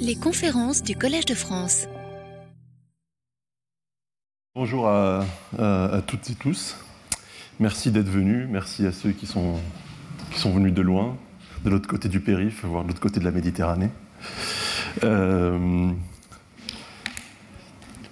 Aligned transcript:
Les 0.00 0.16
conférences 0.16 0.82
du 0.82 0.96
Collège 0.96 1.24
de 1.26 1.34
France. 1.34 1.86
Bonjour 4.54 4.88
à, 4.88 5.24
toutes 6.06 6.30
et 6.30 6.34
tous. 6.34 6.76
Merci 7.60 7.90
d'être 7.90 8.08
venus. 8.08 8.46
Merci 8.50 8.86
à 8.86 8.92
ceux 8.92 9.12
qui 9.12 9.26
sont, 9.26 9.54
qui 10.32 10.40
sont 10.40 10.52
venus 10.52 10.74
de 10.74 10.82
loin, 10.82 11.16
de 11.64 11.70
l'autre 11.70 11.88
côté 11.88 12.08
du 12.08 12.20
périph', 12.20 12.64
voire 12.64 12.82
de 12.82 12.88
l'autre 12.88 13.00
côté 13.00 13.20
de 13.20 13.24
la 13.24 13.30
Méditerranée. 13.30 13.90
Euh, 15.04 15.90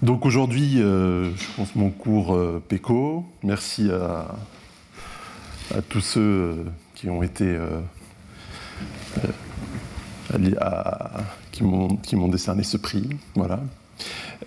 donc 0.03 0.25
aujourd'hui, 0.25 0.80
euh, 0.80 1.35
je 1.37 1.46
pense 1.57 1.75
mon 1.75 1.91
cours 1.91 2.35
euh, 2.35 2.62
PECO. 2.69 3.27
Merci 3.43 3.91
à, 3.91 4.35
à 5.77 5.82
tous 5.82 6.01
ceux 6.01 6.64
qui 6.95 7.11
ont 7.11 7.23
été 7.23 7.59
qui 11.53 11.62
m'ont 11.65 12.29
décerné 12.29 12.62
ce 12.62 12.77
prix. 12.77 13.09
Voilà. 13.34 13.61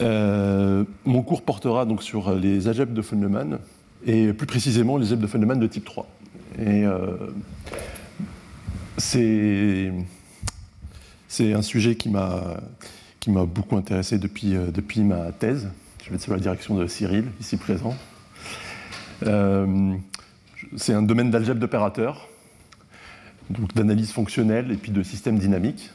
Euh, 0.02 0.84
mon 1.06 1.22
cours 1.22 1.44
portera 1.44 1.86
donc 1.86 2.04
sur 2.04 2.34
les 2.34 2.68
algèbres 2.68 2.94
de 2.94 3.02
Feynman, 3.02 3.60
et 4.06 4.34
plus 4.34 4.48
précisément 4.48 4.98
les 4.98 5.06
algèbres 5.06 5.22
de 5.22 5.28
Feynman 5.28 5.60
de 5.60 5.68
type 5.68 5.86
3. 5.86 6.08
Et 6.60 6.86
euh, 6.86 7.18
c'est 8.98 9.94
un 11.54 11.62
sujet 11.62 11.96
qui 11.96 12.10
m'a 12.10 12.58
beaucoup 13.28 13.78
intéressé 13.78 14.18
depuis, 14.18 14.56
euh, 14.56 14.72
depuis 14.72 15.02
ma 15.02 15.32
thèse. 15.32 15.70
Je 16.04 16.10
vais 16.10 16.16
être 16.16 16.28
la 16.30 16.38
direction 16.38 16.76
de 16.76 16.86
Cyril, 16.88 17.26
ici 17.40 17.58
présent. 17.58 17.96
c'est 20.76 20.94
un 20.94 21.02
domaine 21.02 21.32
d'algèbre 21.32 21.60
d'opérateurs 21.62 22.28
d'analyse 23.76 24.12
fonctionnelle 24.12 24.72
et 24.72 24.76
puis 24.76 24.92
de 24.92 25.04
systèmes 25.04 25.40
dynamiques. 25.40 25.92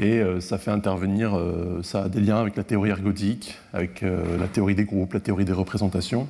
Et 0.00 0.18
euh, 0.18 0.40
ça 0.40 0.58
fait 0.58 0.70
intervenir, 0.70 1.36
euh, 1.36 1.80
ça 1.82 2.04
a 2.04 2.08
des 2.08 2.20
liens 2.20 2.40
avec 2.40 2.56
la 2.56 2.64
théorie 2.64 2.90
ergodique, 2.90 3.56
avec 3.72 4.02
euh, 4.02 4.38
la 4.38 4.48
théorie 4.48 4.74
des 4.74 4.84
groupes, 4.84 5.12
la 5.12 5.20
théorie 5.20 5.44
des 5.44 5.52
représentations. 5.52 6.26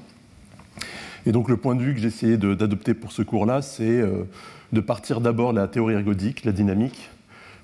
Et 1.25 1.33
donc 1.33 1.49
le 1.49 1.57
point 1.57 1.75
de 1.75 1.83
vue 1.83 1.95
que 1.95 2.01
j'ai 2.01 2.09
essayé 2.09 2.37
d'adopter 2.37 2.93
pour 2.93 3.13
ce 3.13 3.23
cours-là, 3.23 3.63
c'est 3.63 4.03
de 4.75 4.81
partir 4.81 5.23
d'abord 5.23 5.55
de 5.55 5.59
la 5.59 5.69
théorie 5.69 5.95
ergodique, 5.95 6.45
la 6.45 6.53
dynamique, 6.53 7.09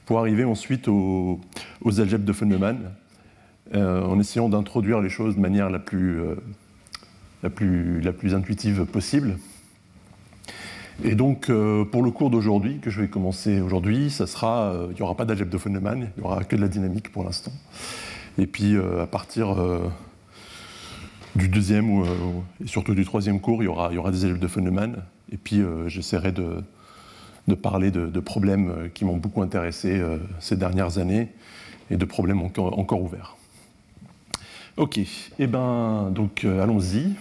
pour 0.07 0.19
arriver 0.19 0.45
ensuite 0.45 0.89
aux, 0.89 1.39
aux 1.83 2.01
algèbres 2.01 2.25
de 2.25 2.33
Feynman, 2.33 2.79
en 3.75 4.19
essayant 4.19 4.49
d'introduire 4.49 5.03
les 5.03 5.11
choses 5.11 5.37
de 5.37 5.41
manière 5.41 5.69
la 5.69 5.79
plus, 5.79 6.21
la 7.43 7.51
plus, 7.51 8.01
la 8.01 8.15
plus 8.15 8.35
intuitive 8.35 8.87
possible. 8.87 9.37
Et 11.03 11.15
donc, 11.15 11.49
euh, 11.49 11.85
pour 11.85 12.03
le 12.03 12.11
cours 12.11 12.29
d'aujourd'hui, 12.29 12.79
que 12.79 12.91
je 12.91 13.01
vais 13.01 13.09
commencer 13.09 13.61
aujourd'hui, 13.61 14.11
ça 14.11 14.27
sera, 14.27 14.73
euh, 14.73 14.89
il 14.91 14.97
n'y 14.97 15.03
aura 15.03 15.15
pas 15.15 15.25
d'algèbre 15.25 15.51
de 15.51 15.57
Feynman, 15.57 16.09
il 16.17 16.21
n'y 16.21 16.27
aura 16.27 16.45
que 16.45 16.57
de 16.57 16.61
la 16.61 16.69
dynamique 16.69 17.11
pour 17.11 17.25
l'instant. 17.25 17.53
Et 18.37 18.47
puis, 18.47 18.77
euh, 18.77 19.03
à 19.03 19.07
partir 19.07 19.57
du 21.35 21.49
deuxième 21.49 21.91
ou, 21.91 22.05
et 22.63 22.67
surtout 22.67 22.95
du 22.95 23.05
troisième 23.05 23.41
cours, 23.41 23.63
il 23.63 23.67
y 23.67 23.69
aura, 23.69 23.93
y 23.93 23.99
aura 23.99 24.11
des 24.11 24.25
algèbres 24.25 24.41
de 24.41 24.49
Feynman. 24.49 24.97
Et 25.33 25.39
puis, 25.39 25.63
j'essaierai 25.87 26.33
de, 26.33 26.63
de, 27.49 27.55
parler 27.55 27.91
de, 27.91 28.21
problèmes 28.21 28.91
qui 28.93 29.07
m'ont 29.07 29.17
beaucoup 29.17 29.41
intéressé 29.41 30.03
ces 30.39 30.57
dernières 30.57 30.99
années 30.99 31.29
et 31.91 31.97
de 31.97 32.05
problèmes 32.05 32.43
encore, 32.43 32.79
encore 32.79 33.03
ouverts. 33.03 33.37
Ok, 34.77 34.99
et 34.99 35.07
eh 35.39 35.47
ben, 35.47 36.11
donc, 36.11 36.45
allons-y. 36.45 37.15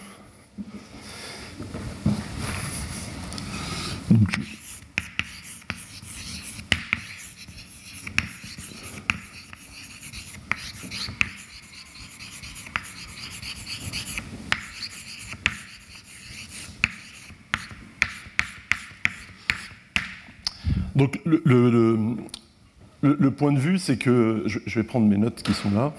Donc 4.09 4.39
le, 21.23 22.15
le, 23.01 23.31
point 23.31 23.53
de 23.53 23.59
vue, 23.59 23.77
c'est 23.77 23.97
que 23.97 24.43
je, 24.47 24.79
vais 24.79 24.83
prendre 24.83 25.07
mes 25.07 25.17
notes 25.17 25.43
qui 25.43 25.53
sont 25.53 25.71
là. 25.71 25.93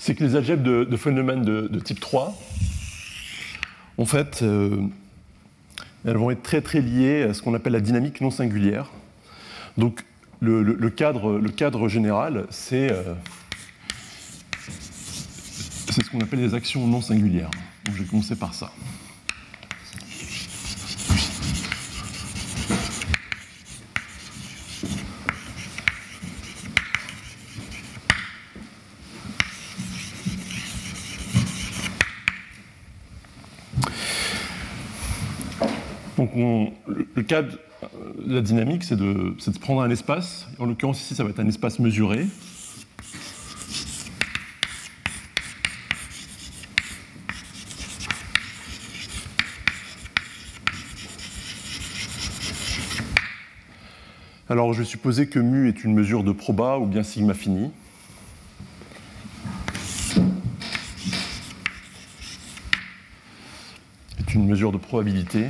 C'est 0.00 0.14
que 0.14 0.24
les 0.24 0.34
algèbres 0.34 0.62
de, 0.62 0.84
de 0.84 1.68
de, 1.68 1.78
type 1.78 2.00
3, 2.00 2.34
en 3.98 4.06
fait, 4.06 4.40
euh, 4.42 4.80
elles 6.06 6.16
vont 6.16 6.30
être 6.30 6.42
très 6.42 6.62
très 6.62 6.80
liées 6.80 7.24
à 7.24 7.34
ce 7.34 7.42
qu'on 7.42 7.52
appelle 7.52 7.74
la 7.74 7.80
dynamique 7.80 8.22
non 8.22 8.30
singulière. 8.30 8.90
Donc 9.76 10.02
le, 10.40 10.88
cadre, 10.88 11.38
le 11.38 11.88
général, 11.88 12.46
c'est 12.48 12.90
euh, 12.90 13.12
ce 15.90 16.10
qu'on 16.10 16.20
appelle 16.22 16.40
les 16.40 16.54
actions 16.54 16.86
non 16.86 17.02
singulières. 17.02 17.50
Donc 17.84 17.94
je 17.94 18.02
vais 18.02 18.08
commencer 18.08 18.36
par 18.36 18.54
ça. 18.54 18.72
Le 36.40 37.22
cadre 37.22 37.58
de 38.26 38.34
la 38.34 38.40
dynamique, 38.40 38.84
c'est 38.84 38.96
de, 38.96 39.34
de, 39.34 39.58
prendre 39.58 39.82
un 39.82 39.90
espace. 39.90 40.48
En 40.58 40.66
l'occurrence 40.66 41.00
ici, 41.00 41.14
ça 41.14 41.24
va 41.24 41.30
être 41.30 41.40
un 41.40 41.48
espace 41.48 41.78
mesuré. 41.78 42.26
Alors 54.48 54.72
je 54.72 54.80
vais 54.80 54.84
supposer 54.84 55.28
que 55.28 55.38
mu 55.38 55.68
est 55.68 55.84
une 55.84 55.94
mesure 55.94 56.24
de 56.24 56.32
proba 56.32 56.78
ou 56.78 56.86
bien 56.86 57.04
sigma 57.04 57.34
fini. 57.34 57.70
est 64.18 64.34
une 64.34 64.46
mesure 64.46 64.72
de 64.72 64.76
probabilité. 64.76 65.46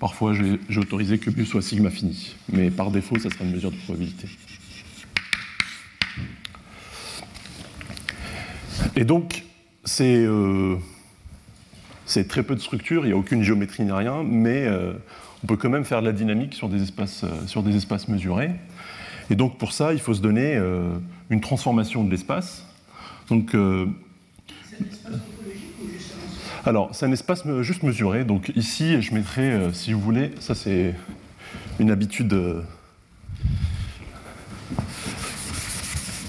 Parfois, 0.00 0.32
j'ai 0.32 0.78
autorisé 0.78 1.18
que 1.18 1.30
mu 1.30 1.44
soit 1.44 1.62
sigma 1.62 1.90
fini, 1.90 2.36
mais 2.52 2.70
par 2.70 2.90
défaut, 2.92 3.18
ça 3.18 3.30
sera 3.30 3.44
une 3.44 3.52
mesure 3.52 3.72
de 3.72 3.76
probabilité. 3.76 4.28
Et 8.94 9.04
donc, 9.04 9.44
euh, 10.00 10.76
c'est 12.06 12.28
très 12.28 12.42
peu 12.42 12.54
de 12.54 12.60
structure, 12.60 13.04
il 13.04 13.08
n'y 13.08 13.12
a 13.12 13.16
aucune 13.16 13.42
géométrie 13.42 13.84
ni 13.84 13.92
rien, 13.92 14.22
mais 14.22 14.66
euh, 14.66 14.92
on 15.42 15.46
peut 15.46 15.56
quand 15.56 15.68
même 15.68 15.84
faire 15.84 16.00
de 16.00 16.06
la 16.06 16.12
dynamique 16.12 16.54
sur 16.54 16.68
des 16.68 16.82
espaces, 16.82 17.24
euh, 17.24 17.46
sur 17.46 17.62
des 17.62 17.76
espaces 17.76 18.08
mesurés. 18.08 18.52
Et 19.30 19.34
donc, 19.34 19.58
pour 19.58 19.72
ça, 19.72 19.92
il 19.92 20.00
faut 20.00 20.14
se 20.14 20.22
donner 20.22 20.58
une 21.28 21.40
transformation 21.42 22.02
de 22.02 22.10
l'espace. 22.10 22.64
Alors, 26.68 26.94
c'est 26.94 27.06
un 27.06 27.12
espace 27.12 27.44
juste 27.62 27.82
mesuré. 27.82 28.24
Donc 28.24 28.52
ici, 28.54 29.00
je 29.00 29.14
mettrai, 29.14 29.50
euh, 29.52 29.72
si 29.72 29.94
vous 29.94 30.00
voulez, 30.00 30.32
ça 30.38 30.54
c'est 30.54 30.94
une 31.78 31.90
habitude, 31.90 32.34
euh, 32.34 32.62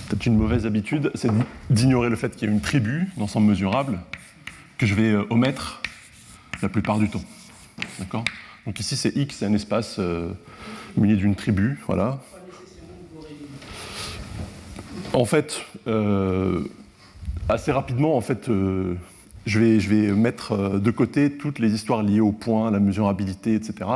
peut-être 0.08 0.26
une 0.26 0.38
mauvaise 0.38 0.66
habitude, 0.66 1.12
c'est 1.14 1.30
d'ignorer 1.70 2.10
le 2.10 2.16
fait 2.16 2.38
qu'il 2.38 2.48
y 2.48 2.52
a 2.52 2.54
une 2.54 2.62
tribu 2.62 3.10
d'ensemble 3.18 3.48
mesurable 3.48 4.00
que 4.78 4.86
je 4.86 4.96
vais 4.96 5.12
euh, 5.12 5.26
omettre 5.30 5.82
la 6.62 6.70
plupart 6.70 7.00
du 7.00 7.10
temps. 7.10 7.24
D'accord? 8.00 8.24
Donc 8.66 8.80
ici, 8.80 8.96
c'est 8.96 9.14
X, 9.18 9.40
c'est 9.40 9.46
un 9.46 9.54
espace 9.54 10.00
muni 10.96 11.18
d'une 11.18 11.36
tribu, 11.36 11.80
voilà. 11.86 12.20
En 15.12 15.26
fait, 15.26 15.66
assez 17.50 17.72
rapidement, 17.72 18.16
en 18.16 18.22
fait, 18.22 18.50
je 19.46 19.60
vais, 19.60 20.12
mettre 20.14 20.52
euh, 20.52 20.80
de 20.80 20.92
côté 20.92 21.32
toutes 21.32 21.60
les 21.60 21.74
histoires 21.74 22.04
liées 22.04 22.20
au 22.20 22.32
point, 22.32 22.72
la 22.72 22.80
mesurabilité, 22.80 23.56
etc. 23.56 23.90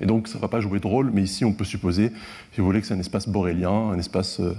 Et 0.00 0.06
donc, 0.06 0.28
ça 0.28 0.36
ne 0.36 0.42
va 0.42 0.48
pas 0.48 0.60
jouer 0.60 0.78
de 0.78 0.86
rôle, 0.86 1.10
mais 1.12 1.22
ici, 1.22 1.44
on 1.44 1.52
peut 1.52 1.64
supposer, 1.64 2.12
si 2.52 2.60
vous 2.60 2.66
voulez, 2.66 2.80
que 2.80 2.86
c'est 2.86 2.94
un 2.94 3.00
espace 3.00 3.28
borélien, 3.28 3.70
un 3.70 3.98
espace 3.98 4.40
euh, 4.40 4.54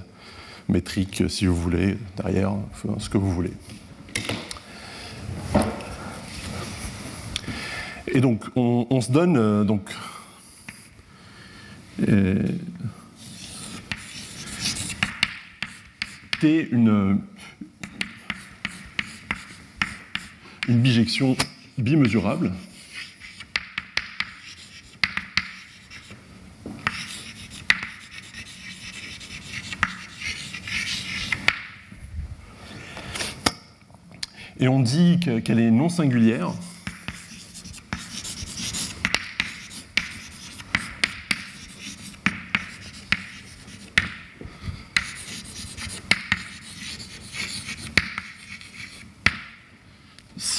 métrique, 0.67 1.23
si 1.29 1.45
vous 1.45 1.55
voulez, 1.55 1.97
derrière, 2.17 2.53
ce 2.97 3.09
que 3.09 3.17
vous 3.17 3.31
voulez. 3.31 3.53
Et 8.07 8.19
donc, 8.19 8.43
on, 8.55 8.99
se 8.99 9.11
donne 9.11 9.37
euh, 9.37 9.63
donc 9.63 9.89
T 16.41 16.67
une, 16.71 17.21
une 20.71 20.79
bijection 20.79 21.35
bimesurable. 21.77 22.53
Et 34.61 34.67
on 34.69 34.79
dit 34.79 35.19
qu'elle 35.19 35.59
est 35.59 35.71
non 35.71 35.89
singulière. 35.89 36.53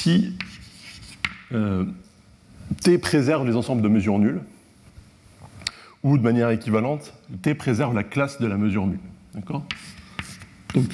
si 0.03 0.35
euh, 1.53 1.85
T 2.83 2.97
préserve 2.97 3.47
les 3.47 3.55
ensembles 3.55 3.81
de 3.81 3.87
mesures 3.87 4.19
nulles, 4.19 4.41
ou 6.03 6.17
de 6.17 6.23
manière 6.23 6.49
équivalente, 6.49 7.13
T 7.41 7.55
préserve 7.55 7.95
la 7.95 8.03
classe 8.03 8.41
de 8.41 8.47
la 8.47 8.57
mesure 8.57 8.85
nulle. 8.85 8.99
D'accord? 9.33 9.63
Donc, 10.73 10.85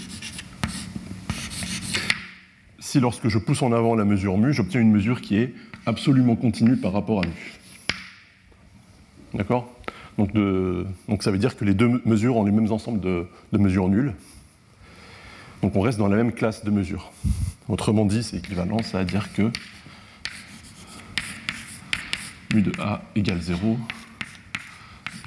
si 2.79 2.99
lorsque 2.99 3.27
je 3.27 3.39
pousse 3.39 3.63
en 3.63 3.71
avant 3.71 3.95
la 3.95 4.05
mesure 4.05 4.37
mu, 4.37 4.53
j'obtiens 4.53 4.81
une 4.81 4.91
mesure 4.91 5.21
qui 5.21 5.37
est 5.37 5.53
absolument 5.85 6.35
continue 6.35 6.77
par 6.77 6.93
rapport 6.93 7.23
à 7.23 7.27
mu. 7.27 7.33
D'accord? 9.33 9.67
Donc, 10.17 10.33
donc, 10.33 11.23
ça 11.23 11.31
veut 11.31 11.37
dire 11.37 11.57
que 11.57 11.65
les 11.65 11.73
deux 11.73 12.01
mesures 12.05 12.37
ont 12.37 12.43
les 12.43 12.51
mêmes 12.51 12.71
ensembles 12.71 12.99
de, 12.99 13.25
de 13.51 13.57
mesures 13.57 13.89
nulles. 13.89 14.13
Donc 15.61 15.75
on 15.75 15.81
reste 15.81 15.97
dans 15.97 16.07
la 16.07 16.15
même 16.15 16.31
classe 16.31 16.63
de 16.63 16.71
mesures. 16.71 17.11
Autrement 17.67 18.05
dit, 18.05 18.23
c'est 18.23 18.37
équivalent, 18.37 18.81
ça 18.81 18.99
veut 18.99 19.05
dire 19.05 19.33
que 19.33 19.51
mu 22.53 22.61
de 22.61 22.71
A 22.79 23.01
égale 23.15 23.41
0, 23.41 23.77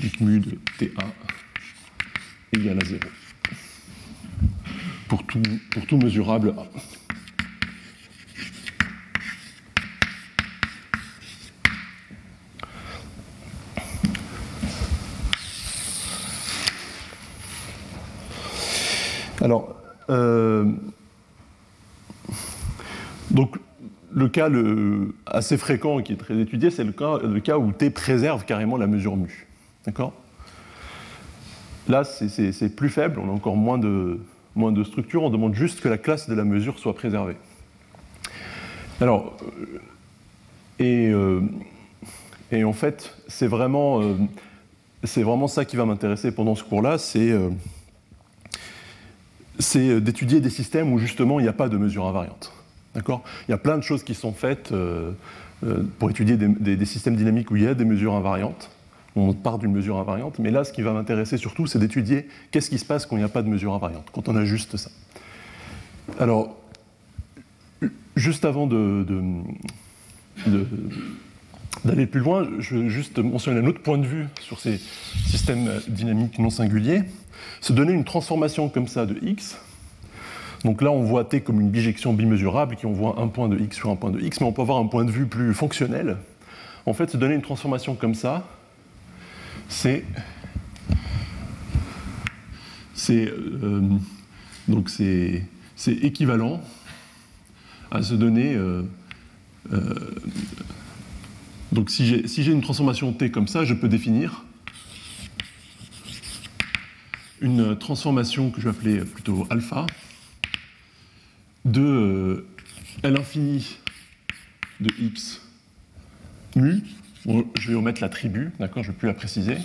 donc 0.00 0.20
mu 0.20 0.40
de 0.40 0.58
TA 0.78 1.06
égale 2.52 2.78
à 2.82 2.84
0. 2.84 3.00
Pour 5.08 5.26
tout, 5.26 5.42
pour 5.70 5.86
tout 5.86 5.96
mesurable 5.98 6.54
A. 6.58 6.66
Alors, 19.42 19.74
euh, 20.08 20.72
donc, 23.30 23.56
le 24.14 24.28
cas 24.28 24.48
assez 25.26 25.56
fréquent 25.56 26.00
qui 26.02 26.12
est 26.12 26.16
très 26.16 26.38
étudié, 26.38 26.70
c'est 26.70 26.84
le 26.84 26.92
cas, 26.92 27.58
où 27.58 27.72
T 27.72 27.90
préserve 27.90 28.44
carrément 28.44 28.76
la 28.76 28.86
mesure 28.86 29.16
mu. 29.16 29.46
D'accord? 29.86 30.12
Là, 31.88 32.04
c'est 32.04 32.76
plus 32.76 32.90
faible, 32.90 33.18
on 33.18 33.28
a 33.28 33.32
encore 33.32 33.56
moins 33.56 33.78
de, 33.78 34.20
moins 34.54 34.72
de 34.72 34.84
structure, 34.84 35.24
on 35.24 35.30
demande 35.30 35.54
juste 35.54 35.80
que 35.80 35.88
la 35.88 35.98
classe 35.98 36.28
de 36.28 36.34
la 36.34 36.44
mesure 36.44 36.78
soit 36.78 36.94
préservée. 36.94 37.36
Alors, 39.00 39.36
euh, 39.42 39.78
et, 40.78 41.08
euh, 41.08 41.40
et 42.52 42.62
en 42.62 42.72
fait, 42.72 43.16
c'est 43.26 43.48
vraiment, 43.48 44.00
c'est 45.02 45.22
vraiment 45.22 45.48
ça 45.48 45.64
qui 45.64 45.76
va 45.76 45.86
m'intéresser 45.86 46.32
pendant 46.32 46.54
ce 46.54 46.62
cours-là, 46.62 46.98
c'est 46.98 47.32
d'étudier 50.00 50.40
des 50.40 50.50
systèmes 50.50 50.92
où 50.92 50.98
justement 50.98 51.40
il 51.40 51.44
n'y 51.44 51.48
a 51.48 51.52
pas 51.52 51.68
de 51.68 51.76
mesure 51.76 52.06
invariante. 52.06 52.52
D'accord? 52.94 53.22
Il 53.48 53.52
y 53.52 53.54
a 53.54 53.58
plein 53.58 53.78
de 53.78 53.82
choses 53.82 54.02
qui 54.02 54.14
sont 54.14 54.32
faites 54.32 54.72
euh, 54.72 55.12
euh, 55.64 55.82
pour 55.98 56.10
étudier 56.10 56.36
des, 56.36 56.84
systèmes 56.84 57.16
dynamiques 57.16 57.50
où 57.50 57.56
il 57.56 57.62
y 57.62 57.66
a 57.66 57.74
des 57.74 57.84
mesures 57.84 58.14
invariantes. 58.14 58.70
On 59.16 59.32
part 59.32 59.58
d'une 59.58 59.72
mesure 59.72 59.98
invariante, 59.98 60.38
mais 60.38 60.50
là, 60.50 60.64
ce 60.64 60.72
qui 60.72 60.82
va 60.82 60.92
m'intéresser 60.92 61.36
surtout, 61.36 61.66
c'est 61.66 61.78
d'étudier 61.78 62.28
qu'est-ce 62.50 62.70
qui 62.70 62.78
se 62.78 62.84
passe 62.84 63.04
quand 63.06 63.16
il 63.16 63.20
n'y 63.20 63.24
a 63.24 63.28
pas 63.28 63.42
de 63.42 63.48
mesure 63.48 63.74
invariante, 63.74 64.06
quand 64.12 64.28
on 64.28 64.36
a 64.36 64.44
juste 64.44 64.76
ça. 64.76 64.90
Alors, 66.18 66.56
juste 68.16 68.44
avant 68.44 68.66
d'aller 71.84 72.06
plus 72.06 72.20
loin, 72.20 72.48
je 72.58 72.76
veux 72.76 72.88
juste 72.88 73.18
mentionner 73.18 73.60
un 73.60 73.66
autre 73.66 73.82
point 73.82 73.98
de 73.98 74.06
vue 74.06 74.28
sur 74.40 74.60
ces 74.60 74.80
systèmes 75.26 75.70
dynamiques 75.88 76.38
non 76.38 76.50
singuliers. 76.50 77.02
Se 77.60 77.72
donner 77.72 77.92
une 77.92 78.04
transformation 78.04 78.68
comme 78.68 78.88
ça 78.88 79.04
de 79.04 79.16
x, 79.22 79.58
donc 80.64 80.80
là, 80.80 80.90
on 80.92 81.02
voit 81.02 81.24
T 81.24 81.40
comme 81.40 81.60
une 81.60 81.70
bijection 81.70 82.12
bimesurable, 82.12 82.76
qui 82.76 82.86
on 82.86 82.92
voit 82.92 83.20
un 83.20 83.28
point 83.28 83.48
de 83.48 83.58
x 83.58 83.76
sur 83.76 83.90
un 83.90 83.96
point 83.96 84.10
de 84.10 84.20
x, 84.20 84.40
mais 84.40 84.46
on 84.46 84.52
peut 84.52 84.62
avoir 84.62 84.78
un 84.78 84.86
point 84.86 85.04
de 85.04 85.10
vue 85.10 85.26
plus 85.26 85.54
fonctionnel. 85.54 86.18
En 86.86 86.94
fait, 86.94 87.10
se 87.10 87.16
donner 87.16 87.34
une 87.34 87.42
transformation 87.42 87.94
comme 87.94 88.14
ça, 88.14 88.46
c'est 89.68 90.04
euh, 93.10 93.80
donc 94.68 94.88
c'est 94.88 95.42
équivalent 95.86 96.60
à 97.90 98.02
se 98.02 98.14
donner 98.14 98.54
euh, 98.54 98.82
euh, 99.72 99.94
donc 101.72 101.90
si 101.90 102.06
j'ai 102.06 102.28
si 102.28 102.44
une 102.44 102.60
transformation 102.60 103.12
t 103.12 103.30
comme 103.30 103.48
ça, 103.48 103.64
je 103.64 103.74
peux 103.74 103.88
définir 103.88 104.44
une 107.40 107.76
transformation 107.76 108.50
que 108.50 108.60
je 108.60 108.68
vais 108.68 108.76
appeler 108.76 108.98
plutôt 109.00 109.46
alpha 109.50 109.86
de 111.64 111.80
euh, 111.80 112.46
L 113.02 113.16
infini 113.16 113.76
de 114.80 114.90
x 114.98 115.40
mu. 116.56 116.82
je 117.26 117.68
vais 117.68 117.74
omettre 117.74 118.00
l'attribut, 118.00 118.52
d'accord, 118.58 118.82
je 118.82 118.88
ne 118.88 118.92
vais 118.92 118.98
plus 118.98 119.08
la 119.08 119.14
préciser. 119.14 119.56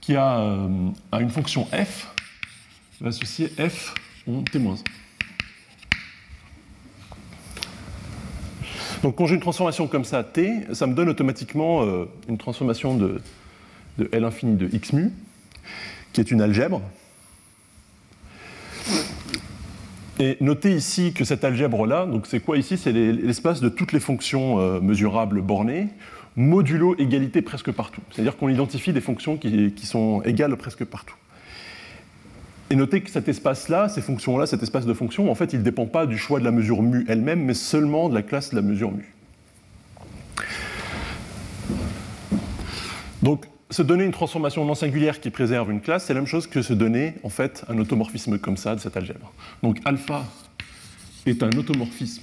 Qui 0.00 0.16
a 0.16 0.40
euh, 0.40 0.90
une 1.20 1.30
fonction 1.30 1.66
f, 1.66 2.12
va 3.00 3.08
associer 3.08 3.48
f 3.48 3.94
en 4.26 4.42
t-1. 4.42 4.82
Donc 9.02 9.16
quand 9.16 9.26
j'ai 9.26 9.36
une 9.36 9.40
transformation 9.40 9.86
comme 9.86 10.04
ça, 10.04 10.24
t, 10.24 10.66
ça 10.74 10.86
me 10.86 10.94
donne 10.94 11.08
automatiquement 11.08 11.84
euh, 11.84 12.04
une 12.28 12.36
transformation 12.36 12.96
de, 12.96 13.22
de 13.96 14.08
L 14.12 14.24
infini 14.24 14.56
de 14.56 14.68
x 14.74 14.92
mu 14.92 15.12
qui 16.12 16.20
est 16.20 16.30
une 16.30 16.40
algèbre. 16.40 16.82
Et 20.18 20.36
notez 20.40 20.74
ici 20.74 21.14
que 21.14 21.24
cette 21.24 21.44
algèbre-là, 21.44 22.04
donc 22.04 22.26
c'est 22.26 22.40
quoi 22.40 22.58
ici? 22.58 22.76
C'est 22.76 22.92
l'espace 22.92 23.62
de 23.62 23.70
toutes 23.70 23.92
les 23.92 24.00
fonctions 24.00 24.60
euh, 24.60 24.78
mesurables 24.78 25.40
bornées, 25.40 25.88
modulo 26.36 26.94
égalité 26.98 27.40
presque 27.40 27.72
partout. 27.72 28.02
C'est-à-dire 28.10 28.36
qu'on 28.36 28.50
identifie 28.50 28.92
des 28.92 29.00
fonctions 29.00 29.38
qui, 29.38 29.72
sont 29.86 30.20
égales 30.22 30.54
presque 30.56 30.84
partout. 30.84 31.16
Et 32.68 32.76
notez 32.76 33.00
que 33.00 33.10
cet 33.10 33.28
espace-là, 33.28 33.88
ces 33.88 34.02
fonctions-là, 34.02 34.46
cet 34.46 34.62
espace 34.62 34.84
de 34.84 34.92
fonctions, 34.92 35.30
en 35.30 35.34
fait, 35.34 35.54
il 35.54 35.60
ne 35.60 35.64
dépend 35.64 35.86
pas 35.86 36.06
du 36.06 36.18
choix 36.18 36.38
de 36.38 36.44
la 36.44 36.52
mesure 36.52 36.82
mu 36.82 37.04
elle-même, 37.08 37.42
mais 37.42 37.54
seulement 37.54 38.10
de 38.10 38.14
la 38.14 38.22
classe 38.22 38.50
de 38.50 38.56
la 38.56 38.62
mesure 38.62 38.92
mu. 38.92 39.14
Donc, 43.22 43.46
se 43.70 43.82
donner 43.82 44.04
une 44.04 44.12
transformation 44.12 44.64
non 44.64 44.74
singulière 44.74 45.20
qui 45.20 45.30
préserve 45.30 45.70
une 45.70 45.80
classe, 45.80 46.06
c'est 46.06 46.14
la 46.14 46.20
même 46.20 46.26
chose 46.26 46.46
que 46.46 46.62
se 46.62 46.72
donner 46.72 47.14
en 47.22 47.28
fait 47.28 47.64
un 47.68 47.78
automorphisme 47.78 48.38
comme 48.38 48.56
ça 48.56 48.74
de 48.74 48.80
cette 48.80 48.96
algèbre. 48.96 49.32
Donc 49.62 49.78
alpha 49.84 50.24
est 51.26 51.42
un 51.42 51.50
automorphisme 51.50 52.22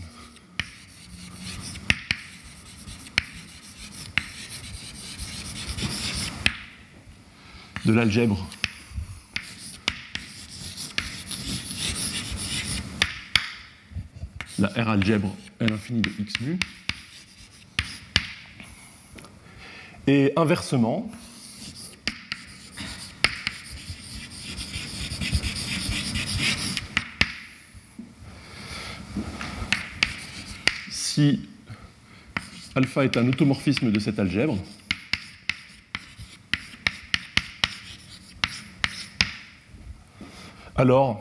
de 7.86 7.94
l'algèbre 7.94 8.46
la 14.60 14.70
R 14.70 14.89
algèbre 14.89 15.36
L 15.60 15.72
infini 15.72 16.01
de 16.01 16.12
x 16.20 16.39
mu. 16.42 16.60
Et 20.08 20.32
inversement, 20.36 21.10
si 31.18 31.40
alpha 32.76 33.04
est 33.04 33.18
un 33.18 33.28
automorphisme 33.28 33.92
de 33.92 34.00
cette 34.00 34.20
algèbre. 34.20 34.56
Alors, 40.76 41.20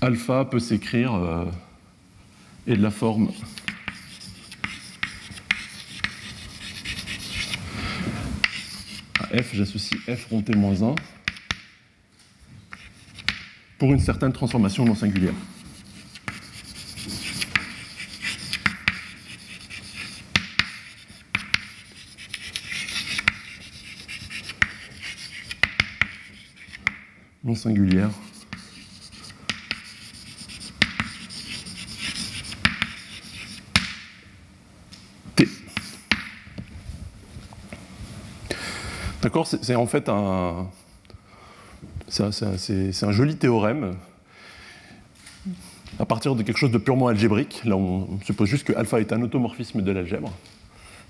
alpha 0.00 0.46
peut 0.46 0.60
s'écrire 0.60 1.12
euh, 1.12 1.44
et 2.66 2.74
de 2.74 2.82
la 2.82 2.90
forme 2.90 3.30
à 9.20 9.42
f, 9.42 9.50
j'associe 9.52 10.00
f 10.08 10.24
rond 10.30 10.40
t-1 10.40 10.96
pour 13.76 13.92
une 13.92 14.00
certaine 14.00 14.32
transformation 14.32 14.86
non 14.86 14.94
singulière. 14.94 15.34
Singulière. 27.62 28.10
T. 35.36 35.46
D'accord 39.22 39.46
C'est 39.46 39.76
en 39.76 39.86
fait 39.86 40.08
un, 40.08 40.66
c'est 42.08 42.24
un, 43.04 43.12
joli 43.12 43.36
théorème 43.36 43.94
à 46.00 46.04
partir 46.04 46.34
de 46.34 46.42
quelque 46.42 46.56
chose 46.58 46.72
de 46.72 46.78
purement 46.78 47.06
algébrique. 47.06 47.62
Là, 47.64 47.76
on, 47.76 48.18
suppose 48.24 48.48
juste 48.48 48.66
que 48.66 48.72
alpha 48.72 48.98
est 48.98 49.12
un 49.12 49.22
automorphisme 49.22 49.82
de 49.82 49.92
l'algèbre. 49.92 50.32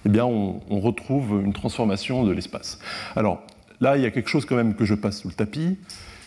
Eh 0.04 0.10
bien, 0.10 0.26
on, 0.26 0.80
retrouve 0.80 1.40
une 1.42 1.54
transformation 1.54 2.24
de 2.24 2.32
l'espace. 2.32 2.78
Alors, 3.16 3.42
là, 3.80 3.96
il 3.96 4.02
y 4.02 4.06
a 4.06 4.10
quelque 4.10 4.28
chose 4.28 4.44
quand 4.44 4.56
même 4.56 4.74
que 4.74 4.84
je 4.84 4.94
passe 4.94 5.22
sous 5.22 5.28
le 5.28 5.34
tapis. 5.34 5.78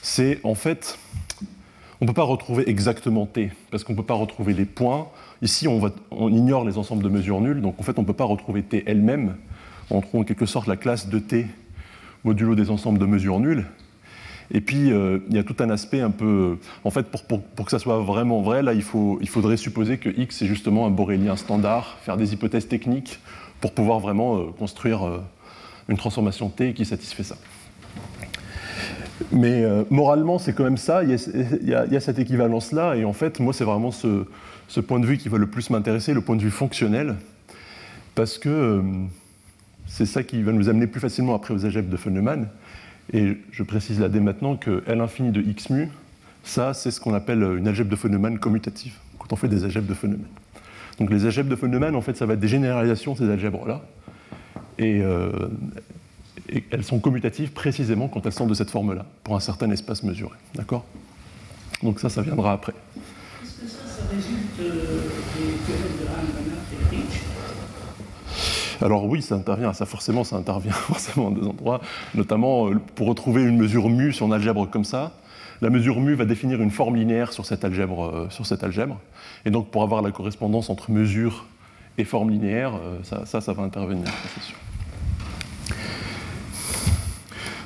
C'est 0.07 0.39
en 0.43 0.53
fait, 0.53 0.99
on 1.99 2.05
ne 2.05 2.07
peut 2.07 2.13
pas 2.13 2.21
retrouver 2.21 2.69
exactement 2.69 3.25
T, 3.25 3.51
parce 3.71 3.83
qu'on 3.83 3.93
ne 3.93 3.97
peut 3.97 4.03
pas 4.03 4.13
retrouver 4.13 4.53
les 4.53 4.65
points. 4.65 5.07
Ici, 5.41 5.67
on, 5.67 6.29
ignore 6.29 6.63
les 6.63 6.77
ensembles 6.77 7.01
de 7.01 7.09
mesures 7.09 7.41
nulles, 7.41 7.59
donc 7.59 7.79
en 7.79 7.83
fait, 7.83 7.97
on 7.97 8.03
ne 8.03 8.05
peut 8.05 8.13
pas 8.13 8.23
retrouver 8.23 8.61
T 8.61 8.83
elle-même. 8.85 9.35
On 9.89 10.01
trouve 10.01 10.21
en 10.21 10.23
quelque 10.23 10.45
sorte 10.45 10.67
la 10.67 10.77
classe 10.77 11.09
de 11.09 11.17
T 11.17 11.47
modulo 12.23 12.53
des 12.53 12.69
ensembles 12.69 12.99
de 12.99 13.07
mesures 13.07 13.39
nulles. 13.39 13.65
Et 14.51 14.61
puis, 14.61 14.91
euh, 14.91 15.17
il 15.27 15.35
y 15.35 15.39
a 15.39 15.43
tout 15.43 15.55
un 15.57 15.71
aspect 15.71 16.01
un 16.01 16.11
peu. 16.11 16.59
En 16.83 16.91
fait, 16.91 17.07
pour, 17.07 17.65
que 17.65 17.71
ça 17.71 17.79
soit 17.79 17.97
vraiment 17.97 18.43
vrai, 18.43 18.61
là, 18.61 18.75
il 18.75 18.83
faudrait 18.83 19.57
supposer 19.57 19.97
que 19.97 20.09
X 20.09 20.43
est 20.43 20.47
justement 20.47 20.85
un 20.85 20.91
borélien 20.91 21.35
standard, 21.35 21.97
faire 22.03 22.15
des 22.15 22.31
hypothèses 22.31 22.67
techniques 22.67 23.19
pour 23.59 23.71
pouvoir 23.71 24.01
vraiment 24.01 24.37
euh, 24.37 24.45
construire 24.59 25.03
euh, 25.03 25.17
une 25.89 25.97
transformation 25.97 26.49
T 26.49 26.75
qui 26.75 26.85
satisfait 26.85 27.23
ça. 27.23 27.37
Mais 29.31 29.63
moralement, 29.89 30.39
c'est 30.39 30.53
quand 30.53 30.63
même 30.63 30.77
ça, 30.77 31.03
il 31.03 31.17
y 31.63 31.73
a, 31.73 31.99
cette 31.99 32.19
équivalence-là, 32.19 32.95
et 32.95 33.05
en 33.05 33.13
fait, 33.13 33.39
moi, 33.39 33.53
c'est 33.53 33.63
vraiment 33.63 33.91
ce, 33.91 34.79
point 34.81 34.99
de 34.99 35.05
vue 35.05 35.17
qui 35.17 35.29
va 35.29 35.37
le 35.37 35.47
plus 35.47 35.69
m'intéresser, 35.69 36.13
le 36.13 36.21
point 36.21 36.35
de 36.35 36.41
vue 36.41 36.51
fonctionnel, 36.51 37.15
parce 38.13 38.37
que 38.37 38.81
c'est 39.87 40.05
ça 40.05 40.23
qui 40.23 40.41
va 40.41 40.51
nous 40.51 40.67
amener 40.67 40.87
plus 40.87 40.99
facilement 40.99 41.35
après 41.35 41.53
aux 41.53 41.65
algèbres 41.65 41.89
de 41.89 41.97
Feynman. 41.97 42.47
Et 43.13 43.37
je 43.51 43.63
précise 43.63 43.99
là 43.99 44.09
dès 44.09 44.19
maintenant 44.19 44.55
que 44.55 44.83
L 44.87 44.99
infini 44.99 45.31
de 45.31 45.41
x 45.41 45.69
mu, 45.69 45.89
ça, 46.43 46.73
c'est 46.73 46.91
ce 46.91 46.99
qu'on 46.99 47.13
appelle 47.13 47.41
une 47.57 47.67
algèbre 47.67 47.89
de 47.89 47.95
Feynman 47.95 48.37
commutative, 48.39 48.93
quand 49.17 49.31
on 49.31 49.35
fait 49.35 49.47
des 49.47 49.63
algèbres 49.63 49.87
de 49.87 49.93
Feynman. 49.93 50.19
Donc 50.99 51.09
les 51.09 51.25
algèbres 51.25 51.49
de 51.49 51.55
Feynman, 51.55 51.95
en 51.95 52.01
fait, 52.01 52.15
ça 52.15 52.25
va 52.25 52.33
être 52.33 52.39
des 52.39 52.47
généralisations 52.47 53.13
de 53.13 53.19
ces 53.19 53.29
algèbres-là. 53.29 53.81
Euh, 54.81 55.31
et, 56.49 56.63
elles 56.71 56.83
sont 56.83 56.99
commutatives 56.99 57.51
précisément 57.51 58.07
quand 58.07 58.25
elles 58.25 58.33
sont 58.33 58.47
de 58.47 58.53
cette 58.53 58.69
forme-là, 58.69 59.05
pour 59.23 59.35
un 59.35 59.39
certain 59.39 59.69
espace 59.71 60.03
mesuré. 60.03 60.35
D'accord? 60.55 60.85
Donc 61.83 61.99
ça, 61.99 62.09
ça 62.09 62.21
viendra 62.21 62.53
après. 62.53 62.73
Est-ce 63.43 63.61
que 63.61 63.67
ça, 63.67 63.77
ça 63.87 64.03
résulte 64.09 64.59
euh, 64.59 64.73
des 65.35 65.73
théorèmes 65.73 65.97
de 65.99 66.07
Hahn, 66.07 66.93
et 66.93 66.95
Rich 66.95 67.21
alors 68.81 69.05
oui, 69.05 69.21
ça 69.21 69.35
intervient, 69.35 69.71
ça 69.73 69.85
forcément, 69.85 70.23
ça 70.23 70.35
intervient 70.35 70.71
forcément 70.73 71.27
en 71.27 71.31
deux 71.31 71.47
endroits, 71.47 71.81
notamment 72.13 72.69
euh, 72.69 72.75
pour 72.95 73.07
retrouver 73.07 73.43
une 73.43 73.57
mesure 73.57 73.89
mu 73.89 74.11
sur 74.11 74.25
une 74.25 74.33
algèbre 74.33 74.69
comme 74.69 74.83
ça. 74.83 75.13
La 75.61 75.69
mesure 75.69 76.01
mu 76.01 76.13
va 76.13 76.25
définir 76.25 76.61
une 76.61 76.71
forme 76.71 76.95
linéaire 76.97 77.31
sur 77.31 77.45
cette 77.45 77.63
algèbre, 77.63 78.05
euh, 78.05 78.29
sur 78.29 78.45
cette 78.45 78.63
algèbre. 78.63 78.99
et 79.45 79.51
donc 79.51 79.69
pour 79.69 79.83
avoir 79.83 80.01
la 80.01 80.11
correspondance 80.11 80.69
entre 80.69 80.91
mesure 80.91 81.45
et 81.97 82.03
forme 82.03 82.29
linéaire, 82.29 82.75
euh, 82.75 82.97
ça, 83.03 83.41
ça, 83.41 83.53
va 83.53 83.63
intervenir, 83.63 84.07
c'est 84.33 84.43
sûr. 84.43 84.57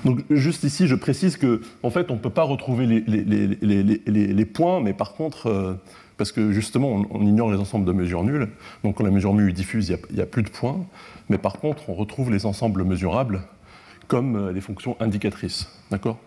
Donc 0.06 0.24
juste 0.30 0.64
ici, 0.64 0.88
je 0.88 0.96
précise 0.96 1.38
que 1.38 1.62
en 1.84 1.90
fait, 1.90 2.10
on 2.12 2.16
ne 2.16 2.20
peut 2.20 2.30
pas 2.30 2.44
retrouver 2.44 2.86
les, 2.86 4.46
points, 4.46 4.80
mais 4.82 4.94
par 4.94 5.14
contre, 5.14 5.78
parce 6.20 6.32
que 6.34 6.52
justement, 6.52 7.02
on, 7.10 7.22
ignore 7.22 7.52
les 7.52 7.58
ensembles 7.58 7.86
de 7.86 7.94
mesures 7.94 8.24
nulles. 8.24 8.50
Donc 8.84 8.98
quand 8.98 9.04
la 9.04 9.10
mesure 9.10 9.34
mu 9.34 9.50
est 9.50 9.54
diffuse, 9.54 9.90
il 10.10 10.16
n'y 10.16 10.22
a, 10.22 10.26
plus 10.26 10.44
de 10.44 10.50
points. 10.50 10.86
Mais 11.30 11.38
par 11.38 11.54
contre, 11.54 11.90
on 11.90 11.94
retrouve 11.94 12.30
les 12.30 12.46
ensembles 12.46 12.84
mesurables 12.84 13.42
comme 14.10 14.36
euh, 14.36 14.54
des 14.54 14.60
fonctions 14.60 14.98
indicatrices. 15.00 15.72
D'accord? 15.92 16.18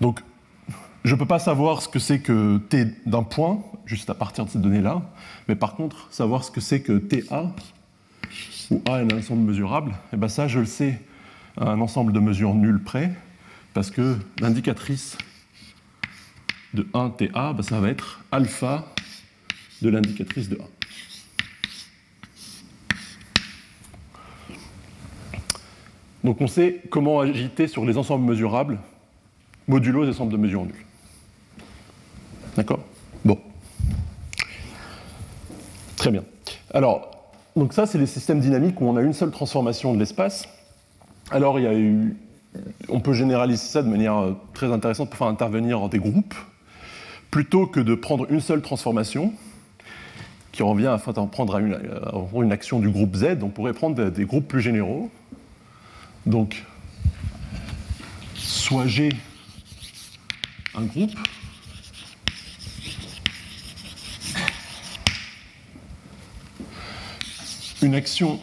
Donc, 0.00 0.20
je 1.04 1.14
ne 1.14 1.18
peux 1.18 1.26
pas 1.26 1.38
savoir 1.38 1.82
ce 1.82 1.88
que 1.88 1.98
c'est 1.98 2.20
que 2.20 2.56
t 2.56 2.86
d'un 3.04 3.22
point, 3.22 3.60
juste 3.84 4.08
à 4.08 4.14
partir 4.14 4.46
de 4.46 4.50
ces 4.50 4.58
données-là. 4.58 5.02
Mais 5.48 5.56
par 5.56 5.74
contre, 5.74 6.08
savoir 6.10 6.42
ce 6.42 6.50
que 6.50 6.60
c'est 6.60 6.80
que 6.80 6.98
ta, 6.98 7.52
où 8.70 8.80
a 8.86 9.00
est 9.00 9.12
un 9.12 9.18
ensemble 9.18 9.42
mesurable, 9.42 9.90
et 9.90 10.14
eh 10.14 10.16
bien 10.16 10.28
ça, 10.28 10.48
je 10.48 10.60
le 10.60 10.66
sais 10.66 11.00
un 11.60 11.80
ensemble 11.80 12.12
de 12.12 12.20
mesures 12.20 12.54
nulles 12.54 12.82
près, 12.82 13.12
parce 13.74 13.90
que 13.90 14.16
l'indicatrice 14.40 15.18
de 16.74 16.82
1ta, 16.94 17.52
ben 17.52 17.62
ça 17.62 17.80
va 17.80 17.88
être 17.88 18.20
alpha 18.30 18.86
de 19.82 19.88
l'indicatrice 19.88 20.48
de 20.48 20.56
A. 20.56 20.64
Donc 26.24 26.40
on 26.40 26.46
sait 26.46 26.82
comment 26.90 27.20
agiter 27.20 27.68
sur 27.68 27.84
les 27.84 27.96
ensembles 27.96 28.24
mesurables 28.24 28.78
modulo 29.68 30.02
les 30.02 30.10
ensembles 30.10 30.32
de 30.32 30.36
mesures 30.38 30.64
nulles. 30.64 30.74
D'accord? 32.56 32.80
Bon. 33.24 33.38
Très 35.96 36.10
bien. 36.10 36.24
Alors, 36.72 37.10
donc 37.54 37.72
ça, 37.72 37.86
c'est 37.86 37.98
les 37.98 38.06
systèmes 38.06 38.40
dynamiques 38.40 38.80
où 38.80 38.86
on 38.86 38.96
a 38.96 39.02
une 39.02 39.12
seule 39.12 39.30
transformation 39.30 39.94
de 39.94 39.98
l'espace. 39.98 40.48
Alors, 41.30 41.58
on 42.88 43.00
peut 43.00 43.12
généraliser 43.12 43.66
ça 43.66 43.82
de 43.82 43.88
manière 43.88 44.16
euh, 44.16 44.32
très 44.54 44.72
intéressante 44.72 45.10
pour 45.10 45.18
faire 45.18 45.26
intervenir 45.26 45.88
des 45.90 45.98
groupes, 45.98 46.34
plutôt 47.30 47.66
que 47.66 47.80
de 47.80 47.94
prendre 47.94 48.30
une 48.32 48.40
seule 48.40 48.62
transformation 48.62 49.34
qui 50.52 50.62
revient 50.62 50.86
à 50.86 50.98
prendre 50.98 51.58
une, 51.58 51.78
une 52.42 52.52
action 52.52 52.80
du 52.80 52.88
groupe 52.88 53.14
Z, 53.14 53.42
on 53.42 53.48
pourrait 53.48 53.74
prendre 53.74 54.08
des, 54.08 54.24
groupes 54.24 54.48
plus 54.48 54.62
généraux. 54.62 55.10
Donc, 56.24 56.64
soit 58.34 58.86
G 58.86 59.10
un 60.74 60.84
groupe, 60.84 61.12
une 67.82 67.94
action 67.94 68.40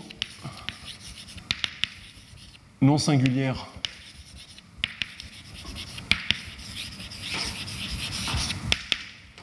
non 2.85 2.99
singulière. 2.99 3.67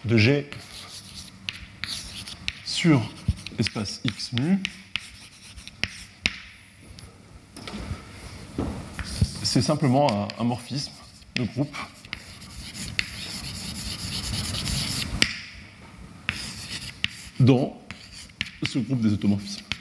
De 0.05 0.17
G 0.17 0.49
sur 2.65 3.01
espace 3.59 4.01
x 4.05 4.33
mu, 4.33 4.59
c'est 9.43 9.63
simplement 9.63 10.29
un, 10.39 10.45
morphisme 10.45 10.93
de 11.37 11.45
groupe. 11.45 11.77
Dans 17.39 17.81
ce 18.63 18.79
groupe 18.79 19.01
des 19.01 19.13
automorphismes. 19.13 19.72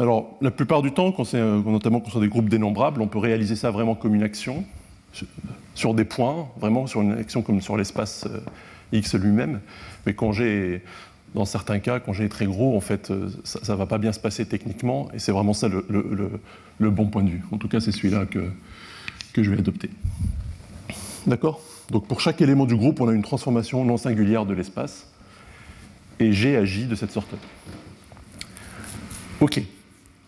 Alors, 0.00 0.38
la 0.40 0.50
plupart 0.50 0.80
du 0.80 0.92
temps, 0.92 1.12
quand 1.12 1.34
notamment 1.34 2.00
quand 2.00 2.10
c'est 2.10 2.20
des 2.20 2.28
groupes 2.28 2.48
dénombrables, 2.48 3.02
on 3.02 3.06
peut 3.06 3.18
réaliser 3.18 3.54
ça 3.54 3.70
vraiment 3.70 3.94
comme 3.94 4.14
une 4.14 4.22
action 4.22 4.64
sur 5.74 5.92
des 5.92 6.06
points, 6.06 6.48
vraiment 6.58 6.86
sur 6.86 7.02
une 7.02 7.12
action 7.12 7.42
comme 7.42 7.60
sur 7.60 7.76
l'espace 7.76 8.26
euh, 8.26 8.40
X 8.92 9.14
lui-même. 9.14 9.60
Mais 10.06 10.14
quand 10.14 10.32
j'ai, 10.32 10.82
dans 11.34 11.44
certains 11.44 11.80
cas, 11.80 12.00
quand 12.00 12.14
j'ai 12.14 12.30
très 12.30 12.46
gros, 12.46 12.74
en 12.74 12.80
fait, 12.80 13.10
euh, 13.10 13.28
ça 13.44 13.74
ne 13.74 13.78
va 13.78 13.84
pas 13.84 13.98
bien 13.98 14.12
se 14.12 14.20
passer 14.20 14.46
techniquement, 14.46 15.10
et 15.12 15.18
c'est 15.18 15.32
vraiment 15.32 15.52
ça 15.52 15.68
le, 15.68 16.90
bon 16.90 17.06
point 17.08 17.22
de 17.22 17.30
vue. 17.30 17.42
En 17.52 17.58
tout 17.58 17.68
cas, 17.68 17.80
c'est 17.80 17.92
celui-là 17.92 18.24
que, 18.24 18.50
que 19.34 19.42
je 19.42 19.50
vais 19.50 19.58
adopter. 19.58 19.90
D'accord? 21.26 21.60
Donc 21.90 22.06
pour 22.06 22.22
chaque 22.22 22.40
élément 22.40 22.64
du 22.64 22.76
groupe, 22.76 23.02
on 23.02 23.08
a 23.08 23.12
une 23.12 23.22
transformation 23.22 23.84
non 23.84 23.98
singulière 23.98 24.46
de 24.46 24.54
l'espace, 24.54 25.06
et 26.20 26.32
G 26.32 26.56
agit 26.56 26.86
de 26.86 26.94
cette 26.94 27.10
sorte-là. 27.10 27.38
OK. 29.42 29.60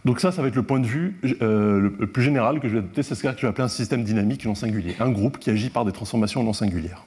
Donc 0.05 0.19
ça, 0.19 0.33
ça 0.33 0.43
va 0.43 0.49
être 0.49 0.57
le 0.57 0.65
point 0.65 0.81
de 0.81 0.87
vue 0.87 1.17
euh, 1.43 1.91
le 1.97 2.07
plus 2.09 2.23
général 2.23 2.59
que 2.59 2.67
je 2.67 2.73
vais 2.73 2.79
adopter, 2.81 3.05
c'est 3.05 3.15
ce 3.15 3.23
que 3.23 3.29
je 3.37 3.43
vais 3.43 3.49
appeler 3.49 3.65
un 3.65 3.69
système 3.69 4.03
dynamique 4.03 4.45
non 4.45 4.57
singulier, 4.57 4.97
un 4.99 5.11
groupe 5.11 5.39
qui 5.39 5.51
agit 5.51 5.71
par 5.71 5.85
des 5.85 5.93
transformations 5.93 6.43
non 6.43 6.53
singulières. 6.53 7.05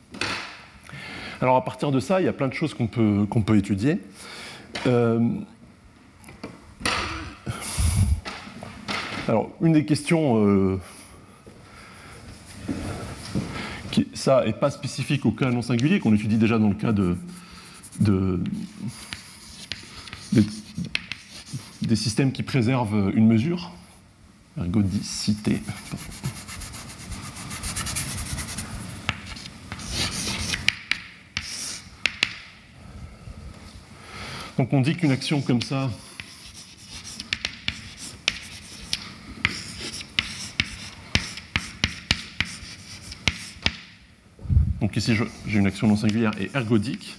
Alors 1.41 1.57
à 1.57 1.65
partir 1.65 1.91
de 1.91 1.99
ça, 1.99 2.21
il 2.21 2.25
y 2.25 2.29
a 2.29 2.33
plein 2.33 2.47
de 2.47 2.53
choses 2.53 2.73
qu'on 2.73 2.87
peut, 2.87 3.57
étudier. 3.57 3.99
Euh, 4.87 5.19
alors, 9.27 9.51
une 9.61 9.73
des 9.73 9.83
questions, 9.83 10.45
euh, 10.45 10.79
qui, 13.91 14.07
ça 14.13 14.45
n'est 14.45 14.53
pas 14.53 14.69
spécifique 14.69 15.25
au 15.25 15.31
cas 15.31 15.51
non 15.51 15.61
singulier, 15.61 15.99
qu'on 15.99 16.13
étudie 16.13 16.37
déjà 16.37 16.57
dans 16.57 16.69
le 16.69 16.75
cas 16.75 16.93
de, 16.93 17.17
des 21.87 21.95
systèmes 21.95 22.31
qui 22.31 22.43
préservent 22.43 23.11
une 23.15 23.27
mesure, 23.27 23.71
ergodicité. 24.57 25.61
Donc 34.57 34.71
on 34.71 34.81
dit 34.81 34.95
qu'une 34.95 35.11
action 35.11 35.41
comme 35.41 35.61
ça, 35.61 35.91
donc 44.79 44.95
ici 44.95 45.13
j'ai 45.45 45.59
une 45.59 45.67
action 45.67 45.87
non 45.87 45.97
singulière 45.97 46.31
et 46.39 46.49
ergodique, 46.53 47.17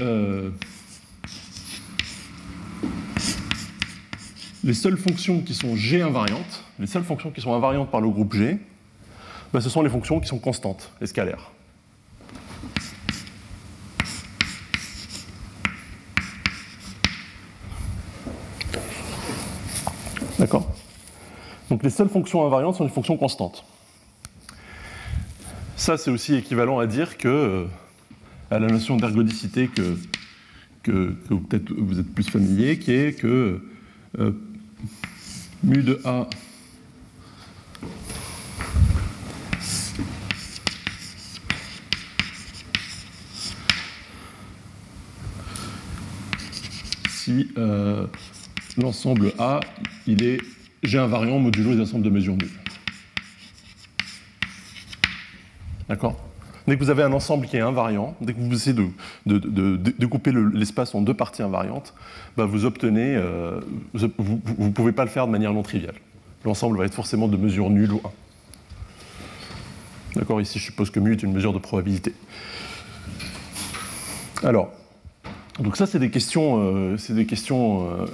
euh, 0.00 0.50
les 4.64 4.74
seules 4.74 4.96
fonctions 4.96 5.40
qui 5.40 5.54
sont 5.54 5.76
G 5.76 6.02
invariantes, 6.02 6.64
les 6.78 6.86
seules 6.86 7.04
fonctions 7.04 7.30
qui 7.30 7.40
sont 7.40 7.54
invariantes 7.54 7.90
par 7.90 8.00
le 8.00 8.08
groupe 8.08 8.34
G, 8.34 8.58
ben, 9.52 9.60
ce 9.60 9.70
sont 9.70 9.82
les 9.82 9.90
fonctions 9.90 10.20
qui 10.20 10.28
sont 10.28 10.38
constantes, 10.38 10.90
les 11.00 11.06
scalaires. 11.06 11.50
D'accord? 20.38 20.72
Donc 21.70 21.82
les 21.82 21.90
seules 21.90 22.08
fonctions 22.08 22.46
invariantes 22.46 22.76
sont 22.76 22.84
les 22.84 22.90
fonctions 22.90 23.16
constantes. 23.16 23.64
Ça, 25.76 25.96
c'est 25.96 26.10
aussi 26.10 26.34
équivalent 26.34 26.78
à 26.78 26.86
dire 26.86 27.18
que, 27.18 27.28
euh, 27.28 27.66
à 28.50 28.58
la 28.58 28.68
notion 28.68 28.96
d'ergodicité 28.96 29.68
que, 29.68 29.96
que, 30.82 31.14
peut-être 31.28 31.72
vous 31.72 31.98
êtes 31.98 32.12
plus 32.12 32.28
familier, 32.28 32.78
qui 32.78 32.92
est 32.92 33.12
que 33.12 33.60
euh, 34.18 34.32
mu 35.62 35.82
de 35.82 36.00
A 36.04 36.28
si 47.28 47.50
euh, 47.58 48.06
l'ensemble 48.78 49.32
A, 49.38 49.60
il 50.06 50.22
est 50.22 50.40
G 50.82 50.98
invariant 50.98 51.38
modulo 51.38 51.72
les 51.72 51.80
ensembles 51.80 52.04
de 52.04 52.10
mesures 52.10 52.36
nulles. 52.36 52.48
D'accord? 55.88 56.27
Dès 56.68 56.76
que 56.76 56.84
vous 56.84 56.90
avez 56.90 57.02
un 57.02 57.14
ensemble 57.14 57.46
qui 57.46 57.56
est 57.56 57.62
invariant, 57.62 58.14
dès 58.20 58.34
que 58.34 58.40
vous 58.40 58.52
essayez 58.52 58.76
de, 59.24 59.76
découper 59.98 60.32
l'espace 60.52 60.94
en 60.94 61.00
deux 61.00 61.14
parties 61.14 61.42
invariantes, 61.42 61.94
bah 62.36 62.44
vous 62.44 62.66
obtenez, 62.66 63.16
euh, 63.16 63.58
vous 63.94 64.40
ne 64.58 64.70
pouvez 64.70 64.92
pas 64.92 65.04
le 65.04 65.10
faire 65.10 65.26
de 65.26 65.32
manière 65.32 65.54
non 65.54 65.62
triviale. 65.62 65.94
L'ensemble 66.44 66.76
va 66.76 66.84
être 66.84 66.92
forcément 66.92 67.26
de 67.26 67.38
mesure 67.38 67.70
nulle 67.70 67.92
ou 67.92 68.02
1. 68.04 68.10
D'accord 70.16 70.42
Ici, 70.42 70.58
je 70.58 70.64
suppose 70.64 70.90
que 70.90 71.00
mu 71.00 71.12
est 71.12 71.22
une 71.22 71.32
mesure 71.32 71.54
de 71.54 71.58
probabilité. 71.58 72.12
Alors, 74.42 74.70
donc 75.60 75.74
ça, 75.78 75.86
c'est 75.86 75.98
des 75.98 76.10
questions, 76.10 76.58
euh, 76.58 76.98
c'est 76.98 77.14
des 77.14 77.24
questions, 77.24 77.88
euh, 77.90 78.06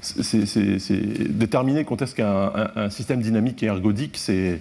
c'est 0.00 1.36
déterminer 1.36 1.84
quand 1.84 2.00
est-ce 2.00 2.14
qu'un 2.14 2.50
un, 2.54 2.70
un 2.76 2.88
système 2.88 3.20
dynamique 3.20 3.62
est 3.62 3.66
ergodique, 3.66 4.16
c'est 4.16 4.58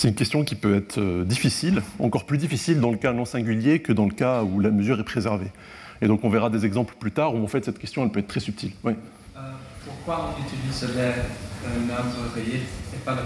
c'est 0.00 0.08
une 0.08 0.14
question 0.14 0.44
qui 0.44 0.54
peut 0.54 0.74
être 0.76 0.96
euh, 0.96 1.24
difficile, 1.26 1.82
encore 1.98 2.24
plus 2.24 2.38
difficile 2.38 2.80
dans 2.80 2.90
le 2.90 2.96
cas 2.96 3.12
non 3.12 3.26
singulier 3.26 3.80
que 3.80 3.92
dans 3.92 4.06
le 4.06 4.14
cas 4.14 4.42
où 4.42 4.58
la 4.58 4.70
mesure 4.70 4.98
est 4.98 5.04
préservée. 5.04 5.52
Et 6.00 6.06
donc 6.06 6.24
on 6.24 6.30
verra 6.30 6.48
des 6.48 6.64
exemples 6.64 6.94
plus 6.98 7.12
tard 7.12 7.34
où 7.34 7.44
en 7.44 7.46
fait 7.46 7.66
cette 7.66 7.78
question 7.78 8.02
elle 8.02 8.08
peut 8.08 8.20
être 8.20 8.26
très 8.26 8.40
subtile. 8.40 8.72
Oui. 8.82 8.94
Euh, 9.36 9.40
pourquoi 9.84 10.30
on 10.34 10.42
utilise 10.42 10.88
le 10.96 11.80
nombre 11.86 12.38
et 12.38 12.96
pas 13.04 13.14
le 13.14 13.20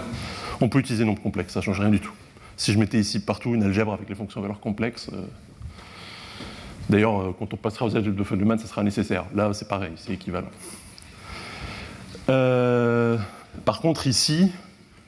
On 0.61 0.69
peut 0.69 0.81
utiliser 0.81 1.05
nombre 1.05 1.23
complexe, 1.23 1.53
ça 1.53 1.61
ne 1.61 1.65
change 1.65 1.79
rien 1.79 1.91
du 1.91 2.01
tout. 2.01 2.13
Si 2.57 2.73
je 2.73 2.79
mettais 2.81 2.99
ici 2.99 3.21
partout 3.21 3.55
une 3.55 3.63
algèbre 3.63 3.93
avec 3.93 4.09
les 4.09 4.17
fonctions 4.17 4.41
à 4.41 4.43
valeur 4.43 4.59
complexe, 4.59 5.11
euh... 5.13 5.23
d'ailleurs 6.91 7.21
euh, 7.21 7.37
quand 7.39 7.55
on 7.55 7.57
passera 7.57 7.87
aux 7.87 7.95
algèbres 7.95 8.17
de 8.17 8.25
Feynman, 8.25 8.59
ça 8.59 8.67
sera 8.67 8.83
nécessaire. 8.83 9.27
Là 9.33 9.53
c'est 9.53 9.69
pareil, 9.69 9.93
c'est 9.95 10.15
équivalent. 10.15 10.51
Euh, 12.31 13.17
par 13.65 13.81
contre 13.81 14.09
ici, 14.09 14.51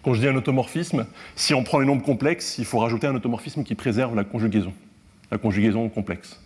quand 0.07 0.15
je 0.15 0.21
dis 0.21 0.29
un 0.29 0.37
automorphisme, 0.37 1.05
si 1.35 1.53
on 1.53 1.65
prend 1.65 1.81
les 1.81 1.85
nombres 1.85 2.05
complexes, 2.05 2.59
il 2.59 2.65
faut 2.65 2.79
rajouter 2.79 3.09
un 3.09 3.17
automorphisme 3.17 3.65
qui 3.65 3.75
préserve 3.75 4.15
la 4.15 4.23
conjugaison, 4.23 4.73
la 5.33 5.39
conjugaison 5.39 5.89
complexe. 5.89 6.39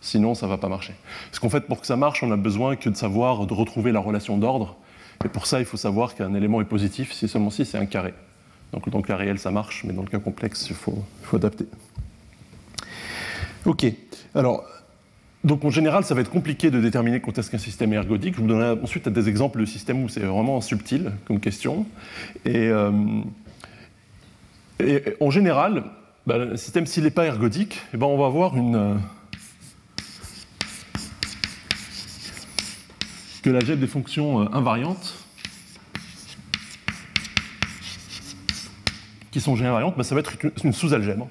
Sinon, 0.00 0.34
ça 0.34 0.46
ne 0.46 0.50
va 0.50 0.56
pas 0.56 0.70
marcher. 0.70 0.94
Parce 1.26 1.38
qu'en 1.38 1.50
fait, 1.50 1.60
pour 1.60 1.82
que 1.82 1.86
ça 1.86 1.96
marche, 1.96 2.22
on 2.22 2.32
a 2.32 2.38
besoin 2.38 2.74
que 2.74 2.88
de 2.88 2.96
savoir, 2.96 3.46
de 3.46 3.52
retrouver 3.52 3.92
la 3.92 4.00
relation 4.00 4.38
d'ordre. 4.38 4.76
Et 5.26 5.28
pour 5.28 5.46
ça, 5.46 5.60
il 5.60 5.66
faut 5.66 5.76
savoir 5.76 6.14
qu'un 6.14 6.32
élément 6.32 6.62
est 6.62 6.64
positif 6.64 7.12
si 7.12 7.28
seulement 7.28 7.50
si 7.50 7.66
c'est 7.66 7.76
un 7.76 7.84
carré. 7.84 8.14
Donc 8.72 8.88
dans 8.88 8.96
le 8.96 9.04
cas 9.04 9.16
réel, 9.16 9.38
ça 9.38 9.50
marche, 9.50 9.84
mais 9.84 9.92
dans 9.92 10.00
le 10.00 10.08
cas 10.08 10.18
complexe, 10.18 10.66
il 10.70 10.76
faut, 10.76 11.04
il 11.20 11.26
faut 11.26 11.36
adapter. 11.36 11.66
OK. 13.66 13.84
Alors, 14.34 14.64
donc 15.46 15.64
en 15.64 15.70
général, 15.70 16.04
ça 16.04 16.14
va 16.14 16.22
être 16.22 16.30
compliqué 16.30 16.72
de 16.72 16.80
déterminer 16.80 17.20
quand 17.20 17.38
est-ce 17.38 17.52
qu'un 17.52 17.58
système 17.58 17.92
est 17.92 17.96
ergodique. 17.96 18.34
Je 18.34 18.40
vous 18.40 18.48
donnerai 18.48 18.80
ensuite 18.82 19.08
des 19.08 19.28
exemples 19.28 19.60
de 19.60 19.64
systèmes 19.64 20.02
où 20.02 20.08
c'est 20.08 20.20
vraiment 20.20 20.60
subtil 20.60 21.12
comme 21.24 21.38
question. 21.38 21.86
Et, 22.44 22.66
euh, 22.68 22.90
en 25.20 25.30
général, 25.30 25.84
bah, 26.26 26.38
le 26.38 26.56
système, 26.56 26.84
s'il 26.84 27.04
n'est 27.04 27.10
pas 27.10 27.26
ergodique, 27.26 27.80
eh 27.94 27.96
ben, 27.96 28.06
on 28.06 28.18
va 28.18 28.26
avoir 28.26 28.56
une. 28.56 28.74
Euh, 28.74 28.94
que 33.42 33.50
l'algèbre 33.50 33.80
des 33.80 33.86
fonctions 33.86 34.42
euh, 34.42 34.48
invariantes, 34.52 35.14
qui 39.30 39.40
sont 39.40 39.54
G 39.54 39.64
invariantes, 39.64 39.96
bah, 39.96 40.02
ça 40.02 40.16
va 40.16 40.22
être 40.22 40.32
une 40.64 40.72
sous-algèbre. 40.72 41.28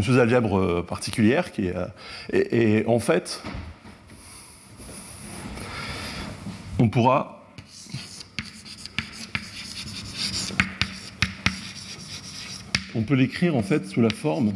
Une 0.00 0.06
sous-algèbre 0.06 0.80
particulière 0.80 1.52
qui 1.52 1.66
est, 1.66 1.74
et, 2.32 2.78
et, 2.78 2.86
en 2.86 3.00
fait, 3.00 3.42
on 6.78 6.88
pourra 6.88 7.44
on 12.94 13.02
peut 13.02 13.12
l'écrire 13.12 13.54
en 13.54 13.62
fait 13.62 13.86
sous 13.86 14.00
la 14.00 14.08
forme 14.08 14.54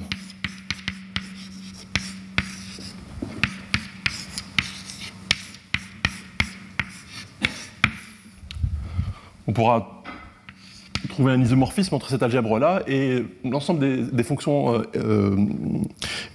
on 9.47 9.53
pourra 9.53 9.94
trouver 11.15 11.33
un 11.33 11.41
isomorphisme 11.41 11.95
entre 11.95 12.09
cette 12.09 12.25
algèbre-là 12.25 12.83
et 12.89 13.25
l'ensemble 13.45 14.11
des, 14.11 14.23
fonctions 14.25 14.75
euh, 14.75 14.83
euh, 14.97 15.37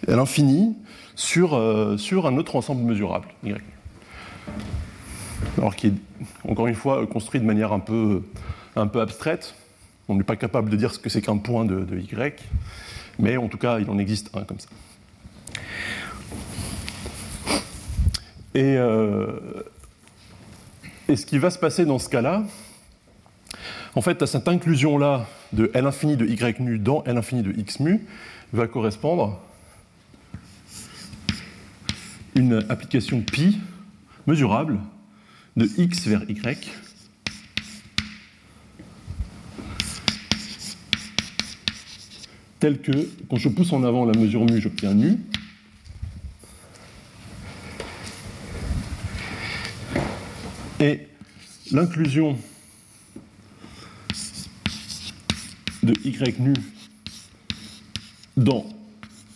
à 0.07 0.15
l'infini 0.15 0.77
sur, 1.15 1.53
euh, 1.53 1.97
sur 1.97 2.25
un 2.25 2.37
autre 2.37 2.55
ensemble 2.55 2.83
mesurable, 2.83 3.27
y. 3.43 3.53
Alors 5.57 5.75
qui 5.75 5.87
est, 5.87 5.93
encore 6.47 6.67
une 6.67 6.75
fois, 6.75 7.05
construit 7.07 7.41
de 7.41 7.45
manière 7.45 7.73
un 7.73 7.79
peu, 7.79 8.23
un 8.77 8.87
peu 8.87 9.01
abstraite. 9.01 9.53
On 10.07 10.15
n'est 10.15 10.23
pas 10.23 10.37
capable 10.37 10.69
de 10.69 10.77
dire 10.77 10.93
ce 10.93 10.99
que 10.99 11.09
c'est 11.09 11.21
qu'un 11.21 11.37
point 11.37 11.65
de, 11.65 11.81
de, 11.81 11.97
y, 11.97 12.33
mais 13.19 13.35
en 13.35 13.49
tout 13.49 13.57
cas, 13.57 13.79
il 13.79 13.89
en 13.89 13.97
existe 13.97 14.29
un 14.33 14.43
comme 14.43 14.59
ça. 14.59 14.69
Et, 18.55 18.75
et 21.09 21.15
ce 21.17 21.25
qui 21.25 21.37
va 21.37 21.49
se 21.49 21.59
passer 21.59 21.85
dans 21.85 21.99
ce 21.99 22.07
cas-là, 22.07 22.43
en 23.99 24.01
fait, 24.01 24.21
à 24.21 24.27
cette 24.27 24.47
inclusion-là 24.47 25.27
de 25.51 25.69
L 25.73 25.85
infini 25.85 26.15
de 26.15 26.25
y 26.25 26.61
nu 26.61 26.79
dans 26.79 27.03
L 27.03 27.17
infini 27.17 27.41
de 27.41 27.51
x 27.51 27.81
mu 27.81 27.99
va 28.53 28.65
correspondre 28.65 29.41
une 32.33 32.63
application 32.69 33.19
pi 33.19 33.59
mesurable 34.25 34.79
de 35.57 35.67
x 35.77 36.07
vers 36.07 36.23
y 36.29 36.39
tel 42.61 42.79
que 42.79 42.93
quand 43.29 43.35
je 43.35 43.49
pousse 43.49 43.73
en 43.73 43.83
avant 43.83 44.05
la 44.05 44.17
mesure 44.17 44.45
mu, 44.45 44.61
j'obtiens 44.61 44.93
nu. 44.93 45.17
Et 50.79 51.05
l'inclusion 51.73 52.37
de 55.89 56.07
y 56.07 56.39
nu 56.39 56.53
dans 58.37 58.63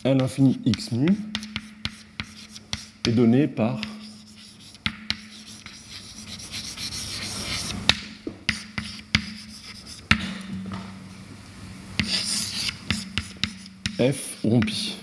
L 0.04 0.22
infini 0.22 0.60
x 0.64 0.92
mu 0.92 1.08
est 3.08 3.10
donnée 3.10 3.48
par 3.48 3.80
F 13.98 14.38
rompi. 14.44 14.96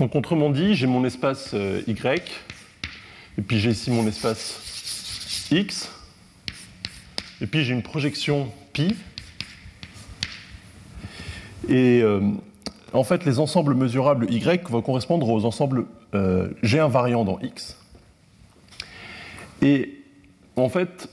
Donc 0.00 0.14
autrement 0.16 0.50
dit, 0.50 0.74
j'ai 0.74 0.86
mon 0.86 1.04
espace 1.04 1.50
euh, 1.54 1.82
Y, 1.86 2.44
et 3.38 3.42
puis 3.42 3.58
j'ai 3.58 3.70
ici 3.70 3.90
mon 3.90 4.06
espace 4.06 5.48
X, 5.50 5.90
et 7.40 7.46
puis 7.46 7.64
j'ai 7.64 7.74
une 7.74 7.82
projection 7.82 8.50
pi. 8.72 8.94
Et 11.68 12.00
euh, 12.02 12.20
en 12.92 13.04
fait, 13.04 13.24
les 13.24 13.38
ensembles 13.38 13.74
mesurables 13.74 14.30
Y 14.30 14.68
vont 14.70 14.82
correspondre 14.82 15.28
aux 15.28 15.44
ensembles 15.44 15.86
euh, 16.14 16.48
G 16.62 16.78
invariants 16.78 17.24
dans 17.24 17.38
X. 17.40 17.76
Et 19.62 19.98
en 20.56 20.68
fait, 20.68 21.08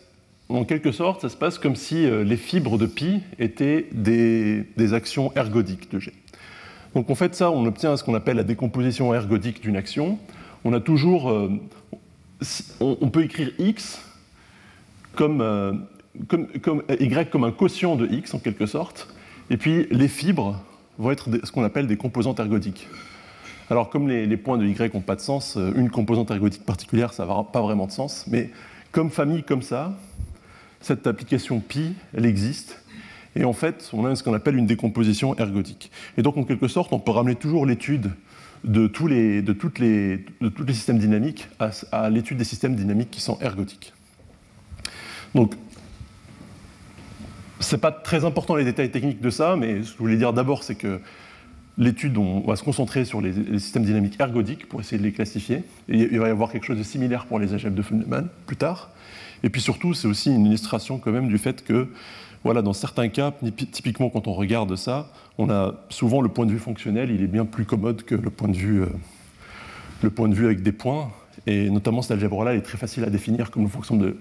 en 0.50 0.66
quelque 0.66 0.92
sorte, 0.92 1.22
ça 1.22 1.30
se 1.30 1.38
passe 1.38 1.58
comme 1.58 1.76
si 1.76 2.06
euh, 2.06 2.24
les 2.24 2.38
fibres 2.38 2.78
de 2.78 2.86
pi 2.86 3.22
étaient 3.40 3.88
des, 3.94 4.94
actions 4.94 5.32
ergodiques 5.36 5.92
de 5.92 6.00
G. 6.00 6.14
Donc 6.94 7.10
en 7.10 7.16
fait, 7.16 7.34
ça, 7.34 7.50
on 7.50 7.66
obtient 7.66 7.96
ce 7.98 8.04
qu'on 8.04 8.16
appelle 8.16 8.38
la 8.38 8.44
décomposition 8.44 9.14
ergodique 9.14 9.62
d'une 9.62 9.78
action. 9.78 10.20
On 10.66 10.74
a 10.74 10.80
toujours, 10.80 11.34
on, 12.80 13.10
peut 13.10 13.24
écrire 13.24 13.52
x 13.60 14.02
comme, 15.16 15.42
euh, 15.42 15.74
comme, 16.28 16.84
y 16.90 17.30
comme 17.30 17.44
un 17.44 17.52
quotient 17.52 17.96
de 17.96 18.08
x 18.08 18.34
en 18.34 18.40
quelque 18.40 18.66
sorte, 18.66 19.08
et 19.50 19.58
puis 19.58 19.88
les 19.92 20.08
fibres 20.08 20.60
vont 20.98 21.12
être 21.12 21.30
ce 21.44 21.52
qu'on 21.52 21.64
appelle 21.64 21.88
des 21.88 21.98
composantes 21.98 22.40
ergodiques. 22.40 22.88
Alors 23.70 23.90
comme 23.90 24.08
les, 24.08 24.26
les 24.26 24.38
points 24.38 24.58
de 24.58 24.66
y 24.66 24.76
n'ont 24.94 25.02
pas 25.02 25.16
de 25.16 25.22
sens, 25.22 25.58
une 25.76 25.90
composante 25.90 26.32
ergodique 26.32 26.66
particulière, 26.66 27.14
ça 27.14 27.26
n'a 27.26 27.44
pas 27.44 27.62
vraiment 27.62 27.88
de 27.88 27.92
sens, 27.92 28.26
mais 28.28 28.50
comme 28.92 29.10
famille 29.10 29.44
comme 29.44 29.62
ça, 29.62 29.98
cette 30.82 31.08
application 31.08 31.60
pi, 31.60 31.94
elle 32.16 32.26
existe. 32.26 32.84
Et 33.36 33.46
en 33.46 33.54
fait, 33.54 33.90
on 33.94 34.06
a 34.06 34.16
ce 34.16 34.24
qu'on 34.24 34.34
appelle 34.34 34.58
une 34.58 34.66
décomposition 34.66 35.36
ergodique. 35.38 35.92
Et 36.18 36.22
donc, 36.22 36.36
en 36.38 36.44
quelque 36.44 36.68
sorte, 36.68 36.92
on 36.92 37.00
peut 37.00 37.12
ramener 37.12 37.36
toujours 37.36 37.66
l'étude 37.66 38.12
de, 38.64 38.88
tous 38.88 39.08
les, 39.08 39.42
de, 39.42 39.54
toutes 39.54 39.80
les, 39.80 40.26
de 40.40 40.50
tous 40.50 40.64
les 40.64 40.74
systèmes 40.74 41.00
dynamiques 41.00 41.48
à, 41.92 42.10
l'étude 42.10 42.38
des 42.38 42.44
systèmes 42.44 42.76
dynamiques 42.76 43.12
qui 43.12 43.22
sont 43.22 43.38
ergodiques. 43.42 43.94
Donc, 45.34 45.56
ce 47.60 47.76
n'est 47.76 47.80
pas 47.80 47.92
très 47.92 48.26
important 48.26 48.56
les 48.56 48.66
détails 48.66 48.92
techniques 48.92 49.22
de 49.22 49.30
ça, 49.30 49.56
mais 49.56 49.84
ce 49.84 49.92
que 49.92 49.94
je 49.94 49.98
voulais 49.98 50.18
dire 50.18 50.34
d'abord, 50.34 50.64
c'est 50.64 50.76
que 50.76 51.00
l'étude, 51.78 52.18
on 52.18 52.42
va 52.42 52.56
se 52.56 52.64
concentrer 52.64 53.06
sur 53.06 53.22
les, 53.22 53.60
systèmes 53.60 53.86
dynamiques 53.86 54.20
ergodiques 54.20 54.68
pour 54.68 54.80
essayer 54.82 54.98
de 54.98 55.04
les 55.04 55.12
classifier. 55.12 55.64
Et 55.90 56.00
il 56.12 56.20
va 56.20 56.28
y 56.28 56.32
avoir 56.32 56.52
quelque 56.52 56.66
chose 56.66 56.78
de 56.78 56.84
similaire 56.84 57.26
pour 57.26 57.40
les 57.40 57.54
algèbres 57.54 57.76
de 57.76 57.82
Feynman 57.82 58.28
plus 58.46 58.58
tard. 58.58 58.90
Et 59.44 59.50
puis 59.50 59.62
surtout, 59.62 59.94
c'est 59.94 60.08
aussi 60.08 60.34
une 60.34 60.46
illustration 60.46 61.00
quand 61.00 61.12
même 61.12 61.28
du 61.28 61.38
fait 61.38 61.64
que, 61.64 61.88
voilà, 62.44 62.62
dans 62.62 62.74
certains 62.74 63.10
cas, 63.10 63.34
typiquement 63.72 64.10
quand 64.10 64.28
on 64.28 64.34
regarde 64.34 64.76
ça, 64.76 65.12
on 65.38 65.50
a 65.50 65.76
souvent 65.90 66.22
le 66.22 66.30
point 66.30 66.46
de 66.46 66.52
vue 66.52 66.60
fonctionnel, 66.60 67.10
il 67.12 67.24
est 67.24 67.28
bien 67.28 67.46
plus 67.46 67.66
commode 67.66 68.04
que 68.04 68.16
le 68.16 68.30
point 68.30 68.50
de 68.50 68.58
vue, 68.58 68.82
euh, 68.82 68.88
le 70.04 70.10
point 70.10 70.28
de 70.28 70.36
vue 70.36 70.46
avec 70.46 70.62
des 70.62 70.72
points. 70.72 71.12
Et 71.48 71.70
notamment, 71.70 72.02
cette 72.02 72.12
algèbre-là 72.12 72.54
est 72.54 72.62
très 72.62 72.78
facile 72.78 73.04
à 73.04 73.10
définir 73.10 73.50
comme, 73.50 73.68
de, 73.92 74.18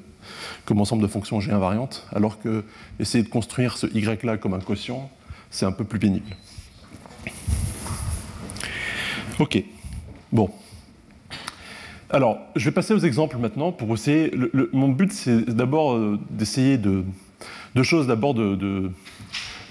comme 0.65 0.81
ensemble 0.81 1.03
de 1.03 1.09
fonctions 1.09 1.41
G 1.41 1.51
invariantes, 1.51 2.07
alors 2.13 2.41
que 2.41 2.65
essayer 2.99 3.23
de 3.23 3.29
construire 3.29 3.77
ce 3.77 3.87
Y-là 3.87 4.39
comme 4.39 4.55
un 4.55 4.61
quotient, 4.61 5.11
c'est 5.51 5.67
un 5.67 5.73
peu 5.73 5.85
plus 5.85 5.99
pénible. 5.99 6.31
Ok. 9.41 9.65
Bon. 10.33 10.51
Alors, 12.11 12.41
je 12.57 12.67
vais 12.67 12.73
passer 12.73 12.93
aux 12.93 12.99
exemples 12.99 13.39
maintenant 13.39 13.73
pour 13.73 13.95
essayer. 13.95 14.31
Mon 14.75 14.91
but, 14.91 15.15
c'est 15.15 15.47
d'abord 15.49 15.95
euh, 15.95 16.19
d'essayer 16.29 16.77
de 16.77 17.05
deux 17.75 17.83
choses. 17.83 18.07
D'abord, 18.07 18.35
de, 18.35 18.91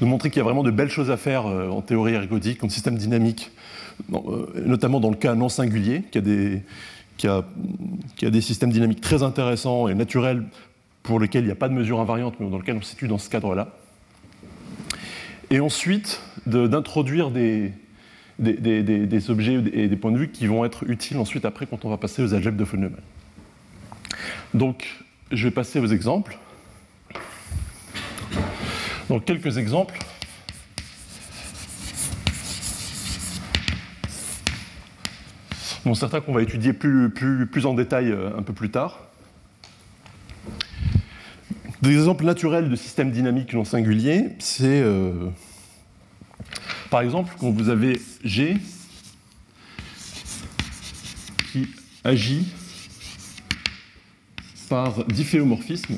montrer 0.02 0.32
qu'il 0.32 0.40
y 0.40 0.42
a 0.42 0.44
vraiment 0.44 0.64
de 0.64 0.72
belles 0.72 0.90
choses 0.90 1.12
à 1.12 1.18
faire 1.18 1.46
euh, 1.46 1.70
en 1.70 1.84
théorie 1.84 2.14
ergodique, 2.14 2.64
en 2.64 2.70
système 2.70 2.98
dynamique, 2.98 3.52
euh, 4.12 4.48
notamment 4.66 5.00
dans 5.00 5.12
le 5.12 5.16
cas 5.16 5.36
non 5.36 5.50
singulier, 5.50 6.02
qui 6.12 6.18
a, 6.18 6.22
des, 6.22 6.64
a, 7.26 7.44
qui 8.16 8.26
a 8.26 8.32
des 8.32 8.42
systèmes 8.42 8.72
dynamiques 8.72 9.02
très 9.02 9.22
intéressants 9.22 9.88
et 9.88 9.94
naturels 9.94 10.46
pour 11.04 11.20
lesquels 11.20 11.44
il 11.44 11.48
n'y 11.48 11.52
a 11.52 11.56
pas 11.56 11.70
de 11.70 11.76
mesure 11.76 12.00
invariante, 12.00 12.40
mais 12.40 12.50
dans 12.50 12.58
lesquels 12.58 12.78
on 12.78 12.82
se 12.82 12.90
situe 12.90 13.08
dans 13.08 13.20
ce 13.20 13.30
cadre-là. 13.30 13.68
Et 15.52 15.60
ensuite, 15.60 16.22
d'introduire 16.48 17.30
des, 17.30 17.72
des, 18.40 19.30
objets 19.30 19.62
et 19.74 19.88
des 19.88 19.96
points 19.96 20.12
de 20.12 20.18
vue 20.18 20.30
qui 20.30 20.48
vont 20.48 20.66
être 20.66 20.90
utiles 20.90 21.18
ensuite 21.18 21.46
après 21.46 21.66
quand 21.66 21.86
on 21.86 21.90
va 21.90 21.98
passer 21.98 22.24
aux 22.24 22.34
algèbres 22.34 22.58
de 22.58 22.64
von. 22.64 22.92
Donc, 24.54 24.88
je 25.32 25.44
vais 25.44 25.52
passer 25.52 25.80
aux 25.80 25.88
exemples. 25.88 26.38
Donc, 29.10 29.26
quelques 29.26 29.58
exemples. 29.58 30.00
Bon, 35.86 35.94
certains 35.94 36.22
qu'on 36.22 36.34
va 36.34 36.42
étudier 36.42 36.74
plus 36.74 37.66
en 37.66 37.74
détail 37.74 38.12
euh, 38.12 38.38
un 38.38 38.44
peu 38.44 38.54
plus 38.54 38.70
tard. 38.70 39.10
Des 41.82 41.94
exemples 41.94 42.26
naturels 42.26 42.70
de 42.70 42.76
systèmes 42.76 43.10
dynamiques 43.10 43.54
non 43.54 43.64
singuliers, 43.64 44.36
c'est 44.40 44.82
euh, 44.82 45.30
par 46.90 47.02
exemple, 47.02 47.36
quand 47.40 47.52
vous 47.52 47.70
avez 47.70 48.02
G 48.24 48.58
qui 51.52 51.68
agit 52.04 52.46
par 54.68 55.04
difféomorphisme, 55.06 55.98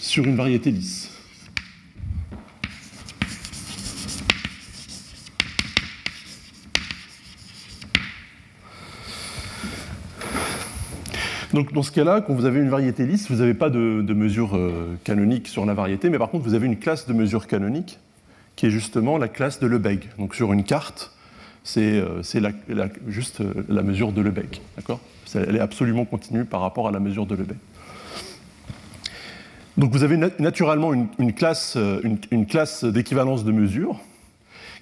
sur 0.00 0.24
une 0.24 0.36
variété 0.36 0.70
lisse. 0.70 1.07
Donc 11.58 11.72
dans 11.72 11.82
ce 11.82 11.90
cas-là, 11.90 12.20
quand 12.20 12.34
vous 12.34 12.44
avez 12.44 12.60
une 12.60 12.68
variété 12.68 13.04
lisse, 13.04 13.28
vous 13.28 13.38
n'avez 13.38 13.52
pas 13.52 13.68
de, 13.68 14.14
mesure 14.14 14.56
euh, 14.56 14.96
canonique 15.02 15.48
sur 15.48 15.66
la 15.66 15.74
variété, 15.74 16.08
mais 16.08 16.16
par 16.16 16.30
contre 16.30 16.44
vous 16.44 16.54
avez 16.54 16.66
une 16.66 16.78
classe 16.78 17.08
de 17.08 17.12
mesure 17.12 17.48
canonique 17.48 17.98
qui 18.54 18.66
est 18.66 18.70
justement 18.70 19.18
la 19.18 19.26
classe 19.26 19.58
de 19.58 19.66
Lebesgue. 19.66 20.04
Donc 20.20 20.36
sur 20.36 20.52
une 20.52 20.62
carte, 20.62 21.10
c'est 21.64 21.80
euh, 21.80 22.22
juste 23.08 23.40
euh, 23.40 23.52
la 23.68 23.82
mesure 23.82 24.12
de 24.12 24.20
Lebesgue. 24.20 24.60
Elle 25.34 25.56
est 25.56 25.58
absolument 25.58 26.04
continue 26.04 26.44
par 26.44 26.60
rapport 26.60 26.86
à 26.86 26.92
la 26.92 27.00
mesure 27.00 27.26
de 27.26 27.34
Lebesgue. 27.34 27.58
Donc 29.76 29.90
vous 29.90 30.04
avez 30.04 30.16
nat 30.16 30.30
naturellement 30.38 30.92
une, 30.94 31.32
classe, 31.34 31.76
d'équivalence 32.84 33.42
de 33.42 33.50
mesure 33.50 33.98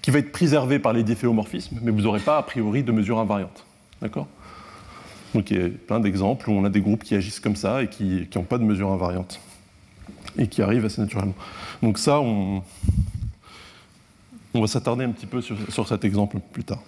qui 0.03 0.11
va 0.11 0.19
être 0.19 0.31
préservée 0.31 0.79
par 0.79 0.93
les 0.93 1.05
difféomorphismes, 1.05 1.79
mais 1.81 1.91
vous 1.91 2.03
n'aurez 2.03 2.21
pas 2.21 2.37
a 2.37 2.43
priori 2.43 2.83
de 2.83 2.93
mesure 2.93 3.19
invariante. 3.19 3.65
D'accord? 4.03 4.29
Donc 5.37 5.51
il 5.51 5.61
y 5.61 5.63
a 5.63 5.69
plein 5.69 6.01
d'exemples 6.01 6.49
où 6.49 6.55
on 6.55 6.65
a 6.65 6.71
des 6.71 6.81
groupes 6.81 7.05
qui 7.05 7.15
agissent 7.15 7.41
comme 7.41 7.57
ça 7.57 7.83
et 7.83 7.89
qui 7.89 8.27
n'ont 8.35 8.43
pas 8.43 8.57
de 8.57 8.65
mesure 8.65 8.91
invariante 8.91 9.39
et 10.39 10.47
qui 10.47 10.63
arrivent 10.63 10.87
assez 10.87 10.99
naturellement. 10.99 11.35
Donc 11.83 11.99
ça, 11.99 12.21
on, 12.21 12.63
on 14.55 14.61
va 14.63 14.67
s'attarder 14.67 15.05
un 15.05 15.11
petit 15.11 15.27
peu 15.27 15.43
sur, 15.43 15.87
cet 15.87 16.07
exemple 16.07 16.39
plus 16.53 16.65
tard. 16.65 16.83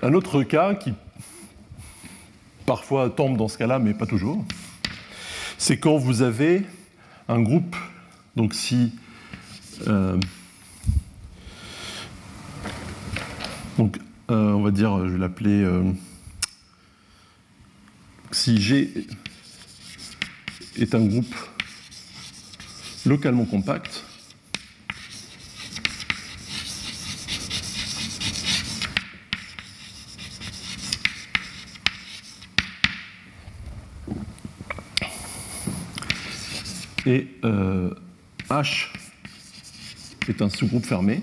Un 0.00 0.14
autre 0.14 0.44
cas 0.44 0.74
qui 0.74 0.94
parfois 2.64 3.10
tombe 3.10 3.36
dans 3.36 3.48
ce 3.48 3.58
cas-là, 3.58 3.78
mais 3.78 3.92
pas 3.92 4.06
toujours, 4.06 4.42
c'est 5.58 5.76
quand 5.76 5.98
vous 5.98 6.22
avez 6.22 6.62
un 7.28 7.42
groupe, 7.42 7.76
donc 8.34 8.54
si 8.54 8.94
euh, 9.88 10.18
donc 13.76 13.98
euh, 14.30 14.52
on 14.52 14.62
va 14.62 14.70
dire, 14.70 15.06
je 15.06 15.12
vais 15.12 15.18
l'appeler 15.18 15.62
euh, 15.64 15.82
si 18.32 18.60
G 18.60 18.90
est 20.76 20.94
un 20.94 21.04
groupe 21.04 21.34
localement 23.04 23.44
compact, 23.44 24.04
et 37.04 37.26
euh, 37.44 37.90
H 38.48 38.88
est 40.28 40.40
un 40.40 40.48
sous-groupe 40.48 40.86
fermé, 40.86 41.22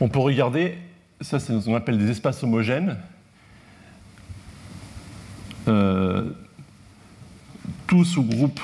On 0.00 0.08
peut 0.08 0.20
regarder, 0.20 0.78
ça 1.20 1.40
c'est 1.40 1.58
ce 1.58 1.64
qu'on 1.64 1.74
appelle 1.74 1.98
des 1.98 2.10
espaces 2.10 2.42
homogènes. 2.42 2.96
Euh, 5.66 6.30
tout 7.86 8.04
sous-groupe 8.04 8.60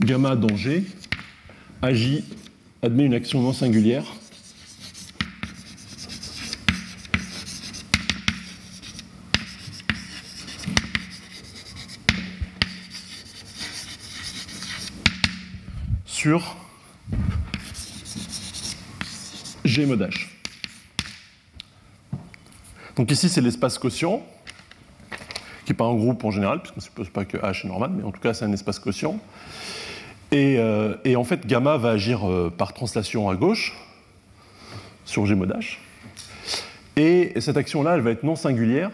gamma 0.00 0.36
danger 0.36 0.84
agit, 1.80 2.24
admet 2.82 3.04
une 3.04 3.14
action 3.14 3.40
non 3.40 3.52
singulière 3.52 4.04
sur 16.22 16.56
G 19.64 19.86
mod 19.86 20.00
H. 20.00 20.28
Donc 22.94 23.10
ici, 23.10 23.28
c'est 23.28 23.40
l'espace 23.40 23.76
quotient, 23.76 24.24
qui 25.64 25.72
n'est 25.72 25.76
pas 25.76 25.84
un 25.84 25.94
groupe 25.94 26.22
en 26.22 26.30
général, 26.30 26.60
puisqu'on 26.60 26.78
ne 26.78 26.84
suppose 26.84 27.08
pas 27.08 27.24
que 27.24 27.38
H 27.38 27.66
est 27.66 27.68
normal, 27.68 27.90
mais 27.96 28.04
en 28.04 28.12
tout 28.12 28.20
cas, 28.20 28.34
c'est 28.34 28.44
un 28.44 28.52
espace 28.52 28.78
quotient. 28.78 29.18
Et, 30.30 30.58
euh, 30.60 30.94
en 31.16 31.24
fait, 31.24 31.44
gamma 31.44 31.76
va 31.76 31.90
agir 31.90 32.30
euh, 32.30 32.54
par 32.56 32.72
translation 32.72 33.28
à 33.28 33.34
gauche 33.34 33.74
sur 35.04 35.26
G 35.26 35.34
mod 35.34 35.50
H. 35.50 35.78
Et 36.94 37.32
cette 37.40 37.56
action-là, 37.56 37.96
elle 37.96 38.00
va 38.00 38.12
être 38.12 38.22
non 38.22 38.36
singulière. 38.36 38.92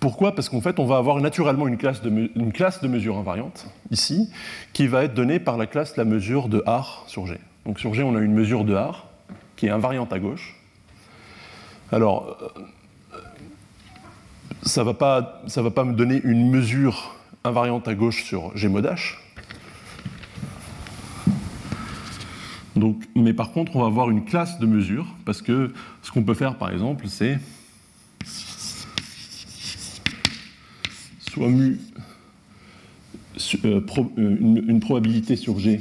Pourquoi? 0.00 0.34
Parce 0.34 0.48
qu'en 0.48 0.62
fait, 0.62 0.78
on 0.78 0.86
va 0.86 0.96
avoir 0.96 1.18
naturellement 1.18 1.68
une 1.68 1.76
classe, 1.76 2.00
de, 2.00 2.88
mesure 2.88 3.18
invariante, 3.18 3.66
ici, 3.90 4.30
qui 4.72 4.86
va 4.86 5.04
être 5.04 5.12
donnée 5.12 5.38
par 5.38 5.58
la 5.58 5.66
classe 5.66 5.98
la 5.98 6.06
mesure 6.06 6.48
de 6.48 6.64
R 6.66 7.04
sur 7.06 7.26
G. 7.26 7.38
Donc 7.66 7.78
sur 7.78 7.92
G, 7.92 8.02
on 8.02 8.16
a 8.16 8.20
une 8.20 8.32
mesure 8.32 8.64
de 8.64 8.74
R 8.74 9.06
qui 9.56 9.66
est 9.66 9.70
invariante 9.70 10.10
à 10.14 10.18
gauche. 10.18 10.56
Alors, 11.92 12.38
euh, 13.12 13.18
ça 14.62 14.80
ne 14.80 14.86
va, 14.86 14.94
pas, 14.94 15.84
me 15.84 15.92
donner 15.92 16.22
une 16.24 16.50
mesure 16.50 17.14
invariante 17.44 17.86
à 17.86 17.94
gauche 17.94 18.24
sur 18.24 18.56
G 18.56 18.68
mod 18.68 18.86
H. 18.86 19.16
Mais 23.14 23.34
par 23.34 23.52
contre, 23.52 23.76
on 23.76 23.80
va 23.80 23.86
avoir 23.86 24.08
une 24.08 24.24
classe 24.24 24.58
de 24.58 24.64
mesure, 24.64 25.06
parce 25.26 25.42
que 25.42 25.74
ce 26.00 26.10
qu'on 26.10 26.22
peut 26.22 26.32
faire, 26.32 26.56
par 26.56 26.70
exemple, 26.70 27.06
c'est 27.08 27.38
soit 31.30 31.48
mu 31.48 31.78
euh, 33.64 33.80
euh, 34.18 34.36
une, 34.40 34.80
probabilité 34.80 35.36
sur 35.36 35.58
G 35.58 35.80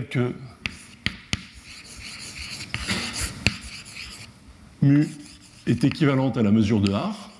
que 0.00 0.32
mu 4.80 5.06
est 5.66 5.84
équivalente 5.84 6.38
à 6.38 6.42
la 6.42 6.50
mesure 6.50 6.80
de 6.80 6.92
R. 6.92 7.30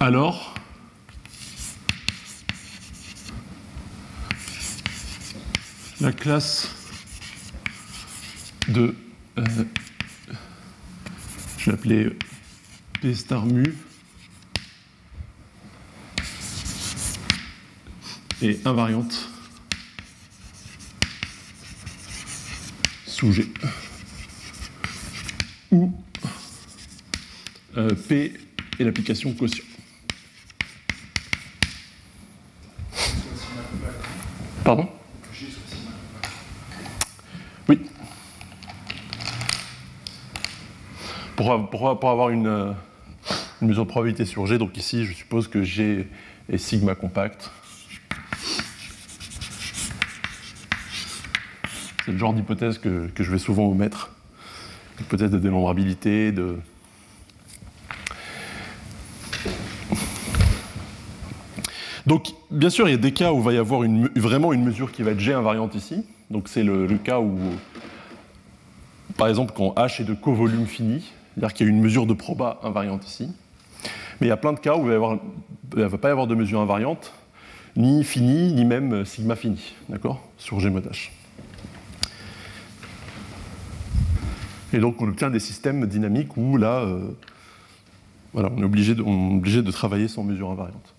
Alors, 0.00 0.54
la 6.00 6.12
classe 6.12 6.68
de 8.68 8.94
euh, 9.36 9.42
vais 11.70 11.76
l'appeler 11.76 12.10
P 13.00 13.14
star 13.14 13.46
mu 13.46 13.74
et 18.42 18.58
invariante 18.64 19.28
sous 23.06 23.32
G. 23.32 23.46
Où 25.70 25.92
euh, 27.76 27.94
P 27.94 28.32
est 28.78 28.84
l'application 28.84 29.32
quotient. 29.34 29.64
Pardon 34.64 34.88
Oui. 37.68 37.78
Pour, 41.40 41.88
avoir 42.10 42.28
une, 42.28 42.74
mesure 43.62 43.86
de 43.86 43.88
probabilité 43.88 44.26
sur 44.26 44.44
G, 44.44 44.58
donc 44.58 44.76
ici 44.76 45.06
je 45.06 45.14
suppose 45.14 45.48
que 45.48 45.62
G 45.62 46.06
est 46.50 46.58
sigma 46.58 46.94
compact. 46.94 47.50
C'est 52.04 52.12
le 52.12 52.18
genre 52.18 52.34
d'hypothèse 52.34 52.76
que, 52.76 53.08
je 53.18 53.30
vais 53.30 53.38
souvent 53.38 53.64
omettre. 53.64 54.10
Hypothèse 55.00 55.30
de 55.30 55.38
dénombrabilité, 55.38 56.30
de. 56.30 56.58
Donc, 62.06 62.34
bien 62.50 62.68
sûr, 62.68 62.86
il 62.86 62.90
y 62.90 62.94
a 62.94 62.98
des 62.98 63.12
cas 63.12 63.32
où 63.32 63.38
il 63.38 63.44
va 63.44 63.54
y 63.54 63.56
avoir 63.56 63.80
vraiment 64.14 64.52
une 64.52 64.62
mesure 64.62 64.92
qui 64.92 65.02
va 65.02 65.12
être 65.12 65.20
G 65.20 65.32
invariante 65.32 65.74
ici. 65.74 66.04
Donc, 66.28 66.48
c'est 66.48 66.64
le, 66.64 66.86
le, 66.86 66.98
cas 66.98 67.18
où, 67.18 67.38
par 69.16 69.28
exemple, 69.28 69.54
quand 69.56 69.72
H 69.78 70.02
est 70.02 70.04
de 70.04 70.12
covolume 70.12 70.66
fini, 70.66 71.02
c'est-à-dire 71.34 71.54
qu'il 71.54 71.66
y 71.66 71.70
a 71.70 71.72
une 71.72 71.80
mesure 71.80 72.06
de 72.06 72.14
proba 72.14 72.58
invariante 72.62 73.06
ici. 73.06 73.30
Mais 74.20 74.26
il 74.26 74.30
y 74.30 74.32
a 74.32 74.36
plein 74.36 74.52
de 74.52 74.60
cas 74.60 74.76
où 74.76 74.86
il 74.86 75.80
ne 75.80 75.84
va 75.84 75.98
pas 75.98 76.08
y 76.08 76.12
avoir 76.12 76.26
de 76.26 76.34
mesure 76.34 76.60
invariante, 76.60 77.12
ni 77.76 78.04
fini, 78.04 78.52
ni 78.52 78.64
même 78.64 79.04
sigma 79.04 79.36
fini, 79.36 79.74
d'accord, 79.88 80.20
sur 80.36 80.60
G 80.60 80.70
mod 80.70 80.86
H. 80.86 81.10
Et 84.72 84.78
donc 84.78 85.00
on 85.00 85.08
obtient 85.08 85.30
des 85.30 85.40
systèmes 85.40 85.86
dynamiques 85.86 86.36
où 86.36 86.56
là, 86.56 86.80
euh, 86.80 87.16
voilà, 88.32 88.50
on 88.56 88.60
est, 88.60 88.64
obligé 88.64 88.94
de, 88.94 89.02
on 89.02 89.32
est 89.32 89.36
obligé 89.36 89.62
de 89.62 89.70
travailler 89.70 90.08
sans 90.08 90.22
mesure 90.22 90.50
invariante. 90.50 90.94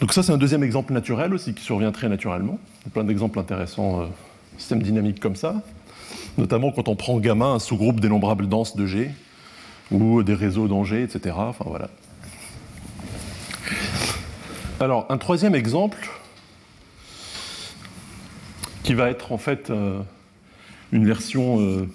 Donc 0.00 0.12
ça 0.12 0.22
c'est 0.22 0.32
un 0.32 0.38
deuxième 0.38 0.62
exemple 0.62 0.92
naturel 0.92 1.34
aussi 1.34 1.54
qui 1.54 1.64
survient 1.64 1.92
très 1.92 2.08
naturellement. 2.08 2.58
Il 2.82 2.84
y 2.84 2.88
a 2.88 2.90
plein 2.92 3.04
d'exemples 3.04 3.38
intéressants, 3.38 4.02
euh, 4.02 4.06
systèmes 4.56 4.82
dynamiques 4.82 5.20
comme 5.20 5.36
ça, 5.36 5.62
notamment 6.38 6.70
quand 6.70 6.88
on 6.88 6.96
prend 6.96 7.18
gamma, 7.18 7.46
un 7.46 7.58
sous-groupe 7.58 8.00
dénombrable 8.00 8.48
dense 8.48 8.76
de 8.76 8.86
G, 8.86 9.10
ou 9.90 10.22
des 10.22 10.34
réseaux 10.34 10.68
d'Angers, 10.68 11.02
etc. 11.02 11.34
Enfin 11.38 11.64
voilà. 11.66 11.88
Alors, 14.80 15.06
un 15.08 15.18
troisième 15.18 15.54
exemple 15.54 16.08
qui 18.84 18.94
va 18.94 19.10
être 19.10 19.32
en 19.32 19.38
fait 19.38 19.70
euh, 19.70 20.00
une 20.92 21.04
version 21.04 21.60
euh, 21.60 21.88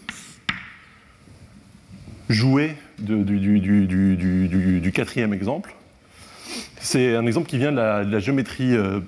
jouée 2.29 2.75
du, 2.99 4.91
quatrième 4.93 5.33
exemple. 5.33 5.73
C'est 6.79 7.15
un 7.15 7.25
exemple 7.25 7.47
qui 7.47 7.57
vient 7.57 7.71
de 7.71 7.77
la, 7.77 8.19
géométrie, 8.19 8.75
euh, 8.75 8.99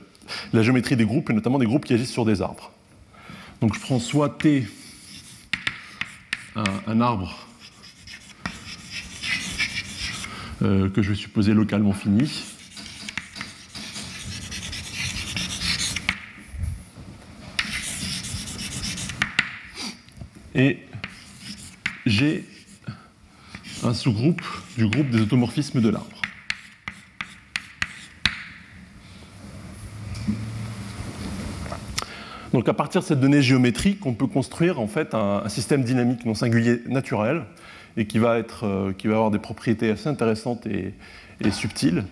la 0.53 0.63
géométrie 0.63 0.95
des 0.95 1.05
groupes, 1.05 1.29
et 1.29 1.33
notamment 1.33 1.59
des 1.59 1.65
groupes 1.65 1.85
qui 1.85 1.93
agissent 1.93 2.13
sur 2.13 2.25
des 2.25 2.41
arbres. 2.41 2.71
Donc 3.61 3.75
je 3.75 4.27
T, 4.39 4.67
un 6.55 7.01
arbre 7.01 7.45
euh, 10.65 10.89
que 10.89 11.03
je 11.03 11.09
vais 11.09 11.15
supposer 11.15 11.53
localement 11.53 11.93
fini. 11.93 12.43
Et 20.55 20.79
j'ai 22.07 22.45
un 23.83 23.93
sous-groupe 23.93 24.41
du 24.75 24.87
groupe 24.87 25.09
des 25.09 25.21
automorphismes 25.21 25.81
de 25.81 25.89
l'arbre. 25.89 26.21
Donc 32.53 32.69
à 32.69 32.73
partir 32.73 33.01
de 33.01 33.05
cette 33.05 33.19
donnée 33.19 33.41
géométrique, 33.41 34.05
on 34.05 34.13
peut 34.13 34.27
construire 34.27 34.79
en 34.79 34.87
fait 34.87 35.13
un, 35.13 35.47
système 35.49 35.83
dynamique 35.83 36.25
non 36.25 36.33
singulier 36.33 36.81
naturel 36.87 37.43
et 37.97 38.05
qui 38.07 38.19
va, 38.19 38.37
être, 38.37 38.65
euh, 38.65 38.93
qui 38.93 39.07
va 39.07 39.15
avoir 39.15 39.31
des 39.31 39.39
propriétés 39.39 39.89
assez 39.89 40.09
intéressantes 40.09 40.65
et, 40.65 40.93
subtiles. 41.51 42.05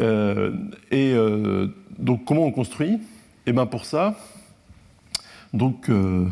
Euh, 0.00 0.52
et 0.90 1.12
euh, 1.12 1.68
donc 1.98 2.24
comment 2.24 2.46
on 2.46 2.52
construit? 2.52 2.98
Eh 3.46 3.52
bien 3.52 3.66
pour 3.66 3.84
ça, 3.84 4.16
donc, 5.52 5.88
je 5.88 6.30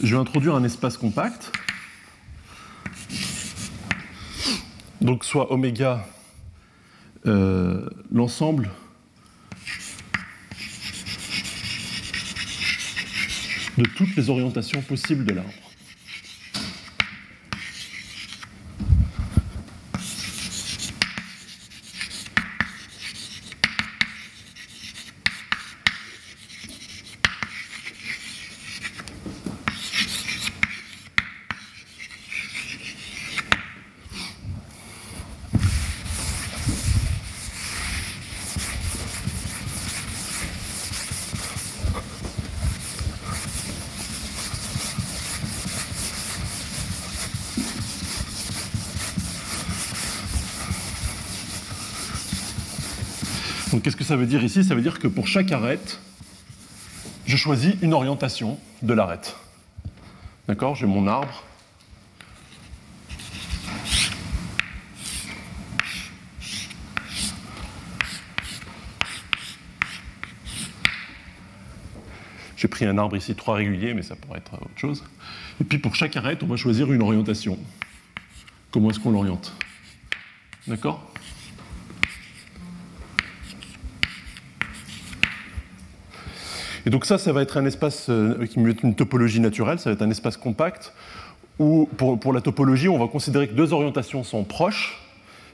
vais 0.00 0.16
introduire 0.16 0.54
un 0.54 0.64
espace 0.64 0.96
compact. 0.96 1.52
Donc 5.02 5.24
soit 5.24 5.52
oméga 5.52 6.06
l'ensemble 7.24 8.70
de 13.76 13.84
toutes 13.96 14.16
les 14.16 14.30
orientations 14.30 14.80
possibles 14.80 15.24
de 15.24 15.34
l'arbre. 15.34 15.72
qu'est-ce 53.82 53.96
que 53.96 54.01
ça 54.12 54.18
veut 54.18 54.26
dire 54.26 54.44
ici 54.44 54.62
Ça 54.62 54.74
veut 54.74 54.82
dire 54.82 54.98
que 54.98 55.08
pour 55.08 55.26
chaque 55.26 55.52
arête, 55.52 55.98
je 57.24 57.34
choisis 57.34 57.76
une 57.80 57.94
orientation 57.94 58.58
de 58.82 58.92
l'arête. 58.92 59.36
D'accord 60.46 60.74
J'ai 60.74 60.84
mon 60.84 61.06
arbre. 61.06 61.42
J'ai 72.58 72.68
pris 72.68 72.84
un 72.84 72.98
arbre 72.98 73.16
ici 73.16 73.34
trois 73.34 73.54
réguliers, 73.54 73.94
mais 73.94 74.02
ça 74.02 74.14
pourrait 74.14 74.40
être 74.40 74.52
autre 74.52 74.68
chose. 74.76 75.04
Et 75.58 75.64
puis 75.64 75.78
pour 75.78 75.94
chaque 75.94 76.14
arête, 76.18 76.42
on 76.42 76.46
va 76.46 76.56
choisir 76.56 76.92
une 76.92 77.00
orientation. 77.00 77.58
Comment 78.72 78.90
est-ce 78.90 79.00
qu'on 79.00 79.12
l'oriente? 79.12 79.54
D'accord? 80.66 81.11
Et 86.84 86.90
donc 86.90 87.04
ça, 87.04 87.18
ça 87.18 87.32
va 87.32 87.42
être 87.42 87.58
un 87.58 87.64
espace 87.64 88.06
euh, 88.08 88.46
qui 88.46 88.58
met 88.58 88.72
une 88.82 88.94
topologie 88.94 89.40
naturelle, 89.40 89.78
ça 89.78 89.90
va 89.90 89.94
être 89.94 90.02
un 90.02 90.10
espace 90.10 90.36
compact, 90.36 90.92
où 91.58 91.88
pour, 91.96 92.32
la 92.32 92.40
topologie, 92.40 92.88
on 92.88 92.98
va 92.98 93.06
considérer 93.06 93.46
que 93.46 93.54
deux 93.54 93.72
orientations 93.72 94.24
sont 94.24 94.42
proches 94.42 95.00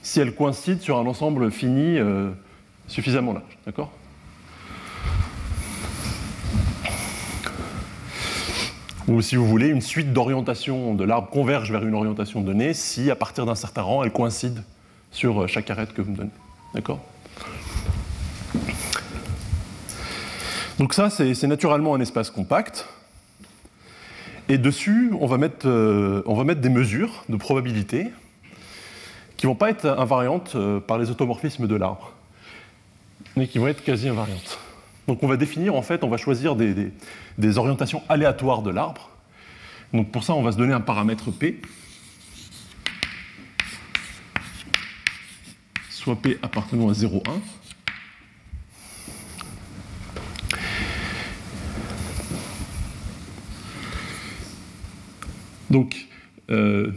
si 0.00 0.20
elles 0.20 0.34
coïncident 0.34 0.80
sur 0.80 0.96
un 0.96 1.06
ensemble 1.06 1.50
fini 1.50 1.98
euh, 1.98 2.30
suffisamment 2.86 3.34
large. 3.34 3.58
D'accord? 3.66 3.92
Ou 9.08 9.20
si 9.22 9.36
vous 9.36 9.46
voulez, 9.46 9.68
une 9.68 9.80
suite 9.80 10.12
d'orientations 10.12 10.94
de 10.94 11.04
l'arbre 11.04 11.28
converge 11.28 11.72
vers 11.72 11.84
une 11.84 11.94
orientation 11.94 12.42
donnée 12.42 12.74
si 12.74 13.10
à 13.10 13.16
partir 13.16 13.46
d'un 13.46 13.54
certain 13.54 13.82
rang, 13.82 14.04
elles 14.04 14.12
coïncident 14.12 14.62
sur 15.10 15.42
euh, 15.42 15.46
chaque 15.46 15.68
arête 15.70 15.92
que 15.92 16.00
vous 16.00 16.12
me 16.12 16.16
donnez. 16.16 16.30
D'accord? 16.74 17.00
Donc 20.78 20.94
ça, 20.94 21.10
c'est 21.10 21.46
naturellement 21.46 21.94
un 21.94 22.00
espace 22.00 22.30
compact. 22.30 22.86
Et 24.48 24.58
dessus, 24.58 25.12
on 25.20 25.26
va 25.26 25.36
mettre, 25.36 25.68
euh, 25.68 26.54
des 26.54 26.68
mesures 26.68 27.24
de 27.28 27.36
probabilité 27.36 28.06
qui 29.36 29.46
ne 29.46 29.50
vont 29.50 29.56
pas 29.56 29.70
être 29.70 29.86
invariantes 29.86 30.52
euh, 30.54 30.80
par 30.80 30.98
les 30.98 31.10
automorphismes 31.10 31.66
de 31.66 31.74
l'arbre, 31.74 32.12
mais 33.36 33.46
qui 33.46 33.58
vont 33.58 33.68
être 33.68 33.82
quasi 33.82 34.08
invariantes. 34.08 34.58
Donc 35.06 35.22
on 35.22 35.26
va 35.26 35.36
définir, 35.36 35.74
en 35.74 35.82
fait, 35.82 36.04
on 36.04 36.08
va 36.08 36.16
choisir 36.16 36.54
des 36.56 37.58
orientations 37.58 38.02
aléatoires 38.08 38.62
de 38.62 38.70
l'arbre. 38.70 39.10
Donc 39.92 40.10
pour 40.10 40.22
ça, 40.22 40.34
on 40.34 40.42
va 40.42 40.52
se 40.52 40.58
donner 40.58 40.74
un 40.74 40.80
paramètre 40.80 41.30
P, 41.30 41.60
soit 45.90 46.16
P 46.16 46.38
appartenant 46.42 46.88
à 46.88 46.92
0,1. 46.92 47.22
Donc, 55.70 56.06
euh, 56.50 56.92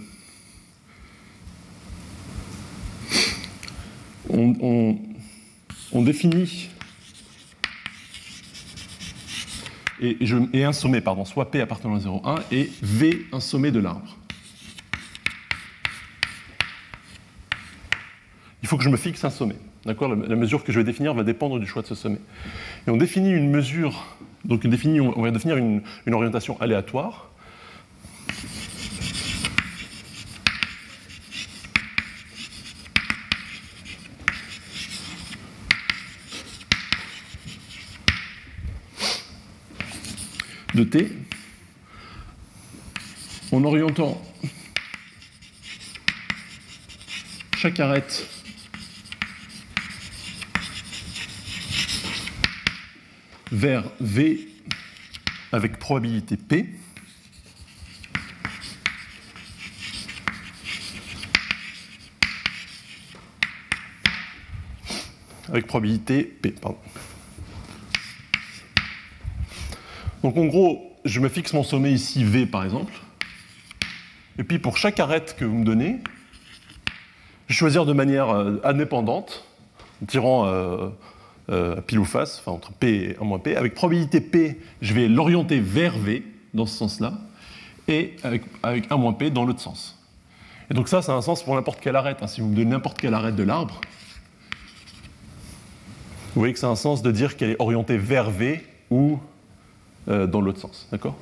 on, 4.30 6.02
définit 6.04 6.70
et, 10.02 10.64
un 10.64 10.72
sommet, 10.72 11.02
pardon, 11.02 11.26
soit 11.26 11.52
P 11.52 11.60
appartenant 11.60 11.96
à 11.96 12.00
0,1 12.00 12.42
et 12.52 12.72
V 12.82 13.26
un 13.34 13.40
sommet 13.42 13.72
de 13.72 13.80
l'arbre. 13.80 14.18
Il 18.64 18.68
faut 18.68 18.78
que 18.78 18.84
je 18.84 18.90
me 18.90 18.98
fixe 18.98 19.24
un 19.26 19.30
sommet. 19.30 19.58
D'accord? 19.86 20.16
La, 20.16 20.36
mesure 20.36 20.64
que 20.64 20.72
je 20.72 20.80
vais 20.80 20.86
définir 20.86 21.14
va 21.14 21.24
dépendre 21.24 21.60
du 21.60 21.68
choix 21.68 21.82
de 21.82 21.88
ce 21.88 21.96
sommet. 21.96 22.20
Et 22.88 22.90
on 22.90 22.98
définit 22.98 23.32
une 23.32 23.50
mesure, 23.50 24.16
donc 24.46 24.64
on, 24.66 25.22
va 25.22 25.32
définir 25.32 25.58
une 25.58 26.14
orientation 26.14 26.60
aléatoire 26.62 27.31
t 40.90 41.12
en 43.52 43.64
orientant 43.64 44.22
chaque 47.58 47.80
arête 47.80 48.28
vers 53.52 53.84
V 54.00 54.48
avec 55.52 55.78
probabilité 55.78 56.38
P. 56.38 56.70
Avec 65.50 65.68
probabilité 65.68 66.24
P. 66.24 66.56
Donc 70.24 70.38
en 70.38 70.46
gros, 70.46 70.82
je 71.06 71.20
me 71.20 71.30
fixe 71.30 71.54
mon 71.54 71.64
sommet 71.64 71.92
ici 71.92 72.24
V 72.24 72.46
par 72.46 72.64
exemple. 72.64 72.94
Et 74.38 74.44
puis 74.44 74.60
pour 74.60 74.78
chaque 74.78 75.00
arête 75.00 75.36
que 75.38 75.46
vous 75.46 75.58
me 75.58 75.66
donnez, 75.66 76.00
je 77.48 77.54
vais 77.54 77.58
choisir 77.58 77.86
de 77.86 77.94
manière 77.94 78.30
euh, 78.30 78.62
indépendante, 78.64 79.46
en 80.02 80.06
tirant 80.06 80.46
euh, 80.46 80.90
euh, 81.50 81.82
pile 81.82 82.00
ou 82.00 82.06
face, 82.06 82.40
enfin 82.40 82.52
entre 82.52 82.72
P 82.72 83.12
et 83.12 83.18
1 83.20 83.26
moins 83.26 83.40
P. 83.40 83.56
Avec 83.56 83.76
probabilité 83.76 84.22
P, 84.22 84.60
je 84.82 84.94
vais 84.94 85.08
l'orienter 85.08 85.60
vers 85.60 85.98
V 85.98 86.24
dans 86.54 86.66
ce 86.66 86.78
sens-là, 86.78 87.14
et 87.88 88.16
avec, 88.24 88.44
avec 88.64 88.92
1 88.92 88.98
moins 88.98 89.14
P 89.14 89.32
dans 89.32 89.44
l'autre 89.44 89.60
sens. 89.60 89.98
Et 90.70 90.74
donc 90.74 90.88
ça, 90.88 91.02
ça 91.02 91.14
a 91.14 91.16
un 91.16 91.22
sens 91.22 91.44
pour 91.44 91.56
n'importe 91.56 91.82
quelle 91.82 91.98
arête. 91.98 92.20
Hein. 92.22 92.28
Si 92.28 92.40
vous 92.40 92.48
me 92.48 92.56
donnez 92.56 92.70
n'importe 92.70 92.98
quelle 92.98 93.14
arête 93.14 93.36
de 93.36 93.44
l'arbre, 93.44 93.82
vous 96.34 96.40
voyez 96.40 96.54
que 96.54 96.60
ça 96.60 96.68
a 96.68 96.70
un 96.70 96.76
sens 96.76 97.02
de 97.02 97.12
dire 97.12 97.36
qu'elle 97.36 97.50
est 97.50 97.60
orientée 97.60 97.98
vers 97.98 98.30
V 98.30 98.66
ou 98.90 99.20
dans 100.08 100.42
l'autre 100.42 100.60
sens. 100.60 100.88
D'accord? 100.92 101.16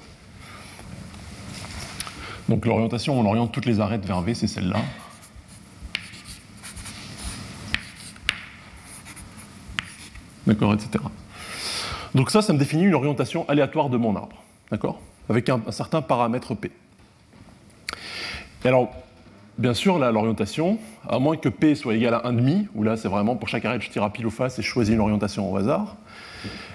Donc 2.50 2.66
l'orientation, 2.66 3.20
on 3.20 3.26
oriente 3.26 3.52
toutes 3.52 3.68
les 3.68 3.80
arêtes 3.80 4.06
vers 4.06 4.22
V, 4.22 4.34
c'est 4.34 4.48
celle-là. 4.48 4.80
D'accord, 10.48 10.74
etc. 10.74 11.04
Donc 12.16 12.32
ça, 12.32 12.42
ça 12.42 12.54
me 12.54 12.58
définit 12.58 12.86
une 12.86 12.96
orientation 12.96 13.48
aléatoire 13.48 13.90
de 13.90 13.98
mon 13.98 14.16
arbre. 14.16 14.44
D'accord? 14.72 15.00
Avec 15.30 15.48
un, 15.48 15.62
certain 15.70 16.02
paramètre 16.02 16.56
P. 16.56 16.72
Alors, 18.66 18.90
bien 19.60 19.76
sûr, 19.76 20.00
là, 20.00 20.12
l'orientation, 20.12 20.80
à 21.08 21.20
moins 21.20 21.38
que 21.38 21.50
P 21.50 21.76
soit 21.76 21.94
égal 21.94 22.16
à 22.16 22.32
1,5, 22.32 22.66
où 22.74 22.82
là, 22.82 22.98
c'est 22.98 23.08
vraiment 23.08 23.36
pour 23.36 23.48
chaque 23.48 23.64
arête, 23.64 23.84
je 23.84 23.92
tire 23.92 24.04
à 24.04 24.12
pile 24.12 24.26
ou 24.26 24.32
face 24.32 24.58
et 24.58 24.64
je 24.64 24.68
choisis 24.68 24.96
une 24.96 25.02
orientation 25.02 25.52
au 25.52 25.56
hasard, 25.56 25.98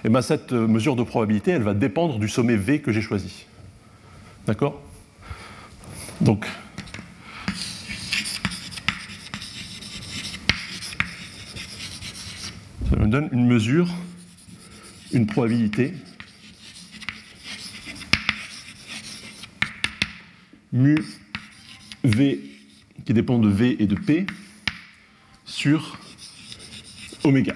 et 0.04 0.08
bien 0.08 0.22
cette 0.22 0.52
euh, 0.52 0.66
mesure 0.66 0.96
de 0.96 1.02
probabilité, 1.02 1.52
elle 1.52 1.62
va 1.62 1.74
dépendre 1.74 2.18
du 2.18 2.28
sommet 2.28 2.56
V 2.56 2.80
que 2.80 2.92
j'ai 2.92 3.02
choisi. 3.02 3.46
D'accord? 4.46 4.82
Donc, 6.20 6.46
ça 12.90 12.96
me 12.96 13.06
donne 13.06 13.28
une 13.32 13.46
mesure, 13.46 13.88
une 15.12 15.26
probabilité 15.26 15.94
mu 20.72 20.96
V 22.04 22.40
qui 23.06 23.14
dépend 23.14 23.38
de 23.38 23.48
V 23.48 23.76
et 23.78 23.86
de 23.86 23.94
P 23.94 24.26
sur 25.44 25.98
oméga. 27.22 27.54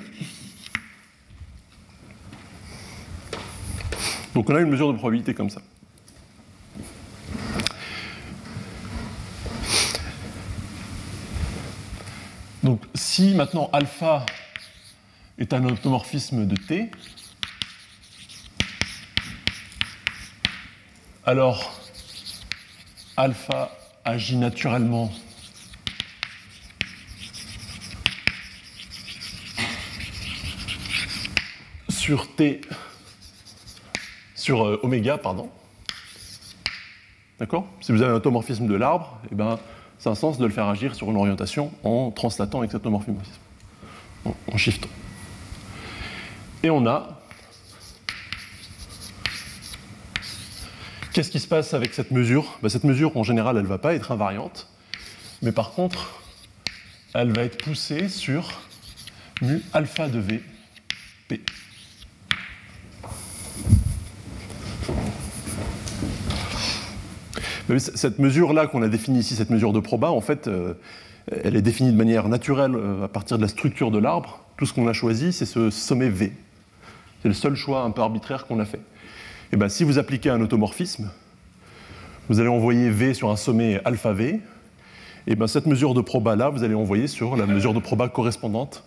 Donc 4.38 4.48
on 4.50 4.54
a 4.54 4.60
une 4.60 4.70
mesure 4.70 4.92
de 4.92 4.96
probabilité 4.96 5.34
comme 5.34 5.50
ça. 5.50 5.60
Donc 12.62 12.80
si 12.94 13.34
maintenant 13.34 13.68
alpha 13.72 14.24
est 15.38 15.52
un 15.52 15.64
automorphisme 15.64 16.46
de 16.46 16.54
T, 16.54 16.92
alors 21.26 21.80
alpha 23.16 23.76
agit 24.04 24.36
naturellement 24.36 25.10
sur 31.88 32.36
T, 32.36 32.60
sur 34.48 34.66
euh, 34.66 34.80
oméga, 34.82 35.18
pardon. 35.18 35.50
D'accord? 37.38 37.66
Si 37.82 37.92
vous 37.92 38.00
avez 38.00 38.12
un 38.12 38.14
automorphisme 38.14 38.66
de 38.66 38.74
l'arbre, 38.74 39.20
eh 39.30 39.34
ben, 39.34 39.58
c'est 39.98 40.08
un 40.08 40.14
sens 40.14 40.38
de 40.38 40.46
le 40.46 40.50
faire 40.50 40.66
agir 40.68 40.94
sur 40.94 41.10
une 41.10 41.18
orientation 41.18 41.70
en 41.84 42.10
translatant 42.10 42.60
avec 42.60 42.70
cet 42.70 42.80
automorphisme, 42.80 43.18
en, 44.24 44.34
en 44.50 44.56
shiftant. 44.56 44.88
Et 46.62 46.70
on 46.70 46.86
a. 46.86 47.20
Qu'est-ce 51.12 51.30
qui 51.30 51.40
se 51.40 51.46
passe 51.46 51.74
avec 51.74 51.92
cette 51.92 52.10
mesure? 52.10 52.58
Ben, 52.62 52.70
Cette 52.70 52.84
mesure, 52.84 53.14
en 53.18 53.24
général, 53.24 53.58
elle 53.58 53.64
ne 53.64 53.68
va 53.68 53.76
pas 53.76 53.92
être 53.92 54.12
invariante, 54.12 54.66
mais 55.42 55.52
par 55.52 55.72
contre, 55.72 56.22
elle 57.12 57.32
va 57.32 57.42
être 57.42 57.62
poussée 57.62 58.08
sur 58.08 58.62
mu 59.42 59.62
alpha 59.74 60.08
de 60.08 60.18
V, 60.20 60.42
P. 61.28 61.42
Cette 67.76 68.18
mesure-là 68.18 68.66
qu'on 68.66 68.80
a 68.80 68.88
définie 68.88 69.18
ici, 69.18 69.34
cette 69.34 69.50
mesure 69.50 69.74
de 69.74 69.80
proba, 69.80 70.10
en 70.10 70.22
fait, 70.22 70.48
euh, 70.48 70.72
elle 71.44 71.54
est 71.54 71.62
définie 71.62 71.92
de 71.92 71.96
manière 71.96 72.28
naturelle 72.28 72.74
euh, 72.74 73.04
à 73.04 73.08
partir 73.08 73.36
de 73.36 73.42
la 73.42 73.48
structure 73.48 73.90
de 73.90 73.98
l'arbre. 73.98 74.40
Tout 74.56 74.64
ce 74.64 74.72
qu'on 74.72 74.88
a 74.88 74.94
choisi, 74.94 75.34
c'est 75.34 75.44
ce 75.44 75.68
sommet 75.68 76.08
V. 76.08 76.32
C'est 77.20 77.28
le 77.28 77.34
seul 77.34 77.54
choix 77.54 77.82
un 77.82 77.90
peu 77.90 78.00
arbitraire 78.00 78.46
qu'on 78.46 78.58
a 78.58 78.64
fait. 78.64 78.80
Et 79.52 79.56
ben, 79.56 79.68
si 79.68 79.84
vous 79.84 79.98
appliquez 79.98 80.30
un 80.30 80.40
automorphisme, 80.40 81.10
vous 82.30 82.40
allez 82.40 82.48
envoyer 82.48 82.88
V 82.88 83.12
sur 83.12 83.30
un 83.30 83.36
sommet 83.36 83.82
alpha 83.84 84.12
V. 84.14 84.40
Et 85.26 85.36
ben, 85.36 85.46
cette 85.46 85.66
mesure 85.66 85.92
de 85.92 86.00
proba 86.00 86.36
là, 86.36 86.48
vous 86.48 86.64
allez 86.64 86.74
envoyer 86.74 87.06
sur 87.06 87.36
la 87.36 87.44
mesure 87.44 87.74
de 87.74 87.80
proba 87.80 88.08
correspondante 88.08 88.84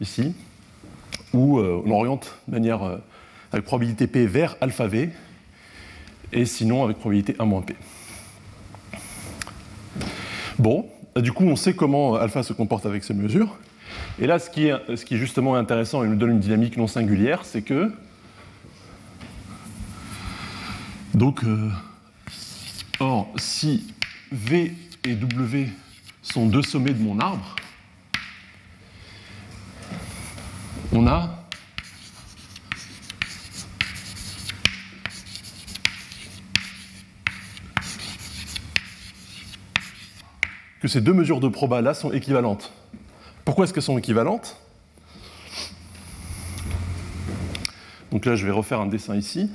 ici, 0.00 0.34
où 1.34 1.58
euh, 1.58 1.82
on 1.84 1.90
oriente 1.90 2.38
de 2.48 2.52
manière 2.52 3.00
avec 3.52 3.66
probabilité 3.66 4.06
P 4.06 4.26
vers 4.26 4.56
alpha 4.62 4.86
V, 4.86 5.10
et 6.32 6.46
sinon 6.46 6.84
avec 6.84 6.96
probabilité 6.98 7.36
1 7.38 7.44
moins 7.44 7.62
P. 7.62 7.76
Bon, 10.58 10.88
du 11.16 11.32
coup, 11.32 11.44
on 11.44 11.56
sait 11.56 11.74
comment 11.74 12.14
alpha 12.14 12.42
se 12.42 12.52
comporte 12.52 12.86
avec 12.86 13.04
ces 13.04 13.14
mesures. 13.14 13.56
Et 14.18 14.26
là, 14.26 14.38
ce 14.38 14.50
qui 14.50 14.66
est, 14.66 14.96
ce 14.96 15.04
qui 15.04 15.14
est 15.14 15.18
justement 15.18 15.56
intéressant 15.56 16.04
et 16.04 16.08
nous 16.08 16.16
donne 16.16 16.30
une 16.30 16.40
dynamique 16.40 16.76
non 16.76 16.86
singulière, 16.86 17.44
c'est 17.44 17.62
que. 17.62 17.92
Donc, 21.12 21.44
euh, 21.44 21.70
or, 23.00 23.28
si 23.36 23.92
V 24.32 24.74
et 25.04 25.14
W 25.14 25.68
sont 26.22 26.46
deux 26.46 26.62
sommets 26.62 26.92
de 26.92 27.02
mon 27.02 27.18
arbre, 27.20 27.54
on 30.92 31.06
a 31.06 31.43
que 40.84 40.88
ces 40.88 41.00
deux 41.00 41.14
mesures 41.14 41.40
de 41.40 41.48
proba 41.48 41.80
là 41.80 41.94
sont 41.94 42.12
équivalentes. 42.12 42.70
Pourquoi 43.46 43.64
est-ce 43.64 43.72
qu'elles 43.72 43.82
sont 43.82 43.96
équivalentes? 43.96 44.58
Donc 48.12 48.26
là, 48.26 48.36
je 48.36 48.44
vais 48.44 48.52
refaire 48.52 48.80
un 48.80 48.86
dessin 48.86 49.16
ici. 49.16 49.48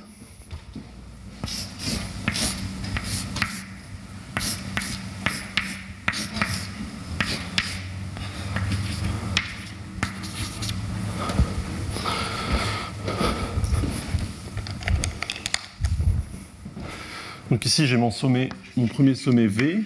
Donc 17.52 17.64
ici, 17.64 17.86
j'ai 17.86 17.96
mon 17.96 18.10
sommet, 18.10 18.48
mon 18.76 18.88
premier 18.88 19.14
sommet 19.14 19.46
V, 19.46 19.84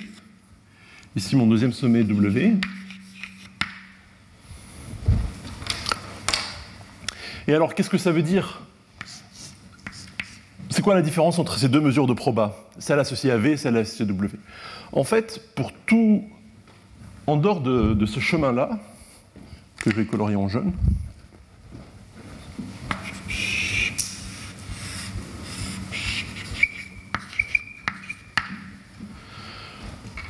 Ici, 1.16 1.36
mon 1.36 1.46
deuxième 1.46 1.72
sommet 1.72 2.02
W. 2.02 2.56
Et 7.46 7.54
alors, 7.54 7.76
qu'est-ce 7.76 7.88
que 7.88 7.98
ça 7.98 8.10
veut 8.10 8.22
dire? 8.22 8.62
C'est 10.70 10.82
quoi 10.82 10.96
la 10.96 11.02
différence 11.02 11.38
entre 11.38 11.56
ces 11.56 11.68
deux 11.68 11.80
mesures 11.80 12.08
de 12.08 12.14
proba? 12.14 12.56
Celle 12.80 12.98
associée 12.98 13.30
à 13.30 13.36
V 13.36 13.52
et 13.52 13.56
celle 13.56 13.76
associée 13.76 14.04
à 14.04 14.08
W. 14.08 14.28
En 14.90 15.04
fait, 15.04 15.40
pour 15.54 15.72
tout, 15.86 16.24
en 17.28 17.36
dehors 17.36 17.60
de, 17.60 17.94
de 17.94 18.06
ce 18.06 18.18
chemin-là, 18.18 18.80
que 19.76 19.92
je 19.92 19.96
vais 19.96 20.06
colorier 20.06 20.34
en 20.34 20.48
jaune, 20.48 20.72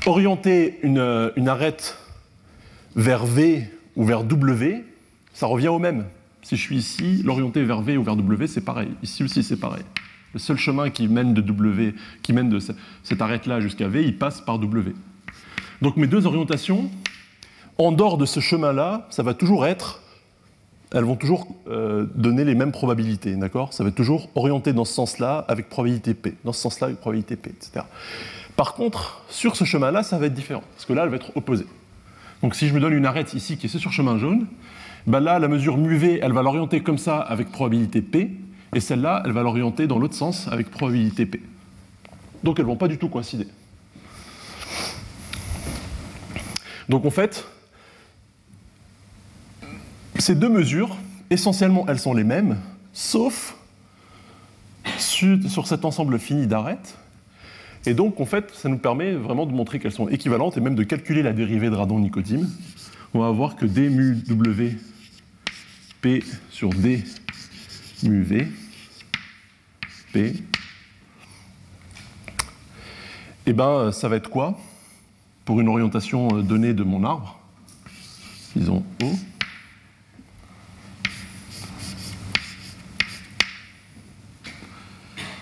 orienter 0.07 0.78
une, 0.82 1.32
une, 1.36 1.48
arête 1.48 1.98
vers 2.96 3.24
V 3.24 3.68
ou 3.96 4.05
vers 4.05 4.24
W, 4.24 4.84
ça 5.32 5.46
revient 5.46 5.68
au 5.68 5.78
même. 5.78 6.05
Si 6.42 6.57
je 6.57 6.61
suis 6.61 6.76
ici, 6.76 7.22
l'orienter 7.24 7.64
vers 7.64 7.80
V 7.80 7.96
ou 7.96 8.02
vers 8.02 8.16
W, 8.16 8.46
c'est 8.46 8.61
pareil. 8.61 8.90
Ici 9.02 9.24
aussi, 9.24 9.42
c'est 9.42 9.57
pareil. 9.57 9.84
Le 10.34 10.40
seul 10.40 10.57
chemin 10.57 10.90
qui 10.90 11.09
mène 11.09 11.32
de 11.32 11.40
W, 11.40 11.94
qui 12.22 12.32
mène 12.32 12.48
de 12.48 12.59
cette 12.59 13.22
arête-là 13.22 13.61
jusqu'à 13.61 13.88
V, 13.88 14.05
il 14.05 14.18
passe 14.18 14.40
par 14.40 14.59
W. 14.59 14.94
Donc 15.80 15.96
mes 15.96 16.07
deux 16.07 16.26
orientations, 16.26 16.90
en 17.78 17.92
dehors 17.92 18.18
de 18.18 18.26
ce 18.26 18.40
chemin-là, 18.40 19.07
ça 19.11 19.22
va 19.22 19.34
toujours 19.34 19.64
être, 19.64 20.02
elles 20.92 21.05
vont 21.05 21.16
toujours 21.16 21.48
euh, 21.68 22.07
donner 22.14 22.44
les 22.44 22.55
mêmes 22.55 22.72
probabilités, 22.72 23.34
d'accord? 23.36 23.72
Ça 23.72 23.84
va 23.84 23.90
toujours 23.90 24.28
orienté 24.34 24.72
dans 24.72 24.84
ce 24.84 24.92
sens-là 24.92 25.44
avec 25.48 25.68
probabilité 25.68 26.14
P, 26.14 26.34
dans 26.44 26.52
ce 26.52 26.61
sens-là 26.61 26.88
avec 26.88 27.00
probabilité 27.00 27.36
P, 27.36 27.50
etc. 27.50 27.84
Par 28.57 28.74
contre, 28.74 29.22
sur 29.28 29.57
ce 29.57 29.64
chemin-là, 29.64 30.02
ça 30.02 30.18
va 30.18 30.26
être 30.26 30.34
différent, 30.34 30.62
parce 30.74 30.84
que 30.84 30.92
là, 30.92 31.02
elle 31.05 31.11
va 31.11 31.16
être 31.16 31.36
opposée. 31.36 31.66
Donc 32.42 32.55
si 32.55 32.68
je 32.68 32.74
me 32.74 32.80
donne 32.80 32.92
une 32.92 33.07
arête 33.07 33.34
ici 33.34 33.57
qui 33.57 33.66
est 33.66 33.78
sur 33.78 33.92
chemin 33.92 34.18
jaune, 34.18 34.46
ben 35.07 35.20
là, 35.20 35.38
la 35.38 35.48
mesure 35.48 35.76
mu 35.76 35.96
v, 35.96 36.20
elle 36.22 36.32
va 36.32 36.42
l'orienter 36.42 36.82
comme 36.82 36.98
ça 36.98 37.18
avec 37.18 37.50
probabilité 37.50 38.00
P, 38.00 38.30
et 38.74 38.80
celle-là, 38.80 39.22
elle 39.24 39.32
va 39.32 39.42
l'orienter 39.42 39.86
dans 39.86 39.98
l'autre 39.98 40.14
sens 40.14 40.48
avec 40.48 40.70
probabilité 40.70 41.26
P. 41.26 41.42
Donc 42.42 42.59
elles 42.59 42.64
ne 42.64 42.70
vont 42.70 42.76
pas 42.76 42.88
du 42.88 42.98
tout 42.98 43.09
coïncider. 43.09 43.48
Donc 46.88 47.05
en 47.07 47.11
fait, 47.11 47.46
ces 50.18 50.34
deux 50.34 50.48
mesures, 50.48 50.96
essentiellement, 51.30 51.86
elles 51.88 51.98
sont 51.98 52.14
les 52.14 52.24
mêmes, 52.24 52.59
sauf 52.92 53.57
sur 54.98 55.66
cet 55.66 55.84
ensemble 55.84 56.18
fini 56.18 56.46
d'arêtes, 56.46 56.98
et 57.87 57.95
donc, 57.95 58.20
en 58.20 58.26
fait, 58.26 58.51
ça 58.55 58.68
nous 58.68 58.78
permet 58.78 59.12
vraiment 59.12 59.47
de 59.47 59.53
montrer 59.53 59.78
qu'elles 59.78 59.93
sont 59.93 60.09
équivalentes 60.09 60.57
et 60.57 60.61
même 60.61 60.74
de 60.74 60.85
calculer 60.85 61.22
la 61.22 61.32
dérivée 61.32 61.70
de 61.70 61.74
radon-nicotine. 61.74 62.51
On 63.12 63.20
va 63.20 63.30
voir 63.30 63.57
que 63.57 63.66
d 63.66 63.89
mu 63.89 64.16
w 64.26 64.76
p 66.01 66.22
sur 66.51 66.70
d 66.70 67.03
mu 68.03 68.22
v 68.22 68.49
p, 70.12 70.35
eh 73.47 73.53
ben, 73.53 73.93
ça 73.93 74.09
va 74.09 74.16
être 74.16 74.30
quoi 74.30 74.59
pour 75.45 75.61
une 75.61 75.68
orientation 75.68 76.39
euh, 76.39 76.43
donnée 76.43 76.72
de 76.72 76.82
mon 76.82 77.05
arbre, 77.05 77.39
disons 78.57 78.85
O. 79.03 79.12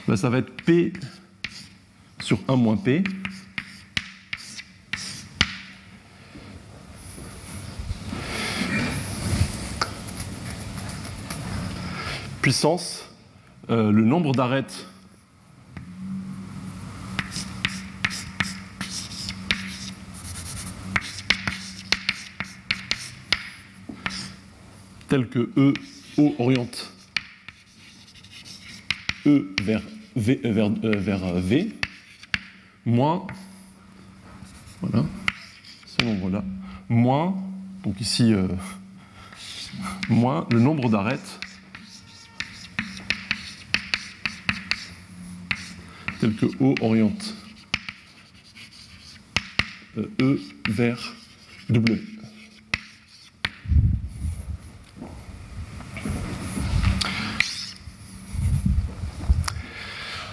Ben, 0.08 0.16
ça 0.16 0.28
va 0.28 0.38
être 0.38 0.50
P 0.64 0.92
sur 2.22 2.38
1 2.46 2.56
moins 2.56 2.76
P. 2.76 3.02
Puissance, 12.40 13.08
euh, 13.70 13.90
le 13.90 14.04
nombre 14.04 14.32
d'arêtes. 14.32 14.86
Tel 25.08 25.28
que 25.28 25.50
E, 25.56 25.74
O 26.16 26.34
oriente. 26.38 26.90
E 29.26 29.54
vers 29.62 29.82
V, 30.16 30.40
euh, 30.44 30.52
vers, 30.52 30.70
euh, 30.84 30.96
vers 30.96 31.24
euh, 31.24 31.40
v 31.40 31.81
moins, 32.84 33.26
voilà, 34.80 35.04
ce 35.86 36.04
nombre-là, 36.04 36.44
moins, 36.88 37.36
donc 37.84 38.00
ici, 38.00 38.32
euh, 38.32 38.48
moins 40.08 40.46
le 40.50 40.60
nombre 40.60 40.88
d'arêtes 40.88 41.40
tel 46.20 46.36
que 46.36 46.46
O 46.60 46.74
oriente 46.80 47.34
euh, 49.98 50.08
E 50.20 50.40
vers 50.68 51.14
W. 51.68 52.00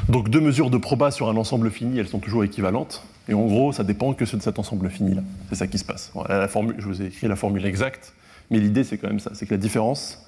Donc 0.09 0.29
deux 0.29 0.41
mesures 0.41 0.71
de 0.71 0.77
proba 0.77 1.11
sur 1.11 1.29
un 1.29 1.37
ensemble 1.37 1.69
fini, 1.69 1.99
elles 1.99 2.07
sont 2.07 2.17
toujours 2.17 2.43
équivalentes. 2.43 3.03
Et 3.27 3.35
en 3.35 3.45
gros, 3.45 3.71
ça 3.71 3.83
dépend 3.83 4.13
que 4.13 4.25
de 4.25 4.41
cet 4.41 4.57
ensemble 4.57 4.89
fini-là. 4.89 5.21
C'est 5.49 5.55
ça 5.55 5.67
qui 5.67 5.77
se 5.77 5.85
passe. 5.85 6.11
Je 6.27 6.85
vous 6.85 7.01
ai 7.03 7.05
écrit 7.05 7.27
la 7.27 7.35
formule 7.35 7.63
exacte, 7.63 8.13
mais 8.49 8.59
l'idée 8.59 8.83
c'est 8.83 8.97
quand 8.97 9.07
même 9.07 9.19
ça, 9.19 9.31
c'est 9.35 9.45
que 9.45 9.53
la 9.53 9.59
différence, 9.59 10.25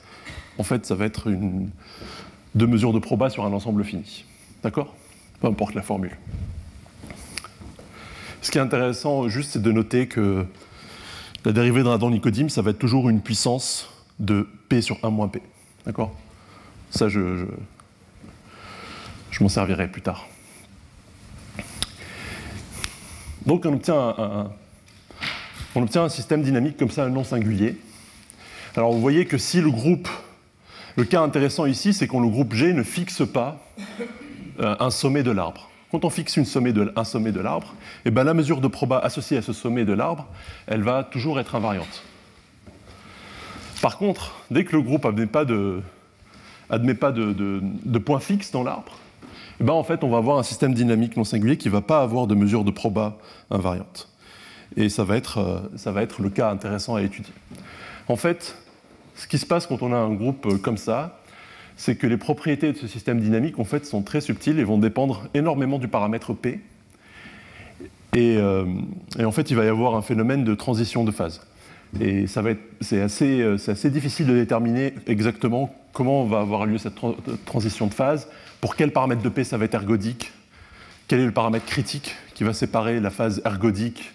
en 0.59 0.63
fait, 0.63 0.85
ça 0.85 0.93
va 0.93 1.05
être 1.05 1.27
une, 1.27 1.69
deux 2.53 2.67
mesures 2.67 2.93
de 2.93 2.99
proba 2.99 3.31
sur 3.31 3.43
un 3.43 3.51
ensemble 3.53 3.83
fini. 3.83 4.25
D'accord? 4.61 4.93
Peu 5.39 5.47
importe 5.47 5.73
la 5.73 5.81
formule. 5.81 6.15
Ce 8.43 8.51
qui 8.51 8.59
est 8.59 8.61
intéressant, 8.61 9.29
juste, 9.29 9.51
c'est 9.51 9.61
de 9.63 9.71
noter 9.71 10.07
que 10.07 10.45
la 11.43 11.53
dérivée 11.53 11.81
de 11.81 11.87
radon-nicodime, 11.87 12.49
ça 12.49 12.61
va 12.61 12.69
être 12.69 12.79
toujours 12.79 13.09
une 13.09 13.21
puissance 13.21 13.89
de 14.19 14.47
P 14.69 14.83
sur 14.83 14.97
1 15.03 15.09
moins 15.09 15.27
P. 15.27 15.41
D'accord? 15.87 16.15
Ça, 16.91 17.09
je, 17.09 17.45
je 19.31 19.43
m'en 19.43 19.49
servirai 19.49 19.87
plus 19.87 20.01
tard. 20.01 20.27
Donc 23.45 23.65
on 23.65 23.73
obtient 23.73 24.53
un, 26.03 26.09
système 26.09 26.43
dynamique 26.43 26.77
comme 26.77 26.91
ça, 26.91 27.07
non 27.09 27.23
singulier. 27.23 27.77
Alors 28.75 28.93
vous 28.93 29.01
voyez 29.01 29.25
que 29.25 29.37
si 29.37 29.61
le 29.61 29.71
groupe, 29.71 30.07
le 30.95 31.05
cas 31.05 31.21
intéressant 31.21 31.65
ici, 31.65 31.93
c'est 31.93 32.07
quand 32.07 32.19
le 32.19 32.27
groupe 32.27 32.53
G 32.53 32.73
ne 32.73 32.83
fixe 32.83 33.23
pas 33.25 33.57
euh, 34.59 34.75
un 34.79 34.91
sommet 34.91 35.23
de 35.23 35.31
l'arbre. 35.31 35.69
Quand 35.91 36.05
on 36.05 36.09
fixe 36.09 36.37
une 36.37 36.45
sommet 36.45 36.71
de, 36.71 36.93
un 36.95 37.03
sommet 37.03 37.31
de 37.31 37.39
l'arbre, 37.41 37.73
eh 38.05 38.11
ben 38.11 38.23
la 38.23 38.33
mesure 38.33 38.61
de 38.61 38.67
proba 38.67 38.99
associée 38.99 39.37
à 39.37 39.41
ce 39.41 39.53
sommet 39.53 39.85
de 39.85 39.93
l'arbre, 39.93 40.27
elle 40.67 40.83
va 40.83 41.03
toujours 41.03 41.39
être 41.39 41.55
invariante. 41.55 42.03
Par 43.81 43.97
contre, 43.97 44.35
dès 44.51 44.63
que 44.63 44.75
le 44.75 44.81
groupe 44.83 45.03
n'admet 45.05 45.25
pas 45.25 45.45
admet 46.69 46.93
pas 46.93 47.11
de 47.11 47.97
point 47.97 48.19
fixe 48.19 48.51
dans 48.51 48.63
l'arbre, 48.63 49.00
eh 49.61 49.63
ben 49.63 49.73
en 49.73 49.83
fait, 49.83 50.03
on 50.03 50.09
va 50.09 50.17
avoir 50.17 50.39
un 50.39 50.43
système 50.43 50.73
dynamique 50.73 51.15
non 51.17 51.23
singulier 51.23 51.55
qui 51.55 51.67
ne 51.67 51.73
va 51.73 51.81
pas 51.81 52.01
avoir 52.01 52.25
de 52.25 52.33
mesure 52.33 52.63
de 52.63 52.71
proba 52.71 53.19
invariante. 53.51 54.09
Et 54.75 54.89
ça 54.89 55.03
va, 55.03 55.17
être, 55.17 55.37
euh, 55.37 55.59
ça 55.75 55.91
va 55.91 56.01
être 56.01 56.23
le 56.23 56.31
cas 56.31 56.49
intéressant 56.49 56.95
à 56.95 57.03
étudier. 57.03 57.31
En 58.07 58.15
fait, 58.15 58.55
ce 59.15 59.27
qui 59.27 59.37
se 59.37 59.45
passe 59.45 59.67
quand 59.67 59.83
on 59.83 59.93
a 59.93 59.97
un 59.97 60.15
groupe 60.15 60.47
euh, 60.47 60.57
comme 60.57 60.77
ça, 60.77 61.19
c'est 61.77 61.95
que 61.95 62.07
les 62.07 62.17
propriétés 62.17 62.71
de 62.71 62.77
ce 62.77 62.87
système 62.87 63.19
dynamique 63.19 63.59
en 63.59 63.63
fait, 63.63 63.85
sont 63.85 64.01
très 64.01 64.19
subtiles 64.19 64.57
et 64.57 64.63
vont 64.63 64.79
dépendre 64.79 65.27
énormément 65.35 65.77
du 65.77 65.87
paramètre 65.87 66.33
P. 66.33 66.59
Et, 68.15 68.37
euh, 68.37 68.65
en 69.23 69.31
fait, 69.31 69.51
il 69.51 69.57
va 69.57 69.65
y 69.65 69.67
avoir 69.69 69.93
un 69.93 70.01
phénomène 70.01 70.43
de 70.43 70.55
transition 70.55 71.03
de 71.03 71.11
phase. 71.11 71.45
Et 71.99 72.25
c'est 72.25 72.99
assez, 72.99 73.43
assez, 73.43 73.89
difficile 73.91 74.25
de 74.25 74.33
déterminer 74.33 74.95
exactement 75.05 75.71
comment 75.93 76.23
va 76.23 76.39
avoir 76.39 76.65
lieu 76.65 76.79
cette 76.79 76.95
tra 76.95 77.13
transition 77.45 77.85
de 77.85 77.93
phase, 77.93 78.27
pour 78.61 78.75
quel 78.75 78.93
paramètre 78.93 79.21
de 79.21 79.29
P 79.29 79.43
ça 79.43 79.57
va 79.57 79.65
être 79.65 79.73
ergodique, 79.73 80.31
quel 81.07 81.19
est 81.19 81.25
le 81.25 81.31
paramètre 81.31 81.65
critique 81.65 82.15
qui 82.35 82.43
va 82.43 82.53
séparer 82.53 82.99
la 82.99 83.09
phase 83.09 83.41
ergodique 83.43 84.13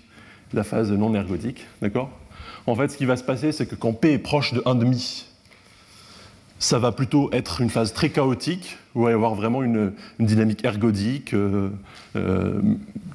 de 0.53 0.57
la 0.57 0.65
phase 0.65 0.91
non 0.93 1.15
ergodique? 1.15 1.67
D'accord? 1.83 2.11
En 2.67 2.75
fait, 2.75 2.89
ce 2.89 2.97
qui 2.97 3.05
va 3.05 3.17
se 3.17 3.25
passer, 3.25 3.53
c'est 3.53 3.67
que 3.67 3.75
quand 3.75 3.93
P 3.93 4.13
est 4.13 4.19
proche 4.19 4.55
de 4.55 4.61
1,5, 4.61 5.25
ça 6.59 6.79
va 6.79 6.91
plutôt 6.93 7.31
être 7.33 7.61
une 7.61 7.71
phase 7.71 7.93
très 7.93 8.11
chaotique, 8.11 8.79
où 8.95 9.01
il 9.01 9.05
va 9.05 9.11
y 9.11 9.15
avoir 9.15 9.35
vraiment 9.35 9.63
une, 9.63 9.93
dynamique 10.19 10.65
ergodique 10.65 11.35
euh, 11.35 11.69
euh, 12.17 12.61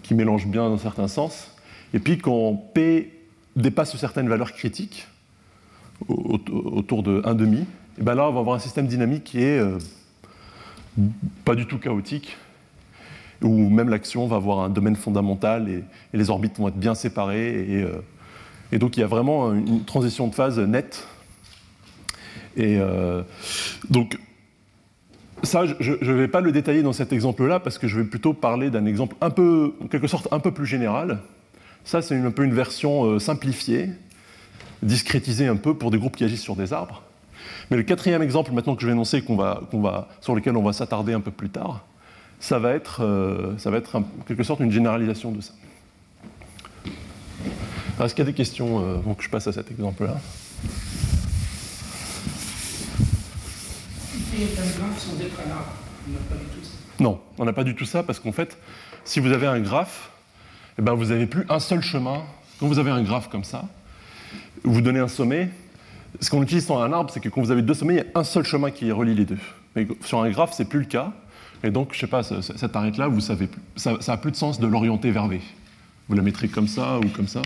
qui 0.03 0.13
mélange 0.13 0.45
bien 0.45 0.69
dans 0.69 0.77
certains 0.77 1.07
sens. 1.07 1.51
Et 1.93 1.99
puis 1.99 2.17
quand 2.17 2.55
P 2.73 3.11
dépasse 3.55 3.95
certaines 3.97 4.29
valeurs 4.29 4.53
critiques, 4.53 5.07
autour 6.07 7.03
de 7.03 7.21
1,5, 7.21 7.65
et 7.99 8.03
ben 8.03 8.15
là 8.15 8.27
on 8.29 8.33
va 8.33 8.39
avoir 8.39 8.55
un 8.55 8.59
système 8.59 8.87
dynamique 8.87 9.23
qui 9.23 9.43
est 9.43 9.59
euh, 9.59 9.77
pas 11.45 11.55
du 11.55 11.65
tout 11.67 11.79
chaotique, 11.79 12.37
où 13.41 13.69
même 13.69 13.89
l'action 13.89 14.27
va 14.27 14.35
avoir 14.35 14.59
un 14.59 14.69
domaine 14.69 14.95
fondamental 14.95 15.69
et, 15.69 15.83
les 16.13 16.29
orbites 16.29 16.57
vont 16.57 16.67
être 16.67 16.77
bien 16.77 16.95
séparées. 16.95 17.65
Et, 17.69 17.83
euh, 17.83 18.77
donc 18.77 18.97
il 18.97 19.01
y 19.01 19.03
a 19.03 19.07
vraiment 19.07 19.53
une 19.53 19.83
transition 19.83 20.27
de 20.27 20.35
phase 20.35 20.59
nette. 20.59 21.07
Et 22.57 22.77
euh, 22.79 23.23
donc 23.89 24.17
ça, 25.43 25.65
je 25.79 25.93
ne 25.93 26.13
vais 26.13 26.27
pas 26.27 26.41
le 26.41 26.51
détailler 26.51 26.83
dans 26.83 26.93
cet 26.93 27.13
exemple-là 27.13 27.59
parce 27.59 27.77
que 27.77 27.87
je 27.87 27.99
vais 27.99 28.05
plutôt 28.05 28.33
parler 28.33 28.69
d'un 28.69 28.85
exemple 28.85 29.15
un 29.21 29.29
peu, 29.29 29.73
en 29.83 29.87
quelque 29.87 30.07
sorte, 30.07 30.27
un 30.31 30.39
peu 30.39 30.51
plus 30.51 30.65
général. 30.65 31.19
Ça, 31.83 32.01
c'est 32.01 32.15
un 32.15 32.31
peu 32.31 32.43
une 32.43 32.53
version 32.53 33.05
euh, 33.05 33.19
simplifiée, 33.19 33.89
discrétisée 34.83 35.47
un 35.47 35.55
peu 35.55 35.73
pour 35.73 35.89
des 35.89 35.97
groupes 35.97 36.15
qui 36.15 36.23
agissent 36.23 36.43
sur 36.43 36.55
des 36.55 36.73
arbres. 36.73 37.01
Mais 37.71 37.77
le 37.77 37.83
quatrième 37.83 38.21
exemple 38.21 38.51
maintenant 38.51 38.75
que 38.75 38.81
je 38.81 38.87
vais 38.87 38.91
énoncer, 38.91 39.21
qu 39.21 39.33
va, 39.33 40.09
sur 40.19 40.35
lequel 40.35 40.57
on 40.57 40.61
va 40.61 40.73
s'attarder 40.73 41.13
un 41.13 41.21
peu 41.21 41.31
plus 41.31 41.49
tard, 41.49 41.85
ça 42.41 42.59
va 42.59 42.73
être, 42.73 43.01
euh, 43.01 43.57
ça 43.57 43.71
va 43.71 43.77
être 43.77 43.95
en 43.95 44.03
quelque 44.27 44.43
sorte 44.43 44.59
une 44.59 44.71
généralisation 44.71 45.31
de 45.31 45.39
ça. 45.39 45.53
Est-ce 48.03 48.13
qu'il 48.13 48.25
y 48.25 48.27
a 48.27 48.31
des 48.31 48.35
questions 48.35 48.83
euh, 48.83 48.95
avant 48.97 49.13
que 49.13 49.23
je 49.23 49.29
passe 49.29 49.47
à 49.47 49.53
cet 49.53 49.71
exemple-là? 49.71 50.17
Non, 56.99 57.21
on 57.37 57.45
n'a 57.45 57.53
pas 57.53 57.63
du 57.63 57.73
tout 57.73 57.85
ça 57.85 58.03
parce 58.03 58.19
qu'en 58.19 58.33
fait, 58.33 58.57
si 59.05 59.21
vous 59.21 59.31
avez 59.31 59.47
un 59.47 59.61
graphe, 59.61 60.11
eh 60.77 60.81
ben 60.81 60.93
vous 60.93 61.05
n'avez 61.05 61.25
plus 61.25 61.45
un 61.47 61.59
seul 61.59 61.81
chemin. 61.81 62.23
Quand 62.59 62.67
vous 62.67 62.79
avez 62.79 62.91
un 62.91 63.01
graphe 63.01 63.29
comme 63.29 63.45
ça, 63.45 63.63
vous 64.63 64.81
donnez 64.81 64.99
un 64.99 65.07
sommet. 65.07 65.49
Ce 66.19 66.29
qu'on 66.29 66.43
utilise 66.43 66.67
dans 66.67 66.81
un 66.81 66.91
arbre, 66.91 67.09
c'est 67.11 67.19
que 67.19 67.29
quand 67.29 67.41
vous 67.41 67.51
avez 67.51 67.61
deux 67.61 67.73
sommets, 67.73 67.93
il 67.95 67.97
y 67.97 68.01
a 68.01 68.19
un 68.19 68.23
seul 68.23 68.43
chemin 68.43 68.69
qui 68.69 68.91
relie 68.91 69.15
les 69.15 69.25
deux. 69.25 69.37
Mais 69.75 69.87
sur 70.03 70.21
un 70.21 70.29
graphe, 70.29 70.53
c'est 70.53 70.65
plus 70.65 70.79
le 70.79 70.85
cas. 70.85 71.13
Et 71.63 71.71
donc, 71.71 71.93
je 71.93 71.99
sais 71.99 72.07
pas, 72.07 72.23
cette 72.23 72.75
arête-là, 72.75 73.07
vous 73.07 73.21
savez, 73.21 73.47
ça, 73.75 73.97
ça 74.01 74.13
a 74.13 74.17
plus 74.17 74.31
de 74.31 74.35
sens 74.35 74.59
de 74.59 74.67
l'orienter 74.67 75.11
vers 75.11 75.27
V. 75.27 75.39
Vous 76.09 76.15
la 76.15 76.21
mettrez 76.21 76.47
comme 76.47 76.67
ça 76.67 76.97
ou 76.99 77.07
comme 77.09 77.27
ça. 77.27 77.41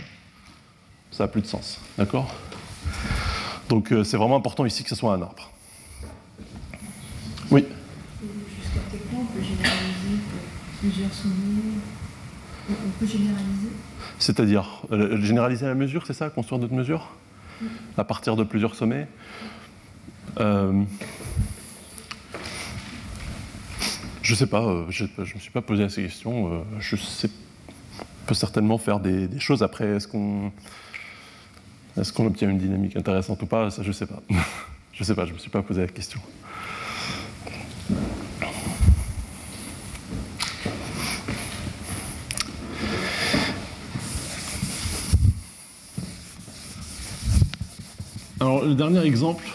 Ça 1.11 1.25
a 1.25 1.27
plus 1.27 1.41
de 1.41 1.47
sens. 1.47 1.79
D'accord? 1.97 2.33
Donc, 3.69 3.91
euh, 3.91 4.03
c'est 4.03 4.17
vraiment 4.17 4.37
important 4.37 4.65
ici 4.65 4.83
que 4.83 4.89
ce 4.89 4.95
soit 4.95 5.13
un 5.13 5.21
arbre. 5.21 5.51
Oui? 7.51 7.65
Jusqu'à 8.61 8.79
quel 8.91 8.99
point 9.01 9.19
on 9.21 9.25
peut 9.25 9.43
généraliser 9.43 10.21
plusieurs 10.79 11.13
sommets? 11.13 11.33
On 12.69 12.99
peut 12.99 13.05
généraliser? 13.05 13.69
C'est-à-dire, 14.17 14.81
euh, 14.91 15.21
généraliser 15.21 15.67
la 15.67 15.75
mesure, 15.75 16.05
c'est 16.07 16.13
ça? 16.13 16.29
Construire 16.29 16.59
d'autres 16.59 16.73
mesures? 16.73 17.09
À 17.97 18.03
partir 18.03 18.35
de 18.35 18.43
plusieurs 18.43 18.75
sommets 18.75 19.07
euh, 20.39 20.83
Je 24.21 24.31
ne 24.31 24.35
sais 24.35 24.47
pas, 24.47 24.63
euh, 24.63 24.85
je 24.89 25.03
ne 25.03 25.09
me 25.19 25.39
suis 25.39 25.51
pas 25.51 25.61
posé 25.61 25.87
ces 25.89 26.03
questions. 26.03 26.53
Euh, 26.53 26.61
je 26.79 26.95
sais, 26.95 27.29
on 27.99 28.25
peut 28.27 28.33
certainement 28.33 28.77
faire 28.77 28.99
des, 28.99 29.29
choses. 29.39 29.63
Après, 29.63 29.85
est-ce 29.85 30.07
qu'on 30.07 30.51
est 31.97 32.11
qu'on 32.11 32.25
obtient 32.25 32.49
une 32.49 32.57
dynamique 32.57 32.95
intéressante 32.97 33.41
ou 33.43 33.45
pas? 33.45 33.69
Ça, 33.69 33.83
je 33.83 33.89
ne 33.89 33.93
sais 33.93 34.07
pas. 34.07 34.21
je 34.29 34.99
ne 34.99 35.05
sais 35.05 35.15
pas, 35.15 35.25
je 35.25 35.29
ne 35.29 35.35
me 35.35 35.39
suis 35.39 35.51
pas 35.51 35.61
posé 35.61 35.81
la 35.81 35.87
question. 35.87 36.19
Alors, 48.41 48.65
le 48.65 48.75
dernier 48.75 49.01
exemple. 49.05 49.45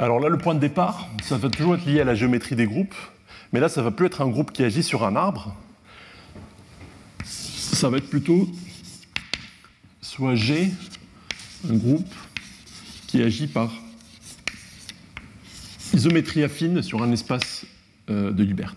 Alors 0.00 0.18
là, 0.18 0.28
le 0.28 0.36
point 0.36 0.56
de 0.56 0.58
départ, 0.58 1.08
ça 1.22 1.38
va 1.38 1.48
toujours 1.48 1.76
être 1.76 1.86
lié 1.86 2.00
à 2.00 2.04
la 2.04 2.16
géométrie 2.16 2.56
des 2.56 2.66
groupes, 2.66 2.94
mais 3.52 3.60
là, 3.60 3.68
ça 3.68 3.82
va 3.82 3.92
plus 3.92 4.06
être 4.06 4.20
un 4.20 4.28
groupe 4.28 4.50
qui 4.50 4.64
agit 4.64 4.82
sur 4.82 5.04
un 5.04 5.14
arbre. 5.14 5.54
Ça 7.24 7.88
va 7.88 7.98
être 7.98 8.10
plutôt 8.10 8.50
soit 10.00 10.34
G, 10.34 10.72
un 11.70 11.76
groupe 11.76 12.12
qui 13.06 13.22
agit 13.22 13.46
par 13.46 13.70
isométrie 15.94 16.42
affine 16.42 16.82
sur 16.82 17.00
un 17.00 17.12
espace 17.12 17.64
euh, 18.10 18.32
de 18.32 18.42
Hilbert. 18.42 18.74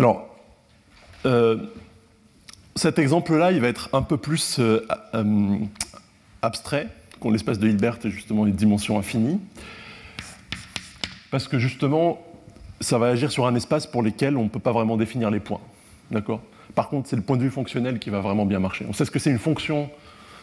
Alors, 0.00 0.34
euh, 1.26 1.58
cet 2.80 2.98
exemple-là, 2.98 3.52
il 3.52 3.60
va 3.60 3.68
être 3.68 3.90
un 3.92 4.00
peu 4.00 4.16
plus 4.16 4.58
euh, 4.58 4.86
euh, 5.14 5.58
abstrait 6.40 6.88
qu'on 7.20 7.30
l'espace 7.30 7.58
de 7.58 7.68
Hilbert 7.68 7.98
et 8.04 8.10
justement 8.10 8.46
les 8.46 8.52
dimensions 8.52 8.98
infinies. 8.98 9.38
Parce 11.30 11.46
que 11.46 11.58
justement, 11.58 12.24
ça 12.80 12.96
va 12.96 13.08
agir 13.08 13.30
sur 13.30 13.46
un 13.46 13.54
espace 13.54 13.86
pour 13.86 14.02
lequel 14.02 14.38
on 14.38 14.44
ne 14.44 14.48
peut 14.48 14.60
pas 14.60 14.72
vraiment 14.72 14.96
définir 14.96 15.30
les 15.30 15.40
points. 15.40 15.60
D'accord? 16.10 16.40
Par 16.74 16.88
contre, 16.88 17.06
c'est 17.06 17.16
le 17.16 17.22
point 17.22 17.36
de 17.36 17.42
vue 17.42 17.50
fonctionnel 17.50 17.98
qui 17.98 18.08
va 18.08 18.20
vraiment 18.20 18.46
bien 18.46 18.60
marcher. 18.60 18.86
On 18.88 18.94
sait 18.94 19.04
ce 19.04 19.10
que 19.10 19.18
c'est 19.18 19.30
une 19.30 19.38
fonction 19.38 19.90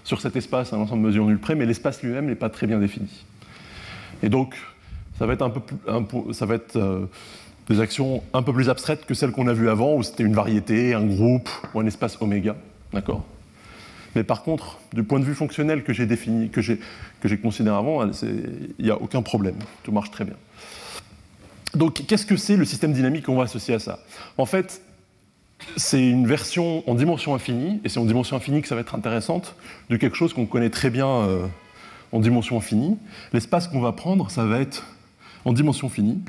sur 0.03 0.21
cet 0.21 0.35
espace, 0.35 0.73
un 0.73 0.77
ensemble 0.77 1.01
de 1.01 1.07
mesures 1.07 1.25
nul 1.25 1.39
près, 1.39 1.55
mais 1.55 1.65
l'espace 1.65 2.03
lui-même 2.03 2.27
n'est 2.27 2.35
pas 2.35 2.51
très 2.51 2.67
bien 2.67 2.77
défini. 2.77 3.25
Et 4.21 4.29
donc, 4.29 4.55
ça 5.17 5.25
va 5.25 5.33
être 5.33 5.41
un 5.41 5.49
peu 5.49 5.59
plus, 5.59 6.33
ça 6.35 6.45
va 6.45 6.53
être 6.53 6.75
euh, 6.75 7.07
des 7.69 7.79
actions 7.81 8.23
un 8.33 8.43
peu 8.43 8.53
plus 8.53 8.69
abstraites 8.69 9.05
que 9.05 9.13
celles 9.13 9.31
qu'on 9.31 9.47
a 9.47 9.53
vues 9.53 9.69
avant, 9.69 9.95
où 9.95 10.03
c'était 10.03 10.23
une 10.23 10.33
variété, 10.33 10.93
un 10.93 11.05
groupe 11.05 11.49
ou 11.73 11.79
un 11.79 11.85
espace 11.85 12.17
oméga. 12.21 12.55
D'accord? 12.93 13.25
Mais 14.15 14.23
par 14.23 14.43
contre, 14.43 14.79
du 14.93 15.03
point 15.03 15.19
de 15.19 15.25
vue 15.25 15.35
fonctionnel 15.35 15.83
que 15.83 15.93
j'ai 15.93 16.05
défini, 16.05 16.49
que 16.49 16.61
j'ai, 16.61 16.79
considéré 17.37 17.75
avant, 17.75 18.03
il 18.05 18.73
n'y 18.79 18.89
a 18.89 18.99
aucun 18.99 19.21
problème. 19.21 19.55
Tout 19.83 19.91
marche 19.91 20.11
très 20.11 20.25
bien. 20.25 20.35
Donc, 21.75 22.05
qu'est-ce 22.07 22.25
que 22.25 22.37
c'est 22.37 22.55
le 22.55 22.65
système 22.65 22.93
dynamique 22.93 23.25
qu'on 23.25 23.35
va 23.35 23.43
associer 23.43 23.75
à 23.75 23.79
ça? 23.79 23.99
En 24.37 24.45
fait, 24.45 24.81
c'est 25.75 26.07
une 26.07 26.25
version 26.25 26.89
en 26.89 26.95
dimension 26.95 27.35
infinie, 27.35 27.81
et 27.83 27.89
c'est 27.89 27.99
en 27.99 28.05
dimension 28.05 28.37
infinie 28.37 28.61
que 28.61 28.67
ça 28.67 28.75
va 28.75 28.81
être 28.81 28.95
intéressante, 28.95 29.55
de 29.89 29.97
quelque 29.97 30.15
chose 30.15 30.33
qu'on 30.33 30.45
connaît 30.45 30.69
très 30.69 30.89
bien 30.89 31.07
euh, 31.07 31.45
en 32.11 32.19
dimension 32.19 32.57
infinie. 32.57 32.97
L'espace 33.33 33.67
qu'on 33.67 33.81
va 33.81 33.91
prendre, 33.91 34.31
ça 34.31 34.45
va 34.45 34.59
être 34.59 34.85
en 35.45 35.53
dimension 35.53 35.89
finie. 35.89 36.19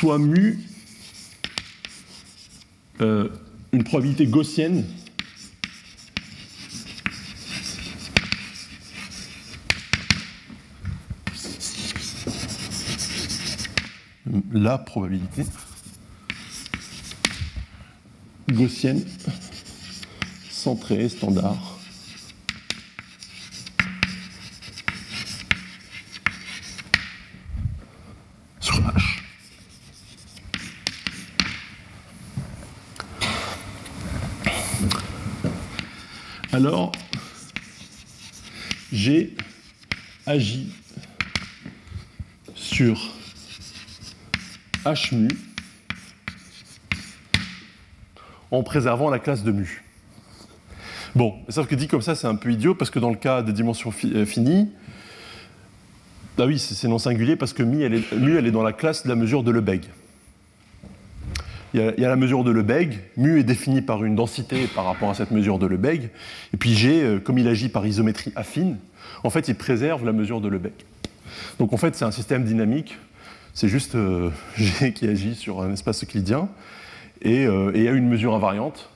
Soit 0.00 0.18
mu 0.18 0.58
euh, 3.02 3.28
une 3.72 3.84
probabilité 3.84 4.26
gaussienne. 4.26 4.86
La 14.52 14.78
probabilité 14.78 15.44
gaussienne 18.50 19.04
centrée 20.50 21.10
standard 21.10 21.78
sur 28.60 28.76
H. 28.80 29.20
Alors, 36.60 36.92
j'ai 38.92 39.34
agi 40.26 40.70
sur 42.54 43.14
H 44.84 45.14
mu 45.14 45.28
en 48.50 48.62
préservant 48.62 49.08
la 49.08 49.18
classe 49.18 49.42
de 49.42 49.52
mu. 49.52 49.82
Bon, 51.14 51.34
sauf 51.48 51.66
que 51.66 51.74
dit 51.74 51.88
comme 51.88 52.02
ça, 52.02 52.14
c'est 52.14 52.26
un 52.26 52.34
peu 52.34 52.52
idiot 52.52 52.74
parce 52.74 52.90
que 52.90 52.98
dans 52.98 53.08
le 53.08 53.16
cas 53.16 53.40
des 53.40 53.54
dimensions 53.54 53.90
euh, 54.04 54.26
finies, 54.26 54.70
ah 56.36 56.44
oui, 56.44 56.58
c'est 56.58 56.88
non 56.88 56.98
singulier 56.98 57.36
parce 57.36 57.54
que 57.54 57.62
mu 57.62 57.84
elle, 57.84 57.94
est, 57.94 58.12
est 58.12 58.50
dans 58.50 58.62
la 58.62 58.74
classe 58.74 59.04
de 59.04 59.08
la 59.08 59.14
mesure 59.14 59.42
de 59.42 59.50
Lebesgue. 59.50 59.86
Il 61.72 61.94
y, 61.98 62.04
a, 62.04 62.08
la 62.08 62.16
mesure 62.16 62.42
de 62.42 62.50
Lebesgue, 62.50 62.98
mu 63.16 63.38
est 63.38 63.44
définie 63.44 63.80
par 63.80 64.02
une 64.02 64.16
densité 64.16 64.66
par 64.74 64.84
rapport 64.84 65.08
à 65.08 65.14
cette 65.14 65.30
mesure 65.30 65.60
de 65.60 65.66
Lebesgue, 65.66 66.08
et 66.52 66.56
puis 66.56 66.74
G, 66.74 67.00
euh, 67.00 67.20
comme 67.20 67.38
il 67.38 67.46
agit 67.46 67.68
par 67.68 67.86
isométrie 67.86 68.32
affine, 68.34 68.78
en 69.22 69.30
fait, 69.30 69.46
il 69.46 69.54
préserve 69.54 70.04
la 70.04 70.12
mesure 70.12 70.40
de 70.40 70.48
Lebesgue. 70.48 70.82
Donc 71.60 71.72
en 71.72 71.76
fait, 71.76 71.94
c'est 71.94 72.04
un 72.04 72.10
système 72.10 72.42
dynamique, 72.42 72.98
c'est 73.54 73.68
juste 73.68 73.94
euh, 73.94 74.30
G 74.56 74.92
qui 74.92 75.06
agit 75.06 75.36
sur 75.36 75.62
un 75.62 75.72
espace 75.72 76.02
euclidien, 76.02 76.48
et, 77.22 77.46
euh, 77.46 77.70
et 77.72 77.78
il 77.78 77.84
y 77.84 77.88
a 77.88 77.92
une 77.92 78.08
mesure 78.08 78.34
invariante, 78.34 78.90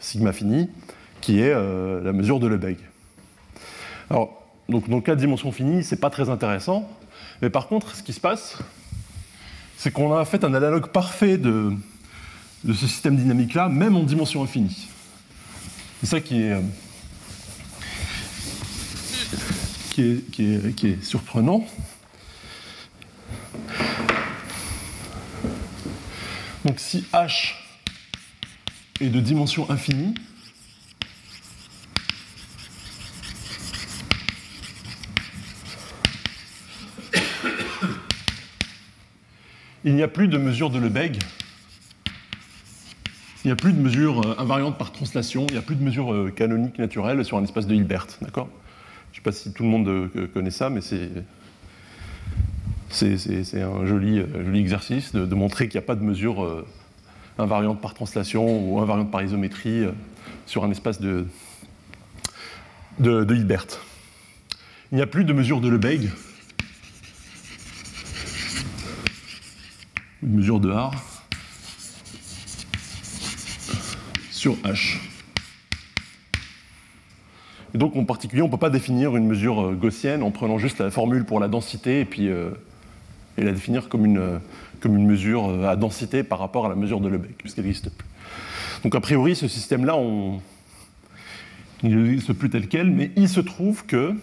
sigma 0.00 0.32
fini, 0.32 0.68
qui 1.20 1.40
est 1.40 1.54
la 1.54 2.12
mesure 2.12 2.38
de 2.38 2.46
Lebesgue. 2.46 2.84
Alors, 4.10 4.46
donc 4.68 4.88
dans 4.88 4.96
le 4.96 5.02
cas 5.02 5.14
de 5.14 5.20
dimension 5.20 5.50
finie, 5.50 5.82
c'est 5.82 5.96
pas 5.96 6.10
très 6.10 6.28
intéressant, 6.28 6.88
mais 7.40 7.50
par 7.50 7.66
contre, 7.66 7.96
ce 7.96 8.02
qui 8.02 8.12
se 8.12 8.20
passe, 8.20 8.58
c'est 9.76 9.90
qu'on 9.90 10.14
a 10.14 10.24
fait 10.24 10.44
un 10.44 10.54
analogue 10.54 10.88
parfait 10.88 11.36
de, 11.38 11.72
de 12.66 12.72
ce 12.72 12.88
système 12.88 13.16
dynamique-là, 13.16 13.68
même 13.68 13.96
en 13.96 14.02
dimension 14.02 14.42
infinie. 14.42 14.88
C'est 16.00 16.06
ça 16.06 16.20
qui 16.20 16.42
est, 16.42 16.50
euh, 16.50 16.60
qui 20.32 20.86
est 20.86 21.04
surprenant. 21.04 21.64
Donc 26.64 26.80
si 26.80 27.04
H 27.12 27.54
est 29.00 29.10
de 29.10 29.20
dimension 29.20 29.70
infinie, 29.70 30.14
il 39.84 39.94
n'y 39.94 40.02
a 40.02 40.08
plus 40.08 40.26
de 40.26 40.36
mesure 40.36 40.70
de 40.70 40.80
Lebesgue 40.80 41.18
il 43.46 43.50
n'y 43.50 43.52
a 43.52 43.56
plus 43.56 43.72
de 43.72 43.80
mesure 43.80 44.22
euh, 44.26 44.34
invariante 44.38 44.76
par 44.76 44.90
translation, 44.90 45.46
il 45.46 45.52
n'y 45.52 45.58
a 45.58 45.62
plus 45.62 45.76
de 45.76 45.84
mesure 45.84 46.12
euh, 46.12 46.32
canonique 46.34 46.80
naturelle 46.80 47.24
sur 47.24 47.38
un 47.38 47.44
espace 47.44 47.68
de 47.68 47.76
Hilbert, 47.76 48.08
d'accord? 48.20 48.48
Je 49.12 49.20
ne 49.20 49.22
sais 49.22 49.22
pas 49.22 49.30
si 49.30 49.52
tout 49.52 49.62
le 49.62 49.68
monde 49.68 49.86
euh, 49.86 50.28
connaît 50.34 50.50
ça, 50.50 50.68
mais 50.68 50.80
c'est 50.80 51.10
c'est- 52.90 53.62
un 53.62 53.86
joli, 53.86 54.20
joli 54.44 54.58
exercice 54.58 55.12
de, 55.12 55.32
montrer 55.36 55.68
qu'il 55.68 55.78
n'y 55.78 55.84
a 55.84 55.86
pas 55.86 55.94
de 55.94 56.02
mesure 56.02 56.64
invariante 57.38 57.80
par 57.80 57.94
translation 57.94 58.68
ou 58.68 58.80
invariante 58.80 59.12
par 59.12 59.22
isométrie 59.22 59.84
sur 60.46 60.64
un 60.64 60.70
espace 60.72 61.00
de, 61.00 61.26
de, 62.98 63.32
Hilbert. 63.32 63.66
Il 64.90 64.96
n'y 64.96 65.02
a 65.02 65.06
plus 65.06 65.24
de 65.24 65.32
mesure 65.32 65.60
de 65.60 65.68
Lebesgue, 65.68 66.10
de 70.22 70.36
mesure 70.36 70.58
de 70.58 70.72
R. 70.72 71.15
H. 74.54 74.98
Et 77.74 77.78
donc 77.78 77.96
en 77.96 78.04
particulier, 78.04 78.42
on 78.42 78.46
ne 78.46 78.50
peut 78.50 78.58
pas 78.58 78.70
définir 78.70 79.16
une 79.16 79.26
mesure 79.26 79.60
euh, 79.60 79.74
gaussienne 79.74 80.22
en 80.22 80.30
prenant 80.30 80.58
juste 80.58 80.80
la 80.80 80.90
formule 80.90 81.24
pour 81.24 81.40
la 81.40 81.48
densité 81.48 82.00
et 82.00 82.04
puis 82.04 82.28
euh, 82.28 82.50
et 83.38 83.42
la 83.42 83.52
définir 83.52 83.88
comme 83.88 84.06
une, 84.06 84.18
euh, 84.18 84.38
comme 84.80 84.96
une 84.96 85.06
mesure 85.06 85.68
à 85.68 85.76
densité 85.76 86.22
par 86.22 86.38
rapport 86.38 86.64
à 86.64 86.68
la 86.70 86.74
mesure 86.74 87.00
de 87.00 87.08
Lebesgue, 87.08 87.34
puisqu'elle 87.36 87.64
n'existe 87.64 87.90
plus. 87.90 88.08
Donc 88.82 88.94
a 88.94 89.00
priori, 89.00 89.36
ce 89.36 89.46
système-là, 89.46 89.96
on... 89.96 90.40
il 91.82 91.96
n'existe 92.02 92.32
plus 92.32 92.48
tel 92.48 92.68
quel, 92.68 92.90
mais 92.90 93.10
il 93.16 93.28
se 93.28 93.40
trouve 93.40 93.84
que 93.84 94.14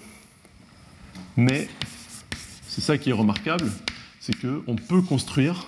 Mais 1.38 1.68
c'est 2.68 2.82
ça 2.82 2.98
qui 2.98 3.12
est 3.12 3.14
remarquable, 3.14 3.70
c'est 4.20 4.34
qu'on 4.34 4.76
peut 4.76 5.02
construire 5.02 5.68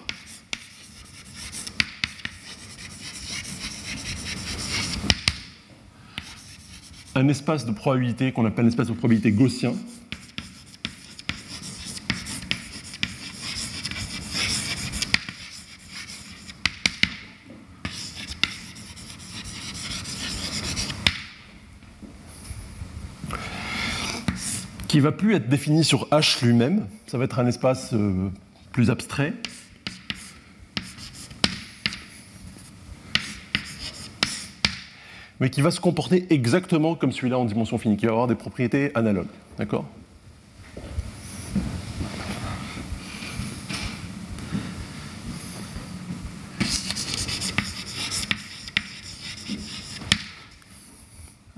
un 7.15 7.29
espace 7.29 7.65
de 7.65 7.71
probabilité 7.71 8.31
qu'on 8.33 8.45
appelle 8.45 8.65
un 8.65 8.67
espace 8.67 8.87
de 8.87 8.93
probabilité 8.93 9.31
gaussien. 9.31 9.73
qui 24.87 25.01
va 25.01 25.11
plus 25.11 25.35
être 25.35 25.49
défini 25.49 25.83
sur 25.83 26.07
H 26.07 26.45
lui-même, 26.45 26.87
ça 27.07 27.17
va 27.17 27.25
être 27.25 27.39
un 27.39 27.47
espace 27.47 27.91
euh, 27.91 28.29
plus 28.71 28.89
abstrait. 28.89 29.33
Mais 35.45 35.51
qui 35.51 35.61
va 35.61 35.69
se 35.69 35.79
comporter 35.79 36.25
exactement 36.31 36.95
comme 36.95 37.11
celui-là 37.11 37.37
en 37.37 37.45
dimension 37.45 37.77
finie, 37.77 37.97
qui 37.97 38.07
va 38.07 38.13
avoir 38.13 38.25
des 38.25 38.33
propriétés 38.33 38.89
analogues. 38.95 39.27
D'accord? 39.59 39.85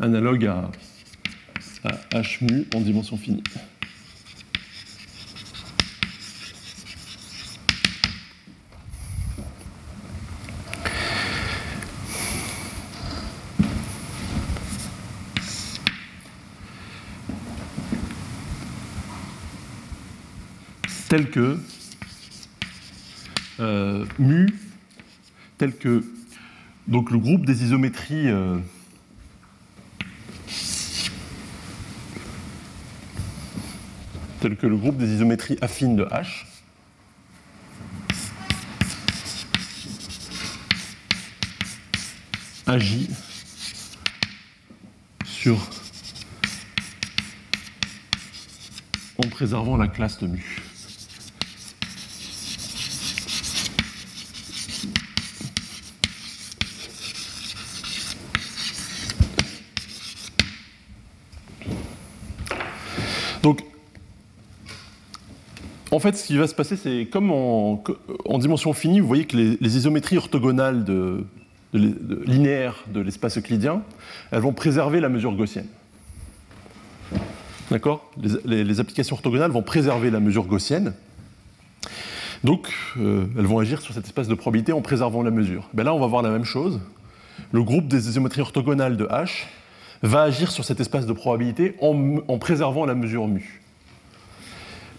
Analogue 0.01 0.47
à, 0.47 0.69
à 1.85 2.21
h 2.21 2.43
mu 2.43 2.67
en 2.75 2.81
dimension 2.81 3.15
finie. 3.15 3.41
Tel 21.09 21.29
que 21.29 21.57
euh, 23.59 24.05
mu, 24.19 24.47
tel 25.57 25.75
que 25.75 26.03
donc 26.87 27.11
le 27.11 27.17
groupe 27.17 27.45
des 27.45 27.63
isométries 27.63 28.29
euh, 28.29 28.57
tel 34.41 34.57
que 34.57 34.67
le 34.67 34.77
groupe 34.77 34.97
des 34.97 35.13
isométries 35.13 35.57
affines 35.61 35.95
de 35.95 36.03
H 36.05 36.45
agit 42.67 43.09
sur 45.23 45.69
en 49.17 49.29
préservant 49.29 49.77
la 49.77 49.87
classe 49.87 50.19
de 50.19 50.27
mu. 50.27 50.61
Donc, 63.43 63.63
en 65.97 65.99
fait, 65.99 66.15
ce 66.15 66.27
qui 66.27 66.37
va 66.37 66.45
se 66.45 66.53
passer, 66.53 66.75
c'est 66.75 67.07
comme 67.11 67.31
en, 67.31 67.83
en, 68.25 68.37
dimension 68.37 68.71
finie, 68.73 68.99
vous 68.99 69.07
voyez 69.07 69.25
que 69.25 69.35
les, 69.35 69.77
isométries 69.77 70.19
orthogonales 70.19 70.85
linéaires 71.73 72.83
de 72.93 72.99
l'espace 72.99 73.39
euclidien, 73.39 73.81
elles 74.29 74.41
vont 74.41 74.53
préserver 74.53 74.99
la 74.99 75.09
mesure 75.09 75.33
gaussienne. 75.33 75.65
D'accord? 77.71 78.11
Les, 78.45 78.79
applications 78.79 79.15
orthogonales 79.15 79.49
vont 79.49 79.63
préserver 79.63 80.11
la 80.11 80.19
mesure 80.19 80.45
gaussienne. 80.45 80.93
Donc, 82.43 82.71
euh, 82.99 83.25
elles 83.35 83.47
vont 83.47 83.57
agir 83.57 83.81
sur 83.81 83.95
cet 83.95 84.05
espace 84.05 84.27
de 84.27 84.35
probabilité 84.35 84.73
en 84.73 84.81
préservant 84.81 85.23
la 85.23 85.31
mesure. 85.31 85.67
Ben 85.73 85.83
là, 85.83 85.95
on 85.95 85.99
va 85.99 86.05
voir 86.05 86.21
la 86.21 86.29
même 86.29 86.45
chose. 86.45 86.79
Le 87.51 87.63
groupe 87.63 87.87
des 87.87 88.07
isométries 88.07 88.41
orthogonales 88.41 88.97
de 88.97 89.05
H 89.05 89.45
va 90.03 90.21
agir 90.21 90.51
sur 90.51 90.63
cet 90.63 90.79
espace 90.79 91.07
de 91.07 91.13
probabilité 91.13 91.75
en, 91.81 92.17
en, 92.27 92.37
préservant 92.37 92.85
la 92.85 92.93
mesure 92.93 93.27
mu. 93.27 93.63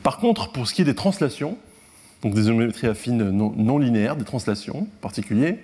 Par 0.08 0.16
contre, 0.16 0.52
pour 0.52 0.66
ce 0.66 0.72
qui 0.72 0.80
est 0.80 0.86
des 0.86 0.94
translations, 0.94 1.58
donc 2.22 2.32
des 2.32 2.44
géométries 2.44 2.86
affines 2.86 3.28
non, 3.28 3.76
linéaires, 3.76 4.16
des 4.16 4.24
translations 4.24 4.78
en 4.78 4.86
particulier, 5.02 5.58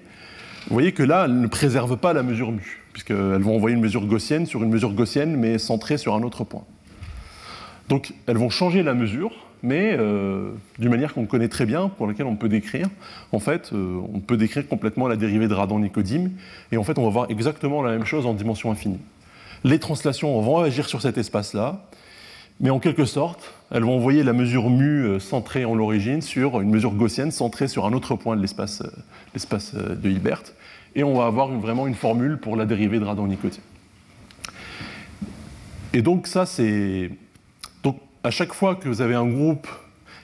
vous 0.66 0.74
voyez 0.74 0.92
que 0.92 1.02
là, 1.02 1.24
elles 1.24 1.40
ne 1.40 1.46
préservent 1.46 1.96
pas 1.96 2.12
la 2.12 2.22
mesure 2.22 2.52
mu, 2.52 2.82
puisqu'elles 2.92 3.40
vont 3.40 3.56
envoyer 3.56 3.74
une 3.74 3.80
mesure 3.80 4.04
gaussienne 4.04 4.44
sur 4.44 4.62
une 4.62 4.68
mesure 4.68 4.92
gaussienne, 4.92 5.34
mais 5.34 5.56
centrée 5.56 5.96
sur 5.96 6.14
un 6.14 6.22
autre 6.22 6.44
point. 6.44 6.64
Donc, 7.88 8.12
elles 8.26 8.36
vont 8.36 8.50
changer 8.50 8.82
la 8.82 8.92
mesure, 8.92 9.32
mais 9.62 9.96
euh, 9.98 10.50
d'une 10.78 10.90
manière 10.90 11.14
qu'on 11.14 11.24
connaît 11.24 11.48
très 11.48 11.64
bien, 11.64 11.88
pour 11.88 12.06
laquelle 12.06 12.26
on 12.26 12.36
peut 12.36 12.50
décrire. 12.50 12.90
En 13.32 13.40
fait, 13.40 13.70
euh, 13.72 13.98
on 14.12 14.20
peut 14.20 14.36
décrire 14.36 14.68
complètement 14.68 15.08
la 15.08 15.16
dérivée 15.16 15.48
de 15.48 15.54
Radon-Nicodim, 15.54 16.32
et 16.70 16.76
en 16.76 16.84
fait, 16.84 16.98
on 16.98 17.04
va 17.04 17.08
voir 17.08 17.26
exactement 17.30 17.80
la 17.80 17.92
même 17.92 18.04
chose 18.04 18.26
en 18.26 18.34
dimension 18.34 18.70
infinie 18.70 19.00
les 19.64 19.78
translations 19.78 20.38
vont 20.40 20.58
agir 20.58 20.88
sur 20.88 21.00
cet 21.00 21.18
espace-là, 21.18 21.80
mais 22.60 22.70
en 22.70 22.78
quelque 22.78 23.04
sorte, 23.04 23.52
elles 23.70 23.82
vont 23.82 23.96
envoyer 23.96 24.22
la 24.22 24.32
mesure 24.32 24.70
mu 24.70 25.18
centrée 25.20 25.64
en 25.64 25.74
l'origine 25.74 26.22
sur 26.22 26.60
une 26.60 26.70
mesure 26.70 26.94
gaussienne 26.94 27.30
centrée 27.30 27.68
sur 27.68 27.84
un 27.84 27.92
autre 27.92 28.14
point 28.14 28.36
de 28.36 28.40
l'espace 28.40 28.82
de 29.74 30.08
Hilbert, 30.08 30.42
et 30.94 31.02
on 31.02 31.18
va 31.18 31.26
avoir 31.26 31.48
vraiment 31.48 31.86
une 31.86 31.94
formule 31.94 32.38
pour 32.38 32.56
la 32.56 32.66
dérivée 32.66 33.00
de 33.00 33.04
radon-nicotine. 33.04 33.62
Et 35.92 36.02
donc 36.02 36.26
ça, 36.26 36.46
c'est... 36.46 37.10
Donc 37.82 37.98
à 38.22 38.30
chaque 38.30 38.52
fois 38.52 38.76
que 38.76 38.88
vous 38.88 39.00
avez 39.00 39.14
un 39.14 39.26
groupe 39.26 39.68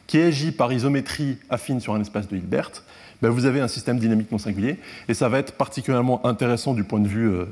qui 0.06 0.18
agit 0.18 0.52
par 0.52 0.72
isométrie 0.72 1.38
affine 1.50 1.80
sur 1.80 1.94
un 1.94 2.00
espace 2.00 2.28
de 2.28 2.36
Hilbert, 2.36 2.70
ben 3.22 3.30
vous 3.30 3.44
avez 3.44 3.60
un 3.60 3.68
système 3.68 3.98
dynamique 3.98 4.30
non 4.32 4.38
singulier, 4.38 4.78
et 5.08 5.14
ça 5.14 5.28
va 5.28 5.38
être 5.38 5.52
particulièrement 5.52 6.24
intéressant 6.24 6.74
du 6.74 6.84
point 6.84 7.00
de 7.00 7.08
vue... 7.08 7.28
Euh, 7.28 7.46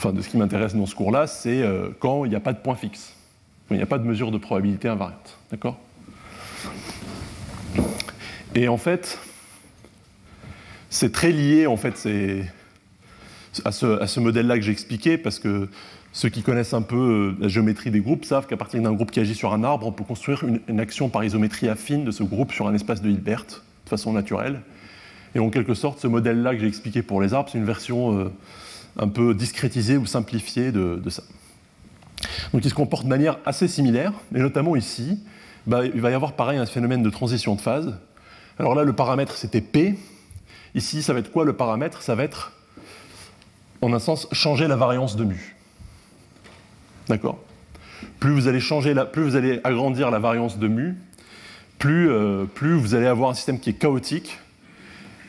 enfin 0.00 0.14
de 0.14 0.22
ce 0.22 0.30
qui 0.30 0.38
m'intéresse 0.38 0.74
dans 0.74 0.86
ce 0.86 0.94
cours-là, 0.94 1.26
c'est 1.26 1.60
euh, 1.60 1.90
quand 1.98 2.24
il 2.24 2.30
n'y 2.30 2.34
a 2.34 2.40
pas 2.40 2.54
de 2.54 2.58
point 2.58 2.74
fixe, 2.74 3.14
quand 3.68 3.74
il 3.74 3.78
n'y 3.78 3.82
a 3.82 3.86
pas 3.86 3.98
de 3.98 4.04
mesure 4.04 4.30
de 4.30 4.38
probabilité 4.38 4.88
invariante. 4.88 5.38
D'accord? 5.50 5.78
Et 8.54 8.66
en 8.68 8.78
fait, 8.78 9.18
c'est 10.88 11.12
très 11.12 11.32
lié 11.32 11.66
en 11.66 11.76
fait, 11.76 12.08
à 13.66 13.72
ce, 13.72 14.00
à 14.00 14.06
ce 14.06 14.20
modèle-là 14.20 14.56
que 14.56 14.62
j'ai 14.62 14.72
expliqué, 14.72 15.18
parce 15.18 15.38
que 15.38 15.68
ceux 16.12 16.30
qui 16.30 16.42
connaissent 16.42 16.72
un 16.72 16.80
peu 16.80 16.96
euh, 16.96 17.36
la 17.38 17.48
géométrie 17.48 17.90
des 17.90 18.00
groupes 18.00 18.24
savent 18.24 18.46
qu'à 18.46 18.56
partir 18.56 18.80
d'un 18.80 18.92
groupe 18.92 19.10
qui 19.10 19.20
agit 19.20 19.34
sur 19.34 19.52
un 19.52 19.62
arbre, 19.64 19.86
on 19.86 19.92
peut 19.92 20.04
construire 20.04 20.44
une, 20.66 20.80
action 20.80 21.10
par 21.10 21.24
isométrie 21.24 21.68
affine 21.68 22.04
de 22.04 22.10
ce 22.10 22.22
groupe 22.22 22.52
sur 22.52 22.66
un 22.66 22.74
espace 22.74 23.02
de 23.02 23.10
Hilbert 23.10 23.44
de 23.84 23.90
façon 23.90 24.14
naturelle. 24.14 24.62
Et 25.34 25.40
en 25.40 25.50
quelque 25.50 25.74
sorte, 25.74 26.00
ce 26.00 26.06
modèle-là 26.06 26.54
que 26.54 26.60
j'ai 26.62 26.68
expliqué 26.68 27.02
pour 27.02 27.20
les 27.20 27.34
arbres, 27.34 27.50
c'est 27.52 27.58
une 27.58 27.66
version 27.66 28.18
euh, 28.18 28.32
un 28.98 29.08
peu 29.08 29.34
discrétisé 29.34 29.96
ou 29.96 30.06
simplifié 30.06 30.72
de, 30.72 31.00
ça. 31.08 31.22
Donc 32.52 32.64
il 32.64 32.70
se 32.70 32.74
comporte 32.74 33.04
de 33.04 33.08
manière 33.08 33.38
assez 33.44 33.68
similaire, 33.68 34.12
et 34.34 34.38
notamment 34.38 34.76
ici, 34.76 35.18
bah, 35.66 35.84
il 35.84 36.00
va 36.00 36.10
y 36.10 36.14
avoir 36.14 36.32
pareil 36.32 36.58
un 36.58 36.66
phénomène 36.66 37.02
de 37.02 37.10
transition 37.10 37.54
de 37.54 37.60
phase. 37.60 37.94
Alors 38.58 38.74
là, 38.74 38.84
le 38.84 38.92
paramètre 38.92 39.36
c'était 39.36 39.60
P. 39.60 39.98
Ici, 40.74 41.02
ça 41.02 41.12
va 41.12 41.20
être 41.20 41.32
quoi 41.32 41.44
le 41.44 41.54
paramètre? 41.54 42.02
Ça 42.02 42.14
va 42.14 42.22
être, 42.22 42.52
en 43.82 43.92
un 43.92 43.98
sens, 43.98 44.28
changer 44.32 44.68
la 44.68 44.76
variance 44.76 45.16
de 45.16 45.24
mu. 45.24 45.56
D'accord? 47.08 47.38
Plus 48.20 48.32
vous 48.32 48.48
allez 48.48 48.60
changer 48.60 48.94
plus 49.12 49.22
vous 49.22 49.36
allez 49.36 49.60
agrandir 49.64 50.10
la 50.10 50.18
variance 50.18 50.58
de 50.58 50.68
mu, 50.68 50.96
plus, 51.78 52.10
euh, 52.10 52.44
plus 52.44 52.74
vous 52.74 52.94
allez 52.94 53.06
avoir 53.06 53.30
un 53.30 53.34
système 53.34 53.58
qui 53.58 53.70
est 53.70 53.74
chaotique, 53.74 54.38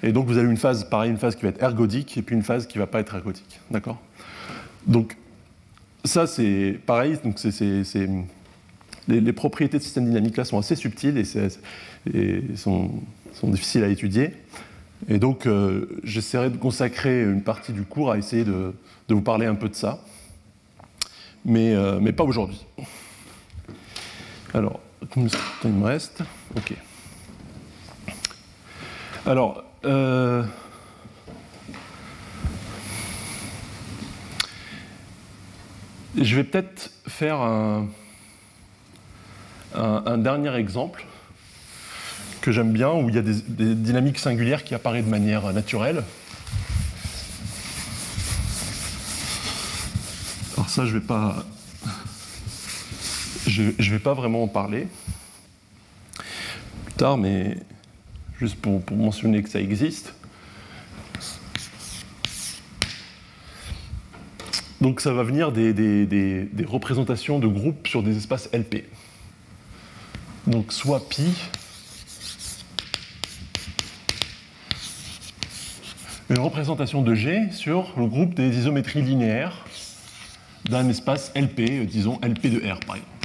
et 0.04 0.12
donc 0.12 0.28
vous 0.28 0.38
avez 0.38 0.50
une 0.50 0.58
phase, 0.58 0.84
pareil, 0.84 1.12
une 1.12 1.18
phase 1.18 1.36
qui 1.36 1.44
va 1.44 1.50
être 1.50 1.62
ergodique 1.62 2.18
et 2.18 2.22
puis 2.22 2.36
une 2.36 2.44
phase 2.44 2.68
qui 2.68 2.78
ne 2.78 2.84
va 2.84 2.88
pas 2.88 3.00
être 3.00 3.14
ergodique. 3.16 3.60
D'accord? 3.70 4.00
Donc 4.88 5.18
ça 6.04 6.26
c'est 6.28 6.80
pareil, 6.86 7.20
donc 7.24 7.38
c'est, 7.38 7.84
les, 9.08 9.34
propriétés 9.34 9.78
de 9.78 9.84
système 9.84 10.06
dynamique 10.06 10.38
là 10.38 10.46
sont 10.46 10.58
assez 10.58 10.76
subtiles 10.76 11.18
et, 11.18 12.56
sont, 12.56 12.92
difficiles 13.44 13.84
à 13.84 13.88
étudier. 13.88 14.32
Et 15.08 15.20
donc 15.20 15.46
euh, 15.46 16.00
j'essaierai 16.04 16.50
de 16.50 16.58
consacrer 16.58 17.24
une 17.24 17.44
partie 17.44 17.72
du 17.72 17.84
cours 17.84 18.12
à 18.12 18.18
essayer 18.18 18.44
de, 18.44 18.74
vous 19.10 19.22
parler 19.22 19.46
un 19.46 19.56
peu 19.56 19.70
de 19.70 19.76
ça. 19.76 20.00
Mais, 21.44 21.74
euh, 21.74 22.00
mais 22.00 22.14
pas 22.14 22.24
aujourd'hui. 22.24 22.66
Alors, 24.54 24.80
il 25.16 25.72
me 25.72 25.86
reste? 25.86 26.22
Ok. 26.56 26.74
Alors, 29.26 29.64
euh, 29.86 30.44
je 36.16 36.36
vais 36.36 36.44
peut-être 36.44 36.92
faire 37.08 37.42
un, 37.42 37.88
dernier 40.18 40.56
exemple 40.56 41.06
que 42.42 42.52
j'aime 42.52 42.72
bien, 42.72 42.92
où 42.92 43.10
il 43.10 43.16
y 43.16 43.18
a 43.18 43.22
des, 43.22 43.76
dynamiques 43.76 44.20
singulières 44.20 44.64
qui 44.64 44.76
apparaissent 44.76 45.06
de 45.06 45.10
manière 45.10 45.52
naturelle. 45.54 46.04
Alors 50.56 50.70
ça, 50.70 50.86
je 50.86 50.94
ne 50.94 51.00
vais 51.00 51.06
pas, 51.06 51.46
je, 53.48 53.92
vais 53.92 54.00
pas 54.00 54.14
vraiment 54.14 54.44
en 54.44 54.48
parler 54.48 54.88
plus 56.86 56.94
tard, 56.96 57.18
mais 57.18 57.58
juste 58.42 58.60
pour 58.60 58.82
mentionner 58.92 59.44
que 59.44 59.50
ça 59.50 59.62
existe. 59.62 60.16
Donc 64.82 65.00
ça 65.00 65.14
va 65.14 65.22
venir 65.22 65.52
des, 65.52 66.50
représentations 66.66 67.38
de 67.38 67.46
groupes 67.46 67.88
sur 67.88 68.02
des 68.02 68.18
espaces 68.18 68.50
LP. 68.52 68.84
Donc 70.48 70.74
soit 70.74 71.08
pi, 71.08 71.32
une 76.32 76.40
représentation 76.40 77.04
de 77.04 77.14
G 77.14 77.52
sur 77.52 77.94
le 77.96 78.08
groupe 78.08 78.34
des 78.34 78.58
isométries 78.58 79.04
linéaires 79.04 79.68
d'un 80.66 80.90
espace 80.90 81.32
LP, 81.36 81.86
disons 81.86 82.20
LP 82.24 82.48
de 82.48 82.58
R 82.58 82.80
par 82.80 82.96
exemple. 82.96 83.21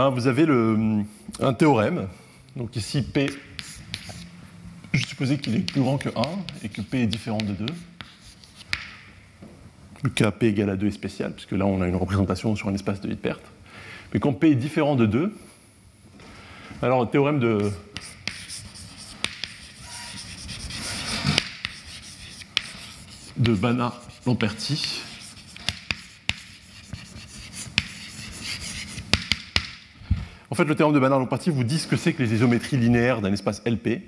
Ben, 0.00 0.08
vous 0.08 0.28
avez 0.28 0.46
un 1.40 1.52
théorème. 1.52 2.08
Donc 2.56 2.74
ici, 2.74 3.02
P, 3.02 3.26
je 4.94 5.06
supposais 5.06 5.36
qu'il 5.36 5.54
est 5.54 5.58
plus 5.58 5.82
grand 5.82 5.98
que 5.98 6.08
1 6.08 6.12
et 6.64 6.70
que 6.70 6.80
P 6.80 7.02
est 7.02 7.06
différent 7.06 7.36
de 7.36 7.52
2. 7.52 7.66
Le 10.04 10.08
cas 10.08 10.30
P 10.30 10.46
égale 10.46 10.70
à 10.70 10.76
2 10.76 10.86
est 10.86 10.90
spécial, 10.90 11.34
puisque 11.34 11.52
là 11.52 11.66
on 11.66 11.82
a 11.82 11.86
une 11.86 11.96
représentation 11.96 12.56
sur 12.56 12.68
un 12.68 12.74
espace 12.74 13.02
de 13.02 13.10
Hilbert. 13.10 13.40
Mais 14.14 14.20
quand 14.20 14.32
P 14.32 14.52
est 14.52 14.54
différent 14.54 14.96
de 14.96 15.04
2, 15.04 15.36
alors 16.80 17.02
le 17.02 17.10
théorème 17.10 17.38
de, 17.38 17.70
de 23.36 23.54
Banach-Lamperti 23.54 25.02
En 30.52 30.56
fait, 30.56 30.64
le 30.64 30.74
théorème 30.74 30.94
de 30.94 31.00
Banach-Lamperti 31.00 31.50
vous 31.50 31.62
dit 31.62 31.78
ce 31.78 31.86
que 31.86 31.96
c'est 31.96 32.12
que 32.12 32.22
les 32.24 32.34
isométries 32.34 32.76
linéaires 32.76 33.20
d'un 33.20 33.32
espace 33.32 33.62
LP. 33.64 34.02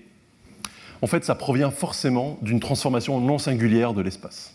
En 1.00 1.06
fait, 1.06 1.24
ça 1.24 1.36
provient 1.36 1.70
forcément 1.70 2.36
d'une 2.42 2.58
transformation 2.58 3.20
non 3.20 3.38
singulière 3.38 3.94
de 3.94 4.02
l'espace. 4.02 4.52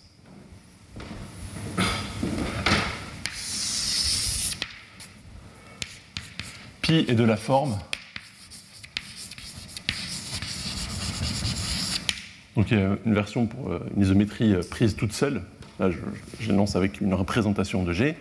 Pi 6.81 7.05
est 7.07 7.15
de 7.15 7.23
la 7.23 7.37
forme. 7.37 7.77
Donc 12.57 12.71
il 12.71 12.79
y 12.79 12.81
a 12.81 12.97
une 13.05 13.13
version 13.13 13.45
pour 13.45 13.71
euh, 13.71 13.79
une 13.95 14.03
isométrie 14.03 14.53
euh, 14.53 14.61
prise 14.69 14.95
toute 14.95 15.13
seule. 15.13 15.41
Là, 15.79 15.89
je 15.91 16.77
avec 16.77 16.99
une 16.99 17.13
représentation 17.13 17.83
de 17.83 17.93
G. 17.93 18.17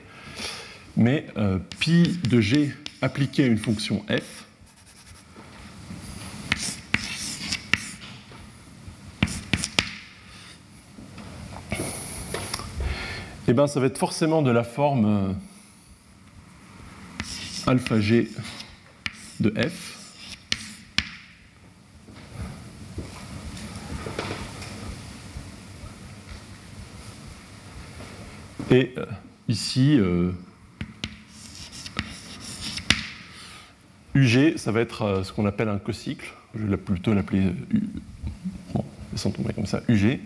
Mais 0.97 1.27
euh, 1.37 1.59
pi 1.81 2.19
de 2.29 2.41
G 2.41 2.73
appliqué 3.03 3.45
à 3.45 3.47
une 3.47 3.59
fonction 3.59 4.05
f, 4.09 4.45
eh 13.49 13.53
bien, 13.53 13.67
ça 13.67 13.81
va 13.81 13.87
être 13.87 13.99
forcément 13.99 14.43
de 14.43 14.51
la 14.51 14.65
forme 14.65 15.05
euh, 15.07 15.33
alpha 17.67 18.01
g 18.01 18.31
de 19.41 19.51
f. 19.51 19.97
Et 28.71 28.95
euh, 28.99 29.07
ici, 29.49 29.97
euh, 29.99 30.33
UG, 34.17 34.57
ça 34.57 34.73
va 34.73 34.81
être 34.81 35.03
euh, 35.03 35.25
ce 35.25 35.33
qu'on 35.33 35.45
appelle 35.45 35.69
un 35.69 35.79
cocycle. 35.79 36.33
Je 36.55 36.65
vais 36.65 36.79
plutôt 36.79 37.13
l'appeler 37.13 37.53
laissons 39.13 39.31
tomber 39.31 39.53
comme 39.53 39.67
ça, 39.67 39.83
UG. 39.89 40.21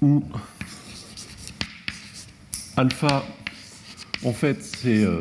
Où 0.00 0.24
alpha, 2.78 3.24
en 4.24 4.32
fait, 4.32 4.62
c'est. 4.64 5.04
Euh, 5.04 5.18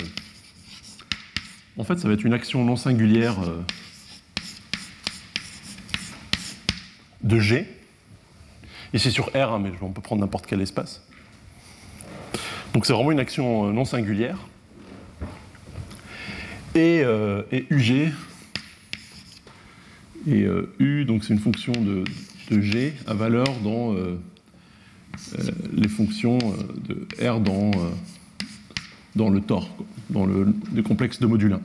ça 1.77 2.07
va 2.07 2.13
être 2.13 2.23
une 2.23 2.33
action 2.33 2.63
non 2.63 2.77
singulière 2.77 3.35
euh, 3.41 3.61
de 7.23 7.39
G. 7.39 7.67
Ici 8.93 9.11
sur 9.11 9.27
R, 9.27 9.53
hein, 9.53 9.59
mais 9.59 9.71
on 9.81 9.91
peut 9.91 10.01
prendre 10.01 10.21
n'importe 10.21 10.45
quel 10.45 10.61
espace. 10.61 11.05
Donc 12.73 12.85
c'est 12.85 12.93
vraiment 12.93 13.11
une 13.11 13.19
action 13.19 13.73
non 13.73 13.83
singulière 13.83 14.37
et, 16.75 17.01
euh, 17.03 17.43
UG. 17.69 18.11
Et 20.27 20.43
euh, 20.43 20.73
U, 20.79 21.05
donc 21.05 21.23
c'est 21.23 21.33
une 21.33 21.39
fonction 21.39 21.73
de, 21.73 22.03
G 22.61 22.93
à 23.05 23.13
valeur 23.13 23.45
dans 23.63 23.93
euh, 23.93 24.17
les 25.71 25.87
fonctions 25.87 26.39
de 26.39 27.07
R 27.23 27.39
dans, 27.39 27.69
dans 29.15 29.29
le 29.29 29.39
tor, 29.39 29.69
dans 30.09 30.25
le, 30.25 30.51
complexe 30.81 31.19
de 31.19 31.27
module 31.27 31.53
1. 31.53 31.61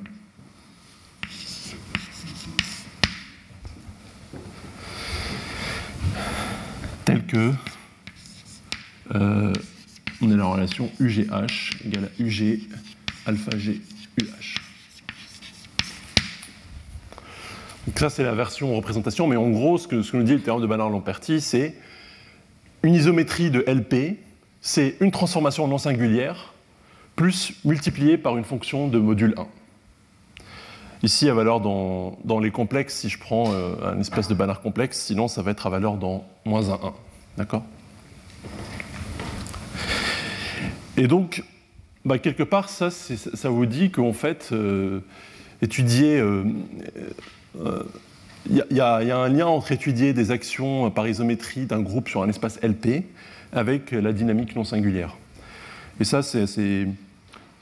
Tel 7.07 7.25
que 7.25 7.53
on 10.21 10.31
a 10.31 10.37
la 10.37 10.45
relation 10.45 10.91
UGH 11.01 11.87
égale 11.87 12.05
à 12.05 12.23
UG 12.23 12.61
alpha 13.27 13.57
G 13.57 13.81
UH. 14.21 14.64
Ça, 17.97 18.11
c'est 18.11 18.25
la 18.25 18.35
version 18.35 18.75
représentation, 18.75 19.29
mais 19.29 19.37
en 19.37 19.51
gros, 19.51 19.79
ce 19.79 19.87
que, 19.87 20.17
nous 20.17 20.23
dit 20.25 20.35
le 20.35 20.43
théorème 20.43 20.63
de 20.63 20.67
Banach-Lamperti, 20.67 21.41
c'est 21.41 21.75
une 22.83 22.95
isométrie 22.95 23.51
de 23.51 23.65
LP, 23.67 24.19
c'est 24.61 24.97
une 25.01 25.13
transformation 25.13 25.69
non 25.69 25.79
singulière, 25.79 26.55
plus 27.15 27.55
multipliée 27.65 28.19
par 28.19 28.37
une 28.37 28.43
fonction 28.43 28.89
de 28.89 28.99
module 28.99 29.35
1. 29.39 29.47
Ici, 31.05 31.31
à 31.31 31.35
valeur 31.35 31.61
dans, 31.61 32.41
les 32.41 32.51
complexes, 32.51 32.97
si 32.97 33.09
je 33.09 33.19
prends 33.19 33.53
euh, 33.53 33.75
un 33.85 34.01
espèce 34.01 34.27
de 34.27 34.35
Banach 34.35 34.61
complexe, 34.61 35.01
sinon 35.01 35.29
ça 35.29 35.43
va 35.43 35.53
être 35.53 35.67
à 35.67 35.71
valeur 35.71 35.97
dans 35.97 36.27
moins 36.45 36.71
1, 36.71 36.75
1. 36.75 36.79
D'accord? 37.37 37.63
Et 40.97 41.07
donc, 41.07 41.45
bah, 42.05 42.19
quelque 42.19 42.43
part, 42.43 42.69
ça, 42.69 42.91
ça 42.91 43.49
vous 43.51 43.67
dit 43.67 43.91
qu'en 43.91 44.13
fait, 44.13 44.49
euh, 44.53 45.01
étudier 45.63 46.19
euh, 46.19 46.45
il 48.51 48.65
y, 48.71 48.81
a 48.81 48.99
un 48.99 49.29
lien 49.29 49.47
entre 49.47 49.73
étudier 49.73 50.13
des 50.13 50.31
actions 50.31 50.91
par 50.91 51.09
isométrie 51.09 51.67
d'un 51.67 51.81
groupe 51.81 52.09
sur 52.09 52.23
un 52.23 52.29
espace 52.29 52.61
LP 52.63 53.05
avec 53.53 53.93
la 53.93 54.13
dynamique 54.13 54.55
non 54.55 54.65
singulière. 54.65 55.17
Et 56.01 56.05
ça, 56.05 56.23
c'est 56.23 56.87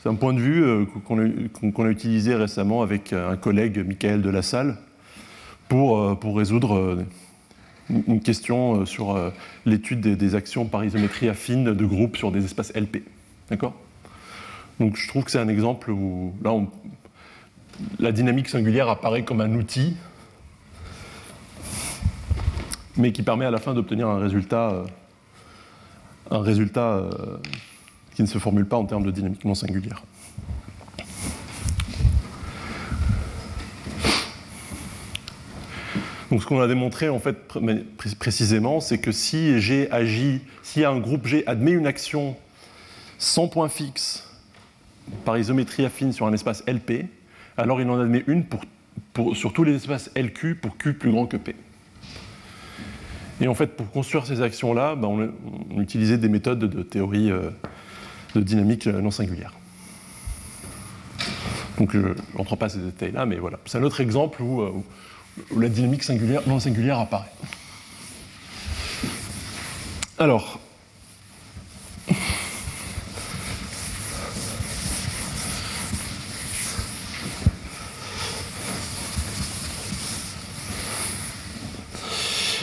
un 0.04 0.14
point 0.14 0.32
de 0.32 0.40
vue 0.40 0.64
euh, 0.64 0.84
qu'on 1.04 1.84
a, 1.84 1.90
utilisé 1.90 2.34
récemment 2.34 2.82
avec 2.82 3.12
un 3.12 3.36
collègue, 3.36 3.86
Michael 3.86 4.22
de 4.22 4.30
la 4.30 4.42
Salle, 4.42 4.78
pour, 5.68 5.98
euh, 5.98 6.16
résoudre 6.24 6.76
euh, 6.76 7.04
une 8.08 8.20
question 8.20 8.86
sur 8.86 9.32
l'étude 9.66 10.00
des, 10.00 10.34
actions 10.34 10.64
par 10.64 10.84
isométrie 10.84 11.28
affine 11.28 11.64
de 11.64 11.84
groupes 11.84 12.16
sur 12.16 12.32
des 12.32 12.44
espaces 12.44 12.72
LP. 12.74 13.02
D'accord? 13.50 13.74
Donc 14.80 14.96
je 14.96 15.06
trouve 15.08 15.24
que 15.24 15.30
c'est 15.30 15.38
un 15.38 15.48
exemple 15.48 15.90
où 15.90 16.32
là, 16.42 16.52
la 17.98 18.12
dynamique 18.12 18.48
singulière 18.48 18.88
apparaît 18.88 19.24
comme 19.24 19.40
un 19.40 19.54
outil, 19.54 19.96
mais 22.96 23.12
qui 23.12 23.22
permet 23.22 23.46
à 23.46 23.50
la 23.50 23.58
fin 23.58 23.74
d'obtenir 23.74 24.08
un 24.08 24.18
résultat, 24.18 24.70
euh, 24.70 24.84
un 26.30 26.40
résultat 26.40 26.96
euh, 26.96 27.10
qui 28.14 28.22
ne 28.22 28.26
se 28.26 28.38
formule 28.38 28.66
pas 28.66 28.76
en 28.76 28.84
termes 28.84 29.04
de 29.04 29.10
dynamique 29.10 29.44
non 29.44 29.54
singulière. 29.54 30.02
Donc 36.30 36.40
ce 36.42 36.46
qu'on 36.46 36.60
a 36.62 36.66
démontré 36.66 37.10
en 37.10 37.18
fait 37.18 37.36
précisément, 38.18 38.80
c'est 38.80 38.96
que 38.96 39.12
si 39.12 39.60
G 39.60 39.90
agit, 39.90 40.40
si 40.62 40.82
un 40.82 40.98
groupe 40.98 41.26
G 41.26 41.44
admet 41.46 41.72
une 41.72 41.86
action 41.86 42.36
sans 43.18 43.48
point 43.48 43.68
fixe 43.68 44.26
par 45.26 45.36
isométrie 45.36 45.84
affine 45.84 46.10
sur 46.12 46.26
un 46.26 46.32
espace 46.32 46.64
LP, 46.66 47.06
alors 47.56 47.80
il 47.80 47.88
en 47.88 48.00
admet 48.00 48.24
une 48.26 48.44
pour 48.44 48.62
sur 49.34 49.52
tous 49.52 49.64
les 49.64 49.74
espaces 49.74 50.10
LQ 50.16 50.56
pour 50.56 50.76
Q 50.76 50.94
plus 50.94 51.10
grand 51.10 51.26
que 51.26 51.36
P. 51.36 51.54
Et 53.40 53.48
en 53.48 53.54
fait, 53.54 53.76
pour 53.76 53.90
construire 53.90 54.26
ces 54.26 54.40
actions-là, 54.40 54.94
ben, 54.94 55.08
on, 55.08 55.80
utilisait 55.80 56.18
des 56.18 56.28
méthodes 56.28 56.60
de 56.60 56.82
théorie 56.82 57.30
euh, 57.30 57.50
de 58.34 58.40
dynamique 58.40 58.86
non 58.86 59.10
singulière. 59.10 59.52
Donc 61.78 61.92
je 61.92 62.14
n'entre 62.36 62.56
pas 62.56 62.68
ces 62.68 62.78
détails-là, 62.78 63.26
mais 63.26 63.36
voilà. 63.36 63.58
C'est 63.64 63.78
un 63.78 63.82
autre 63.82 64.00
exemple 64.00 64.42
où, 64.42 64.62
euh, 64.62 64.72
où 65.50 65.58
la 65.58 65.68
dynamique 65.68 66.04
singulière, 66.04 66.42
non 66.46 66.60
singulière 66.60 66.98
apparaît. 66.98 67.32
Alors, 70.18 70.60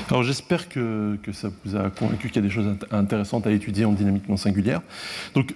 Alors 0.09 0.23
j'espère 0.23 0.69
que, 0.69 1.17
ça 1.33 1.49
vous 1.63 1.75
a 1.75 1.89
convaincu 1.91 2.29
qu'il 2.29 2.37
y 2.37 2.39
a 2.39 2.47
des 2.47 2.53
choses 2.53 2.75
intéressantes 2.91 3.45
à 3.45 3.51
étudier 3.51 3.85
en 3.85 3.91
dynamique 3.91 4.27
non 4.27 4.37
singulière. 4.37 4.81
Donc 5.35 5.53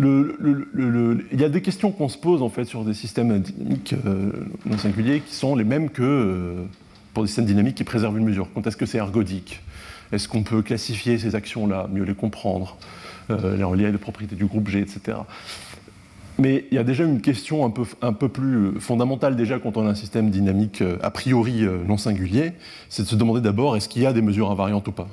il 0.00 1.22
y 1.32 1.44
a 1.44 1.48
des 1.48 1.60
questions 1.60 1.90
qu'on 1.90 2.08
se 2.08 2.16
pose 2.16 2.40
en 2.40 2.48
fait 2.48 2.64
sur 2.64 2.84
des 2.84 2.94
systèmes 2.94 3.40
dynamiques 3.40 3.94
euh, 4.06 4.30
non 4.64 4.78
singuliers 4.78 5.20
qui 5.20 5.34
sont 5.34 5.54
les 5.56 5.64
mêmes 5.64 5.90
que 5.90 6.02
euh, 6.02 6.64
pour 7.12 7.24
des 7.24 7.26
systèmes 7.26 7.46
dynamiques 7.46 7.74
qui 7.74 7.84
préservent 7.84 8.16
une 8.16 8.24
mesure. 8.24 8.48
Quand 8.54 8.66
est-ce 8.66 8.76
que 8.76 8.86
c'est 8.86 8.98
ergodique? 8.98 9.60
Est-ce 10.12 10.28
qu'on 10.28 10.44
peut 10.44 10.62
classifier 10.62 11.18
ces 11.18 11.34
actions-là, 11.34 11.88
mieux 11.92 12.04
les 12.04 12.14
comprendre, 12.14 12.78
euh, 13.30 13.56
les 13.56 13.64
relier 13.64 13.86
à 13.86 13.90
des 13.90 13.98
propriétés 13.98 14.36
du 14.36 14.46
groupe 14.46 14.68
G, 14.68 14.78
etc. 14.78 15.18
Mais 16.40 16.66
il 16.70 16.76
y 16.76 16.78
a 16.78 16.84
déjà 16.84 17.02
une 17.02 17.20
question 17.20 17.64
un 17.66 17.70
peu, 17.70 17.82
un 18.00 18.12
peu 18.12 18.28
plus 18.28 18.78
fondamentale 18.80 19.34
déjà 19.34 19.58
quand 19.58 19.76
on 19.76 19.86
a 19.86 19.90
un 19.90 19.94
système 19.96 20.30
dynamique 20.30 20.82
euh, 20.82 20.96
a 21.02 21.10
priori 21.10 21.64
euh, 21.64 21.78
non 21.84 21.96
singulier, 21.96 22.52
c'est 22.88 23.02
de 23.02 23.08
se 23.08 23.16
demander 23.16 23.40
d'abord 23.40 23.76
est-ce 23.76 23.88
qu'il 23.88 24.02
y 24.02 24.06
a 24.06 24.12
des 24.12 24.22
mesures 24.22 24.48
invariantes 24.48 24.86
ou 24.86 24.92
pas? 24.92 25.08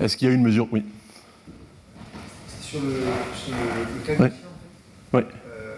Est-ce 0.00 0.16
qu'il 0.16 0.28
y 0.28 0.30
a 0.30 0.34
une 0.34 0.42
mesure? 0.42 0.68
Oui. 0.70 0.84
Sur 2.62 2.80
le, 2.80 3.00
sur 3.34 3.52
le, 3.52 4.14
le 4.14 4.24
ouais. 4.24 4.30
euh, 5.12 5.76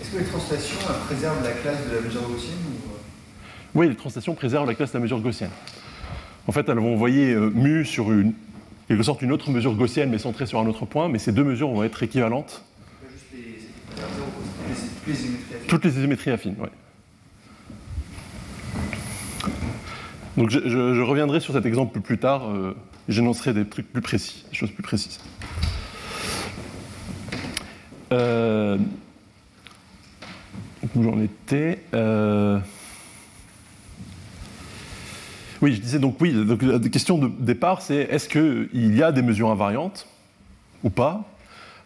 Est-ce 0.00 0.10
que 0.10 0.18
les 0.18 0.24
translations 0.24 0.78
préservent 1.06 1.44
la 1.44 1.52
classe 1.52 1.88
de 1.88 1.94
la 1.94 2.00
mesure 2.00 2.22
gaussienne 2.22 2.58
ou... 2.72 3.78
Oui, 3.78 3.88
les 3.88 3.94
translations 3.94 4.34
préservent 4.34 4.66
la 4.66 4.74
classe 4.74 4.90
de 4.90 4.98
la 4.98 5.02
mesure 5.02 5.20
gaussienne. 5.20 5.50
En 6.48 6.52
fait, 6.52 6.68
elles 6.68 6.78
vont 6.78 6.94
envoyer 6.94 7.34
euh, 7.34 7.50
mu 7.50 7.84
sur 7.84 8.10
une, 8.10 8.32
quelque 8.88 9.04
sorte 9.04 9.22
une 9.22 9.30
autre 9.30 9.48
mesure 9.52 9.76
gaussienne 9.76 10.10
mais 10.10 10.18
centrée 10.18 10.46
sur 10.46 10.58
un 10.58 10.66
autre 10.66 10.86
point, 10.86 11.08
mais 11.08 11.20
ces 11.20 11.30
deux 11.30 11.44
mesures 11.44 11.68
vont 11.68 11.84
être 11.84 12.02
équivalentes 12.02 12.64
toutes 15.66 15.84
les 15.84 15.98
isométries 15.98 16.30
affines, 16.30 16.56
oui. 16.58 16.68
Donc 20.36 20.50
je, 20.50 21.02
reviendrai 21.02 21.40
sur 21.40 21.52
cet 21.52 21.66
exemple 21.66 22.00
plus 22.00 22.18
tard, 22.18 22.48
euh, 22.48 22.74
j'énoncerai 23.08 23.52
des 23.52 23.66
trucs 23.66 23.92
plus 23.92 24.00
précis, 24.00 24.46
des 24.48 24.56
choses 24.56 24.70
plus 24.70 24.82
précises. 24.82 25.18
Euh, 28.12 28.78
où 30.96 31.02
j'en 31.02 31.20
étais 31.20 31.82
euh, 31.94 32.58
Oui, 35.60 35.74
je 35.74 35.80
disais 35.80 35.98
donc 35.98 36.16
oui, 36.20 36.32
donc 36.32 36.62
la 36.62 36.78
question 36.88 37.18
de 37.18 37.28
départ 37.28 37.82
c'est 37.82 38.08
est-ce 38.10 38.28
qu'il 38.28 38.96
y 38.96 39.02
a 39.02 39.12
des 39.12 39.22
mesures 39.22 39.50
invariantes 39.50 40.06
ou 40.82 40.90
pas 40.90 41.29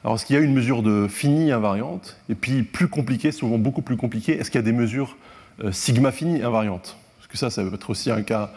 alors, 0.05 0.17
est-ce 0.17 0.27
qu'il 0.27 0.37
y 0.37 0.39
a 0.39 0.43
une 0.43 0.53
mesure 0.53 0.83
de 0.83 1.09
fini 1.09 1.51
invariante 1.51 2.19
Et 2.29 2.35
puis, 2.35 2.63
plus 2.63 2.89
compliqué, 2.89 3.33
souvent 3.33 3.57
beaucoup 3.57 3.81
plus 3.81 3.97
compliqué, 3.97 4.39
est-ce 4.39 4.51
qu'il 4.51 4.59
y 4.59 4.63
a 4.63 4.65
des 4.65 4.73
mesures 4.73 5.17
euh, 5.65 5.73
sigma 5.73 6.13
fini 6.13 6.43
invariantes? 6.43 6.99
Parce 7.19 7.29
que 7.29 7.39
ça, 7.39 7.49
ça 7.49 7.63
peut 7.63 7.75
être 7.75 7.89
aussi 7.89 8.11
un 8.11 8.21
cas 8.21 8.53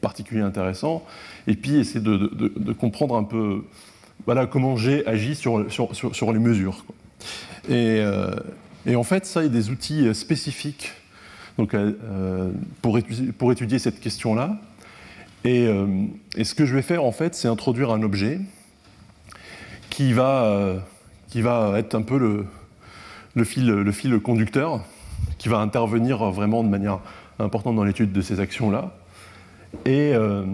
particulier 0.00 0.40
intéressant. 0.40 1.04
Et 1.46 1.54
puis, 1.54 1.76
essayer 1.76 2.00
de, 2.00 2.72
comprendre 2.72 3.14
un 3.14 3.22
peu 3.22 3.64
voilà, 4.26 4.46
comment 4.46 4.76
G 4.76 5.06
agit 5.06 5.36
sur, 5.36 5.58
les 5.62 6.38
mesures. 6.38 6.84
Euh, 7.70 8.34
et, 8.84 8.96
en 8.96 9.04
fait, 9.04 9.24
ça, 9.24 9.42
il 9.42 9.44
y 9.44 9.48
a 9.48 9.52
des 9.52 9.70
outils 9.70 10.12
spécifiques 10.14 10.92
donc, 11.58 11.74
euh, 11.74 12.50
pour, 12.82 12.98
étudier, 12.98 13.32
pour, 13.32 13.52
étudier, 13.52 13.78
cette 13.78 14.00
question-là. 14.00 14.58
Euh, 15.46 16.06
et, 16.36 16.44
ce 16.44 16.54
que 16.54 16.66
je 16.66 16.74
vais 16.74 16.82
faire, 16.82 17.04
en 17.04 17.12
fait, 17.12 17.34
c'est 17.34 17.48
introduire 17.48 17.90
un 17.90 18.02
objet 18.02 18.40
qui 19.98 20.12
va, 20.12 20.44
euh, 20.44 20.78
qui 21.26 21.40
va 21.40 21.72
être 21.76 21.96
un 21.96 22.02
peu 22.02 22.18
le, 23.34 23.44
fil, 23.44 24.20
conducteur, 24.20 24.84
qui 25.38 25.48
va 25.48 25.58
intervenir 25.58 26.18
vraiment 26.30 26.62
de 26.62 26.68
manière 26.68 27.00
importante 27.40 27.74
dans 27.74 27.82
l'étude 27.82 28.12
de 28.12 28.20
ces 28.20 28.38
actions-là, 28.38 28.94
et, 29.86 30.12
euh, 30.14 30.44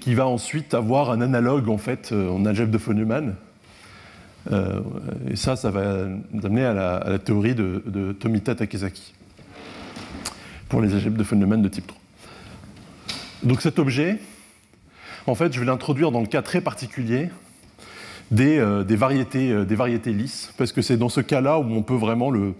qui 0.00 0.14
va 0.14 0.28
ensuite 0.28 0.72
avoir 0.72 1.10
un 1.10 1.20
analogue 1.20 1.68
en 1.68 1.78
fait 1.78 2.12
en 2.12 2.46
algèbre 2.46 2.70
de 2.70 2.78
von 2.78 2.94
Neumann. 2.94 3.34
Euh, 4.52 4.80
et 5.28 5.34
ça, 5.34 5.56
ça 5.56 5.72
va 5.72 6.04
nous 6.30 6.46
amener 6.46 6.64
à 6.64 6.72
la, 6.72 7.18
théorie 7.18 7.56
de, 7.56 7.82
de, 7.86 8.12
Tomita 8.12 8.54
Takezaki 8.54 9.14
pour 10.68 10.80
les 10.80 10.94
algèbres 10.94 11.18
de 11.18 11.24
von 11.24 11.34
Neumann 11.34 11.60
de 11.60 11.68
type 11.68 11.88
3. 11.88 11.98
Donc 13.42 13.62
cet 13.62 13.80
objet, 13.80 14.20
en 15.26 15.34
fait, 15.34 15.52
je 15.52 15.58
vais 15.58 15.66
l'introduire 15.66 16.12
dans 16.12 16.20
le 16.20 16.28
cas 16.28 16.42
très 16.42 16.60
particulier 16.60 17.30
des, 18.30 18.58
euh, 18.58 18.84
des, 18.84 18.96
variétés, 18.96 19.52
euh, 19.52 19.64
des 19.64 19.74
variétés 19.76 20.12
lisses, 20.12 20.52
parce 20.56 20.72
que 20.72 20.82
c'est 20.82 20.96
dans 20.96 21.08
ce 21.08 21.20
cas-là 21.20 21.58
où 21.58 21.64
on 21.64 21.82
peut 21.82 21.94
vraiment 21.94 22.30
le, 22.30 22.54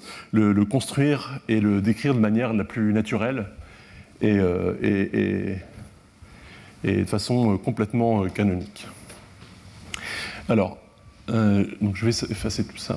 construire 0.64 1.40
et 1.48 1.60
le 1.60 1.80
décrire 1.80 2.14
de 2.14 2.20
manière 2.20 2.52
la 2.52 2.64
plus 2.64 2.92
naturelle 2.92 3.46
et, 4.20 4.38
euh, 4.38 5.58
et, 6.84 6.92
de 6.92 7.04
façon 7.04 7.58
complètement 7.58 8.28
canonique. 8.28 8.86
Alors, 10.48 10.78
donc 11.28 11.96
je 11.96 12.04
vais 12.04 12.10
effacer 12.30 12.64
tout 12.64 12.76
ça. 12.76 12.96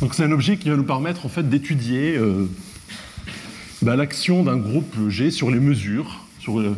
Donc 0.00 0.14
c'est 0.14 0.24
un 0.24 0.32
objet 0.32 0.56
qui 0.56 0.68
va 0.68 0.76
nous 0.76 0.82
permettre 0.84 1.26
en 1.26 1.28
fait 1.28 1.48
d'étudier 1.48 2.18
bah, 3.82 3.96
l'action 3.96 4.42
d'un 4.42 4.56
groupe 4.56 5.08
G 5.08 5.30
sur 5.30 5.50
les 5.50 5.60
mesures, 5.60 6.24
sur 6.40 6.58
euh, 6.60 6.76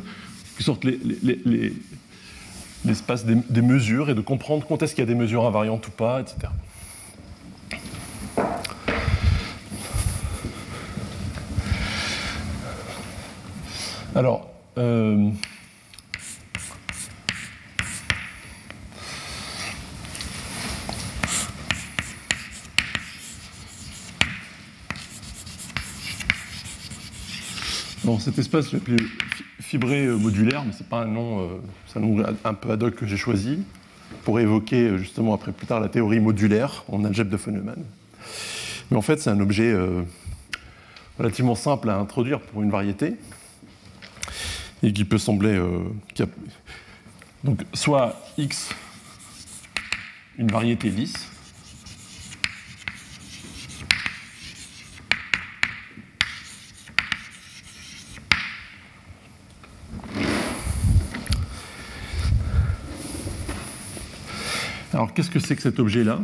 l'espace 2.85 3.25
les, 3.25 3.35
les, 3.35 3.35
des, 3.35 3.53
des, 3.53 3.63
mesures 3.63 4.11
et 4.11 4.15
de 4.15 4.21
comprendre 4.21 4.67
quand 4.67 4.83
est-ce 4.83 4.95
qu'il 4.95 5.03
y 5.03 5.09
a 5.09 5.13
des 5.13 5.15
mesures 5.15 5.47
invariantes 5.47 5.89
ou 5.89 5.91
pas, 5.91 6.21
etc. 6.21 6.49
Alors, 14.15 14.51
euh, 14.77 15.31
Bon, 28.03 28.19
cet 28.19 28.39
espace, 28.39 28.71
je 28.71 28.77
l'ai 28.77 28.77
appelé 28.79 28.97
fibré 29.61 30.07
modulaire, 30.07 30.65
mais 30.65 30.73
ce 30.73 30.83
n'est 30.83 30.89
pas 30.89 31.03
un 31.03 31.07
nom, 31.07 31.41
euh, 31.41 31.47
c'est 31.87 31.99
un 31.99 32.03
nom 32.03 32.25
un 32.45 32.55
peu 32.55 32.71
ad 32.71 32.83
hoc 32.83 32.95
que 32.95 33.05
j'ai 33.05 33.19
choisi 33.19 33.63
pour 34.25 34.41
évoquer 34.41 34.97
justement 34.97 35.35
après 35.35 35.53
plus 35.53 35.67
tard 35.67 35.81
la 35.81 35.91
théorie 35.91 36.19
modulaire 36.19 36.85
en 36.89 37.05
algèbre 37.05 37.31
de 37.31 37.51
Neumann. 37.51 37.85
Mais 38.91 38.97
en 38.97 39.03
fait, 39.03 39.21
c'est 39.21 39.29
un 39.29 39.39
objet 39.39 39.71
euh, 39.71 40.01
relativement 41.19 41.55
simple 41.55 41.91
à 41.91 41.99
introduire 41.99 42.41
pour 42.41 42.63
une 42.63 42.71
variété 42.71 43.17
et 44.83 44.95
qui 44.95 45.05
peut 45.05 45.19
sembler 45.19 45.57
euh, 45.57 45.81
a, 46.21 46.25
donc 47.45 47.61
soit 47.75 48.19
x 48.39 48.71
une 50.39 50.51
variété 50.51 50.89
lisse 50.89 51.30
Alors, 64.93 65.15
qu'est-ce 65.15 65.31
que 65.31 65.39
c'est 65.39 65.55
que 65.55 65.63
cet 65.63 65.79
objet-là 65.79 66.21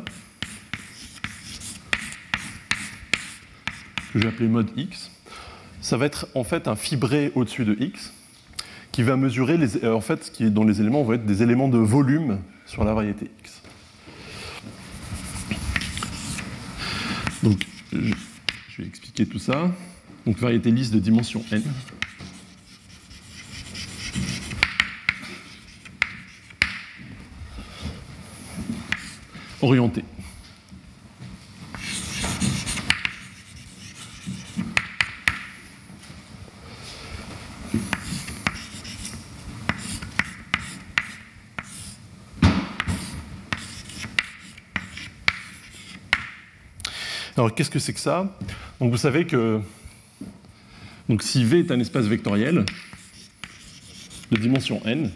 Que 4.13 4.19
je 4.19 4.25
vais 4.25 4.29
appeler 4.29 4.49
mode 4.49 4.71
X. 4.77 5.11
Ça 5.81 5.97
va 5.97 6.07
être 6.07 6.27
en 6.35 6.43
fait 6.43 6.67
un 6.67 6.75
fibré 6.75 7.31
au-dessus 7.37 7.65
de 7.65 7.77
X 7.79 8.13
qui 8.91 9.05
va 9.05 9.17
mesurer, 9.17 9.57
les, 9.57 9.87
en 9.87 10.01
fait, 10.01 10.33
qui, 10.33 10.51
dont 10.51 10.65
les 10.65 10.81
éléments 10.81 11.05
vont 11.05 11.13
être 11.13 11.27
des 11.27 11.43
éléments 11.43 11.69
de 11.69 11.79
volume 11.79 12.39
sur 12.67 12.83
la 12.83 12.93
variété 12.93 13.31
X. 13.41 13.63
Donc, 17.45 17.67
je 17.93 18.83
vais 18.83 18.89
expliquer 18.89 19.27
tout 19.27 19.39
ça. 19.39 19.71
Donc, 20.27 20.39
variété 20.39 20.73
lisse 20.73 20.91
de 20.91 20.99
dimension 20.99 21.45
n. 21.53 21.63
orienté. 29.67 30.05
Alors 47.37 47.55
qu'est-ce 47.55 47.71
que 47.71 47.79
c'est 47.79 47.93
que 47.93 48.01
ça? 48.01 48.35
Donc 48.81 48.91
vous 48.93 48.97
savez 48.97 49.27
que 49.27 49.61
si 51.21 51.45
V 51.45 51.59
est 51.59 51.71
un 51.71 51.81
espace 51.81 52.07
vectoriel 52.07 52.65
de 54.31 54.37
dimension 54.39 54.81
n, 54.87 55.11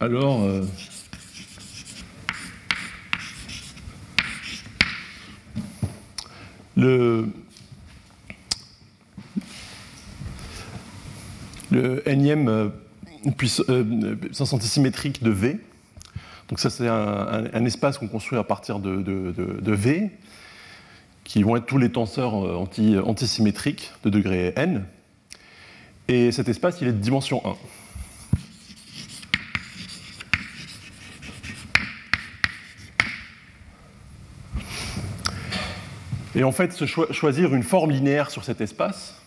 alors 0.00 0.42
euh, 0.42 0.62
le, 6.76 7.28
le 11.70 12.02
euh, 12.08 12.68
puissance, 13.36 13.66
euh, 13.68 14.56
antisymétrique 14.56 15.22
de 15.22 15.30
V 15.30 15.60
donc 16.50 16.58
ça, 16.58 16.68
c'est 16.68 16.88
un, 16.88 17.64
espace 17.64 17.96
qu'on 17.96 18.08
construit 18.08 18.36
à 18.36 18.42
partir 18.42 18.80
de, 18.80 19.72
V, 19.72 20.10
qui 21.22 21.44
vont 21.44 21.56
être 21.56 21.66
tous 21.66 21.78
les 21.78 21.92
tenseurs 21.92 22.44
euh, 22.44 22.56
anti, 22.56 22.98
antisymétriques 22.98 23.92
de 24.02 24.10
degré 24.10 24.52
n. 24.56 24.84
Et 26.08 26.32
cet 26.32 26.48
espace, 26.48 26.80
il 26.80 26.88
est 26.88 26.92
de 26.92 26.98
dimension 26.98 27.40
1. 27.46 27.54
Et 36.40 36.42
en 36.42 36.52
fait, 36.52 36.86
choisir 36.86 37.54
une 37.54 37.62
forme 37.62 37.90
linéaire 37.90 38.30
sur 38.30 38.44
cet 38.44 38.62
espace, 38.62 39.20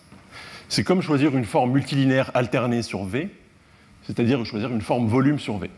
c'est 0.67 0.83
comme 0.83 1.03
choisir 1.03 1.37
une 1.37 1.45
forme 1.45 1.71
multilinéaire 1.71 2.31
alternée 2.33 2.81
sur 2.81 3.03
V, 3.03 3.29
c'est-à-dire 4.01 4.43
choisir 4.47 4.71
une 4.71 4.81
forme 4.81 5.05
volume 5.05 5.37
sur 5.37 5.59
V. 5.59 5.69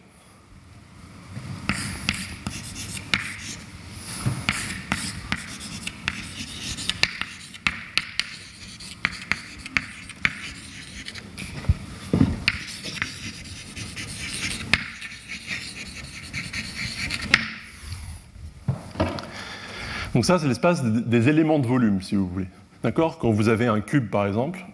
Donc 20.26 20.40
ça, 20.40 20.40
c'est 20.40 20.48
l'espace 20.48 20.84
des 20.84 21.30
éléments 21.30 21.60
de 21.60 21.68
volume, 21.68 22.02
si 22.02 22.16
vous 22.16 22.28
voulez. 22.28 22.48
D'accord? 22.82 23.20
Quand 23.20 23.30
vous 23.30 23.48
avez 23.48 23.68
un 23.68 23.80
cube, 23.80 24.10
par 24.10 24.26
exemple, 24.26 24.66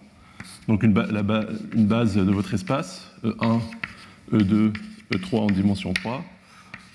donc 0.66 0.82
une, 0.82 0.94
base 0.94 2.16
de 2.16 2.32
votre 2.32 2.54
espace, 2.54 3.06
E1, 3.22 3.60
E2, 4.32 4.72
E3 5.12 5.36
en 5.36 5.46
dimension 5.48 5.92
3, 5.92 6.24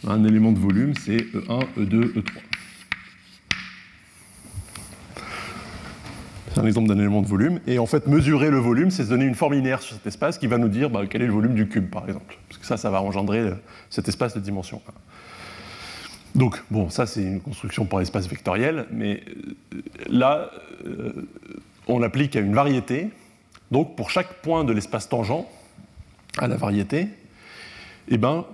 un 0.07 0.23
élément 0.23 0.51
de 0.53 0.57
volume, 0.57 0.95
c'est 0.95 1.17
E1, 1.17 1.67
E2, 1.77 2.13
E3. 2.15 2.23
C'est 6.51 6.59
un 6.59 6.65
exemple 6.65 6.87
d'un 6.87 6.97
élément 6.97 7.21
de 7.21 7.27
volume. 7.27 7.59
Et 7.67 7.77
en 7.77 7.85
fait, 7.85 8.07
mesurer 8.07 8.49
le 8.49 8.57
volume, 8.57 8.89
c'est 8.89 9.03
se 9.03 9.09
donner 9.09 9.25
une 9.25 9.35
forme 9.35 9.53
linéaire 9.53 9.83
sur 9.83 9.97
cet 9.97 10.07
espace 10.07 10.39
qui 10.39 10.47
va 10.47 10.57
nous 10.57 10.69
dire 10.69 10.89
bah, 10.89 11.03
quel 11.07 11.21
est 11.21 11.27
le 11.27 11.33
volume 11.33 11.53
du 11.53 11.67
cube, 11.67 11.91
par 11.91 12.05
exemple. 12.05 12.35
Parce 12.49 12.59
que 12.59 12.65
ça, 12.65 12.77
ça 12.77 12.89
va 12.89 13.03
engendrer 13.03 13.51
cet 13.91 14.07
espace 14.07 14.33
de 14.33 14.39
dimension 14.39 14.81
1. 14.87 14.91
Donc, 16.37 16.61
bon, 16.69 16.91
ça 16.91 17.07
c'est 17.07 17.23
une 17.23 17.41
construction 17.41 17.85
par 17.85 17.99
espace 17.99 18.27
vectoriel, 18.27 18.85
mais 18.91 19.23
euh, 19.73 19.81
là, 20.07 20.51
euh, 20.85 21.27
on 21.87 21.97
l'applique 21.97 22.35
à 22.35 22.39
une 22.39 22.53
variété. 22.53 23.09
Donc, 23.71 23.95
pour 23.95 24.11
chaque 24.11 24.41
point 24.43 24.63
de 24.63 24.71
l'espace 24.71 25.09
tangent 25.09 25.43
à 26.37 26.47
la 26.47 26.55
variété, 26.55 27.07
eh 28.07 28.19
ben, 28.19 28.45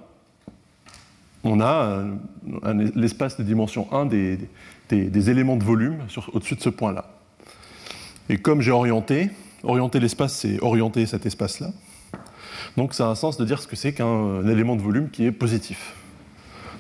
on 1.44 1.60
a 1.60 2.06
l'espace 2.96 3.38
de 3.38 3.44
dimension 3.44 3.92
1 3.92 4.06
des, 4.06 4.40
des, 4.90 5.30
éléments 5.30 5.58
de 5.58 5.64
volume 5.66 5.98
au-dessus 6.32 6.56
de 6.56 6.62
ce 6.62 6.70
point-là. 6.70 7.06
Et 8.30 8.38
comme 8.38 8.62
j'ai 8.62 8.72
orienté, 8.72 9.30
orienter 9.62 10.00
l'espace, 10.00 10.34
c'est 10.38 10.58
orienter 10.62 11.06
cet 11.06 11.26
espace-là. 11.26 11.72
Donc 12.78 12.94
ça 12.94 13.08
a 13.08 13.10
un 13.10 13.16
sens 13.16 13.38
de 13.38 13.44
dire 13.44 13.62
ce 13.62 13.68
que 13.68 13.76
c'est 13.76 13.94
qu'un 13.94 14.48
élément 14.48 14.78
de 14.78 14.82
volume 14.82 15.10
qui 15.10 15.26
est 15.26 15.34
positif. 15.34 15.94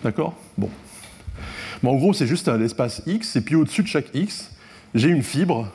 D'accord? 0.01 0.33
Bon 0.57 0.69
en 1.89 1.95
gros, 1.95 2.13
c'est 2.13 2.27
juste 2.27 2.47
un 2.47 2.61
espace 2.61 3.01
X, 3.05 3.35
et 3.35 3.41
puis 3.41 3.55
au-dessus 3.55 3.83
de 3.83 3.87
chaque 3.87 4.13
X, 4.13 4.51
j'ai 4.95 5.09
une 5.09 5.23
fibre 5.23 5.71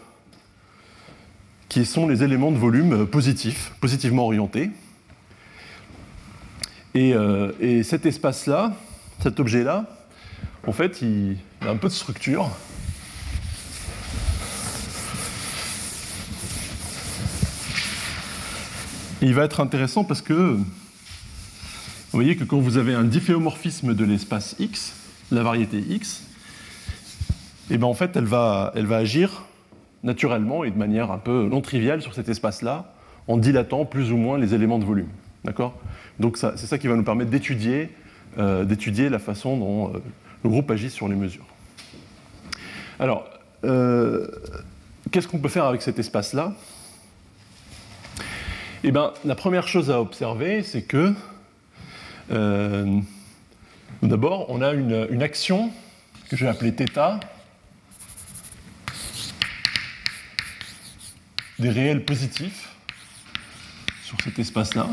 qui 1.68 1.84
sont 1.84 2.09
les 2.09 2.22
éléments 2.22 2.50
de 2.50 2.56
volume 2.56 3.06
positifs, 3.06 3.72
positivement 3.80 4.24
orientés. 4.24 4.70
Et, 6.94 7.14
euh, 7.14 7.82
cet 7.82 8.06
espace-là, 8.06 8.74
cet 9.22 9.38
objet-là, 9.38 9.84
en 10.66 10.72
fait, 10.72 11.02
il, 11.02 11.36
a 11.61 11.70
un 11.70 11.76
peu 11.76 11.88
de 11.88 11.92
structure. 11.92 12.50
il 19.20 19.34
va 19.34 19.44
être 19.44 19.61
intéressant 19.61 20.04
parce 20.04 20.22
que 20.22 20.32
vous 20.32 20.64
voyez 22.12 22.37
que 22.37 22.45
quand 22.45 22.58
vous 22.58 22.78
avez 22.78 22.95
un 22.95 23.04
difféomorphisme 23.04 23.95
de 23.95 24.04
l'espace 24.04 24.54
X, 24.58 24.95
la 25.30 25.42
variété 25.42 25.79
x, 25.79 26.22
et 27.71 27.75
eh 27.75 27.79
bien 27.79 27.87
en 27.87 27.95
fait, 27.95 28.17
elle 28.17 28.25
va, 28.25 28.72
agir 28.92 29.45
naturellement 30.03 30.64
et 30.64 30.71
de 30.71 30.79
manière 30.79 31.11
un 31.11 31.18
peu 31.18 31.49
non 31.50 31.61
triviale 31.61 32.00
sur 32.00 32.14
cet 32.14 32.30
espace-là, 32.30 32.95
en 33.26 33.37
dilatant 33.37 33.84
plus 33.84 34.11
ou 34.11 34.17
moins 34.17 34.38
les 34.38 34.55
éléments 34.55 34.79
de 34.79 34.87
volume. 34.87 35.09
Donc 36.18 36.38
c'est 36.38 36.57
ça 36.57 36.79
qui 36.79 36.88
va 36.88 36.96
nous 36.96 37.05
permettre 37.05 37.30
d'étudier 37.30 37.91
euh, 38.38 38.64
la 39.11 39.18
façon 39.18 39.57
dont 39.59 39.95
euh, 39.95 39.99
le 40.45 40.50
groupe 40.50 40.71
agit 40.71 40.88
sur 40.88 41.09
les 41.09 41.14
mesures. 41.14 41.45
Alors, 42.99 43.29
euh, 43.64 44.26
qu'est-ce 45.11 45.29
qu'on 45.29 45.38
peut 45.38 45.49
faire 45.49 45.64
avec 45.64 45.83
cet 45.83 45.99
espace-là? 45.99 46.55
Eh 48.83 48.92
bien, 48.92 49.13
la 49.26 49.34
première 49.34 49.68
chose 49.68 49.91
à 49.91 50.00
observer, 50.00 50.63
c'est 50.63 50.83
que 50.83 51.13
D'abord, 54.02 54.48
on 54.48 54.62
a 54.62 54.72
une, 54.72 55.22
action 55.22 55.72
que 56.28 56.36
je 56.36 56.44
vais 56.44 56.50
appeler 56.50 56.72
θ 56.72 57.20
des 61.58 61.70
réels 61.70 62.04
positifs 62.04 62.68
sur 64.04 64.20
cet 64.22 64.38
espace-là 64.38 64.88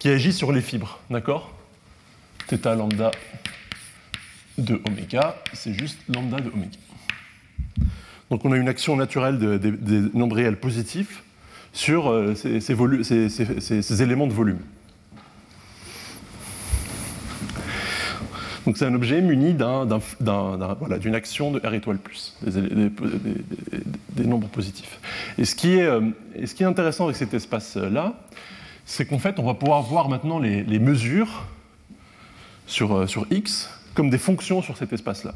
qui 0.00 0.08
agit 0.08 0.32
sur 0.32 0.50
les 0.50 0.60
fibres, 0.60 0.98
d'accord? 1.08 1.54
θ 2.48 2.74
lambda 2.74 3.12
de 4.56 4.80
oméga, 4.86 5.36
c'est 5.52 5.78
juste 5.78 6.00
lambda 6.08 6.40
de 6.40 6.50
oméga. 6.50 6.78
Donc 8.30 8.44
on 8.44 8.52
a 8.52 8.56
une 8.56 8.68
action 8.68 8.96
naturelle 8.96 9.38
des 9.38 10.00
nombres 10.14 10.36
réels 10.36 10.58
positifs 10.58 11.22
sur 11.72 12.10
euh, 12.10 12.34
ces 12.34 14.02
éléments 14.02 14.26
de 14.26 14.32
volume. 14.32 14.60
Donc 18.68 18.76
c'est 18.76 18.84
un 18.84 18.94
objet 18.94 19.22
muni 19.22 19.54
d'une 19.54 21.14
action 21.14 21.50
de 21.52 21.58
R 21.66 21.72
étoile 21.72 21.96
plus, 21.96 22.36
des, 22.42 24.24
nombres 24.26 24.48
positifs. 24.48 25.00
Et 25.38 25.46
ce 25.46 25.54
qui 25.54 25.78
est, 25.78 25.86
euh, 25.86 26.02
intéressant 26.60 27.04
avec 27.04 27.16
cet 27.16 27.32
espace-là, 27.32 28.20
c'est 28.84 29.06
qu'en 29.06 29.18
fait, 29.18 29.38
on 29.38 29.44
va 29.44 29.54
pouvoir 29.54 29.80
voir 29.80 30.10
maintenant 30.10 30.38
les, 30.38 30.78
mesures 30.80 31.46
sur, 32.66 32.94
euh, 32.94 33.06
sur 33.06 33.26
X 33.30 33.70
comme 33.94 34.10
des 34.10 34.18
fonctions 34.18 34.60
sur 34.60 34.76
cet 34.76 34.92
espace-là. 34.92 35.32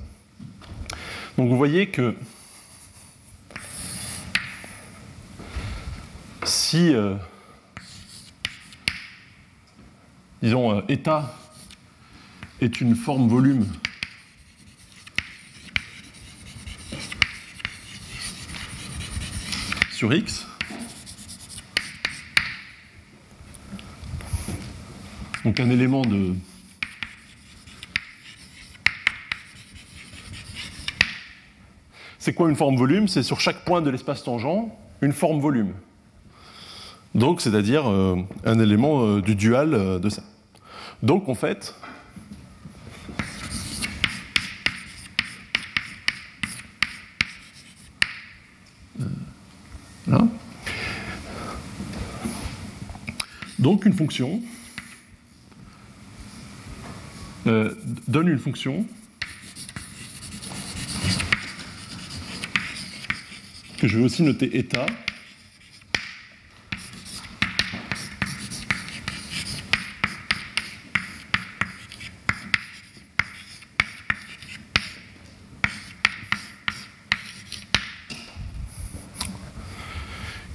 Donc 1.38 1.48
vous 1.48 1.56
voyez 1.56 1.86
que 1.86 2.14
si, 6.44 6.94
euh, 6.94 7.14
disons, 10.42 10.86
état 10.88 11.34
est 12.62 12.80
une 12.80 12.94
forme 12.94 13.28
volume 13.28 13.66
sur 19.90 20.14
X. 20.14 20.47
Donc 25.44 25.59
un 25.59 25.70
élément 25.70 26.02
de 26.02 26.34
C'est 32.18 32.34
quoi 32.34 32.48
une 32.48 32.55
forme 32.55 32.76
volume? 32.76 33.09
C'est 33.09 33.24
sur 33.24 33.40
chaque 33.40 33.64
point 33.64 33.82
de 33.82 33.90
l'espace 33.90 34.22
tangent 34.22 34.70
une 35.01 35.12
forme 35.12 35.40
volume. 35.40 35.72
Donc, 37.16 37.40
c'est-à-dire 37.40 37.90
euh, 37.90 38.16
un 38.44 38.60
élément 38.60 39.05
euh, 39.05 39.20
du 39.20 39.34
dual 39.34 39.74
euh, 39.74 39.98
de 39.98 40.09
ça. 40.09 40.22
Donc, 41.02 41.28
en 41.28 41.34
fait, 41.34 41.74
Donc, 53.62 53.86
une 53.86 53.93
fonction 53.93 54.43
euh, 57.47 57.72
donne 58.09 58.26
une 58.26 58.40
fonction 58.40 58.84
que 63.78 63.86
je 63.86 63.98
vais 63.98 64.05
aussi 64.05 64.24
noter 64.24 64.59
état. 64.59 64.86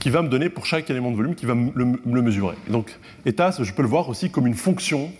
Qui 0.08 0.12
va 0.12 0.22
me 0.22 0.30
donner 0.30 0.48
pour 0.48 0.66
chaque 0.66 0.90
élément 0.90 1.12
de 1.12 1.18
volume, 1.18 1.36
qui 1.36 1.46
va 1.46 1.54
me 1.54 1.70
le, 1.76 1.84
me 1.84 2.16
le 2.16 2.22
mesurer. 2.22 2.56
Donc, 2.70 2.98
état, 3.26 3.52
je 3.52 3.74
peux 3.74 3.82
le 3.82 3.90
voir 3.90 4.08
aussi 4.08 4.32
comme 4.32 4.48
une 4.48 4.54
fonction, 4.54 5.12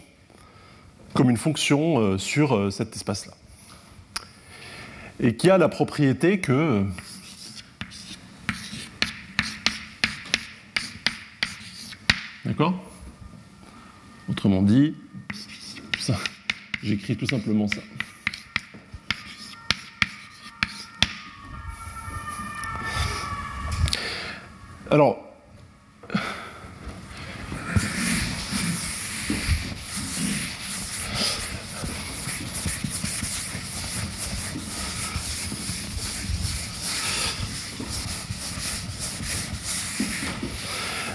comme 1.14 1.30
une 1.30 1.36
fonction 1.36 2.00
euh, 2.00 2.18
sur 2.18 2.56
euh, 2.56 2.72
cet 2.72 2.96
espace-là. 2.96 3.34
Et 5.20 5.36
qui 5.36 5.50
a 5.50 5.58
la 5.58 5.68
propriété 5.68 6.40
que 6.40 6.86
D'accord? 12.46 12.82
Autrement 14.30 14.62
dit, 14.62 14.96
j'écris 16.82 17.18
tout 17.18 17.28
simplement 17.28 17.68
ça. 17.68 17.82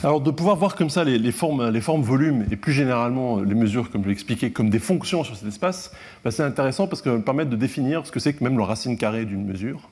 Alors, 0.04 0.20
de 0.20 0.30
pouvoir 0.32 0.56
voir 0.56 0.74
comme 0.74 0.90
ça 0.90 1.04
les, 1.04 1.32
formes, 1.32 1.70
les 1.70 1.80
formes 1.80 2.02
volumes 2.02 2.44
et 2.50 2.56
plus 2.56 2.72
généralement 2.72 3.40
les 3.40 3.54
mesures, 3.54 3.88
comme 3.88 4.02
je 4.02 4.08
l'ai 4.08 4.12
expliqué, 4.12 4.50
comme 4.50 4.68
des 4.68 4.80
fonctions 4.80 5.22
sur 5.22 5.36
cet 5.36 5.46
espace, 5.46 5.92
bah, 6.24 6.32
c'est 6.32 6.42
intéressant 6.42 6.88
parce 6.88 7.00
que 7.02 7.08
ça 7.08 7.12
va 7.12 7.18
me 7.18 7.24
permettre 7.24 7.50
de 7.50 7.56
définir 7.56 8.04
ce 8.04 8.10
que 8.10 8.18
c'est 8.18 8.32
que 8.32 8.42
même 8.42 8.56
le 8.56 8.64
racine 8.64 8.98
carrée 8.98 9.24
d'une 9.24 9.44
mesure 9.44 9.88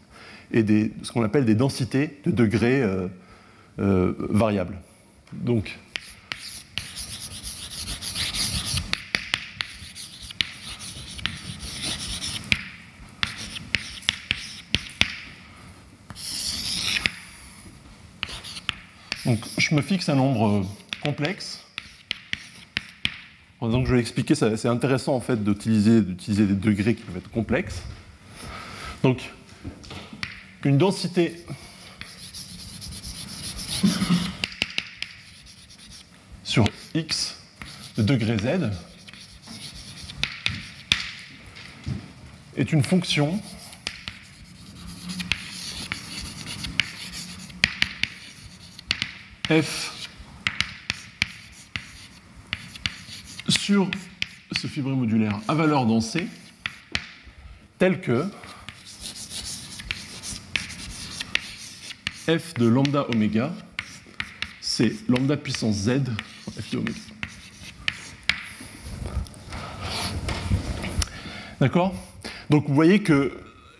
et 0.52 0.64
ce 1.02 1.12
qu'on 1.12 1.22
appelle 1.22 1.44
des 1.44 1.54
densités 1.54 2.18
de 2.26 2.32
degrés 2.32 2.82
euh, 2.82 3.06
euh, 3.80 4.14
variables. 4.18 4.78
Donc, 5.32 5.78
je 19.70 19.74
me 19.74 19.82
fixe 19.82 20.08
un 20.08 20.16
nombre 20.16 20.48
euh, 20.48 20.62
complexe. 21.02 21.64
Donc, 23.60 23.86
je 23.86 23.94
vais 23.94 24.00
expliquer, 24.00 24.34
c'est 24.34 24.66
intéressant 24.68 25.14
en 25.14 25.20
fait 25.20 25.44
d'utiliser 25.44 26.00
des 26.00 26.54
degrés 26.54 26.94
qui 26.94 27.02
peuvent 27.02 27.18
être 27.18 27.30
complexes. 27.30 27.82
Donc, 29.02 29.30
une 30.64 30.78
densité 30.78 31.44
sur 36.44 36.64
x 36.94 37.36
de 37.96 38.02
degré 38.02 38.38
z 38.38 38.70
est 42.56 42.72
une 42.72 42.82
fonction 42.82 43.40
f 49.50 50.08
sur 53.48 53.90
ce 54.52 54.66
fibré 54.66 54.94
modulaire 54.94 55.40
à 55.48 55.54
valeur 55.54 55.86
dans 55.86 56.00
C, 56.00 56.26
tel 57.78 58.00
que 58.00 58.24
f 62.26 62.54
de 62.54 62.66
lambda 62.66 63.06
oméga, 63.10 63.52
c'est 64.80 64.94
lambda 65.10 65.36
puissance 65.36 65.76
z 65.76 66.00
f. 66.58 66.74
D'accord? 71.60 71.94
Donc 72.48 72.66
vous 72.66 72.74
voyez 72.74 73.02
que 73.02 73.32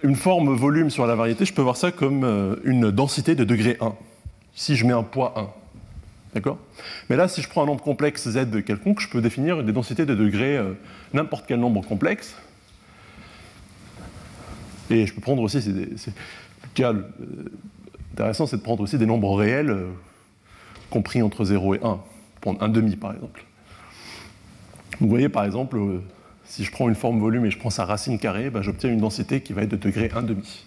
une 0.02 0.14
forme 0.14 0.55
volume 0.55 0.90
sur 0.90 1.06
la 1.06 1.14
variété, 1.14 1.47
je 1.47 1.55
peux 1.55 1.62
voir 1.62 1.78
ça 1.78 1.90
comme 1.90 2.24
euh, 2.24 2.56
une 2.64 2.90
densité 2.90 3.35
de 3.35 3.44
degré 3.44 3.78
1. 3.81 3.94
Si 4.55 4.77
je 4.77 4.85
mets 4.85 4.93
un 4.93 5.02
poids 5.02 5.32
1. 5.36 5.48
D'accord? 6.35 6.59
Mais 7.09 7.16
là, 7.16 7.28
si 7.28 7.40
je 7.40 7.48
prends 7.48 7.62
un 7.62 7.66
nombre 7.66 7.82
complexe 7.82 8.28
z 8.28 8.62
quelconque, 8.64 9.01
je 9.01 9.09
peux 9.09 9.22
définir 9.22 9.64
des 9.64 9.72
densités 9.72 10.05
de 10.05 10.14
degré 10.14 10.59
euh, 10.59 10.74
n'importe 11.14 11.47
quel 11.48 11.60
nombre 11.60 11.81
complexe. 11.81 12.35
Et 14.90 15.06
je 15.06 15.14
peux 15.14 15.22
prendre 15.22 15.43
aussi, 15.43 15.62
c'est 15.62 16.12
intéressant, 18.12 18.47
c'est 18.47 18.56
de 18.59 18.62
prendre 18.62 18.82
aussi 18.82 18.98
des 18.98 19.06
nombres 19.06 19.35
réels 19.35 19.70
euh, 19.70 19.89
compris 20.90 21.22
entre 21.22 21.44
0 21.44 21.76
et 21.76 21.80
1. 21.82 22.00
Prendre 22.40 22.62
un 22.62 22.68
demi, 22.68 22.96
par 22.96 23.12
exemple. 23.12 23.44
Vous 25.00 25.08
voyez, 25.08 25.28
par 25.28 25.44
exemple, 25.44 25.78
euh, 25.78 26.02
si 26.44 26.64
je 26.64 26.70
prends 26.70 26.88
une 26.88 26.94
forme 26.94 27.20
volume 27.20 27.46
et 27.46 27.50
je 27.50 27.58
prends 27.58 27.70
sa 27.70 27.84
racine 27.84 28.18
carrée, 28.18 28.50
ben, 28.50 28.60
j'obtiens 28.62 28.90
une 28.90 29.00
densité 29.00 29.40
qui 29.40 29.52
va 29.52 29.62
être 29.62 29.70
de 29.70 29.76
degré 29.76 30.10
1 30.14 30.22
demi. 30.22 30.64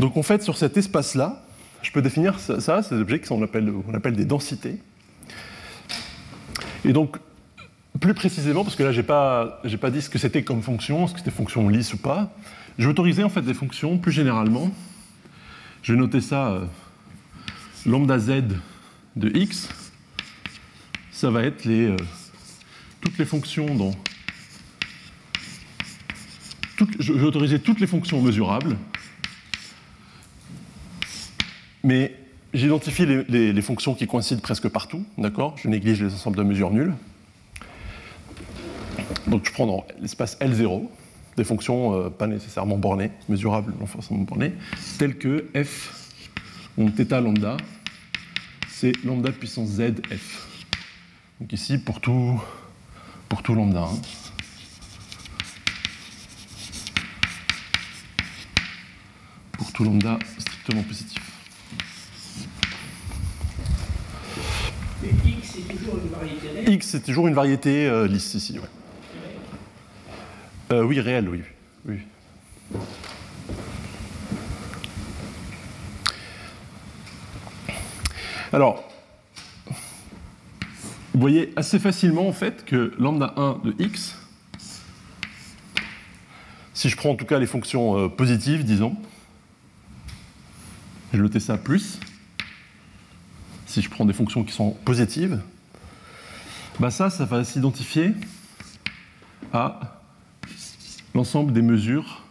Donc 0.00 0.16
en 0.16 0.22
fait, 0.22 0.42
sur 0.42 0.58
cet 0.58 0.76
espace-là, 0.76 1.42
je 1.82 1.90
peux 1.92 2.02
définir 2.02 2.38
ça, 2.38 2.82
ces 2.82 2.94
objets 2.96 3.20
qu'on 3.20 3.42
appelle, 3.42 3.72
on 3.88 4.10
des 4.10 4.24
densités. 4.24 4.78
Et 6.84 6.92
donc, 6.92 7.16
plus 8.00 8.14
précisément, 8.14 8.64
parce 8.64 8.76
que 8.76 8.82
là, 8.82 8.92
je 8.92 9.00
n'ai 9.00 9.06
pas, 9.06 9.60
j'ai 9.64 9.78
pas 9.78 9.90
dit 9.90 10.02
ce 10.02 10.10
que 10.10 10.18
c'était 10.18 10.42
comme 10.42 10.62
fonction, 10.62 11.04
est-ce 11.04 11.14
que 11.14 11.18
c'était 11.20 11.30
fonction 11.30 11.68
lisse 11.68 11.94
ou 11.94 11.98
pas, 11.98 12.30
je 12.78 12.84
vais 12.84 12.90
autoriser 12.90 13.24
en 13.24 13.28
fait 13.28 13.42
des 13.42 13.54
fonctions 13.54 13.96
plus 13.98 14.12
généralement. 14.12 14.70
Je 15.82 15.92
vais 15.92 15.98
noter 15.98 16.20
ça 16.20 16.48
euh, 16.48 16.64
lambda 17.86 18.18
z 18.18 18.42
de 19.16 19.36
x. 19.36 19.68
Ça 21.10 21.30
va 21.30 21.42
être 21.42 21.66
euh, 21.66 21.96
toutes 23.00 23.18
les 23.18 23.24
fonctions 23.24 23.74
dans. 23.74 23.92
je 27.00 27.12
vais 27.12 27.24
autoriser 27.24 27.58
toutes 27.58 27.80
les 27.80 27.86
fonctions 27.86 28.20
mesurables 28.20 28.76
mais 31.86 32.12
j'identifie 32.52 33.06
les, 33.06 33.62
fonctions 33.62 33.94
qui 33.94 34.08
coïncident 34.08 34.40
presque 34.40 34.68
partout, 34.68 35.04
d'accord? 35.18 35.54
Je 35.56 35.68
néglige 35.68 36.02
les 36.02 36.12
ensembles 36.12 36.36
de 36.36 36.42
mesures 36.42 36.72
nulles. 36.72 36.94
Donc 39.28 39.46
je 39.46 39.52
prends 39.52 39.66
dans 39.66 39.86
l'espace 40.00 40.36
L0 40.40 40.88
des 41.36 41.44
fonctions 41.44 41.94
euh, 41.94 42.10
pas 42.10 42.26
nécessairement 42.26 42.76
bornées, 42.76 43.12
mesurables, 43.28 43.72
non 43.78 43.86
forcément 43.86 44.20
bornées, 44.20 44.52
telles 44.98 45.16
que 45.16 45.46
f, 45.54 45.94
mon 46.76 46.88
θ 46.88 47.20
lambda, 47.20 47.56
c'est 48.78 48.92
lambda 49.04 49.32
puissance 49.32 49.70
z 49.70 49.94
f. 50.10 50.46
Donc 51.40 51.50
ici, 51.50 51.78
pour 51.78 51.98
tout, 51.98 52.38
pour 53.26 53.42
tout 53.42 53.54
lambda. 53.54 53.84
hein. 53.84 54.00
Pour 59.52 59.72
tout 59.72 59.82
lambda 59.82 60.18
strictement 60.38 60.82
positif. 60.82 61.22
Et 65.02 65.08
X 65.26 65.56
est 65.56 65.62
toujours 65.74 65.96
une 65.96 66.10
variété. 66.10 66.70
X, 66.70 66.86
c'est 66.86 67.02
toujours 67.02 67.28
une 67.28 67.34
variété 67.34 67.86
euh, 67.88 68.06
lisse 68.06 68.34
ici. 68.34 68.58
ouais. 68.58 68.68
Euh, 70.72 70.82
oui, 70.82 71.00
réelle, 71.00 71.30
oui. 71.30 71.40
oui. 71.86 72.00
Alors, 78.52 78.84
vous 79.66 81.20
voyez 81.20 81.52
assez 81.56 81.80
facilement 81.80 82.28
en 82.28 82.32
fait 82.32 82.64
que 82.64 82.94
lambda 82.98 83.34
1 83.36 83.60
de 83.64 83.74
x, 83.80 84.16
si 86.72 86.88
je 86.88 86.96
prends 86.96 87.10
en 87.10 87.16
tout 87.16 87.24
cas 87.24 87.40
les 87.40 87.46
fonctions 87.46 87.98
euh, 87.98 88.08
positives, 88.08 88.64
disons, 88.64 88.96
je 91.12 91.20
noter 91.20 91.40
ça 91.40 91.58
plus, 91.58 91.98
si 93.66 93.82
je 93.82 93.90
prends 93.90 94.04
des 94.04 94.12
fonctions 94.12 94.44
qui 94.44 94.52
sont 94.52 94.70
positives, 94.84 95.42
bah 96.78 96.90
ça, 96.90 97.10
ça 97.10 97.24
va 97.24 97.42
s'identifier 97.42 98.14
à 99.52 99.98
l'ensemble 101.14 101.52
des 101.52 101.62
mesures 101.62 102.22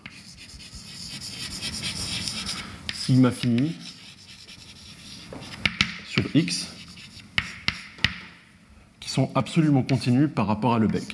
sigma 2.94 3.32
fini 3.32 3.76
sur 6.16 6.34
x 6.34 6.68
qui 9.02 9.10
sont 9.10 9.30
absolument 9.36 9.84
continues 9.84 10.30
par 10.30 10.48
rapport 10.48 10.74
à 10.74 10.80
Lebesgue. 10.80 11.14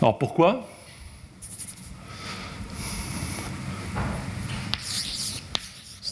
Alors 0.00 0.18
pourquoi? 0.18 0.66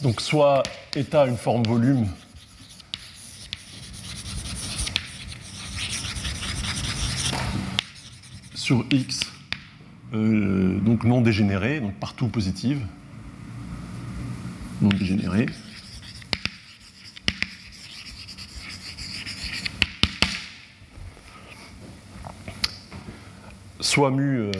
Donc 0.03 0.21
soit 0.21 0.61
état 0.95 1.25
une 1.25 1.37
forme 1.37 1.63
volume 1.63 2.07
sur 8.71 8.85
x 8.89 9.19
euh, 10.13 10.79
donc 10.79 11.03
non 11.03 11.19
dégénéré, 11.19 11.81
donc 11.81 11.93
partout 11.95 12.29
positive, 12.29 12.87
non 14.81 14.87
dégénéré. 14.87 15.45
Soit 23.81 24.09
mu 24.09 24.37
euh, 24.37 24.51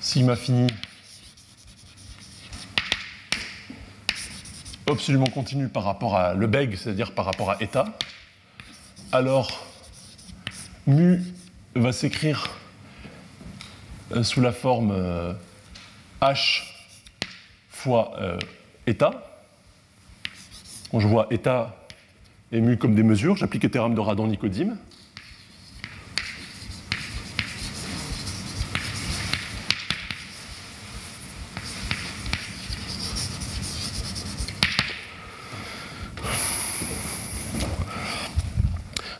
sigma 0.00 0.34
fini. 0.34 0.66
Absolument 4.90 5.26
continu 5.26 5.68
par 5.68 5.84
rapport 5.84 6.16
à 6.16 6.34
Lebesgue, 6.34 6.74
c'est-à-dire 6.74 7.14
par 7.14 7.26
rapport 7.26 7.52
à 7.52 7.62
état, 7.62 7.96
alors 9.12 9.71
mu 10.86 11.20
va 11.74 11.92
s'écrire 11.92 12.50
euh, 14.12 14.22
sous 14.22 14.40
la 14.40 14.52
forme 14.52 14.90
euh, 14.90 15.32
h 16.20 16.62
fois 17.70 18.12
euh. 18.20 18.38
Quand 20.90 21.00
je 21.00 21.06
vois 21.06 21.28
état 21.30 21.86
et 22.50 22.60
mu 22.60 22.76
comme 22.76 22.94
des 22.94 23.02
mesures, 23.02 23.36
j'applique 23.36 23.62
le 23.62 23.70
théorème 23.70 23.94
de 23.94 24.00
Radon-Nicodime. 24.00 24.76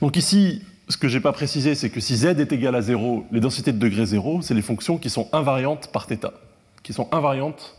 Donc 0.01 0.17
ici, 0.17 0.63
ce 0.93 0.99
que 0.99 1.09
je 1.09 1.17
n'ai 1.17 1.23
pas 1.23 1.33
précisé, 1.33 1.75
c'est 1.75 1.89
que 1.89 2.01
si 2.01 2.19
z 2.19 2.27
est 2.27 2.53
égal 2.53 2.75
à 2.75 2.83
0, 2.83 3.27
les 3.33 3.41
densités 3.41 3.73
de 3.73 3.79
degré 3.79 4.05
0, 4.05 4.43
c'est 4.43 4.53
les 4.53 4.61
fonctions 4.61 4.99
qui 4.99 5.09
sont 5.09 5.27
invariantes 5.33 5.91
par 5.91 6.05
θ, 6.05 6.31
qui 6.83 6.93
sont 6.93 7.09
invariantes 7.13 7.79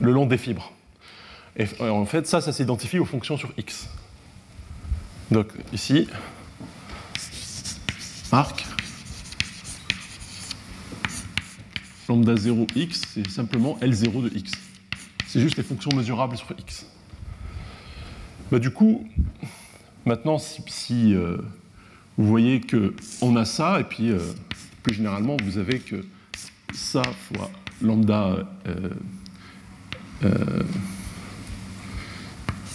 le 0.00 0.10
long 0.10 0.24
des 0.24 0.38
fibres. 0.38 0.72
Et 1.56 1.66
en 1.80 2.06
fait, 2.06 2.26
ça, 2.26 2.40
ça 2.40 2.50
s'identifie 2.50 2.98
aux 2.98 3.04
fonctions 3.04 3.36
sur 3.36 3.52
x. 3.58 3.90
Donc 5.30 5.48
ici, 5.74 6.08
arc 8.32 8.64
lambda 12.08 12.34
0x, 12.34 13.02
c'est 13.12 13.30
simplement 13.30 13.76
L0 13.82 14.30
de 14.30 14.34
x. 14.34 14.52
C'est 15.26 15.40
juste 15.40 15.58
les 15.58 15.62
fonctions 15.62 15.90
mesurables 15.94 16.38
sur 16.38 16.50
x. 16.58 16.86
Bah, 18.50 18.58
du 18.58 18.70
coup, 18.70 19.06
Maintenant, 20.06 20.38
si, 20.38 21.14
euh, 21.14 21.38
vous 22.18 22.26
voyez 22.26 22.60
qu'on 22.60 23.36
a 23.36 23.44
ça, 23.46 23.80
et 23.80 23.84
puis 23.84 24.10
euh, 24.10 24.18
plus 24.82 24.94
généralement, 24.94 25.36
vous 25.42 25.56
avez 25.56 25.78
que 25.78 26.04
ça 26.74 27.02
fois 27.02 27.50
lambda 27.80 28.46
euh, 28.66 28.90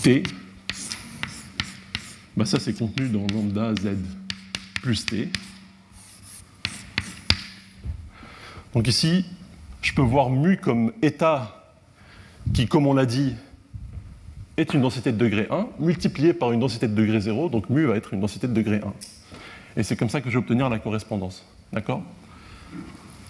t, 0.01 0.23
bah 2.35 2.45
ça 2.45 2.59
c'est 2.59 2.73
contenu 2.73 3.09
dans 3.09 3.27
lambda 3.27 3.75
z 3.75 3.95
plus 4.81 5.05
t. 5.05 5.29
Donc 8.73 8.87
ici, 8.87 9.25
je 9.81 9.93
peux 9.93 10.01
voir 10.01 10.29
mu 10.29 10.57
comme 10.57 10.93
état 11.01 11.73
qui, 12.53 12.67
comme 12.67 12.87
on 12.87 12.93
l'a 12.93 13.05
dit, 13.05 13.35
est 14.59 14.73
une 14.73 14.81
densité 14.81 15.13
de 15.13 15.17
degré 15.17 15.47
1 15.49 15.67
multipliée 15.79 16.33
par 16.33 16.51
une 16.51 16.59
densité 16.59 16.87
de 16.87 16.93
degré 16.93 17.21
0, 17.21 17.47
donc 17.49 17.69
mu 17.69 17.85
va 17.85 17.95
être 17.95 18.13
une 18.13 18.19
densité 18.19 18.45
de 18.47 18.53
degré 18.53 18.81
1. 18.83 18.93
Et 19.77 19.83
c'est 19.83 19.95
comme 19.95 20.09
ça 20.09 20.19
que 20.19 20.29
je 20.29 20.33
vais 20.33 20.39
obtenir 20.39 20.69
la 20.69 20.79
correspondance. 20.79 21.45
D'accord? 21.71 22.03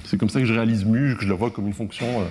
C'est 0.06 0.18
comme 0.18 0.30
ça 0.30 0.40
que 0.40 0.46
je 0.46 0.54
réalise 0.54 0.86
mu, 0.86 1.16
que 1.16 1.24
je 1.24 1.30
la 1.30 1.36
vois 1.36 1.52
comme 1.52 1.68
une 1.68 1.74
fonction. 1.74 2.08
Euh. 2.22 2.26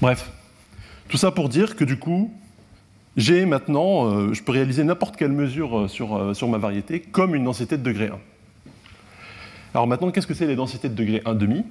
Bref, 0.00 0.30
tout 1.08 1.16
ça 1.16 1.32
pour 1.32 1.48
dire 1.48 1.74
que 1.74 1.84
du 1.84 1.98
coup, 1.98 2.32
j'ai 3.16 3.44
maintenant, 3.44 4.06
euh, 4.06 4.32
je 4.32 4.42
peux 4.42 4.52
réaliser 4.52 4.84
n'importe 4.84 5.16
quelle 5.16 5.32
mesure 5.32 5.80
euh, 5.80 5.88
sur, 5.88 6.16
euh, 6.16 6.34
sur 6.34 6.48
ma 6.48 6.58
variété 6.58 7.00
comme 7.00 7.34
une 7.34 7.44
densité 7.44 7.76
de 7.76 7.82
degré 7.82 8.06
1. 8.06 8.18
Alors 9.74 9.86
maintenant, 9.86 10.10
qu'est-ce 10.10 10.26
que 10.26 10.34
c'est 10.34 10.46
les 10.46 10.56
densités 10.56 10.88
de 10.88 10.94
degré 10.94 11.18
1,5 11.20 11.64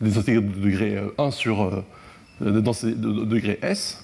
Les 0.00 0.10
densités 0.10 0.34
de 0.34 0.40
degré 0.40 1.02
1 1.18 1.30
sur 1.30 1.84
de 2.40 2.60
degré 3.24 3.58
S 3.62 4.00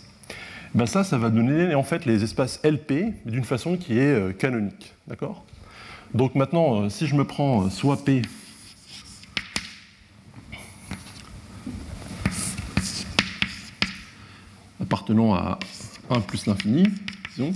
ben 0.72 0.86
ça, 0.86 1.02
ça 1.02 1.18
va 1.18 1.30
donner 1.30 1.74
en 1.74 1.82
fait 1.82 2.04
les 2.04 2.22
espaces 2.22 2.60
LP 2.62 3.12
d'une 3.26 3.42
façon 3.42 3.76
qui 3.76 3.98
est 3.98 4.38
canonique. 4.38 4.94
D'accord? 5.08 5.44
Donc 6.14 6.36
maintenant, 6.36 6.88
si 6.88 7.08
je 7.08 7.16
me 7.16 7.24
prends 7.24 7.68
soit 7.70 8.04
P 8.04 8.22
appartenant 14.80 15.34
à 15.34 15.58
1 16.10 16.20
plus 16.20 16.46
l'infini, 16.46 16.84
disons. 17.36 17.54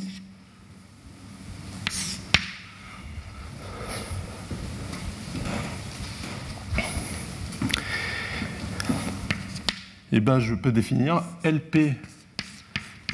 Et 10.12 10.18
eh 10.18 10.20
bien, 10.20 10.39
je 10.39 10.55
peux 10.55 10.70
définir 10.70 11.24
LP 11.43 11.97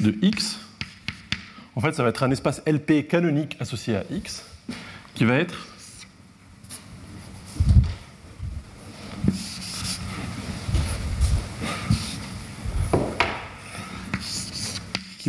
de 0.01 0.15
x. 0.21 0.59
En 1.75 1.81
fait, 1.81 1.93
ça 1.93 2.03
va 2.03 2.09
être 2.09 2.21
un 2.21 2.29
espace 2.29 2.61
LP 2.67 3.07
canonique 3.07 3.57
associé 3.59 3.95
à 3.95 4.03
x, 4.11 4.45
qui 5.15 5.25
va 5.25 5.33
être 5.35 5.70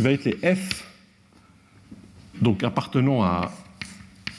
va 0.01 0.11
être 0.11 0.25
les 0.25 0.55
f, 0.55 0.85
donc 2.41 2.63
appartenant 2.63 3.23
à 3.23 3.51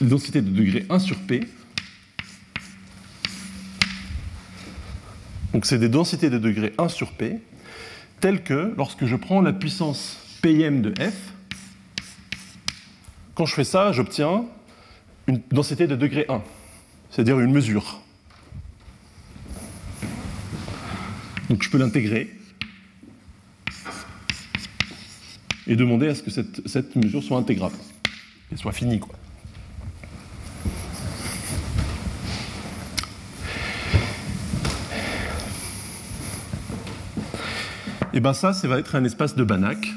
une 0.00 0.08
densité 0.08 0.42
de 0.42 0.50
degré 0.50 0.84
1 0.90 0.98
sur 0.98 1.18
p. 1.18 1.40
Donc 5.52 5.66
c'est 5.66 5.78
des 5.78 5.88
densités 5.88 6.30
de 6.30 6.38
degré 6.38 6.74
1 6.78 6.88
sur 6.88 7.12
p, 7.12 7.38
telles 8.20 8.42
que 8.42 8.74
lorsque 8.76 9.06
je 9.06 9.14
prends 9.14 9.40
la 9.40 9.52
puissance 9.52 10.18
pm 10.42 10.82
de 10.82 10.92
f, 11.00 11.14
quand 13.34 13.46
je 13.46 13.54
fais 13.54 13.64
ça, 13.64 13.92
j'obtiens 13.92 14.44
une 15.26 15.40
densité 15.50 15.86
de 15.86 15.96
degré 15.96 16.26
1, 16.28 16.42
c'est-à-dire 17.10 17.38
une 17.40 17.52
mesure. 17.52 18.00
Donc 21.48 21.62
je 21.62 21.70
peux 21.70 21.78
l'intégrer 21.78 22.30
et 25.66 25.76
demander 25.76 26.08
à 26.08 26.14
ce 26.14 26.22
que 26.22 26.30
cette, 26.30 26.96
mesure 26.96 27.22
soit 27.22 27.38
intégrable, 27.38 27.76
qu'elle 28.48 28.58
soit 28.58 28.72
finie. 28.72 29.00
Quoi. 29.00 29.14
Et 38.12 38.20
bien 38.20 38.32
ça, 38.32 38.52
ça 38.52 38.68
va 38.68 38.78
être 38.78 38.94
un 38.94 39.04
espace 39.04 39.34
de 39.34 39.42
Banach. 39.42 39.92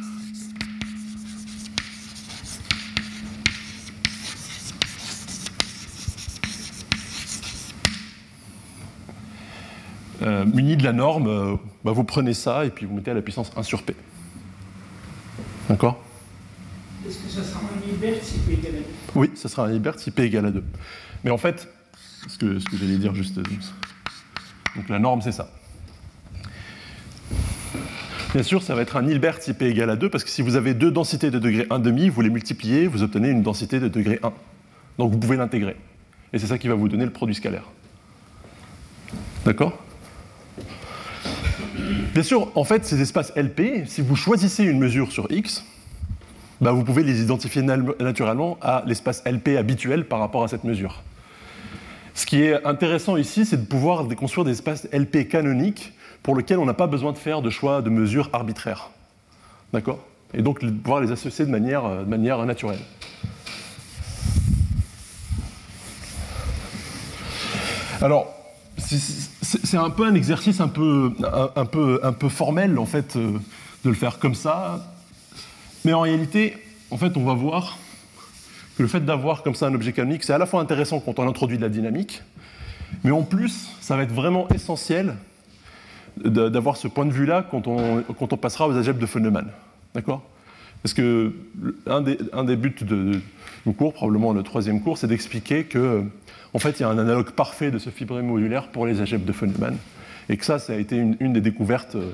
Euh, 10.24 10.46
muni 10.46 10.76
de 10.76 10.84
la 10.84 10.94
norme, 10.94 11.28
euh, 11.28 11.56
bah, 11.86 11.92
vous 11.92 12.04
prenez 12.04 12.34
ça 12.34 12.66
et 12.66 12.70
puis 12.72 12.88
vous 12.88 12.96
mettez 12.96 13.12
à 13.12 13.14
la 13.14 13.22
puissance 13.22 13.52
1 13.56 13.62
sur 13.62 13.84
P. 13.84 13.96
D'accord 15.70 16.02
Est-ce 17.08 17.18
que 17.18 17.30
ça 17.30 17.44
sera 17.44 17.60
un 17.60 18.24
si 18.24 18.38
P 18.40 18.54
égale 18.54 18.76
à 18.76 18.80
2 18.80 18.84
Oui, 19.16 19.32
ça 19.36 19.50
sera 19.50 19.68
un 19.68 19.74
Hilbert 19.74 20.00
si 20.00 20.12
P 20.12 20.24
égale 20.24 20.46
à 20.46 20.52
2. 20.52 20.64
Mais 21.24 21.32
en 21.32 21.38
fait, 21.38 21.68
ce 22.28 22.38
que, 22.38 22.60
ce 22.60 22.66
que 22.66 22.78
j'allais 22.78 22.98
dire 22.98 23.14
juste. 23.14 23.38
euh, 23.38 23.44
Donc 24.76 24.90
la 24.90 25.00
norme, 25.00 25.22
c'est 25.22 25.32
ça. 25.32 25.50
Bien 28.34 28.44
sûr, 28.44 28.62
ça 28.62 28.76
va 28.76 28.82
être 28.82 28.98
un 28.98 29.08
Hilbert 29.08 29.42
si 29.42 29.54
P 29.54 29.68
égale 29.68 29.90
à 29.90 29.96
2, 29.96 30.10
parce 30.10 30.24
que 30.24 30.30
si 30.30 30.42
vous 30.42 30.56
avez 30.56 30.74
deux 30.74 30.92
densités 30.92 31.32
de 31.32 31.40
degré 31.40 31.64
1,5, 31.64 32.10
vous 32.12 32.22
les 32.22 32.30
multipliez, 32.30 32.88
vous 32.88 33.04
obtenez 33.04 33.30
une 33.30 33.42
densité 33.42 33.80
de 33.80 33.88
degré 33.88 34.20
1. 34.24 34.32
Donc 34.98 35.12
vous 35.12 35.18
pouvez 35.18 35.38
l'intégrer. 35.38 35.76
Et 36.34 36.40
c'est 36.40 36.48
ça 36.48 36.58
qui 36.58 36.68
va 36.68 36.76
vous 36.76 36.88
donner 36.90 37.06
le 37.06 37.12
produit 37.12 37.36
scalaire. 37.36 37.64
D'accord? 39.46 39.82
Bien 42.14 42.24
sûr, 42.24 42.52
en 42.56 42.64
fait, 42.64 42.86
ces 42.86 43.02
espaces 43.02 43.32
LP, 43.36 43.86
si 43.86 44.02
vous 44.02 44.16
choisissez 44.16 44.64
une 44.64 44.80
mesure 44.80 45.12
sur 45.12 45.32
X, 45.32 45.64
bah, 46.60 46.72
vous 46.72 46.84
pouvez 46.84 47.04
les 47.04 47.22
identifier 47.22 47.62
naturellement 47.62 48.58
à 48.62 48.84
l'espace 48.88 49.24
LP 49.26 49.58
habituel 49.58 50.08
par 50.08 50.20
rapport 50.20 50.44
à 50.44 50.48
cette 50.48 50.64
mesure. 50.64 51.04
Ce 52.16 52.26
qui 52.26 52.42
est 52.42 52.66
intéressant 52.66 53.16
ici, 53.16 53.46
c'est 53.46 53.58
de 53.58 53.66
pouvoir 53.66 54.08
construire 54.16 54.46
des 54.46 54.54
espaces 54.54 54.88
LP 54.92 55.28
canoniques 55.30 55.94
pour 56.24 56.36
lesquels 56.36 56.58
on 56.58 56.66
n'a 56.66 56.74
pas 56.74 56.88
besoin 56.88 57.12
de 57.12 57.18
faire 57.18 57.44
de 57.44 57.52
choix 57.52 57.84
de 57.84 57.92
mesures 57.92 58.32
arbitraires. 58.34 58.90
D'accord? 59.72 60.00
Et 60.34 60.42
donc 60.42 60.60
pouvoir 60.82 61.02
les 61.02 61.12
associer 61.12 61.46
de 61.46 61.52
manière, 61.52 61.86
euh, 61.86 62.04
de 62.04 62.10
manière 62.10 62.44
naturelle. 62.46 62.80
Alors, 68.02 68.37
c'est- 68.78 69.78
un 69.78 69.90
peu 69.90 70.06
un 70.06 70.14
exercice 70.16 70.60
un 70.62 70.68
peu, 70.68 71.14
un, 71.56 71.66
peu, 71.66 72.00
un 72.04 72.14
peu 72.14 72.30
formel, 72.30 72.78
en 72.80 72.86
fait, 72.86 73.16
euh, 73.16 73.32
de 73.84 73.90
le 73.90 73.96
faire 73.96 74.20
comme 74.20 74.36
ça. 74.36 74.86
Mais 75.86 75.94
en 75.94 76.02
réalité, 76.02 76.58
en 76.92 76.98
fait, 76.98 77.16
on 77.18 77.24
va 77.24 77.34
voir 77.34 77.78
que 78.78 78.84
le 78.84 78.88
fait 78.90 79.00
d'avoir 79.02 79.44
comme 79.44 79.56
ça 79.56 79.68
un 79.68 79.74
objet 79.74 79.94
canonique, 79.94 80.24
c'est 80.24 80.34
à 80.34 80.38
la 80.38 80.46
fois 80.46 80.62
intéressant 80.62 81.00
quand 81.00 81.20
on 81.20 81.28
introduit 81.28 81.58
de 81.58 81.64
la 81.64 81.70
dynamique, 81.70 82.22
mais 83.04 83.12
en 83.12 83.24
plus, 83.24 83.70
ça 83.82 83.96
va 83.98 84.04
être 84.04 84.14
vraiment 84.14 84.48
essentiel 84.50 85.16
d'avoir 86.18 86.78
ce 86.78 86.88
point 86.88 87.06
de 87.06 87.12
vue-là 87.12 87.46
quand 87.50 87.68
on, 87.68 88.02
quand 88.18 88.34
on 88.34 88.38
passera 88.38 88.68
aux 88.68 88.76
algèbres 88.76 89.00
de 89.00 89.06
Feynman. 89.06 89.48
D'accord? 89.94 90.24
Parce 90.84 90.94
que 90.94 91.34
un 91.86 92.02
des, 92.02 92.56
buts 92.56 92.76
de, 92.82 93.20
du 93.66 93.74
cours, 93.74 93.94
probablement 93.94 94.34
le 94.34 94.44
troisième 94.44 94.82
cours, 94.82 94.98
c'est 94.98 95.08
d'expliquer 95.08 95.64
que 95.66 96.04
en 96.54 96.60
fait, 96.60 96.80
il 96.80 96.82
y 96.82 96.86
a 96.86 96.90
un 96.90 96.98
analogue 96.98 97.32
parfait 97.32 97.72
de 97.72 97.78
ce 97.78 97.90
fibré 97.90 98.22
modulaire 98.22 98.70
pour 98.70 98.86
les 98.86 99.00
algèbres 99.00 99.26
de 99.26 99.32
Feynman. 99.34 99.78
Et 100.30 100.38
que 100.38 100.46
ça, 100.46 100.60
ça 100.60 100.74
a 100.74 100.76
été 100.78 100.98
une, 100.98 101.34
des 101.34 101.42
découvertes 101.42 101.96
euh, 101.96 102.12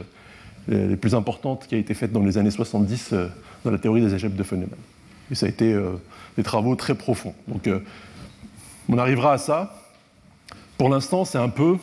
les 0.68 0.95
plus 0.95 1.15
importantes 1.15 1.65
qui 1.68 1.76
a 1.76 1.77
été 1.77 1.94
faite 1.94 2.11
dans 2.11 2.23
les 2.23 2.38
années 2.38 2.52
70 2.52 3.10
euh, 3.14 3.27
dans 3.64 3.72
la 3.72 3.77
théorie 3.77 4.02
des 4.02 4.14
algèbres 4.14 4.35
de 4.35 4.44
Feynman. 4.44 4.69
Et 5.31 5.35
ça 5.35 5.45
a 5.45 5.49
été 5.49 5.73
euh, 5.73 5.94
des 6.38 6.44
travaux 6.44 6.76
très 6.76 6.95
profonds. 6.95 7.34
Donc, 7.48 7.69
on 8.90 8.98
arrivera 8.98 9.34
à 9.34 9.38
ça. 9.38 9.81
Pour 10.77 10.90
l'instant, 10.90 11.26
c'est 11.26 11.38
un 11.38 11.49
peu. 11.49 11.77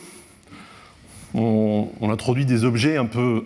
On, 1.33 1.89
introduit 2.01 2.45
des 2.45 2.65
objets 2.65 2.97
un 2.97 3.05
peu 3.05 3.43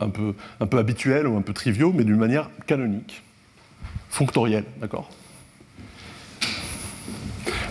habituels 0.59 1.27
ou 1.27 1.37
un 1.37 1.41
peu 1.41 1.53
triviaux, 1.53 1.93
mais 1.95 2.03
d'une 2.03 2.17
manière 2.17 2.49
canonique, 2.65 3.21
fonctorielle, 4.15 4.63
d'accord 4.79 5.09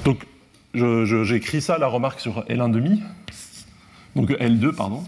Donc, 0.04 0.26
écrit 1.34 1.62
ça, 1.62 1.78
la 1.78 1.86
remarque 1.86 2.20
sur 2.20 2.42
L1,5, 2.42 3.00
donc 4.14 4.30
L2, 4.30 4.74
pardon, 4.74 5.02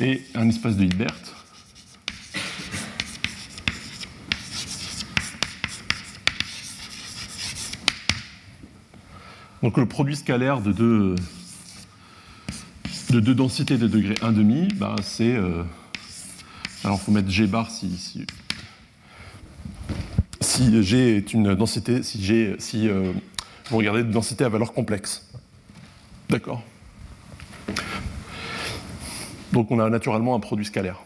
et 0.00 0.22
un 0.36 0.48
espace 0.48 0.76
de 0.76 0.84
Hilbert. 0.84 1.16
Donc 9.62 9.76
le 9.76 9.86
produit 9.86 10.16
scalaire 10.16 10.60
de 10.60 10.72
deux, 10.72 11.14
de 13.10 13.20
deux 13.20 13.34
densités 13.34 13.76
de 13.76 13.88
degré 13.88 14.14
1,5, 14.14 14.74
bah, 14.74 14.96
c'est. 15.02 15.34
euh, 15.34 15.62
alors 16.84 16.98
il 17.00 17.04
faut 17.04 17.12
mettre 17.12 17.30
G 17.30 17.46
bar 17.46 17.70
si, 17.70 18.24
si 20.42 20.82
G 20.82 21.16
est 21.16 21.32
une 21.32 21.54
densité, 21.54 22.02
si, 22.02 22.22
G, 22.22 22.56
si 22.58 22.88
euh, 22.88 23.12
vous 23.70 23.76
regardez 23.76 24.02
de 24.02 24.10
densité 24.10 24.44
à 24.44 24.48
valeur 24.48 24.72
complexe. 24.72 25.30
D'accord 26.28 26.62
Donc 29.52 29.70
on 29.70 29.78
a 29.78 29.88
naturellement 29.88 30.34
un 30.34 30.40
produit 30.40 30.64
scalaire. 30.64 31.02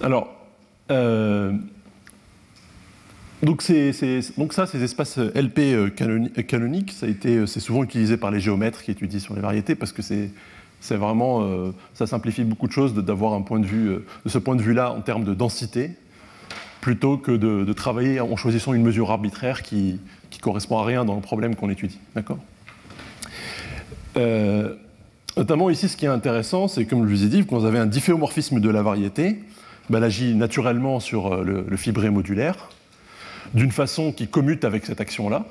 Alors, 0.00 0.28
euh, 0.90 1.52
donc, 3.44 3.62
ça, 3.62 4.66
ces 4.66 4.82
espaces 4.82 5.18
LP 5.18 5.58
euh, 5.58 5.90
euh, 6.00 6.42
canoniques, 6.42 6.94
euh, 7.02 7.46
c'est 7.46 7.60
souvent 7.60 7.82
utilisé 7.82 8.16
par 8.16 8.30
les 8.30 8.40
géomètres 8.40 8.82
qui 8.82 8.90
étudient 8.90 9.18
sur 9.18 9.34
les 9.34 9.40
variétés 9.40 9.74
parce 9.74 9.92
que 9.92 10.02
c'est, 10.02 10.30
vraiment, 10.90 11.42
euh, 11.42 11.72
ça 11.94 12.06
simplifie 12.06 12.44
beaucoup 12.44 12.66
de 12.66 12.72
choses 12.72 12.94
d'avoir 12.94 13.32
un 13.34 13.42
point 13.42 13.60
de 13.60 13.66
vue, 13.66 13.88
euh, 13.88 14.06
de 14.24 14.30
ce 14.30 14.38
point 14.38 14.56
de 14.56 14.62
vue-là 14.62 14.92
en 14.92 15.00
termes 15.00 15.24
de 15.24 15.34
densité, 15.34 15.92
plutôt 16.80 17.16
que 17.16 17.32
de, 17.32 17.72
travailler 17.72 18.20
en 18.20 18.36
choisissant 18.36 18.74
une 18.74 18.82
mesure 18.82 19.10
arbitraire 19.10 19.62
qui, 19.62 19.98
qui 20.30 20.38
correspond 20.38 20.78
à 20.78 20.84
rien 20.84 21.04
dans 21.04 21.14
le 21.14 21.22
problème 21.22 21.56
qu'on 21.56 21.70
étudie. 21.70 21.98
D'accord? 22.14 22.38
Euh, 24.16 24.74
Notamment 25.36 25.68
ici, 25.68 25.88
ce 25.88 25.96
qui 25.96 26.04
est 26.04 26.08
intéressant, 26.08 26.68
c'est 26.68 26.84
comme 26.84 27.08
je 27.08 27.12
vous 27.12 27.24
ai 27.24 27.28
dit, 27.28 27.44
quand 27.44 27.58
vous 27.58 27.66
avez 27.66 27.80
un 27.80 27.86
difféomorphisme 27.86 28.60
de 28.60 28.70
la 28.70 28.82
variété, 28.82 29.40
ben, 29.90 29.98
elle 29.98 30.04
agit 30.04 30.34
naturellement 30.34 31.00
sur 31.00 31.32
euh, 31.32 31.64
le 31.68 31.76
fibré 31.76 32.08
modulaire, 32.08 32.68
d'une 33.52 33.70
façon 33.72 34.12
qui 34.12 34.26
commute 34.28 34.64
avec 34.64 34.86
cette 34.86 35.00
action-là. 35.00 35.44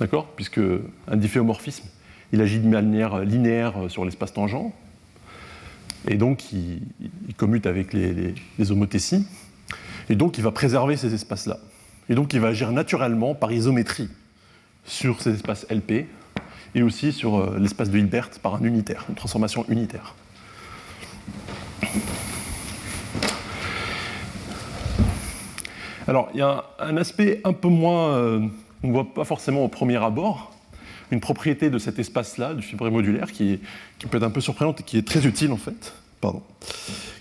D'accord 0.00 0.26
Puisque 0.36 0.60
un 1.08 1.16
difféomorphisme, 1.16 1.84
il 2.32 2.40
agit 2.40 2.58
de 2.60 2.68
manière 2.68 3.18
linéaire 3.20 3.74
sur 3.88 4.04
l'espace 4.04 4.32
tangent, 4.32 4.56
et 6.08 6.16
donc 6.16 6.52
il, 6.52 6.80
commute 7.36 7.66
avec 7.66 7.92
les, 7.92 8.12
les- 8.12 8.34
les 8.58 8.72
homothéties, 8.72 9.26
et 10.08 10.16
donc 10.16 10.36
il 10.38 10.44
va 10.44 10.50
préserver 10.50 10.96
ces 10.96 11.14
espaces-là. 11.14 11.58
Et 12.08 12.14
donc 12.14 12.32
il 12.34 12.40
va 12.40 12.48
agir 12.48 12.70
naturellement 12.72 13.34
par 13.34 13.52
isométrie 13.52 14.08
sur 14.84 15.22
ces 15.22 15.30
espaces 15.34 15.66
LP, 15.70 16.06
et 16.74 16.82
aussi 16.82 17.12
sur 17.12 17.36
euh, 17.38 17.56
l'espace 17.58 17.88
de 17.90 17.98
Hilbert 17.98 18.30
par 18.42 18.56
un 18.56 18.64
unitaire, 18.64 19.04
une 19.08 19.14
transformation 19.14 19.64
unitaire. 19.68 20.14
Alors, 26.06 26.28
il 26.34 26.38
y 26.38 26.42
a 26.42 26.64
un, 26.78 26.96
aspect 26.96 27.40
un 27.44 27.52
peu 27.54 27.68
moins, 27.68 28.10
euh, 28.10 28.46
on 28.82 28.88
ne 28.88 28.92
voit 28.92 29.14
pas 29.14 29.24
forcément 29.24 29.64
au 29.64 29.68
premier 29.68 29.96
abord, 29.96 30.52
une 31.10 31.20
propriété 31.20 31.70
de 31.70 31.78
cet 31.78 31.98
espace-là, 31.98 32.54
du 32.54 32.62
fibré 32.62 32.90
modulaire, 32.90 33.32
qui, 33.32 33.60
qui 33.98 34.06
peut 34.06 34.18
être 34.18 34.24
un 34.24 34.30
peu 34.30 34.40
surprenante 34.40 34.80
et 34.80 34.82
qui 34.82 34.98
est 34.98 35.06
très 35.06 35.26
utile 35.26 35.52
en 35.52 35.56
fait, 35.56 35.94
pardon, 36.20 36.42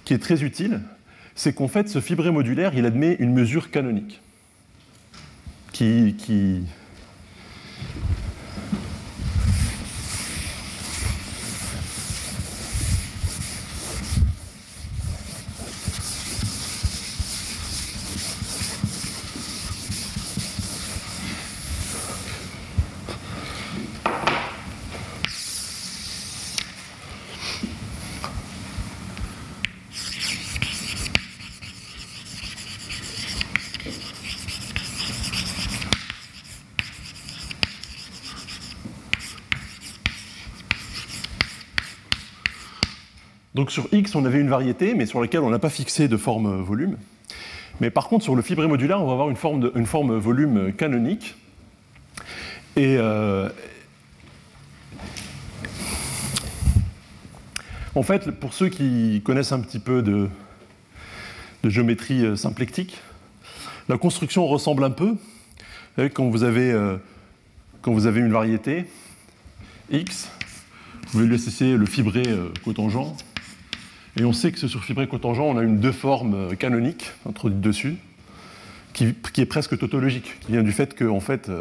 qui 0.04 0.14
est 0.14 0.18
très 0.18 0.44
utile, 0.44 0.82
c'est 1.36 1.54
qu'en 1.54 1.70
fait, 1.70 1.88
ce 1.88 2.02
fibré 2.02 2.30
modulaire, 2.30 2.74
il 2.76 2.86
admet 2.86 3.16
une 3.20 3.34
mesure 3.34 3.72
canonique, 3.72 4.20
qui, 5.72 6.16
qui, 6.18 6.62
sur 43.74 43.88
X, 43.92 44.16
on 44.16 44.24
avait 44.24 44.40
une 44.40 44.50
variété, 44.50 44.94
mais 44.94 45.06
sur 45.06 45.20
laquelle 45.20 45.42
on 45.42 45.50
n'a 45.50 45.60
pas 45.60 45.70
fixé 45.70 46.08
de 46.08 46.16
forme 46.16 46.46
euh, 46.46 46.62
volume. 46.62 46.98
Mais 47.82 47.90
par 47.90 48.08
contre, 48.08 48.24
sur 48.24 48.36
le 48.36 48.42
fibré 48.42 48.68
modulaire, 48.68 49.02
on 49.02 49.08
va 49.08 49.14
avoir 49.14 49.30
une 49.30 49.36
forme, 49.36 49.86
forme 49.86 50.16
volume 50.18 50.58
euh, 50.58 50.72
canonique. 50.72 51.36
Et 52.76 52.98
euh, 52.98 53.50
en 57.96 58.04
fait, 58.04 58.32
pour 58.32 58.54
ceux 58.54 58.70
qui 58.70 59.22
connaissent 59.26 59.52
un 59.52 59.60
petit 59.60 59.80
peu 59.80 60.02
de, 60.02 60.30
géométrie 61.64 62.26
euh, 62.26 62.36
symplectique. 62.36 63.00
La 63.90 63.98
construction 63.98 64.48
ressemble 64.48 64.84
un 64.84 64.92
peu. 64.92 65.16
Quand 66.14 66.30
vous 66.30 66.44
avez, 66.44 66.72
euh, 66.72 66.98
quand 67.82 67.94
vous 67.94 68.08
avez 68.08 68.22
une 68.22 68.32
variété 68.32 68.86
X, 69.92 70.30
vous 71.04 71.12
pouvez 71.12 71.26
lui 71.28 71.36
associer 71.36 71.78
le 71.78 71.86
fibré 71.86 72.24
euh, 72.28 72.50
cotangent. 72.64 73.14
Et 74.18 74.26
on 74.26 74.34
sait 74.34 74.52
que 74.52 74.68
sur 74.68 74.84
fibré 74.84 75.08
cotangent, 75.08 75.40
on 75.40 75.58
a 75.58 75.64
une 75.64 75.80
deux 75.80 75.92
formes 75.92 76.56
canoniques 76.56 77.12
introduites 77.28 77.62
dessus, 77.62 77.98
qui, 78.94 79.14
qui, 79.34 79.42
est 79.42 79.46
presque 79.46 79.78
tautologique, 79.78 80.40
qui 80.42 80.52
vient 80.52 80.64
du 80.64 80.72
fait 80.72 80.94
que 80.94 81.06
en 81.06 81.20
fait, 81.20 81.52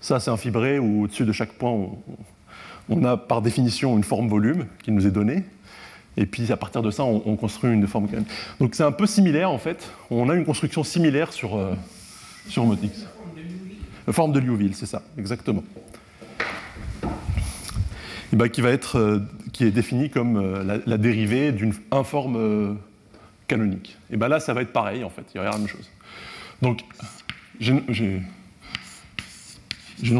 ça 0.00 0.18
c'est 0.18 0.30
un 0.30 0.38
fibré 0.38 0.78
où 0.78 1.04
au-dessus 1.04 1.24
de 1.24 1.32
chaque 1.32 1.52
point, 1.52 1.70
on, 1.70 1.98
on 2.88 3.04
a 3.04 3.16
par 3.16 3.42
définition 3.42 3.96
une 3.96 4.04
forme 4.04 4.28
volume 4.28 4.66
qui 4.82 4.90
nous 4.92 5.06
est 5.06 5.10
donnée. 5.10 5.44
Et 6.16 6.26
puis 6.26 6.50
à 6.50 6.56
partir 6.56 6.82
de 6.82 6.90
ça, 6.90 7.04
on, 7.04 7.36
construit 7.36 7.72
une 7.72 7.86
forme 7.86 8.08
canonique. 8.08 8.28
Donc 8.60 8.74
c'est 8.74 8.82
un 8.82 8.92
peu 8.92 9.06
similaire 9.06 9.50
en 9.50 9.58
fait. 9.58 9.88
On 10.10 10.28
a 10.28 10.34
une 10.34 10.44
construction 10.44 10.82
similaire 10.82 11.32
sur, 11.32 11.56
euh, 11.56 11.74
sur 12.48 12.64
Modix. 12.64 13.06
La 14.06 14.12
forme 14.12 14.32
de 14.32 14.40
Liouville, 14.40 14.74
c'est 14.74 14.86
ça, 14.86 15.02
exactement. 15.16 15.62
Et 18.32 18.36
ben, 18.36 18.48
euh, 18.94 19.20
qui 19.52 19.64
est 19.64 19.70
définie 19.70 20.08
comme 20.10 20.36
euh, 20.36 20.80
la, 20.84 20.98
dérivée 20.98 21.52
d'une 21.52 21.72
informe 21.90 22.36
euh, 22.36 22.74
canonique. 23.46 23.96
Et 24.10 24.18
ben 24.18 24.28
là, 24.28 24.38
ça 24.38 24.52
va 24.52 24.60
être 24.62 24.72
pareil 24.72 25.02
en 25.02 25.08
fait, 25.08 25.24
il 25.34 25.38
y 25.38 25.40
aura 25.40 25.50
la 25.50 25.58
même 25.58 25.68
chose. 25.68 25.90
Donc, 26.60 26.80
j'énonce 27.58 27.88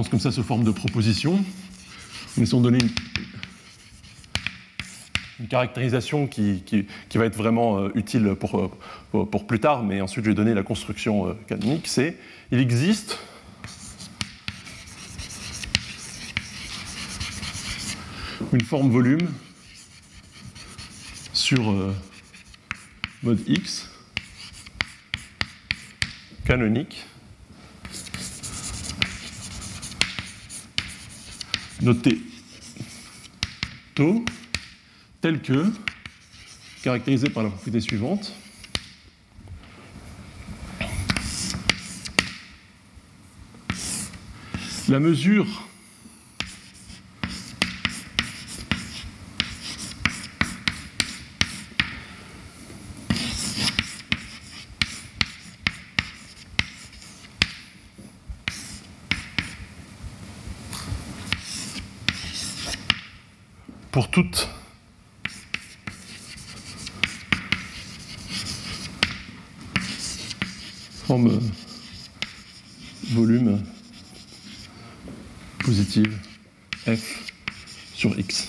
comme 0.09 0.21
ça 0.21 0.31
sous 0.31 0.43
forme 0.43 0.65
de 0.65 0.71
proposition. 0.71 1.45
Nous 2.37 2.43
laissons 2.43 2.63
donner 2.63 2.79
une, 2.79 2.89
caractérisation 5.49 6.27
qui, 6.27 6.65
va 7.15 7.27
être 7.27 7.37
vraiment 7.37 7.89
utile 7.95 8.35
pour, 8.35 9.47
plus 9.47 9.61
tard, 9.61 9.85
mais 9.85 10.01
ensuite 10.01 10.25
je 10.25 10.31
vais 10.31 10.35
donner 10.35 10.55
la 10.55 10.65
construction 10.65 11.37
canonique, 11.47 11.87
c'est 11.87 12.17
il 12.51 12.59
existe 12.59 13.21
une 18.53 18.65
forme 18.65 18.91
volume 18.91 19.33
sur 21.33 21.95
mode 23.23 23.41
X 23.47 23.91
canonique. 26.45 27.05
Notée 31.83 32.21
tau 33.95 34.25
tel 35.21 35.43
que, 35.43 35.67
caractérisé 36.83 37.29
par 37.29 37.43
la 37.43 37.51
propriété 37.51 37.81
suivante, 37.81 38.33
la 44.89 45.01
mesure 45.01 45.68
pour 63.99 64.11
toute 64.13 64.49
forme 71.05 71.41
volume 73.11 73.61
positive 75.59 76.17
f 76.87 77.33
sur 77.93 78.17
x. 78.17 78.47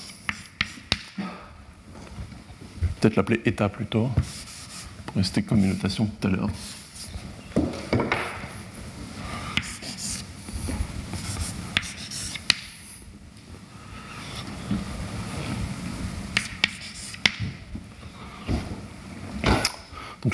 Peut-être 3.02 3.16
l'appeler 3.16 3.42
état 3.44 3.70
plutôt, 3.70 4.12
pour 5.08 5.16
rester 5.16 5.42
comme 5.42 5.64
une 5.64 5.70
notation 5.70 6.06
tout 6.06 6.28
à 6.28 6.30
l'heure. 6.30 6.52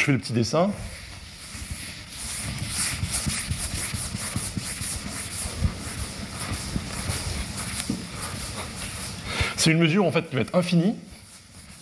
Fais 0.06 0.12
le 0.12 0.20
petit 0.20 0.34
dessin. 0.34 0.72
C'est 9.58 9.72
une 9.72 9.80
mesure 9.80 10.06
en 10.06 10.12
fait 10.12 10.30
qui 10.30 10.36
va 10.36 10.42
être 10.42 10.54
infinie, 10.54 10.94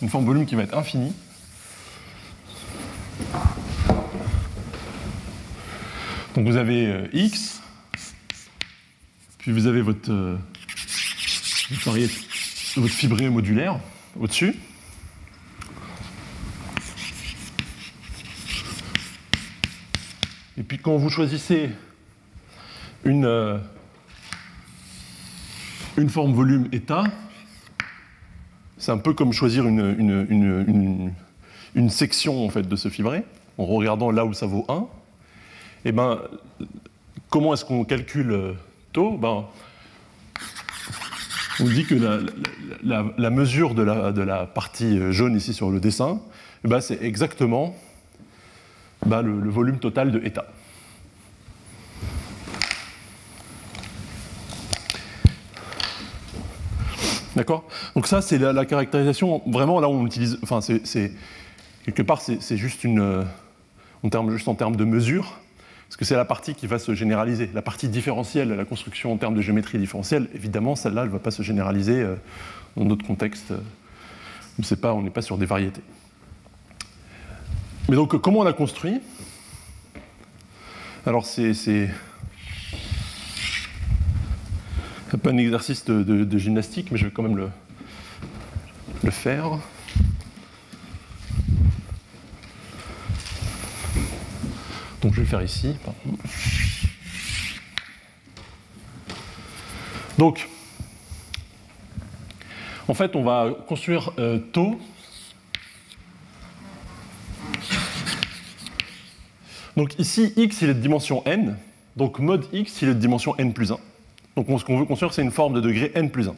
une 0.02 0.08
forme 0.08 0.26
volume 0.26 0.46
qui 0.46 0.56
va 0.56 0.64
être 0.64 0.78
infinie. 0.78 1.14
Donc 6.36 6.48
vous 6.48 6.56
avez 6.56 6.86
euh, 6.86 7.08
x, 7.12 7.62
puis 9.40 9.52
vous 9.52 9.68
avez 9.68 9.82
votre, 9.82 10.10
euh, 10.10 10.38
votre 12.78 12.94
fibré 12.94 13.30
modulaire 13.30 13.78
au-dessus. 14.18 14.56
Et 20.58 20.64
puis 20.66 20.73
quand 20.84 20.98
vous 20.98 21.10
choisissez 21.10 21.70
une, 23.06 23.26
euh, 23.26 23.58
une 25.96 26.10
forme 26.10 26.34
volume 26.34 26.68
état, 26.74 27.06
c'est 28.78 28.92
un 28.92 28.98
peu 28.98 29.14
comme 29.14 29.32
choisir 29.32 29.66
une, 29.66 31.10
section 31.90 32.46
en 32.46 32.50
fait, 32.50 32.64
de 32.64 32.76
ce 32.76 32.90
fibré, 32.90 33.24
en 33.58 33.66
regardant 33.66 34.12
là 34.12 34.26
où 34.26 34.34
ça 34.34 34.46
vaut 34.46 34.66
1. 34.68 34.76
Et 35.86 35.90
eh 35.90 35.92
ben, 35.94 36.20
comment 37.30 37.54
est-ce 37.54 37.64
qu'on 37.64 37.86
calcule 37.86 38.56
taux? 38.92 39.18
Ben, 39.18 39.46
On 41.62 41.66
dit 41.66 41.86
que 41.86 41.96
la, 42.84 43.30
mesure 43.30 43.74
de 43.74 43.84
la, 43.84 44.46
partie 44.46 45.14
jaune 45.14 45.38
ici 45.38 45.54
sur 45.54 45.72
le 45.72 45.80
dessin, 45.80 46.20
eh 46.66 46.68
ben, 46.68 46.82
c'est 46.82 47.02
exactement 47.02 47.74
ben, 49.06 49.22
le 49.22 49.50
volume 49.50 49.80
total 49.80 50.12
de 50.12 50.20
état. 50.26 50.46
D'accord? 57.36 57.64
Donc 57.96 58.08
ça, 58.08 58.22
c'est 58.22 58.38
la, 58.38 58.66
caractérisation, 58.66 59.42
vraiment 59.48 59.80
là 59.80 59.90
on 59.90 60.06
utilise, 60.06 60.38
enfin 60.44 60.62
c'est, 60.62 61.12
quelque 61.84 62.02
part 62.04 62.22
c'est, 62.22 62.58
juste 62.58 62.84
une, 62.84 63.00
euh, 63.00 63.24
en 64.04 64.10
termes, 64.10 64.32
juste 64.32 64.48
en 64.48 64.56
termes 64.56 64.76
de 64.76 64.86
mesure, 64.86 65.40
parce 65.88 65.98
que 65.98 66.06
c'est 66.06 66.16
la 66.16 66.26
partie 66.26 66.54
qui 66.54 66.68
va 66.68 66.78
se 66.80 66.94
généraliser. 66.94 67.50
La 67.54 67.62
partie 67.62 67.88
différentielle, 67.88 68.50
la 68.50 68.66
construction 68.66 69.12
en 69.12 69.18
termes 69.18 69.36
de 69.36 69.42
géométrie 69.42 69.80
différentielle, 69.80 70.28
évidemment, 70.36 70.76
celle-là, 70.76 71.02
elle 71.02 71.08
ne 71.08 71.14
va 71.14 71.20
pas 71.20 71.32
se 71.32 71.42
généraliser 71.42 72.02
euh, 72.02 72.16
dans 72.78 72.86
d'autres 72.86 73.06
contextes. 73.06 73.54
On 74.60 74.76
pas, 74.76 74.94
on 74.94 75.02
n'est 75.02 75.10
pas 75.10 75.24
sur 75.24 75.38
des 75.38 75.48
variétés. 75.48 75.82
Mais 77.90 77.96
donc, 77.96 78.16
comment 78.22 78.40
on 78.40 78.46
a 78.46 78.54
construit? 78.54 79.02
Alors, 81.06 81.26
c'est 81.26 81.90
C'est 85.14 85.22
pas 85.22 85.30
un 85.30 85.38
exercice 85.38 85.86
de, 85.86 86.38
gymnastique, 86.40 86.90
mais 86.90 86.98
je 86.98 87.06
vais 87.06 87.12
quand 87.12 87.22
même 87.22 87.38
le, 87.38 87.48
le 89.04 89.12
faire. 89.12 89.60
Donc 95.04 95.12
je 95.12 95.18
vais 95.18 95.22
le 95.22 95.26
faire 95.28 95.44
ici. 95.44 95.76
Donc, 100.18 100.50
en 102.88 102.96
fait, 102.96 103.16
on 103.16 103.22
va 103.22 103.52
construire 103.68 104.14
euh, 104.18 104.40
taux. 104.40 104.82
Donc 109.78 109.94
ici, 110.00 110.34
x 110.36 110.64
il 110.64 110.70
est 110.72 110.74
de 110.74 110.80
dimension 110.80 111.24
n. 111.26 111.56
Donc 111.98 112.18
mode 112.18 112.48
x 112.52 112.82
il 112.82 112.90
est 112.90 112.96
de 112.96 113.00
dimension 113.00 113.38
n 113.38 113.54
plus 113.54 113.72
1. 113.72 113.78
Donc 114.36 114.48
ce 114.60 114.66
qu'on 114.66 114.80
veut 114.80 114.86
construire, 114.86 115.14
c'est 115.14 115.22
une 115.22 115.32
forme 115.32 115.54
de 115.54 115.62
degré 115.62 115.92
n 115.94 116.10
plus 116.10 116.28
1. 116.28 116.36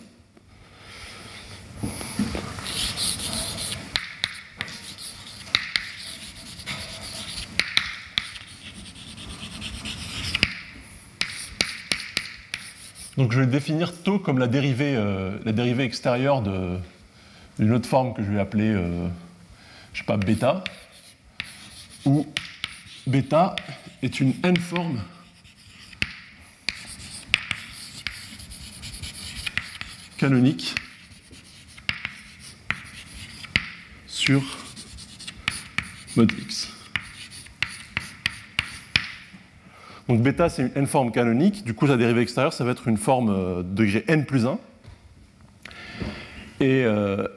Donc 13.18 13.32
je 13.32 13.40
vais 13.40 13.48
définir 13.48 13.94
tau 14.04 14.20
comme 14.20 14.40
la 14.40 14.48
dérivée, 14.48 14.96
euh, 14.98 15.38
la 15.46 15.54
dérivée 15.54 15.86
extérieure 15.86 16.42
d'une 16.42 17.72
autre 17.72 17.88
forme 17.88 18.14
que 18.14 18.22
je 18.22 18.30
vais 18.30 18.42
appeler, 18.42 18.74
euh, 18.74 19.08
je 19.94 20.00
sais 20.00 20.06
pas, 20.06 20.18
bêta. 20.18 20.66
où 22.04 22.28
bêta 23.08 23.56
est 24.04 24.20
une 24.20 24.34
n-forme 24.44 25.00
canonique 30.26 30.74
sur 34.08 34.42
mode 36.18 36.32
X. 36.32 36.74
Donc 40.08 40.22
bêta, 40.22 40.50
c'est 40.50 40.64
une 40.64 40.72
n-forme 40.74 41.12
canonique. 41.12 41.64
Du 41.64 41.76
coup, 41.76 41.86
sa 41.86 41.96
dérivée 41.96 42.22
extérieure, 42.22 42.54
ça 42.54 42.64
va 42.64 42.72
être 42.72 42.88
une 42.88 42.98
forme 42.98 43.30
euh, 43.30 43.62
degré 43.62 44.04
n 44.08 44.26
plus 44.26 44.48
1. 44.48 44.58
Et, 46.60 46.86
euh, 46.86 47.28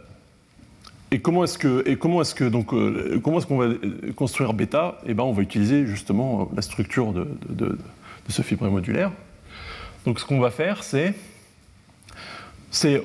et 1.10 1.20
comment 1.20 1.44
est-ce 1.44 1.58
que, 1.58 1.92
comment 1.96 2.22
est-ce 2.22 2.34
que 2.34 2.44
donc 2.44 2.72
euh, 2.72 3.20
est-ce 3.22 3.46
qu'on 3.46 3.58
va 3.58 3.68
construire 4.16 4.54
bêta? 4.54 4.98
Eh 5.04 5.12
ben, 5.12 5.24
on 5.24 5.32
va 5.32 5.42
utiliser 5.42 5.84
justement 5.84 6.50
la 6.56 6.62
structure 6.62 7.12
de, 7.12 7.28
de, 7.50 7.66
de, 7.66 7.66
de 7.66 8.32
ce 8.32 8.40
fibré 8.40 8.70
modulaire. 8.70 9.12
Donc, 10.06 10.20
ce 10.20 10.24
qu'on 10.24 10.40
va 10.40 10.50
faire, 10.50 10.84
c'est, 10.84 11.12
c'est 12.70 13.02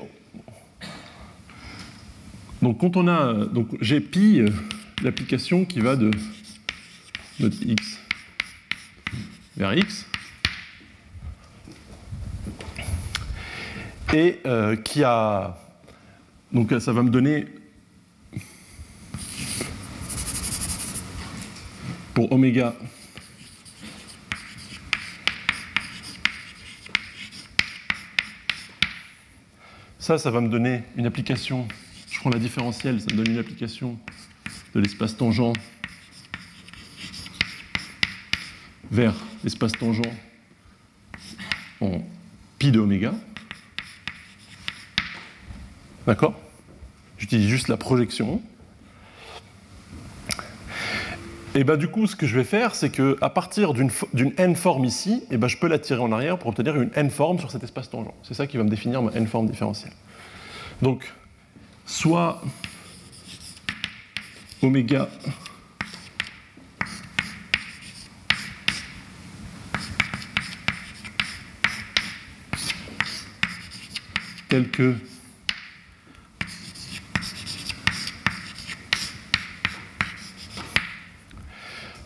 donc 2.62 2.80
quand 2.80 2.96
on 2.96 3.08
a 3.08 3.44
donc 3.46 3.68
j'ai 3.80 4.00
pi 4.00 4.42
l'application 5.02 5.64
qui 5.64 5.80
va 5.80 5.96
de 5.96 6.10
mode 7.40 7.54
x 7.62 7.98
vers 9.56 9.74
x 9.74 10.06
et 14.12 14.40
euh, 14.46 14.76
qui 14.76 15.02
a 15.02 15.58
donc 16.52 16.72
ça 16.80 16.92
va 16.92 17.02
me 17.02 17.10
donner 17.10 17.46
pour 22.14 22.30
oméga 22.32 22.74
ça 30.04 30.18
ça 30.18 30.30
va 30.30 30.42
me 30.42 30.48
donner 30.48 30.82
une 30.96 31.06
application 31.06 31.66
je 32.10 32.20
prends 32.20 32.28
la 32.28 32.38
différentielle 32.38 33.00
ça 33.00 33.06
me 33.10 33.16
donne 33.16 33.30
une 33.30 33.38
application 33.38 33.98
de 34.74 34.80
l'espace 34.80 35.16
tangent 35.16 35.54
vers 38.90 39.14
l'espace 39.42 39.72
tangent 39.72 40.02
en 41.80 42.02
pi 42.58 42.70
de 42.70 42.80
oméga. 42.80 43.14
D'accord? 46.06 46.38
J'utilise 47.18 47.48
juste 47.48 47.68
la 47.68 47.76
projection. 47.76 48.42
Et 51.56 51.62
ben, 51.62 51.76
du 51.76 51.86
coup, 51.86 52.08
ce 52.08 52.16
que 52.16 52.26
je 52.26 52.36
vais 52.36 52.44
faire, 52.44 52.74
c'est 52.74 52.90
qu'à 52.90 53.30
partir 53.30 53.74
d'une 53.74 54.32
n-forme 54.38 54.84
ici, 54.84 55.22
et 55.30 55.36
ben, 55.36 55.46
je 55.46 55.56
peux 55.56 55.68
la 55.68 55.78
tirer 55.78 56.00
en 56.00 56.10
arrière 56.10 56.36
pour 56.36 56.48
obtenir 56.48 56.74
une 56.74 56.90
n-forme 56.96 57.38
sur 57.38 57.52
cet 57.52 57.62
espace 57.62 57.88
tangent. 57.88 58.10
C'est 58.24 58.34
ça 58.34 58.48
qui 58.48 58.56
va 58.56 58.64
me 58.64 58.68
définir 58.68 59.02
ma 59.02 59.12
n-forme 59.12 59.46
différentielle. 59.46 59.92
Donc, 60.82 61.12
soit 61.86 62.42
oméga 64.62 65.08
tel 74.48 74.68
que 74.70 74.94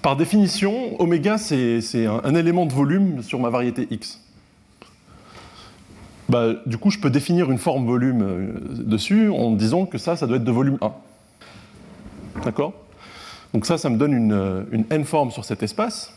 Par 0.03 0.16
définition, 0.16 1.01
oméga, 1.01 1.39
c'est 1.39 2.07
un, 2.07 2.35
élément 2.35 2.66
de 2.66 2.73
volume 2.73 3.23
sur 3.23 3.41
ma 3.41 3.51
variété 3.51 3.89
x. 3.91 4.20
Bah, 6.29 6.49
du 6.66 6.77
coup, 6.79 6.91
je 6.91 6.99
peux 6.99 7.11
définir 7.11 7.51
une 7.51 7.59
forme 7.59 7.87
volume 7.87 8.23
euh, 8.23 8.53
dessus 8.61 9.31
en 9.31 9.53
disant 9.53 9.87
que 9.87 9.97
ça, 9.97 10.15
ça 10.15 10.27
doit 10.27 10.37
être 10.37 10.45
de 10.45 10.53
volume 10.53 10.79
1. 10.83 10.93
D'accord? 12.45 12.75
Donc 13.55 13.65
ça, 13.65 13.79
ça 13.79 13.89
me 13.89 13.97
donne 13.97 14.12
une, 14.12 14.33
euh, 14.33 14.65
n-forme 14.91 15.31
sur 15.31 15.45
cet 15.45 15.62
espace. 15.62 16.12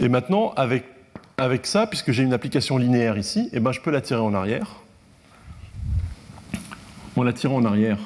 Et 0.00 0.08
maintenant, 0.08 0.52
avec 0.56 0.84
avec 1.40 1.66
ça, 1.66 1.86
puisque 1.86 2.12
j'ai 2.12 2.22
une 2.22 2.34
application 2.34 2.76
linéaire 2.76 3.16
ici, 3.16 3.48
eh 3.52 3.60
ben, 3.60 3.72
je 3.72 3.80
peux 3.80 3.90
la 3.90 4.02
tirer 4.02 4.20
en 4.20 4.34
arrière. 4.34 4.76
En 7.16 7.22
la 7.22 7.32
tirant 7.32 7.56
en 7.56 7.64
arrière, 7.64 7.98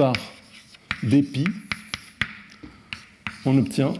par 0.00 0.14
dpi, 1.02 1.44
on 3.44 3.58
obtient 3.58 3.92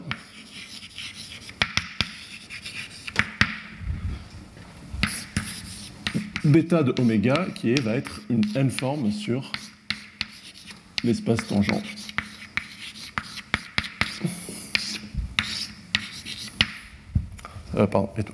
bêta 6.42 6.82
de 6.82 6.94
oméga 6.98 7.48
qui 7.54 7.72
est, 7.72 7.80
va 7.82 7.96
être 7.96 8.22
une 8.30 8.40
n-forme 8.54 9.12
sur 9.12 9.52
l'espace 11.04 11.46
tangent. 11.46 11.68
Euh, 17.74 17.86
pardon, 17.86 18.08
et 18.16 18.24
tout. 18.24 18.32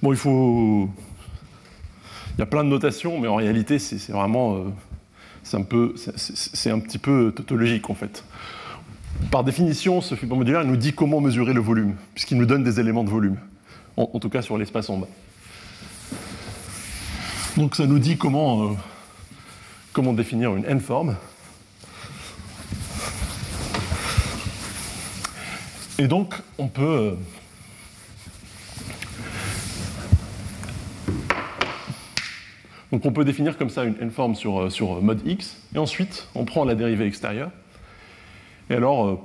Bon, 0.00 0.12
il 0.14 0.16
faut. 0.18 0.90
Il 2.36 2.40
y 2.40 2.42
a 2.42 2.46
plein 2.46 2.64
de 2.64 2.68
notations, 2.68 3.20
mais 3.20 3.28
en 3.28 3.36
réalité, 3.36 3.78
c'est 3.78 4.10
vraiment. 4.10 4.56
Euh, 4.56 4.64
c'est 5.42 5.56
un, 6.70 6.76
un 6.76 6.80
petit 6.80 6.98
peu 6.98 7.32
tautologique, 7.34 7.90
en 7.90 7.94
fait. 7.94 8.24
Par 9.30 9.44
définition, 9.44 10.00
ce 10.00 10.14
fibre 10.16 10.36
modulaire 10.36 10.64
nous 10.64 10.76
dit 10.76 10.92
comment 10.92 11.20
mesurer 11.20 11.52
le 11.52 11.60
volume, 11.60 11.94
puisqu'il 12.14 12.38
nous 12.38 12.46
donne 12.46 12.64
des 12.64 12.80
éléments 12.80 13.04
de 13.04 13.10
volume, 13.10 13.36
en, 13.96 14.10
en 14.12 14.18
tout 14.18 14.28
cas 14.28 14.42
sur 14.42 14.58
l'espace 14.58 14.90
en 14.90 14.98
bas. 14.98 15.08
Donc 17.56 17.76
ça 17.76 17.86
nous 17.86 18.00
dit 18.00 18.16
comment, 18.16 18.64
euh, 18.64 18.74
comment 19.92 20.12
définir 20.12 20.56
une 20.56 20.64
n-forme. 20.64 21.14
Et 25.98 26.08
donc 26.08 26.34
on 26.58 26.66
peut... 26.66 26.82
Euh, 26.82 27.14
donc 32.94 33.04
on 33.06 33.10
peut 33.10 33.24
définir 33.24 33.58
comme 33.58 33.70
ça 33.70 33.82
une 33.82 33.96
n-forme 34.00 34.36
sur, 34.36 34.60
euh, 34.60 34.70
sur 34.70 35.02
mode 35.02 35.20
x, 35.26 35.56
et 35.74 35.78
ensuite 35.78 36.28
on 36.36 36.44
prend 36.44 36.64
la 36.64 36.76
dérivée 36.76 37.06
extérieure. 37.06 37.50
Et 38.70 38.74
alors, 38.74 39.20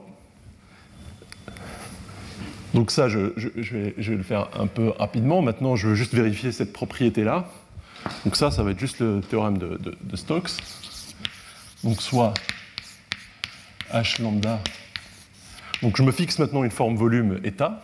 donc 2.74 2.90
ça, 2.90 3.08
je, 3.10 3.20
vais, 3.38 3.94
le 3.96 4.24
faire 4.24 4.50
un 4.60 4.66
peu 4.66 4.90
rapidement. 4.98 5.44
Maintenant, 5.44 5.76
je 5.76 5.90
veux 5.90 5.94
juste 5.94 6.16
vérifier 6.16 6.52
cette 6.52 6.74
propriété-là. 6.74 7.48
Donc 8.26 8.36
ça, 8.36 8.50
ça 8.50 8.64
va 8.64 8.72
être 8.72 8.80
juste 8.80 9.02
le 9.02 9.22
théorème 9.22 9.60
de, 9.60 10.16
Stokes. 10.16 10.50
Donc 11.84 12.02
soit 12.02 12.34
h 13.94 14.20
lambda. 14.20 14.60
Donc 15.84 15.96
je 15.96 16.02
me 16.02 16.12
fixe 16.12 16.40
maintenant 16.40 16.64
une 16.64 16.72
forme 16.72 16.96
volume 16.96 17.40
état. 17.44 17.84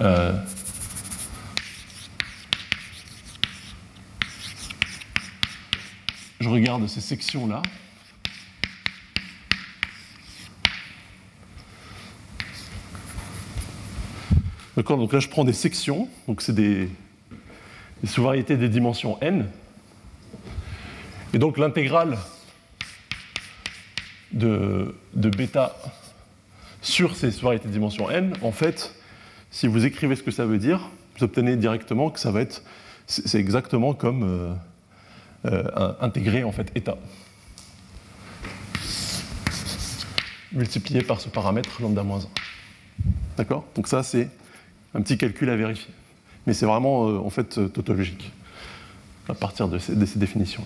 Euh, 0.00 0.34
je 6.44 6.50
regarde 6.50 6.86
ces 6.88 7.00
sections-là. 7.00 7.62
D'accord 14.76 14.98
Donc 14.98 15.14
là, 15.14 15.20
je 15.20 15.28
prends 15.28 15.44
des 15.44 15.54
sections, 15.54 16.06
donc 16.28 16.42
c'est 16.42 16.54
des, 16.54 16.90
sous-variétés 18.04 18.58
des 18.58 18.68
dimensions 18.68 19.18
n. 19.22 19.48
Et 21.32 21.38
donc 21.38 21.56
l'intégrale 21.56 22.18
de, 24.32 24.94
de, 25.14 25.30
bêta 25.30 25.74
sur 26.82 27.16
ces 27.16 27.30
sous-variétés 27.30 27.68
de 27.68 27.72
dimension 27.72 28.10
n, 28.10 28.34
en 28.42 28.52
fait, 28.52 28.94
si 29.50 29.66
vous 29.66 29.86
écrivez 29.86 30.14
ce 30.14 30.22
que 30.22 30.30
ça 30.30 30.44
veut 30.44 30.58
dire, 30.58 30.90
vous 31.16 31.24
obtenez 31.24 31.56
directement 31.56 32.10
que 32.10 32.20
ça 32.20 32.30
va 32.30 32.42
être, 32.42 32.62
c'est 33.06 33.40
exactement 33.40 33.94
comme 33.94 34.24
euh, 34.24 34.54
euh, 35.46 35.92
intégrer 36.00 36.44
en 36.44 36.52
fait 36.52 36.70
état 36.74 36.96
multiplié 40.54 41.02
par 41.02 41.20
ce 41.20 41.28
paramètre 41.28 41.82
lambda 41.82 42.02
moins 42.02 42.20
1. 42.20 42.22
D'accord? 43.36 43.64
Donc 43.74 43.88
ça, 43.88 44.02
c'est 44.02 44.28
un 44.94 45.02
petit 45.02 45.18
calcul 45.18 45.50
à 45.50 45.56
vérifier. 45.56 45.92
Mais 46.46 46.54
c'est 46.54 46.66
vraiment 46.66 47.08
euh, 47.08 47.18
en 47.18 47.30
fait 47.30 47.72
tautologique 47.72 48.32
à 49.28 49.34
partir 49.34 49.68
de 49.68 49.78
ces, 49.78 49.94
définitions. 50.16 50.64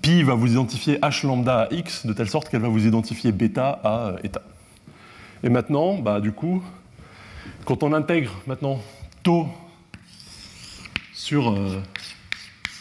pi 0.00 0.22
va 0.22 0.34
vous 0.34 0.50
identifier 0.52 0.98
h 0.98 1.26
lambda 1.26 1.62
à 1.62 1.72
x 1.72 2.06
de 2.06 2.12
telle 2.12 2.28
sorte 2.28 2.48
qu'elle 2.48 2.62
va 2.62 2.68
vous 2.68 2.86
identifier 2.86 3.32
bêta 3.32 3.80
à 3.84 4.08
euh, 4.08 4.16
eta. 4.24 4.42
Et 5.42 5.50
maintenant, 5.50 5.98
bah, 5.98 6.20
du 6.20 6.32
coup, 6.32 6.62
quand 7.64 7.82
on 7.82 7.92
intègre 7.92 8.32
maintenant 8.46 8.80
taux 9.22 9.46
sur 11.28 11.50
euh, 11.50 11.82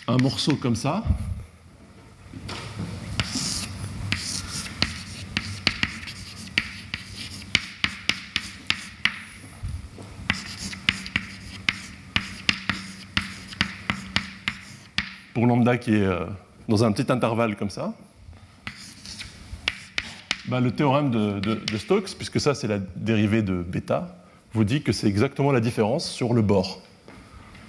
un 0.07 0.15
morceau 0.15 0.56
comme 0.56 0.78
ça, 0.78 1.03
pour 15.34 15.45
lambda 15.45 15.78
qui 15.78 15.95
est 15.95 16.02
euh, 16.03 16.26
dans 16.68 16.84
un 16.84 16.91
petit 16.91 17.11
intervalle 17.11 17.56
comme 17.56 17.69
ça, 17.69 17.94
bah, 20.48 20.60
le 20.60 20.72
théorème 20.72 21.11
de, 21.11 21.40
de- 21.40 21.56
de 21.56 21.78
Stokes, 21.78 22.15
puisque 22.18 22.40
ça 22.40 22.56
c'est 22.56 22.68
la 22.68 22.80
dérivée 22.95 23.41
de 23.41 23.61
bêta, 23.61 24.15
vous 24.53 24.64
dit 24.64 24.82
que 24.82 24.91
c'est 24.91 25.07
exactement 25.07 25.52
la 25.52 25.60
différence 25.60 26.10
sur 26.10 26.34
le 26.34 26.41
bord. 26.41 26.82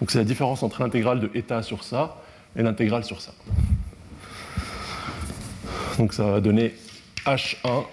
Donc 0.01 0.11
c'est 0.11 0.19
la 0.19 0.25
différence 0.25 0.63
entre 0.63 0.83
l'intégrale 0.83 1.21
de 1.21 1.31
eta 1.35 1.63
sur 1.63 1.83
ça 1.83 2.23
et 2.57 2.63
l'intégrale 2.63 3.05
sur 3.05 3.21
ça. 3.21 3.33
Donc 5.99 6.15
ça 6.15 6.25
va 6.25 6.41
donner 6.41 6.75
h1 7.25 7.85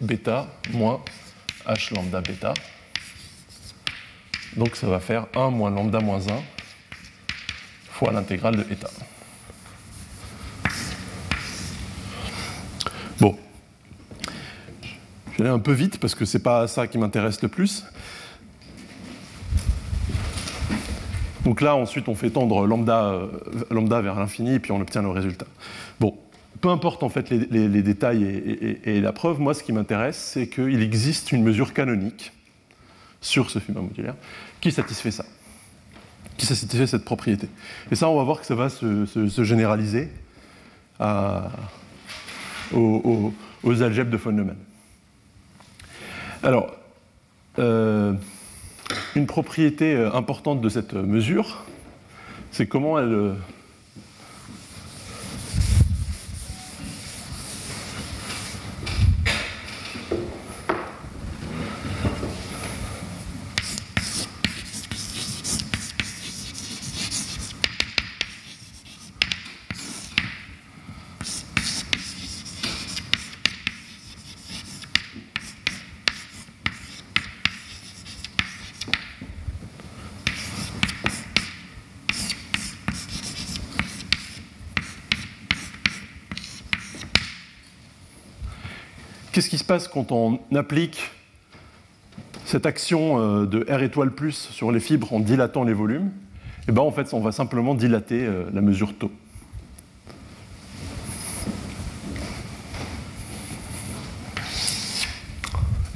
bêta 0.00 0.46
moins 0.70 1.00
h 1.66 1.94
lambda 1.94 2.20
bêta. 2.20 2.54
Donc 4.56 4.76
ça 4.76 4.86
va 4.86 5.00
faire 5.00 5.26
1 5.34 5.50
moins 5.50 5.70
lambda 5.70 6.00
moins 6.00 6.20
1 6.28 6.42
fois 7.90 8.12
l'intégrale 8.12 8.56
de 8.56 8.72
eta. 8.72 8.88
Bon. 13.18 13.36
Je 15.32 15.38
vais 15.38 15.48
aller 15.48 15.50
un 15.50 15.58
peu 15.58 15.72
vite 15.72 15.98
parce 15.98 16.14
que 16.14 16.24
c'est 16.24 16.42
pas 16.42 16.68
ça 16.68 16.86
qui 16.86 16.98
m'intéresse 16.98 17.42
le 17.42 17.48
plus. 17.48 17.84
Donc 21.50 21.62
là, 21.62 21.74
ensuite, 21.74 22.08
on 22.08 22.14
fait 22.14 22.30
tendre 22.30 22.64
lambda, 22.64 23.06
euh, 23.06 24.00
vers 24.02 24.14
l'infini 24.14 24.54
et 24.54 24.60
puis 24.60 24.70
on 24.70 24.80
obtient 24.80 25.02
le 25.02 25.08
résultat. 25.08 25.46
Bon, 25.98 26.16
peu 26.60 26.68
importe 26.68 27.02
en 27.02 27.08
fait 27.08 27.28
les, 27.28 27.82
détails 27.82 28.22
et, 28.84 29.00
la 29.00 29.12
preuve, 29.12 29.40
moi 29.40 29.52
ce 29.52 29.64
qui 29.64 29.72
m'intéresse, 29.72 30.16
c'est 30.16 30.46
qu'il 30.48 30.80
existe 30.80 31.32
une 31.32 31.42
mesure 31.42 31.74
canonique 31.74 32.30
sur 33.20 33.50
ce 33.50 33.58
schéma 33.58 33.80
modulaire 33.80 34.14
qui 34.60 34.70
satisfait 34.70 35.10
ça, 35.10 35.24
qui 36.36 36.46
satisfait 36.46 36.86
cette 36.86 37.04
propriété. 37.04 37.48
Et 37.90 37.96
ça, 37.96 38.08
on 38.08 38.16
va 38.16 38.22
voir 38.22 38.38
que 38.38 38.46
ça 38.46 38.54
va 38.54 38.68
se, 38.68 39.04
se- 39.06 39.26
se 39.26 39.42
généraliser 39.42 40.08
aux, 42.72 43.32
algèbres 43.64 44.12
de 44.12 44.16
von. 44.16 44.54
Alors, 46.44 46.76
euh, 47.58 48.14
une 49.14 49.26
propriété 49.26 49.94
euh, 49.94 50.12
importante 50.12 50.60
de 50.60 50.68
cette 50.68 50.94
mesure, 50.94 51.64
c'est 52.50 52.66
comment 52.66 52.98
elle. 52.98 53.34
Qui 89.50 89.58
se 89.58 89.64
passe 89.64 89.88
quand 89.88 90.12
on 90.12 90.38
applique 90.54 91.10
cette 92.44 92.66
action 92.66 93.18
euh, 93.18 93.46
de 93.46 93.66
R 93.68 93.82
étoile 93.82 94.12
plus 94.12 94.36
sur 94.36 94.70
les 94.70 94.78
fibres 94.78 95.12
en 95.12 95.18
dilatant 95.18 95.64
les 95.64 95.72
volumes 95.72 96.12
Eh 96.68 96.72
bien, 96.72 96.84
en 96.84 96.92
fait, 96.92 97.12
on 97.12 97.18
va 97.18 97.32
simplement 97.32 97.74
dilater 97.74 98.24
euh, 98.24 98.44
la 98.54 98.60
mesure 98.60 98.96
taux. 98.96 99.10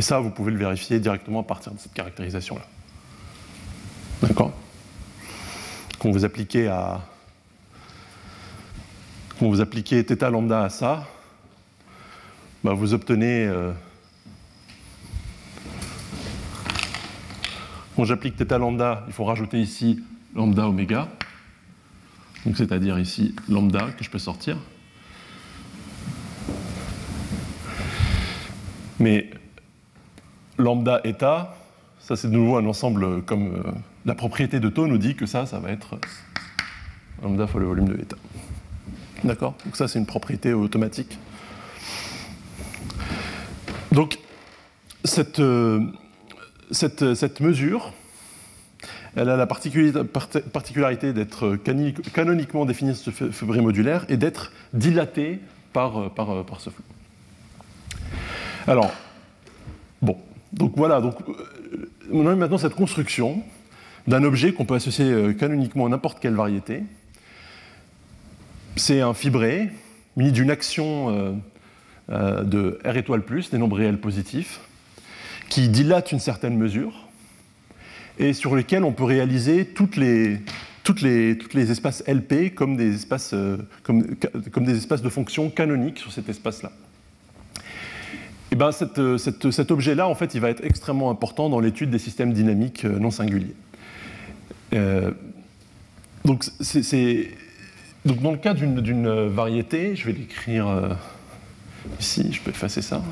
Et 0.00 0.02
ça, 0.02 0.18
vous 0.18 0.30
pouvez 0.30 0.50
le 0.50 0.58
vérifier 0.58 0.98
directement 0.98 1.42
à 1.42 1.44
partir 1.44 1.72
de 1.72 1.78
cette 1.78 1.94
caractérisation-là. 1.94 2.66
D'accord? 4.20 4.52
Quand 6.00 6.10
vous 6.10 6.24
appliquez 6.24 6.66
à 6.66 7.02
quand 9.38 9.48
vous 9.48 9.60
appliquez 9.60 10.02
θ 10.02 10.28
lambda 10.28 10.64
à 10.64 10.70
ça, 10.70 11.06
bah, 12.64 12.72
vous 12.72 12.94
obtenez. 12.94 13.46
euh, 13.46 13.72
quand 17.94 18.04
j'applique 18.04 18.36
θ 18.36 18.58
lambda, 18.58 19.04
il 19.06 19.12
faut 19.12 19.24
rajouter 19.24 19.60
ici 19.60 20.02
lambda 20.34 20.66
oméga, 20.66 21.08
donc 22.44 22.56
c'est-à-dire 22.56 22.98
ici 22.98 23.36
lambda 23.48 23.92
que 23.96 24.02
je 24.02 24.10
peux 24.10 24.18
sortir. 24.18 24.56
Mais 28.98 29.30
lambda 30.58 31.00
eta, 31.04 31.54
ça 32.00 32.16
c'est 32.16 32.28
de 32.28 32.32
nouveau 32.32 32.56
un 32.56 32.66
ensemble 32.66 33.22
comme 33.22 33.54
euh, 33.54 33.62
la 34.06 34.14
propriété 34.14 34.58
de 34.58 34.68
taux 34.70 34.86
nous 34.86 34.98
dit 34.98 35.14
que 35.14 35.26
ça, 35.26 35.46
ça 35.46 35.58
va 35.58 35.70
être 35.70 35.98
lambda 37.22 37.46
fois 37.46 37.60
le 37.60 37.66
volume 37.66 37.88
de 37.88 38.00
eta. 38.00 38.16
D'accord? 39.22 39.54
Donc 39.64 39.76
ça 39.76 39.86
c'est 39.86 39.98
une 39.98 40.06
propriété 40.06 40.52
automatique. 40.52 41.18
Donc, 43.94 44.18
cette, 45.04 45.38
euh, 45.38 45.80
cette, 46.72 47.14
cette 47.14 47.38
mesure, 47.38 47.92
elle 49.14 49.28
a 49.28 49.36
la 49.36 49.46
particularité, 49.46 50.02
part- 50.02 50.28
particularité 50.52 51.12
d'être 51.12 51.56
canoniquement 52.12 52.64
définie 52.64 52.96
ce 52.96 53.10
février 53.10 53.62
modulaire 53.62 54.04
et 54.08 54.16
d'être 54.16 54.50
dilatée 54.72 55.38
par, 55.72 55.96
euh, 55.96 56.08
par, 56.08 56.30
euh, 56.30 56.42
par 56.42 56.60
ce 56.60 56.70
flou. 56.70 56.82
Alors, 58.66 58.92
bon, 60.02 60.18
donc 60.52 60.72
voilà, 60.76 61.00
donc, 61.00 61.14
euh, 61.28 61.88
on 62.10 62.26
a 62.26 62.34
maintenant 62.34 62.58
cette 62.58 62.74
construction 62.74 63.44
d'un 64.08 64.24
objet 64.24 64.52
qu'on 64.52 64.64
peut 64.64 64.74
associer 64.74 65.08
euh, 65.08 65.32
canoniquement 65.34 65.86
à 65.86 65.88
n'importe 65.88 66.18
quelle 66.18 66.34
variété. 66.34 66.82
C'est 68.74 69.00
un 69.00 69.14
fibré 69.14 69.70
muni 70.16 70.32
d'une 70.32 70.50
action 70.50 71.10
euh, 71.10 71.12
euh, 71.12 71.32
de 72.08 72.78
R 72.84 72.96
étoile 72.96 73.22
plus, 73.22 73.50
des 73.50 73.58
nombres 73.58 73.76
réels 73.76 73.98
positifs, 73.98 74.60
qui 75.48 75.68
dilatent 75.68 76.12
une 76.12 76.20
certaine 76.20 76.56
mesure 76.56 77.04
et 78.18 78.32
sur 78.32 78.54
lesquels 78.54 78.84
on 78.84 78.92
peut 78.92 79.04
réaliser 79.04 79.66
toutes 79.66 79.96
les, 79.96 80.40
espaces 81.56 82.04
LP 82.06 82.54
comme 82.54 82.76
des 82.76 82.94
espaces, 82.94 83.32
euh, 83.34 83.56
comme, 83.82 84.64
des 84.64 84.76
espaces 84.76 85.02
de 85.02 85.08
fonctions 85.08 85.50
canoniques 85.50 85.98
sur 85.98 86.12
cet 86.12 86.28
espace-là. 86.28 86.70
Et 88.52 88.56
ben 88.56 88.70
cette, 88.70 88.98
euh, 89.00 89.18
cet 89.18 89.70
objet-là, 89.70 90.06
en 90.06 90.14
fait, 90.14 90.34
il 90.34 90.40
va 90.40 90.50
être 90.50 90.64
extrêmement 90.64 91.10
important 91.10 91.48
dans 91.48 91.58
l'étude 91.58 91.90
des 91.90 91.98
systèmes 91.98 92.32
dynamiques 92.32 92.84
euh, 92.84 92.98
non 92.98 93.10
singuliers. 93.10 93.56
Euh, 94.74 95.10
donc, 96.24 96.44
dans 98.04 98.30
le 98.30 98.38
cas 98.38 98.54
d'une 98.54 99.26
variété, 99.26 99.96
je 99.96 100.06
vais 100.06 100.12
l'écrire 100.12 100.68
euh, 100.68 100.90
ici, 102.00 102.32
je 102.32 102.40
peux 102.40 102.50
effacer 102.50 102.82
ça. 102.82 103.02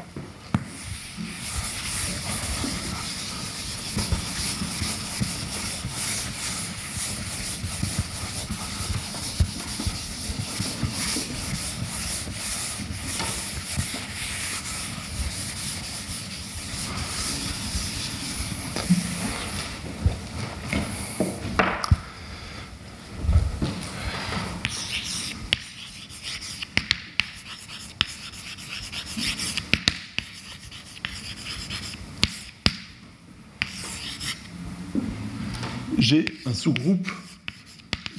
J'ai 35.99 36.25
un 36.47 36.52
sous-groupe 36.63 37.09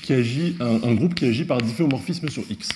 qui 0.02 0.12
agit, 0.12 0.58
un, 0.60 0.94
groupe 0.96 1.16
qui 1.16 1.26
agit 1.26 1.46
par 1.46 1.60
difféomorphisme 1.62 2.28
sur 2.28 2.44
X. 2.50 2.68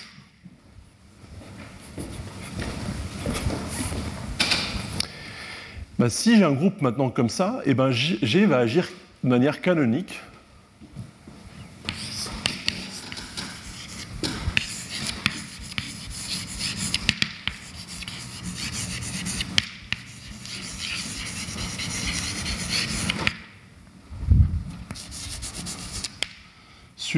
Ben, 6.00 6.08
si 6.08 6.38
j'ai 6.38 6.46
un 6.46 6.54
groupe 6.54 6.82
maintenant 6.82 7.10
comme 7.10 7.28
ça, 7.28 7.62
et 7.66 7.74
ben 7.74 7.92
G 7.92 8.46
va 8.46 8.60
agir 8.60 8.88
de 9.26 9.30
manière 9.30 9.60
canonique. 9.60 10.22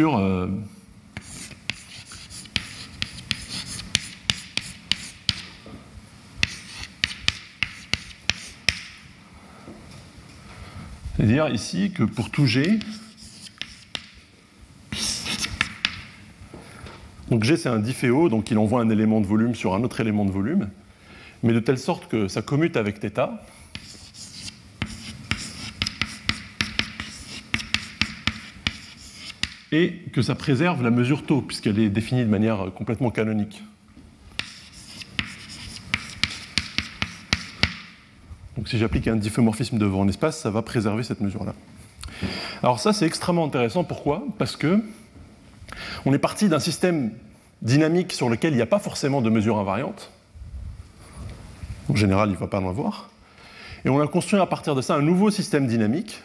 Euh, 0.08 0.48
C'est-à-dire 11.16 11.50
ici 11.50 11.92
que 11.92 12.04
pour 12.04 12.30
tout 12.32 12.46
G, 12.46 12.80
donc 17.30 17.44
G 17.44 17.58
c'est 17.58 17.68
un 17.68 17.80
difféo, 17.80 18.30
donc 18.30 18.50
il 18.52 18.58
envoie 18.58 18.80
un 18.80 18.90
élément 18.90 19.20
de 19.20 19.28
volume 19.28 19.54
sur 19.54 19.76
un 19.76 19.84
autre 19.84 20.00
élément 20.00 20.24
de 20.24 20.32
volume, 20.32 20.70
mais 21.44 21.52
de 21.52 21.60
telle 21.60 21.78
sorte 21.78 22.08
que 22.08 22.30
ça 22.30 22.42
commute 22.42 22.78
avec 22.78 23.02
θ. 23.02 23.32
Et 29.72 29.94
que 30.14 30.22
ça 30.22 30.36
préserve 30.36 30.84
la 30.84 30.90
mesure 30.90 31.26
taux, 31.26 31.42
puisqu'elle 31.42 31.80
est 31.80 31.90
définie 31.90 32.24
de 32.24 32.30
manière 32.30 32.72
complètement 32.74 33.12
canonique. 33.12 33.64
Donc 38.58 38.68
si 38.68 38.78
j'applique 38.78 39.08
un 39.08 39.16
difféomorphisme 39.16 39.78
devant 39.78 40.04
un 40.04 40.08
espace, 40.08 40.40
ça 40.40 40.50
va 40.50 40.62
préserver 40.62 41.04
cette 41.04 41.22
mesure-là. 41.22 41.54
Alors 42.62 42.80
ça, 42.80 42.92
c'est 42.92 43.06
extrêmement 43.06 43.46
intéressant. 43.46 43.84
Pourquoi? 43.84 44.26
Parce 44.38 44.56
que 44.56 44.84
on 46.06 46.14
est 46.14 46.20
parti 46.20 46.50
d'un 46.50 46.60
système 46.60 47.12
dynamique 47.62 48.12
sur 48.12 48.28
lequel 48.28 48.54
il 48.54 48.58
n'y 48.58 48.62
a 48.62 48.68
pas 48.68 48.80
forcément 48.80 49.22
de 49.22 49.30
mesure 49.30 49.60
invariante. 49.60 50.12
En 51.90 51.96
général, 51.96 52.30
il 52.30 52.34
ne 52.34 52.38
va 52.38 52.48
pas 52.48 52.60
en 52.60 52.70
avoir. 52.70 53.10
Et 53.86 53.90
on 53.90 54.02
a 54.02 54.08
construit 54.08 54.40
à 54.40 54.46
partir 54.46 54.76
de 54.76 54.82
ça 54.82 54.96
un 54.96 55.02
nouveau 55.02 55.32
système 55.32 55.68
dynamique, 55.68 56.22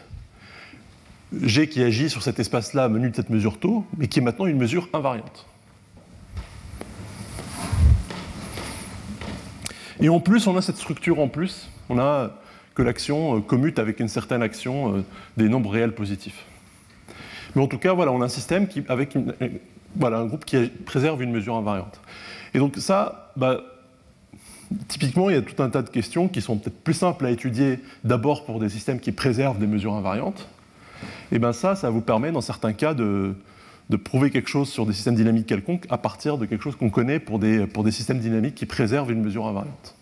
G 1.43 1.67
qui 1.67 1.81
agit 1.81 2.09
sur 2.09 2.23
cet 2.23 2.39
espace-là 2.39 2.89
menu 2.89 3.09
de 3.09 3.15
cette 3.15 3.29
mesure 3.29 3.59
taux, 3.59 3.85
mais 3.97 4.07
qui 4.07 4.19
est 4.19 4.21
maintenant 4.21 4.45
une 4.45 4.57
mesure 4.57 4.89
invariante. 4.93 5.45
Et 9.99 10.09
en 10.09 10.19
plus, 10.19 10.47
on 10.47 10.57
a 10.57 10.61
cette 10.61 10.77
structure 10.77 11.19
en 11.19 11.27
plus, 11.27 11.69
on 11.89 11.99
a 11.99 12.31
que 12.73 12.83
l'action 12.83 13.37
euh, 13.37 13.39
commute 13.39 13.79
avec 13.79 13.99
une 13.99 14.09
certaine 14.09 14.41
action 14.41 14.97
euh, 14.97 15.05
des 15.37 15.47
nombres 15.47 15.69
réels 15.69 15.95
positifs. 15.95 16.45
Mais 17.55 17.61
en 17.61 17.67
tout 17.67 17.77
cas, 17.77 17.93
voilà, 17.93 18.11
on 18.11 18.21
a 18.21 18.25
un 18.25 18.29
système 18.29 18.67
qui, 18.67 18.83
avec 18.89 19.15
euh, 19.15 19.31
voilà, 19.95 20.17
un 20.17 20.25
groupe 20.25 20.43
qui 20.43 20.67
préserve 20.85 21.23
une 21.23 21.31
mesure 21.31 21.55
invariante. 21.55 22.01
Et 22.53 22.59
donc 22.59 22.75
ça, 22.77 23.31
bah, 23.37 23.61
typiquement, 24.89 25.29
il 25.29 25.35
y 25.35 25.39
a 25.39 25.41
tout 25.41 25.61
un 25.63 25.69
tas 25.69 25.81
de 25.81 25.89
questions 25.89 26.27
qui 26.27 26.41
sont 26.41 26.57
peut-être 26.57 26.83
plus 26.83 26.93
simples 26.93 27.25
à 27.25 27.29
étudier 27.29 27.79
d'abord 28.03 28.45
pour 28.45 28.59
des 28.59 28.69
systèmes 28.69 28.99
qui 28.99 29.13
préservent 29.13 29.57
des 29.57 29.67
mesures 29.67 29.93
invariantes. 29.93 30.49
Et 31.31 31.39
bien 31.39 31.53
ça, 31.53 31.75
ça 31.75 31.89
vous 31.89 32.01
permet 32.01 32.31
dans 32.31 32.41
certains 32.41 32.73
cas 32.73 32.93
de, 32.93 33.35
de 33.89 33.97
prouver 33.97 34.31
quelque 34.31 34.49
chose 34.49 34.69
sur 34.69 34.85
des 34.85 34.93
systèmes 34.93 35.15
dynamiques 35.15 35.47
quelconques 35.47 35.85
à 35.89 35.97
partir 35.97 36.37
de 36.37 36.45
quelque 36.45 36.63
chose 36.63 36.75
qu'on 36.75 36.89
connaît 36.89 37.19
pour 37.19 37.39
des, 37.39 37.67
pour 37.67 37.83
des 37.83 37.91
systèmes 37.91 38.19
dynamiques 38.19 38.55
qui 38.55 38.65
préservent 38.65 39.11
une 39.11 39.21
mesure 39.21 39.45
invariante. 39.45 39.95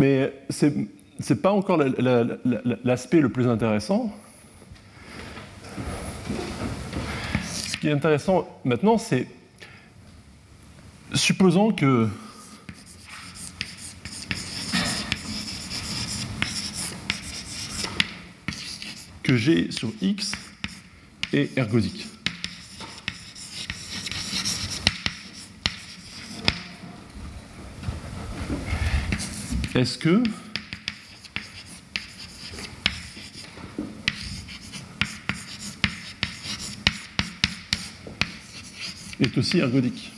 Mais 0.00 0.32
ce 0.50 0.66
n'est 0.66 1.36
pas 1.40 1.52
encore 1.52 1.78
l'aspect 2.84 3.20
le 3.20 3.28
plus 3.28 3.48
intéressant. 3.48 4.12
Ce 7.44 7.76
qui 7.76 7.88
est 7.88 7.92
intéressant 7.92 8.48
maintenant, 8.64 8.98
c'est 8.98 9.26
supposons 11.14 11.72
que 11.72 12.08
que 19.28 19.36
G 19.36 19.70
sur 19.70 19.92
X 20.00 20.32
est 21.34 21.58
ergodique. 21.58 22.06
Est-ce 29.74 29.98
que 29.98 30.22
est 39.20 39.36
aussi 39.36 39.58
ergodique? 39.58 40.17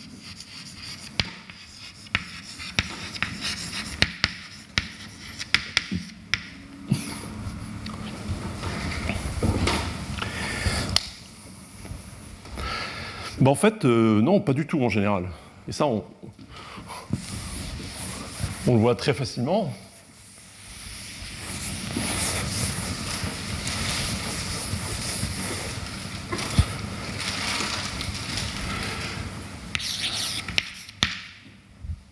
En 13.51 13.57
fait, 13.57 13.85
euh, 13.85 14.23
non, 14.23 14.41
pas 14.41 14.53
du 14.53 14.65
tout 14.65 14.81
en 14.81 14.89
général. 14.89 15.29
Et 15.67 15.73
ça, 15.73 15.85
on, 15.85 16.05
le 18.65 18.75
voit 18.75 18.95
très 18.95 19.13
facilement. 19.13 19.75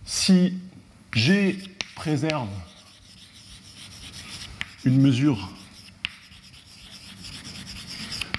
Si 0.05 0.59
G 1.12 1.56
préserve 1.94 2.48
une 4.85 5.01
mesure 5.01 5.52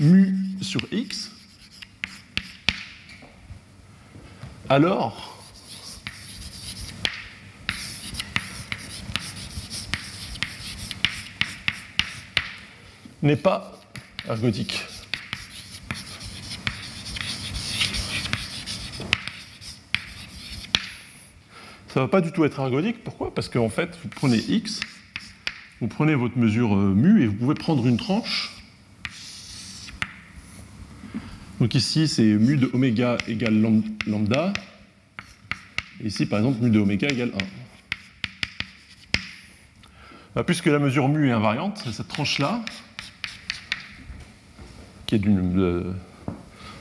mu 0.01 0.35
sur 0.61 0.81
x, 0.91 1.28
alors 4.69 5.35
n'est 13.21 13.35
pas 13.35 13.79
ergodique. 14.27 14.85
Ça 21.87 21.99
ne 22.01 22.05
va 22.05 22.07
pas 22.07 22.21
du 22.21 22.31
tout 22.31 22.45
être 22.45 22.59
ergodique. 22.59 23.03
Pourquoi? 23.03 23.33
Parce 23.33 23.49
qu'en 23.49 23.67
fait, 23.67 23.97
vous 24.03 24.09
prenez 24.09 24.37
x, 24.37 24.79
vous 25.81 25.87
prenez 25.87 26.13
votre 26.13 26.37
mesure 26.37 26.75
euh, 26.75 26.93
mu 26.93 27.23
et 27.23 27.27
vous 27.27 27.33
pouvez 27.33 27.55
prendre 27.55 27.85
une 27.87 27.97
tranche. 27.97 28.58
Donc 31.59 31.75
ici, 31.75 32.07
c'est 32.07 32.23
mu 32.23 32.55
de 32.55 32.69
oméga 32.73 33.17
égale 33.27 33.81
lambda. 34.07 34.53
Et 36.01 36.07
ici, 36.07 36.25
par 36.25 36.39
exemple, 36.39 36.61
mu 36.61 36.69
de 36.69 36.79
oméga 36.79 37.07
égale 37.09 37.31
1. 37.33 37.37
Bah, 40.35 40.43
puisque 40.43 40.67
la 40.67 40.79
mesure 40.79 41.09
mu 41.09 41.27
est 41.27 41.31
invariante, 41.31 41.85
cette 41.91 42.07
tranche-là 42.07 42.61
qui 45.05 45.15
est 45.15 45.19
d'une, 45.19 45.95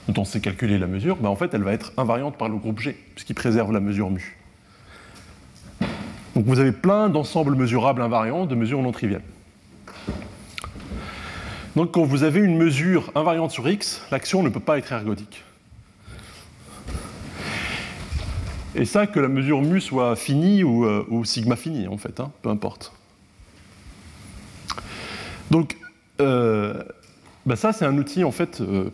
dont 0.07 0.21
on 0.21 0.25
sait 0.25 0.41
calculer 0.41 0.79
la 0.79 0.87
mesure, 0.87 1.17
ben 1.17 1.31
en 1.31 1.37
fait, 1.37 1.55
elle 1.55 1.63
va 1.63 1.73
être 1.73 1.93
invariante 1.97 2.37
par 2.37 2.49
le 2.49 2.59
groupe 2.59 2.79
G, 2.79 2.93
puisqu'il 3.15 3.35
préserve 3.35 3.73
la 3.73 3.81
mesure 3.81 4.11
mu. 4.11 4.37
Donc 6.35 6.45
vous 6.45 6.61
avez 6.61 6.73
plein 6.73 7.09
d'ensembles 7.09 7.57
mesurables 7.57 8.03
invariants 8.03 8.47
de 8.47 8.55
mesures 8.55 8.83
non 8.83 8.93
triviales. 8.93 9.23
Donc 11.79 11.93
quand 11.93 12.03
vous 12.03 12.25
avez 12.25 12.41
une 12.41 12.57
mesure 12.57 13.13
invariante 13.15 13.53
sur 13.53 13.69
x, 13.69 14.03
l'action 14.11 14.43
ne 14.43 14.49
peut 14.49 14.59
pas 14.59 14.79
être 14.79 14.91
ergodique. 14.91 15.45
Et 18.75 18.85
ça, 18.85 19.07
que 19.07 19.21
la 19.21 19.29
mesure 19.29 19.63
mu 19.63 19.81
soit 19.81 20.17
finie 20.17 20.65
ou, 20.65 20.87
euh, 20.87 21.23
sigma 21.23 21.55
finie, 21.55 21.87
en 21.87 21.97
fait, 21.97 22.19
hein, 22.19 22.33
peu 22.43 22.49
importe. 22.49 22.93
Donc, 25.53 25.77
euh, 26.21 26.83
bah, 27.47 27.55
ça, 27.55 27.73
c'est 27.73 27.85
un 27.85 27.97
outil, 27.97 28.25
en 28.25 28.33
fait, 28.33 28.61
euh, 28.61 28.91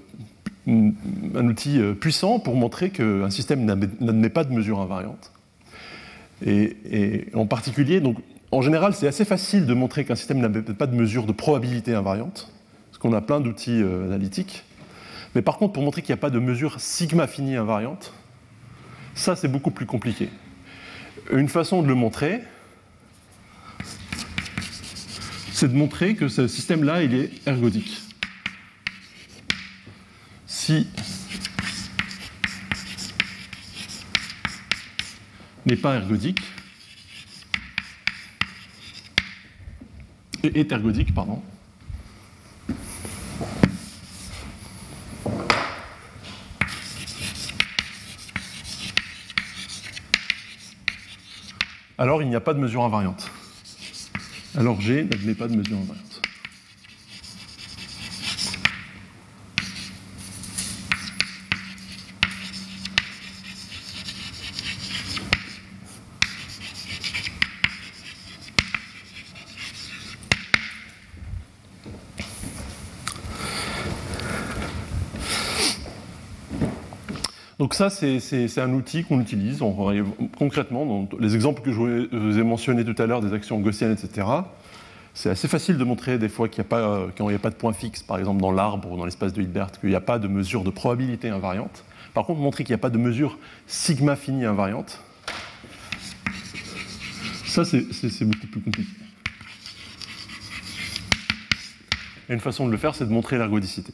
un 0.67 1.49
outil 1.49 1.81
puissant 1.99 2.39
pour 2.39 2.55
montrer 2.55 2.91
qu'un 2.91 3.31
système 3.31 3.65
n'admet 3.65 4.29
pas 4.29 4.45
de 4.45 4.53
mesure 4.53 4.81
invariante. 4.81 5.33
Et, 6.45 7.29
en 7.33 7.47
particulier, 7.47 8.01
donc, 8.01 8.19
en 8.51 8.61
général, 8.61 8.93
c'est 8.93 9.09
assez 9.09 9.25
facile 9.25 9.65
de 9.65 9.73
montrer 9.73 10.05
qu'un 10.05 10.17
système 10.17 10.39
n'admet 10.39 10.61
pas 10.61 10.87
de 10.87 10.95
mesure 10.95 11.25
de 11.25 11.33
probabilité 11.33 11.95
invariante, 11.95 12.51
qu'on 13.05 13.13
a 13.13 13.21
plein 13.21 13.39
d'outils 13.39 13.83
euh, 13.83 14.07
analytiques. 14.07 14.65
Mais 15.35 15.43
par 15.43 15.59
contre, 15.59 15.75
pour 15.75 15.83
montrer 15.83 16.01
qu'il 16.01 16.15
n'y 16.15 16.19
a 16.19 16.23
pas 16.23 16.31
de 16.31 16.39
mesure 16.39 16.81
sigma 16.81 17.27
finie 17.27 17.55
invariante, 17.55 18.15
ça 19.15 19.37
c'est 19.37 19.47
beaucoup 19.47 19.71
plus 19.71 19.85
compliqué. 19.85 20.31
Une 21.31 21.51
façon 21.51 21.83
de 21.83 21.89
le 21.89 21.95
montrer, 21.95 22.41
c'est 25.53 25.69
de 25.69 25.77
montrer 25.77 26.15
que 26.15 26.29
ce 26.29 26.49
système-là, 26.49 27.03
il 27.03 27.15
est 27.15 27.47
ergodique. 27.47 28.01
Si 30.47 30.89
n'est 35.67 35.77
pas 35.77 35.97
ergodique, 35.97 36.41
est 40.43 40.73
ergodique, 40.73 41.13
pardon, 41.15 41.43
alors 51.99 52.23
il 52.23 52.29
n'y 52.29 52.37
a 52.37 52.41
pas 52.41 52.55
de 52.55 52.59
mesure 52.59 52.83
invariante. 52.83 53.31
Alors 54.57 54.81
G 54.81 55.05
n'admet 55.05 55.35
pas 55.35 55.49
de 55.49 55.57
mesure 55.57 55.79
invariante. 55.79 56.14
Donc 77.59 77.75
ça, 77.75 77.89
c'est- 77.91 78.59
un 78.59 78.73
outil 78.73 79.05
qu'on 79.05 79.21
utilise 79.21 79.61
concrètement 80.39 80.87
dans 80.87 81.09
les 81.19 81.35
exemples 81.35 81.63
que 81.63 81.73
je 81.73 81.79
vous 81.79 82.39
ai 82.39 82.43
mentionnés 82.43 82.85
tout 82.85 83.01
à 83.01 83.07
l'heure, 83.07 83.21
des 83.21 83.33
actions 83.33 83.61
gaussiennes, 83.61 83.93
etc. 83.93 84.27
C'est 85.15 85.31
assez 85.31 85.47
facile 85.47 85.79
de 85.79 85.85
montrer 85.85 86.19
des 86.19 86.29
fois 86.29 86.49
qu'il 86.49 86.61
n'y 86.63 86.67
a, 86.67 86.69
pas, 86.71 86.81
euh, 86.81 87.07
quand 87.17 87.31
il 87.31 87.37
a 87.37 87.39
pas 87.39 87.51
de 87.51 87.55
point 87.55 87.73
fixe, 87.73 88.03
par 88.03 88.19
exemple 88.19 88.41
dans 88.41 88.51
l'arbre 88.51 88.91
ou 88.91 88.97
dans 88.97 89.05
l'espace 89.05 89.33
de 89.33 89.43
Hilbert, 89.43 89.71
qu'il 89.71 89.91
n'y 89.91 89.95
a 89.95 90.01
pas 90.01 90.19
de 90.19 90.27
mesure 90.27 90.65
de 90.65 90.71
probabilité 90.71 91.29
invariante. 91.29 91.85
Par 92.15 92.27
contre, 92.27 92.41
montrer 92.41 92.65
qu'il 92.65 92.73
n'y 92.73 92.81
a 92.81 92.83
pas 92.83 92.91
de 92.91 92.99
mesure 92.99 93.39
sigma 93.69 94.17
finie 94.17 94.45
invariante, 94.45 95.01
ça 97.47 97.65
c'est 97.65 98.25
beaucoup 98.25 98.47
plus 98.49 98.61
compliqué. 98.61 98.89
Et 102.29 102.33
une 102.35 102.41
façon 102.41 102.67
de 102.67 102.73
le 102.73 102.79
faire, 102.79 102.97
c'est 102.97 103.07
de 103.07 103.13
montrer 103.13 103.39
l'ergodicité. 103.39 103.93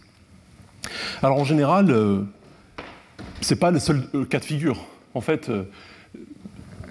Alors 1.22 1.38
en 1.38 1.44
général, 1.44 1.90
euh, 1.90 2.22
c'est 3.40 3.56
pas 3.56 3.70
le 3.70 3.78
seul 3.78 4.02
euh, 4.14 4.24
cas 4.24 4.38
de 4.38 4.44
figure. 4.44 4.86
En 5.14 5.20
fait, 5.20 5.48
euh, 5.48 5.64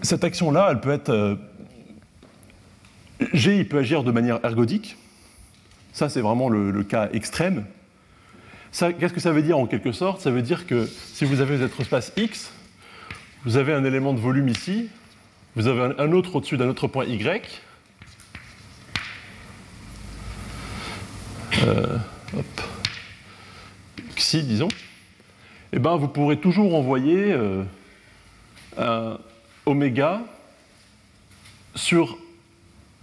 cette 0.01 0.23
action-là, 0.23 0.69
elle 0.71 0.79
peut 0.79 0.91
être. 0.91 1.09
euh, 1.09 1.35
G, 3.33 3.57
il 3.57 3.67
peut 3.67 3.79
agir 3.79 4.03
de 4.03 4.11
manière 4.11 4.39
ergodique. 4.43 4.95
Ça, 5.91 6.07
c'est 6.07 6.21
vraiment 6.21 6.47
le, 6.49 6.83
cas 6.83 7.09
extrême. 7.11 7.65
Qu'est-ce 8.71 9.13
que 9.13 9.19
ça 9.19 9.31
veut 9.31 9.41
dire 9.41 9.57
en 9.57 9.65
quelque 9.65 9.91
sorte? 9.91 10.21
Ça 10.21 10.31
veut 10.31 10.41
dire 10.41 10.67
que 10.67 10.85
si 10.85 11.25
vous 11.25 11.41
avez 11.41 11.57
votre 11.57 11.81
espace 11.81 12.13
X, 12.15 12.53
vous 13.43 13.57
avez 13.57 13.73
un 13.73 13.83
élément 13.83 14.13
de 14.13 14.19
volume 14.19 14.47
ici, 14.47 14.87
vous 15.55 15.67
avez 15.67 15.95
un, 15.97 16.11
autre 16.13 16.37
au-dessus 16.37 16.55
d'un 16.55 16.69
autre 16.69 16.87
point 16.87 17.03
Y. 17.05 17.61
Disons 24.31 24.69
eh 25.73 25.79
ben, 25.79 25.95
vous 25.95 26.07
pourrez 26.07 26.37
toujours 26.37 26.75
envoyer 26.75 27.31
euh, 27.31 27.63
un 28.77 29.17
oméga 29.65 30.21
sur 31.75 32.17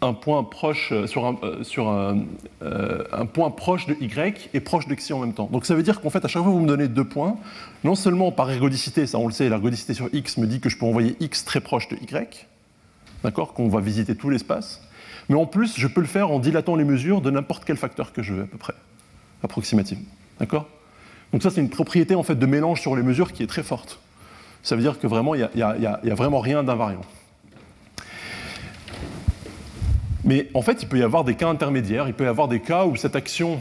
un 0.03 0.13
point 0.13 0.45
proche, 0.45 0.93
euh, 0.93 1.07
sur, 1.07 1.89
euh, 1.89 3.05
un 3.13 3.27
point 3.27 3.51
proche 3.51 3.87
de 3.87 3.95
y 4.01 4.35
et 4.53 4.61
proche 4.61 4.87
de 4.87 4.95
xi 4.95 5.13
en 5.13 5.21
même 5.21 5.33
temps. 5.33 5.49
Donc 5.51 5.65
ça 5.65 5.75
veut 5.75 5.83
dire 5.83 6.01
qu'en 6.01 6.11
fait, 6.11 6.25
à 6.25 6.29
chaque 6.29 6.43
fois 6.43 6.51
que 6.51 6.57
vous 6.57 6.63
me 6.63 6.69
donnez 6.69 6.89
deux 6.89 7.05
points, 7.05 7.37
non 7.85 7.95
seulement 7.95 8.31
par 8.33 8.51
ergodicité, 8.51 9.07
ça 9.07 9.19
on 9.19 9.27
le 9.27 9.33
sait, 9.33 9.49
l'ergodicité 9.49 9.95
sur 9.95 10.09
x 10.13 10.37
me 10.37 10.47
dit 10.47 10.61
que 10.61 10.69
je 10.69 10.77
peux 10.77 10.87
envoyer 10.87 11.17
x 11.21 11.45
très 11.45 11.61
proche 11.61 11.89
de 11.89 11.97
y, 11.97 12.47
d'accord, 13.23 13.55
qu'on 13.55 13.69
va 13.69 13.81
visiter 13.81 14.15
tout 14.17 14.29
l'espace, 14.29 14.83
mais 15.29 15.37
en 15.37 15.47
plus, 15.47 15.79
je 15.79 15.87
peux 15.87 16.01
le 16.01 16.07
faire 16.07 16.31
en 16.31 16.39
dilatant 16.39 16.77
les 16.77 16.85
mesures 16.85 17.21
de 17.21 17.31
n'importe 17.31 17.65
quel 17.65 17.77
facteur 17.77 18.13
que 18.13 18.23
je 18.23 18.35
veux 18.35 18.43
à 18.43 18.47
peu 18.47 18.59
près, 18.59 18.75
approximativement, 19.43 20.05
d'accord? 20.39 20.67
Donc 21.33 21.43
ça, 21.43 21.51
c'est 21.51 21.61
une 21.61 21.71
propriété 21.71 22.15
en 22.15 22.23
fait 22.23 22.37
de 22.37 22.47
mélange 22.47 22.81
sur 22.81 22.97
les 22.97 23.03
mesures 23.03 23.33
qui 23.33 23.43
est 23.43 23.47
très 23.47 23.63
forte. 23.63 23.99
Ça 24.63 24.75
veut 24.75 24.83
dire 24.83 24.99
que 24.99 25.07
vraiment, 25.07 25.35
il 25.35 25.49
n'y 25.55 25.63
a, 25.63 26.15
vraiment 26.15 26.41
rien 26.41 26.63
d'invariant. 26.65 27.05
Mais 30.25 30.49
en 30.55 30.63
fait, 30.63 30.83
il 30.83 30.89
peut 30.89 30.99
y 30.99 31.03
avoir 31.03 31.23
des 31.23 31.37
cas 31.37 31.49
intermédiaires. 31.49 32.09
Il 32.09 32.15
peut 32.15 32.25
y 32.25 32.29
avoir 32.29 32.49
des 32.49 32.61
cas 32.61 32.85
où 32.85 32.97
cette 32.97 33.15
action, 33.15 33.61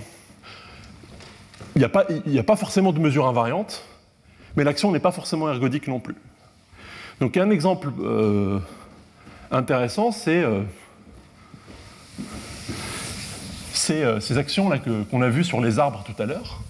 il 1.75 1.79
n'y 2.25 2.39
a, 2.39 2.43
pas 2.43 2.55
forcément 2.55 2.91
de 2.91 2.99
mesure 2.99 3.27
invariante, 3.27 3.83
mais 4.55 4.63
l'action 4.63 4.91
n'est 4.91 4.99
pas 4.99 5.11
forcément 5.11 5.49
ergodique 5.49 5.87
non 5.87 5.99
plus. 5.99 6.15
Donc 7.19 7.37
un 7.37 7.49
exemple 7.49 7.89
euh, 7.99 8.59
intéressant, 9.51 10.11
c'est 10.11 10.43
euh, 10.43 10.61
euh, 13.91 14.19
ces 14.19 14.37
actions-là 14.37 14.79
qu'on 15.11 15.21
a 15.21 15.29
vues 15.29 15.43
sur 15.43 15.61
les 15.61 15.77
arbres 15.77 16.03
tout 16.03 16.19
à 16.21 16.25
l'heure. 16.25 16.61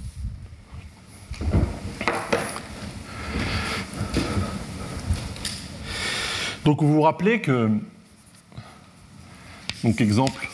Donc 6.66 6.82
vous 6.82 6.92
vous 6.92 7.02
rappelez 7.04 7.42
que, 7.42 7.70
donc 9.84 10.02
exemple, 10.02 10.50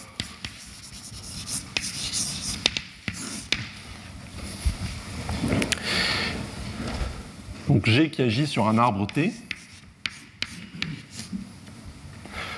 donc 7.70 7.86
G 7.86 8.10
qui 8.10 8.22
agit 8.24 8.46
sur 8.46 8.68
un 8.68 8.78
arbre 8.78 9.08
T. 9.08 9.32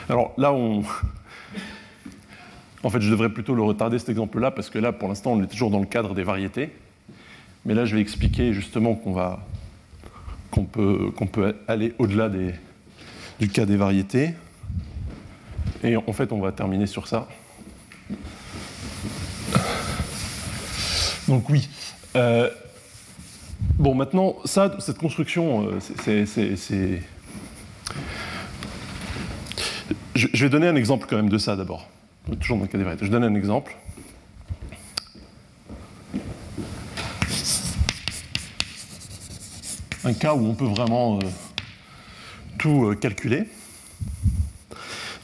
Alors 0.09 0.33
là, 0.39 0.51
on... 0.51 0.83
En 2.81 2.89
fait, 2.89 3.01
je 3.01 3.11
devrais 3.11 3.29
plutôt 3.29 3.53
le 3.53 3.61
retarder 3.61 3.99
cet 3.99 4.09
exemple-là, 4.09 4.49
parce 4.49 4.71
que 4.71 4.79
là, 4.79 4.91
pour 4.91 5.09
l'instant, 5.09 5.31
on 5.33 5.43
est 5.43 5.47
toujours 5.47 5.69
dans 5.69 5.79
le 5.79 5.85
cadre 5.85 6.15
des 6.15 6.23
variétés. 6.23 6.71
Mais 7.65 7.75
là, 7.75 7.85
je 7.85 7.93
vais 7.93 8.01
expliquer 8.01 8.51
justement 8.51 8.95
qu'on 8.95 9.13
va 9.13 9.45
qu'on 10.49 10.65
peut, 10.65 11.11
qu'on 11.15 11.27
peut 11.27 11.55
aller 11.67 11.93
au-delà 11.99 12.29
des, 12.29 12.53
du 13.39 13.49
cas 13.49 13.65
des 13.65 13.77
variétés. 13.77 14.33
Et 15.83 15.97
en 15.97 16.13
fait, 16.13 16.31
on 16.31 16.39
va 16.39 16.51
terminer 16.51 16.87
sur 16.87 17.07
ça. 17.07 17.27
Donc 21.27 21.49
oui. 21.49 21.69
Euh, 22.15 22.49
bon, 23.75 23.95
maintenant, 23.95 24.35
ça, 24.45 24.75
cette 24.79 24.97
construction, 24.97 25.69
c'est... 26.03 26.25
Je, 30.15 30.27
je 30.31 30.45
vais 30.45 30.49
donner 30.49 30.67
un 30.67 30.75
exemple 30.75 31.07
quand 31.09 31.15
même 31.15 31.29
de 31.29 31.37
ça 31.37 31.55
d'abord. 31.55 31.89
Toujours 32.39 32.57
dans 32.57 32.63
le 32.63 32.69
cas 32.69 32.77
des 32.77 32.83
variétés. 32.83 33.05
Je 33.05 33.11
donne 33.11 33.23
un 33.23 33.35
exemple. 33.35 33.75
un 40.05 40.13
cas 40.13 40.33
où 40.33 40.45
on 40.45 40.53
peut 40.53 40.65
vraiment 40.65 41.17
euh, 41.17 41.21
tout 42.63 42.85
euh, 42.85 42.95
calculer. 42.95 43.43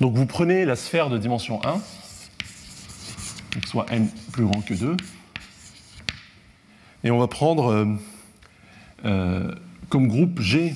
Donc 0.01 0.13
vous 0.13 0.25
prenez 0.25 0.65
la 0.65 0.75
sphère 0.75 1.09
de 1.09 1.17
dimension 1.17 1.65
1, 1.65 1.71
donc 1.71 3.65
soit 3.65 3.85
n 3.91 4.09
plus 4.33 4.43
grand 4.43 4.59
que 4.59 4.73
2, 4.73 4.97
et 7.05 7.11
on 7.11 7.17
va 7.17 7.27
prendre 7.27 7.71
euh, 7.71 7.85
euh, 9.05 9.55
comme 9.87 10.09
groupe 10.09 10.41
G, 10.41 10.75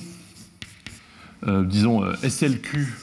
disons 1.46 2.10
SLQ 2.22 2.94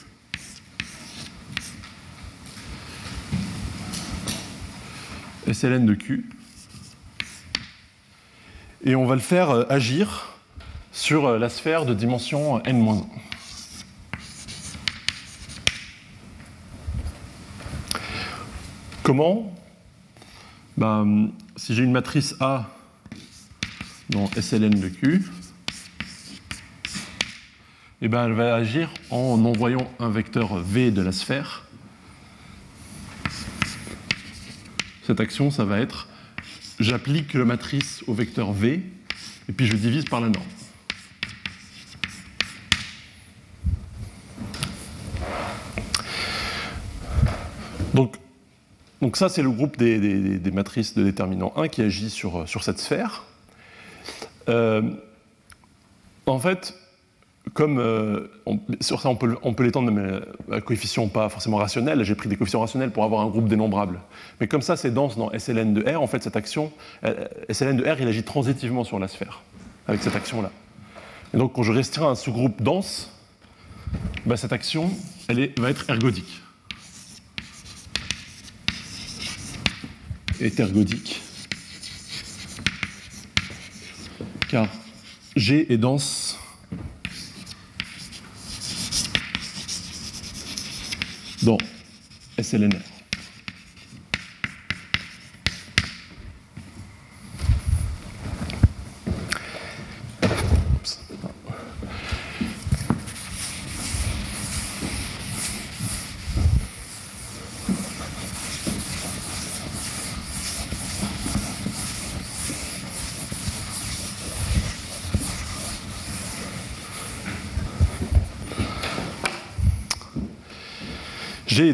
SLN 5.52 5.86
de 5.86 5.94
Q, 5.94 6.28
et 8.84 8.96
on 8.96 9.06
va 9.06 9.14
le 9.14 9.20
faire 9.20 9.50
agir 9.70 10.36
sur 10.90 11.38
la 11.38 11.48
sphère 11.48 11.86
de 11.86 11.94
dimension 11.94 12.60
n-1. 12.64 13.04
Comment 19.02 19.52
ben, 20.76 21.30
Si 21.56 21.74
j'ai 21.74 21.82
une 21.82 21.90
matrice 21.90 22.36
A 22.38 22.70
dans 24.10 24.28
SLN 24.28 24.70
de 24.70 24.88
Q, 24.88 25.24
eh 28.00 28.08
ben, 28.08 28.26
elle 28.26 28.32
va 28.32 28.54
agir 28.54 28.90
en 29.10 29.44
envoyant 29.44 29.90
un 29.98 30.08
vecteur 30.08 30.56
V 30.56 30.92
de 30.92 31.02
la 31.02 31.10
sphère. 31.10 31.66
Cette 35.04 35.18
action, 35.18 35.50
ça 35.50 35.64
va 35.64 35.80
être 35.80 36.08
j'applique 36.78 37.34
la 37.34 37.44
matrice 37.44 38.04
au 38.06 38.14
vecteur 38.14 38.52
V, 38.52 38.82
et 39.48 39.52
puis 39.52 39.66
je 39.66 39.76
divise 39.76 40.04
par 40.04 40.20
la 40.20 40.28
norme. 40.28 40.46
Donc, 47.94 48.16
donc 49.02 49.16
ça, 49.16 49.28
c'est 49.28 49.42
le 49.42 49.50
groupe 49.50 49.76
des, 49.76 50.40
matrices 50.52 50.94
de 50.94 51.02
déterminant 51.02 51.52
1 51.56 51.66
qui 51.66 51.82
agit 51.82 52.08
sur, 52.08 52.48
sur 52.48 52.62
cette 52.62 52.78
sphère. 52.78 53.24
Euh, 54.48 54.82
en 56.26 56.38
fait, 56.38 56.74
comme 57.52 57.78
euh, 57.78 58.28
sur 58.80 59.00
ça, 59.00 59.08
on 59.08 59.16
peut, 59.16 59.36
on 59.42 59.54
peut 59.54 59.64
l'étendre 59.64 59.92
à 60.52 60.60
coefficient 60.60 61.08
pas 61.08 61.28
forcément 61.28 61.56
rationnel. 61.56 62.04
J'ai 62.04 62.14
pris 62.14 62.28
des 62.28 62.36
coefficients 62.36 62.60
rationnels 62.60 62.92
pour 62.92 63.02
avoir 63.02 63.22
un 63.22 63.28
groupe 63.28 63.48
dénombrable. 63.48 63.98
Mais 64.40 64.46
comme 64.46 64.62
ça, 64.62 64.76
c'est 64.76 64.92
dense 64.92 65.16
dans 65.16 65.36
SLN 65.36 65.74
de 65.74 65.82
R. 65.82 66.00
En 66.00 66.06
fait, 66.06 66.22
cette 66.22 66.36
action, 66.36 66.72
euh, 67.04 67.26
SLN 67.50 67.76
de 67.76 67.82
R, 67.82 68.00
il 68.00 68.06
agit 68.06 68.22
transitivement 68.22 68.84
sur 68.84 69.00
la 69.00 69.08
sphère 69.08 69.42
avec 69.88 70.00
cette 70.00 70.14
action-là. 70.14 70.52
Et 71.34 71.38
donc, 71.38 71.54
quand 71.54 71.64
je 71.64 71.72
restreins 71.72 72.10
un 72.10 72.14
sous-groupe 72.14 72.62
dense, 72.62 73.10
bah, 74.26 74.36
cette 74.36 74.52
action, 74.52 74.90
elle 75.28 75.50
va 75.58 75.70
être 75.70 75.90
ergodique. 75.90 76.41
Est 80.42 80.58
ergodique. 80.58 81.22
Car 84.48 84.66
G 85.36 85.72
est 85.72 85.78
dense 85.78 86.36
dans 91.44 91.58
SLNR. 92.40 92.91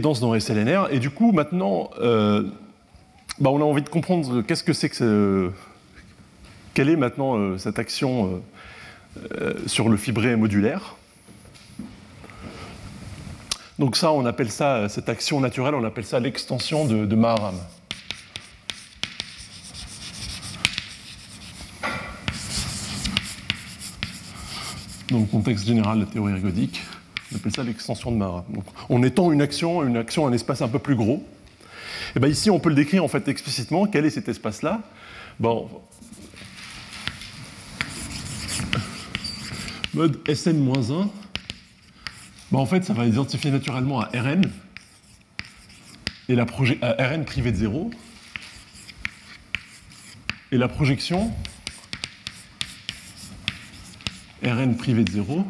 Dense 0.01 0.21
dans 0.21 0.39
SLNR, 0.39 0.89
et 0.91 0.99
du 0.99 1.11
coup, 1.11 1.33
maintenant, 1.33 1.91
euh, 2.01 2.45
bah, 3.41 3.51
on 3.51 3.61
a 3.61 3.65
envie 3.65 3.83
de 3.83 3.89
comprendre 3.89 4.43
qu'est-ce 4.43 4.65
que 4.65 4.73
c'est 4.73 4.89
que 4.89 5.51
quelle 6.75 6.89
est 6.89 6.97
maintenant 6.97 7.37
euh, 7.37 7.59
cette 7.59 7.79
action 7.79 8.43
euh, 9.41 9.55
sur 9.67 9.89
le 9.89 9.97
fibré 9.97 10.37
modulaire. 10.37 10.97
Donc 13.79 13.97
ça, 13.97 14.13
on 14.13 14.27
appelle 14.27 14.51
ça, 14.51 14.89
cette 14.89 15.09
action 15.09 15.41
naturelle, 15.41 15.75
on 15.75 15.85
appelle 15.85 16.05
ça 16.05 16.21
l'extension 16.21 16.85
de, 16.85 17.07
de 17.07 17.17
Maharam. 17.17 17.55
Le 25.11 25.25
contexte 25.25 25.67
général 25.67 26.01
de 26.01 26.05
la 26.05 26.11
théorie 26.11 26.33
ergodique, 26.33 26.83
on 27.33 27.37
appelle 27.37 27.55
ça 27.55 27.63
l'extension 27.63 28.11
de 28.11 28.17
Maharam. 28.17 28.45
Donc, 28.51 28.65
on 28.89 29.03
étend 29.03 29.33
une 29.33 29.43
action, 29.43 29.87
une 29.87 29.97
action 29.97 30.27
à 30.27 30.31
un 30.31 30.33
espace 30.33 30.63
un 30.63 30.69
peu 30.69 30.79
plus 30.79 30.97
gros. 30.97 31.25
Et 32.17 32.21
ben 32.21 32.29
ici, 32.29 32.51
on 32.51 32.59
peut 32.59 32.71
le 32.71 32.75
décrire 32.75 33.05
en 33.05 33.09
fait 33.09 33.29
explicitement. 33.29 33.87
Quel 33.87 34.07
est 34.07 34.11
cet 34.11 34.29
espace-là 34.29 34.81
Bon, 35.39 35.69
mode 39.95 40.19
Sn-1, 40.29 41.09
ben, 42.51 42.59
en 42.59 42.67
fait, 42.67 42.85
ça 42.85 42.93
va 42.93 43.05
identifier 43.05 43.51
naturellement 43.51 44.01
à 44.01 44.07
Rn 44.07 44.43
et 46.29 46.35
la 46.35 46.47
à 46.83 47.09
Rn 47.09 47.25
privé 47.25 47.53
de 47.53 47.57
0 47.57 47.91
et 50.53 50.57
la 50.57 50.69
projection 50.69 51.31
Rn 54.43 54.77
privé 54.77 55.05
de 55.05 55.11
0 55.11 55.39
euh, 55.41 55.43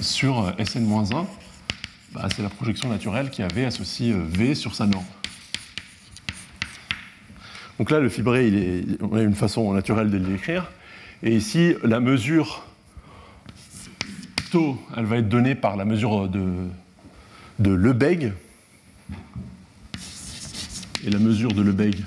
sur 0.00 0.46
euh, 0.46 0.52
Sn-1, 0.58 1.26
bah, 2.12 2.28
c'est 2.34 2.42
la 2.42 2.48
projection 2.48 2.88
naturelle 2.88 3.30
qui 3.30 3.42
avait 3.42 3.64
associé 3.64 4.12
euh, 4.12 4.22
V 4.26 4.54
sur 4.54 4.74
sa 4.74 4.86
norme. 4.86 5.04
Donc 7.78 7.90
là, 7.90 8.00
le 8.00 8.08
fibré, 8.08 8.48
il 8.48 8.56
est, 8.56 8.84
on 9.02 9.14
a 9.16 9.22
une 9.22 9.34
façon 9.34 9.72
naturelle 9.72 10.10
de 10.10 10.18
l'écrire. 10.18 10.70
Et 11.22 11.36
ici, 11.36 11.74
la 11.84 12.00
mesure 12.00 12.64
tau, 14.50 14.80
elle 14.96 15.04
va 15.04 15.18
être 15.18 15.28
donnée 15.28 15.54
par 15.54 15.76
la 15.76 15.84
mesure 15.84 16.28
de, 16.28 16.66
de 17.58 17.70
Lebesgue. 17.70 18.32
Et 21.04 21.10
la 21.10 21.18
mesure 21.18 21.52
de 21.52 21.62
Lebesgue 21.62 22.04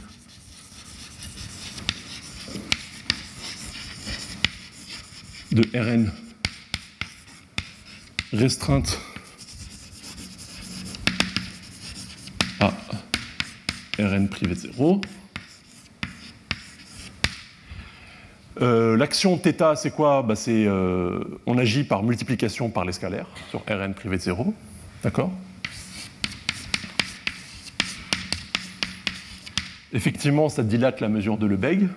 de 5.52 5.68
Rn 5.78 6.12
restreinte 8.34 9.00
à 12.60 12.72
Rn 14.00 14.28
privé 14.30 14.56
de 14.56 14.60
0. 14.60 15.02
Euh, 18.62 18.96
L'action 18.96 19.38
θ, 19.38 19.76
c'est 19.76 19.92
quoi? 19.92 20.22
Bah, 20.22 20.36
euh, 20.48 21.24
On 21.46 21.58
agit 21.58 21.84
par 21.84 22.04
multiplication 22.04 22.70
par 22.70 22.86
les 22.86 22.94
scalaires 22.94 23.28
sur 23.50 23.64
Rn 23.68 23.94
privé 23.94 24.18
de 24.18 24.22
0. 24.22 24.54
D'accord? 25.04 25.32
Effectivement, 29.94 30.48
ça 30.48 30.64
dilate 30.64 31.02
la 31.02 31.10
mesure 31.10 31.38
de 31.38 31.46
Lebesgue. 31.46 31.90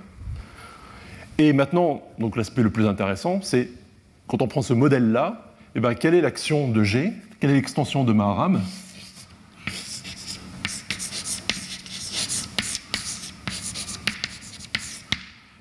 Et 1.39 1.53
maintenant, 1.53 2.03
l'aspect 2.35 2.63
le 2.63 2.71
plus 2.71 2.87
intéressant, 2.87 3.41
c'est 3.43 3.69
quand 4.27 4.43
on 4.43 4.49
prend 4.49 4.63
ce 4.63 4.73
modèle-là, 4.73 5.54
eh 5.77 5.81
ben, 5.81 5.95
quelle 5.95 6.15
est 6.15 6.21
l'action 6.21 6.69
de 6.69 6.85
G? 6.85 7.13
Quelle 7.41 7.51
est 7.51 7.55
l'extension 7.55 8.05
de 8.05 8.13
Maharam? 8.13 8.63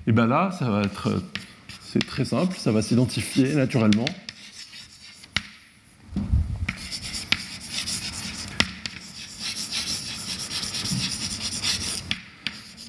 Et 0.06 0.12
bien 0.12 0.26
là, 0.26 0.52
ça 0.56 0.70
va 0.70 0.82
être, 0.82 1.20
c'est 1.82 2.06
très 2.06 2.24
simple, 2.24 2.56
ça 2.56 2.70
va 2.70 2.82
s'identifier 2.82 3.54
naturellement. 3.54 4.04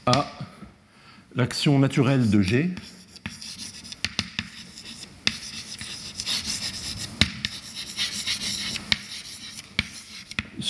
à 0.08 0.32
l'action 1.36 1.80
naturelle 1.80 2.30
de 2.30 2.42
G 2.44 2.70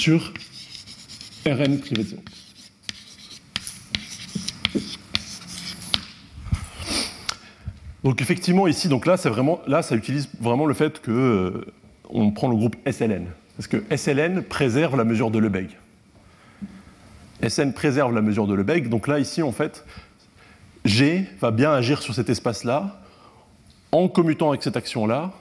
sur 0.05 0.31
Rn 1.47 1.79
privé 1.79 2.03
de 2.03 2.09
0. 2.09 2.21
Donc 8.03 8.21
effectivement 8.21 8.67
ici, 8.67 8.87
donc 8.87 9.07
là, 9.07 9.17
c'est 9.17 9.29
vraiment, 9.29 9.61
là, 9.65 9.81
ça 9.81 9.95
utilise 9.95 10.29
vraiment 10.39 10.67
le 10.67 10.75
fait 10.75 11.01
que 11.01 11.09
euh, 11.09 11.73
on 12.11 12.29
prend 12.29 12.49
le 12.49 12.55
groupe 12.55 12.75
SLN, 12.87 13.25
parce 13.57 13.65
que 13.65 13.83
SLN 13.95 14.43
préserve 14.43 14.95
la 14.95 15.05
mesure 15.05 15.31
de 15.31 15.39
Lebesgue. 15.39 15.75
Sn 17.41 17.73
préserve 17.73 18.13
la 18.13 18.21
mesure 18.21 18.45
de 18.45 18.53
Lebesgue, 18.53 18.89
donc 18.89 19.07
là 19.07 19.17
ici 19.17 19.41
en 19.41 19.51
fait, 19.51 19.85
G 20.83 21.27
va 21.41 21.49
bien 21.49 21.73
agir 21.73 22.03
sur 22.03 22.13
cet 22.13 22.29
espace-là, 22.29 23.01
en 23.91 24.07
commutant 24.07 24.49
avec 24.49 24.61
cette 24.61 24.77
action-là, 24.77 25.33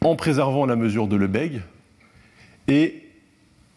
en 0.00 0.16
préservant 0.16 0.66
la 0.66 0.74
mesure 0.74 1.06
de 1.06 1.14
Lebesgue, 1.14 1.62
et 2.66 3.03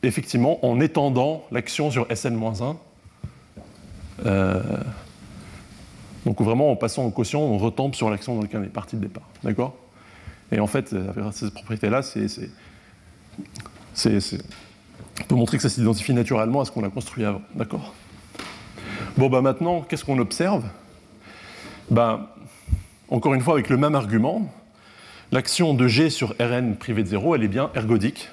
effectivement 0.04 0.64
en 0.66 0.80
étendant 0.80 1.44
l'action 1.52 1.92
sur 1.92 2.06
Sn-1. 2.08 2.76
Euh, 4.26 4.62
donc 6.26 6.42
vraiment 6.42 6.72
en 6.72 6.76
passant 6.76 7.06
au 7.06 7.12
quotient, 7.12 7.40
on 7.42 7.58
retombe 7.58 7.96
sur 7.96 8.10
l'action 8.10 8.36
dans 8.36 8.42
laquelle 8.42 8.62
on 8.62 8.66
est 8.66 8.68
parti 8.68 8.96
de 8.96 9.02
départ. 9.02 9.28
D'accord? 9.44 9.76
Et 10.52 10.60
en 10.60 10.68
fait, 10.68 10.94
c'est, 12.02 12.28
c'est, 13.94 14.20
c'est- 14.20 14.44
on 15.22 15.24
peut 15.24 15.36
montrer 15.36 15.58
que 15.58 15.64
ça 15.64 15.70
s'identifie 15.70 16.14
naturellement 16.14 16.62
à 16.62 16.66
ce 16.66 16.72
qu'on 16.72 16.84
a 16.84 16.90
construit 16.90 17.26
avant. 17.26 17.42
D'accord? 17.56 17.94
Bon, 19.18 19.30
bah 19.30 19.42
maintenant, 19.42 19.82
qu'est-ce 19.82 20.06
qu'on 20.06 20.20
observe? 20.20 20.64
Ben, 21.90 22.28
Encore 23.10 23.34
une 23.34 23.42
fois, 23.42 23.54
avec 23.56 23.70
le 23.70 23.78
même 23.78 23.96
argument, 23.96 24.52
l'action 25.32 25.74
de 25.74 25.88
G 25.88 26.10
sur 26.10 26.36
Rn 26.40 26.76
privé 26.76 27.04
de 27.04 27.08
0, 27.08 27.36
elle 27.36 27.44
est 27.44 27.48
bien 27.48 27.72
ergodique, 27.74 28.30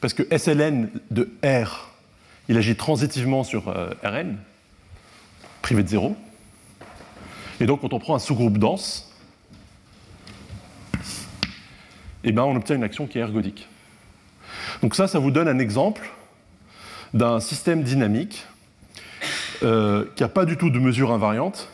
parce 0.00 0.14
que 0.14 0.22
SLN 0.36 0.88
de 1.10 1.30
R, 1.44 1.90
il 2.48 2.56
agit 2.56 2.76
transitivement 2.76 3.44
sur 3.44 3.68
euh, 3.68 3.90
Rn, 4.02 4.36
privé 5.62 5.82
de 5.82 5.88
zéro. 5.88 6.16
Et 7.60 7.66
donc, 7.66 7.82
quand 7.82 7.92
on 7.92 7.98
prend 7.98 8.14
un 8.14 8.18
sous-groupe 8.18 8.58
dense, 8.58 9.12
eh 12.24 12.32
ben, 12.32 12.42
on 12.42 12.56
obtient 12.56 12.76
une 12.76 12.84
action 12.84 13.06
qui 13.06 13.18
est 13.18 13.22
ergodique. 13.22 13.68
Donc 14.82 14.94
ça, 14.94 15.06
ça 15.06 15.18
vous 15.18 15.30
donne 15.30 15.48
un 15.48 15.58
exemple 15.58 16.10
d'un 17.12 17.40
système 17.40 17.82
dynamique 17.82 18.46
euh, 19.62 20.06
qui 20.16 20.22
n'a 20.22 20.28
pas 20.28 20.46
du 20.46 20.56
tout 20.56 20.70
de 20.70 20.78
mesure 20.78 21.12
invariante 21.12 21.68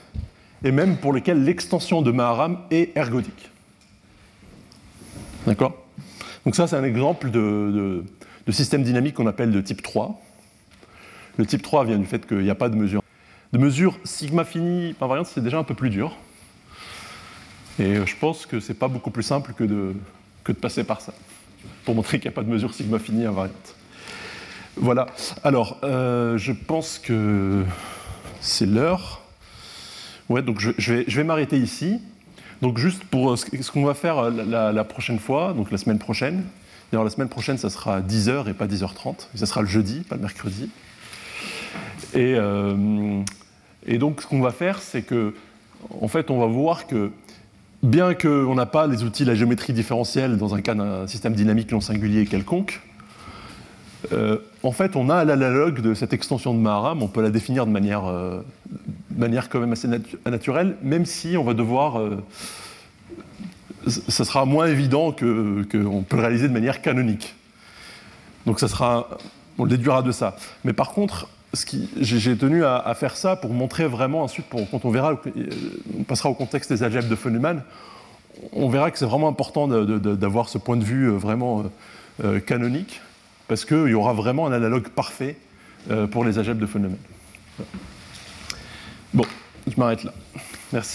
et 0.64 0.72
même 0.72 0.96
pour 0.96 1.12
lequel 1.12 1.44
l'extension 1.44 2.02
de 2.02 2.10
Maharam 2.10 2.58
est 2.70 2.96
ergodique. 2.96 3.50
D'accord? 5.46 5.85
Donc 6.46 6.54
ça, 6.54 6.68
c'est 6.68 6.76
un 6.76 6.84
exemple 6.84 7.30
de, 7.32 8.04
système 8.50 8.84
dynamique 8.84 9.14
qu'on 9.14 9.26
appelle 9.26 9.50
de 9.50 9.60
type 9.60 9.82
3. 9.82 10.18
Le 11.38 11.44
type 11.44 11.60
3 11.60 11.84
vient 11.84 11.98
du 11.98 12.06
fait 12.06 12.24
qu'il 12.24 12.38
n'y 12.38 12.50
a 12.50 12.54
pas 12.54 12.68
de 12.68 12.76
mesure. 12.76 13.02
De 13.52 13.58
mesure 13.58 13.98
sigma 14.04 14.44
fini 14.44 14.94
par 14.94 15.08
variante, 15.08 15.26
c'est 15.26 15.42
déjà 15.42 15.58
un 15.58 15.64
peu 15.64 15.74
plus 15.74 15.90
dur. 15.90 16.16
Et 17.80 17.96
je 18.06 18.16
pense 18.16 18.46
que 18.46 18.60
c'est 18.60 18.74
pas 18.74 18.86
beaucoup 18.86 19.10
plus 19.10 19.24
simple 19.24 19.54
que 19.54 19.64
de, 19.64 19.92
passer 20.52 20.84
par 20.84 21.00
ça, 21.00 21.12
pour 21.84 21.96
montrer 21.96 22.20
qu'il 22.20 22.30
n'y 22.30 22.34
a 22.34 22.36
pas 22.36 22.44
de 22.44 22.48
mesure 22.48 22.72
sigma 22.72 23.00
fini 23.00 23.26
invariante. 23.26 23.74
Voilà. 24.76 25.08
Alors, 25.42 25.78
euh, 25.82 26.38
je 26.38 26.52
pense 26.52 27.00
que 27.00 27.64
c'est 28.40 28.66
l'heure. 28.66 29.22
Ouais, 30.28 30.42
donc 30.42 30.60
je 30.60 30.92
vais 30.92 31.24
m'arrêter 31.24 31.58
ici. 31.58 32.00
Donc 32.62 32.78
juste 32.78 33.04
pour 33.04 33.36
ce 33.38 33.70
qu'on 33.70 33.84
va 33.84 33.94
faire 33.94 34.30
la, 34.30 34.72
la, 34.72 34.84
prochaine 34.84 35.18
fois, 35.18 35.52
donc 35.52 35.70
la 35.70 35.78
semaine 35.78 35.98
prochaine. 35.98 36.44
D'ailleurs, 36.90 37.04
la 37.04 37.10
semaine 37.10 37.28
prochaine, 37.28 37.58
ça 37.58 37.68
sera 37.68 38.00
10h 38.00 38.48
et 38.48 38.54
pas 38.54 38.66
10h30. 38.66 39.28
Et 39.34 39.38
ça 39.38 39.46
sera 39.46 39.60
le 39.60 39.66
jeudi, 39.66 40.00
pas 40.00 40.16
le 40.16 40.22
mercredi. 40.22 40.70
Et, 42.14 42.34
euh, 42.36 43.20
et 43.86 43.98
donc, 43.98 44.22
ce 44.22 44.26
qu'on 44.26 44.40
va 44.40 44.52
faire, 44.52 44.78
c'est 44.78 45.02
que, 45.02 45.34
en 46.00 46.08
fait, 46.08 46.30
on 46.30 46.38
va 46.38 46.46
voir 46.46 46.86
que, 46.86 47.10
bien 47.82 48.14
qu'on 48.14 48.54
n'a 48.54 48.66
pas 48.66 48.86
les 48.86 49.02
outils 49.02 49.24
de 49.24 49.30
la 49.30 49.34
géométrie 49.34 49.72
différentielle 49.72 50.38
dans 50.38 50.54
un 50.54 50.60
cas 50.60 50.74
d'un 50.74 51.06
système 51.06 51.34
dynamique 51.34 51.72
non 51.72 51.80
singulier 51.80 52.24
quelconque, 52.26 52.80
euh, 54.12 54.38
en 54.62 54.72
fait, 54.72 54.96
on 54.96 55.10
a 55.10 55.24
l'analogue 55.24 55.80
de 55.80 55.94
cette 55.94 56.12
extension 56.12 56.54
de 56.54 56.58
Maharam, 56.58 57.02
on 57.02 57.08
peut 57.08 57.22
la 57.22 57.30
définir 57.30 57.66
de 57.66 57.70
manière, 57.70 58.06
euh, 58.06 58.40
manière 59.16 59.48
quand 59.48 59.60
même 59.60 59.72
assez 59.72 59.88
naturelle, 60.26 60.76
même 60.82 61.06
si 61.06 61.36
on 61.36 61.44
va 61.44 61.54
devoir. 61.54 61.98
Euh, 61.98 62.22
ça 64.08 64.24
sera 64.24 64.44
moins 64.44 64.66
évident 64.66 65.12
qu'on 65.12 66.04
peut 66.08 66.16
le 66.16 66.20
réaliser 66.20 66.48
de 66.48 66.52
manière 66.52 66.82
canonique. 66.82 67.34
Donc 68.44 68.58
ça 68.58 68.66
sera, 68.66 69.08
on 69.58 69.64
le 69.64 69.70
déduira 69.70 70.02
de 70.02 70.10
ça. 70.10 70.36
Mais 70.64 70.72
par 70.72 70.90
contre, 70.90 71.28
j'ai 72.00 72.36
tenu 72.36 72.64
à, 72.64 72.92
faire 72.94 73.16
ça 73.16 73.36
pour 73.36 73.52
montrer 73.52 73.86
vraiment 73.86 74.24
ensuite, 74.24 74.46
quand 74.50 74.84
on 74.84 74.90
verra, 74.90 75.20
on 75.96 76.02
passera 76.02 76.28
au 76.28 76.34
contexte 76.34 76.72
des 76.72 76.82
algèbres 76.82 77.08
de 77.08 77.14
Feynman, 77.14 77.62
on 78.52 78.68
verra 78.68 78.90
que 78.90 78.98
c'est 78.98 79.06
vraiment 79.06 79.28
important 79.28 79.68
d'avoir 79.68 80.48
ce 80.48 80.58
point 80.58 80.76
de 80.76 80.84
vue 80.84 81.08
vraiment 81.10 81.64
canonique 82.44 83.00
parce 83.48 83.64
qu'il 83.64 83.88
y 83.88 83.94
aura 83.94 84.12
vraiment 84.12 84.46
un 84.46 84.52
analogue 84.52 84.88
parfait 84.88 85.36
euh, 85.90 86.06
pour 86.06 86.24
les 86.24 86.38
algèbres 86.38 86.60
de 86.60 86.66
phénomènes. 86.66 86.98
Bon, 89.14 89.24
je 89.66 89.72
m'arrête 89.78 90.04
là. 90.04 90.12
Merci. 90.72 90.94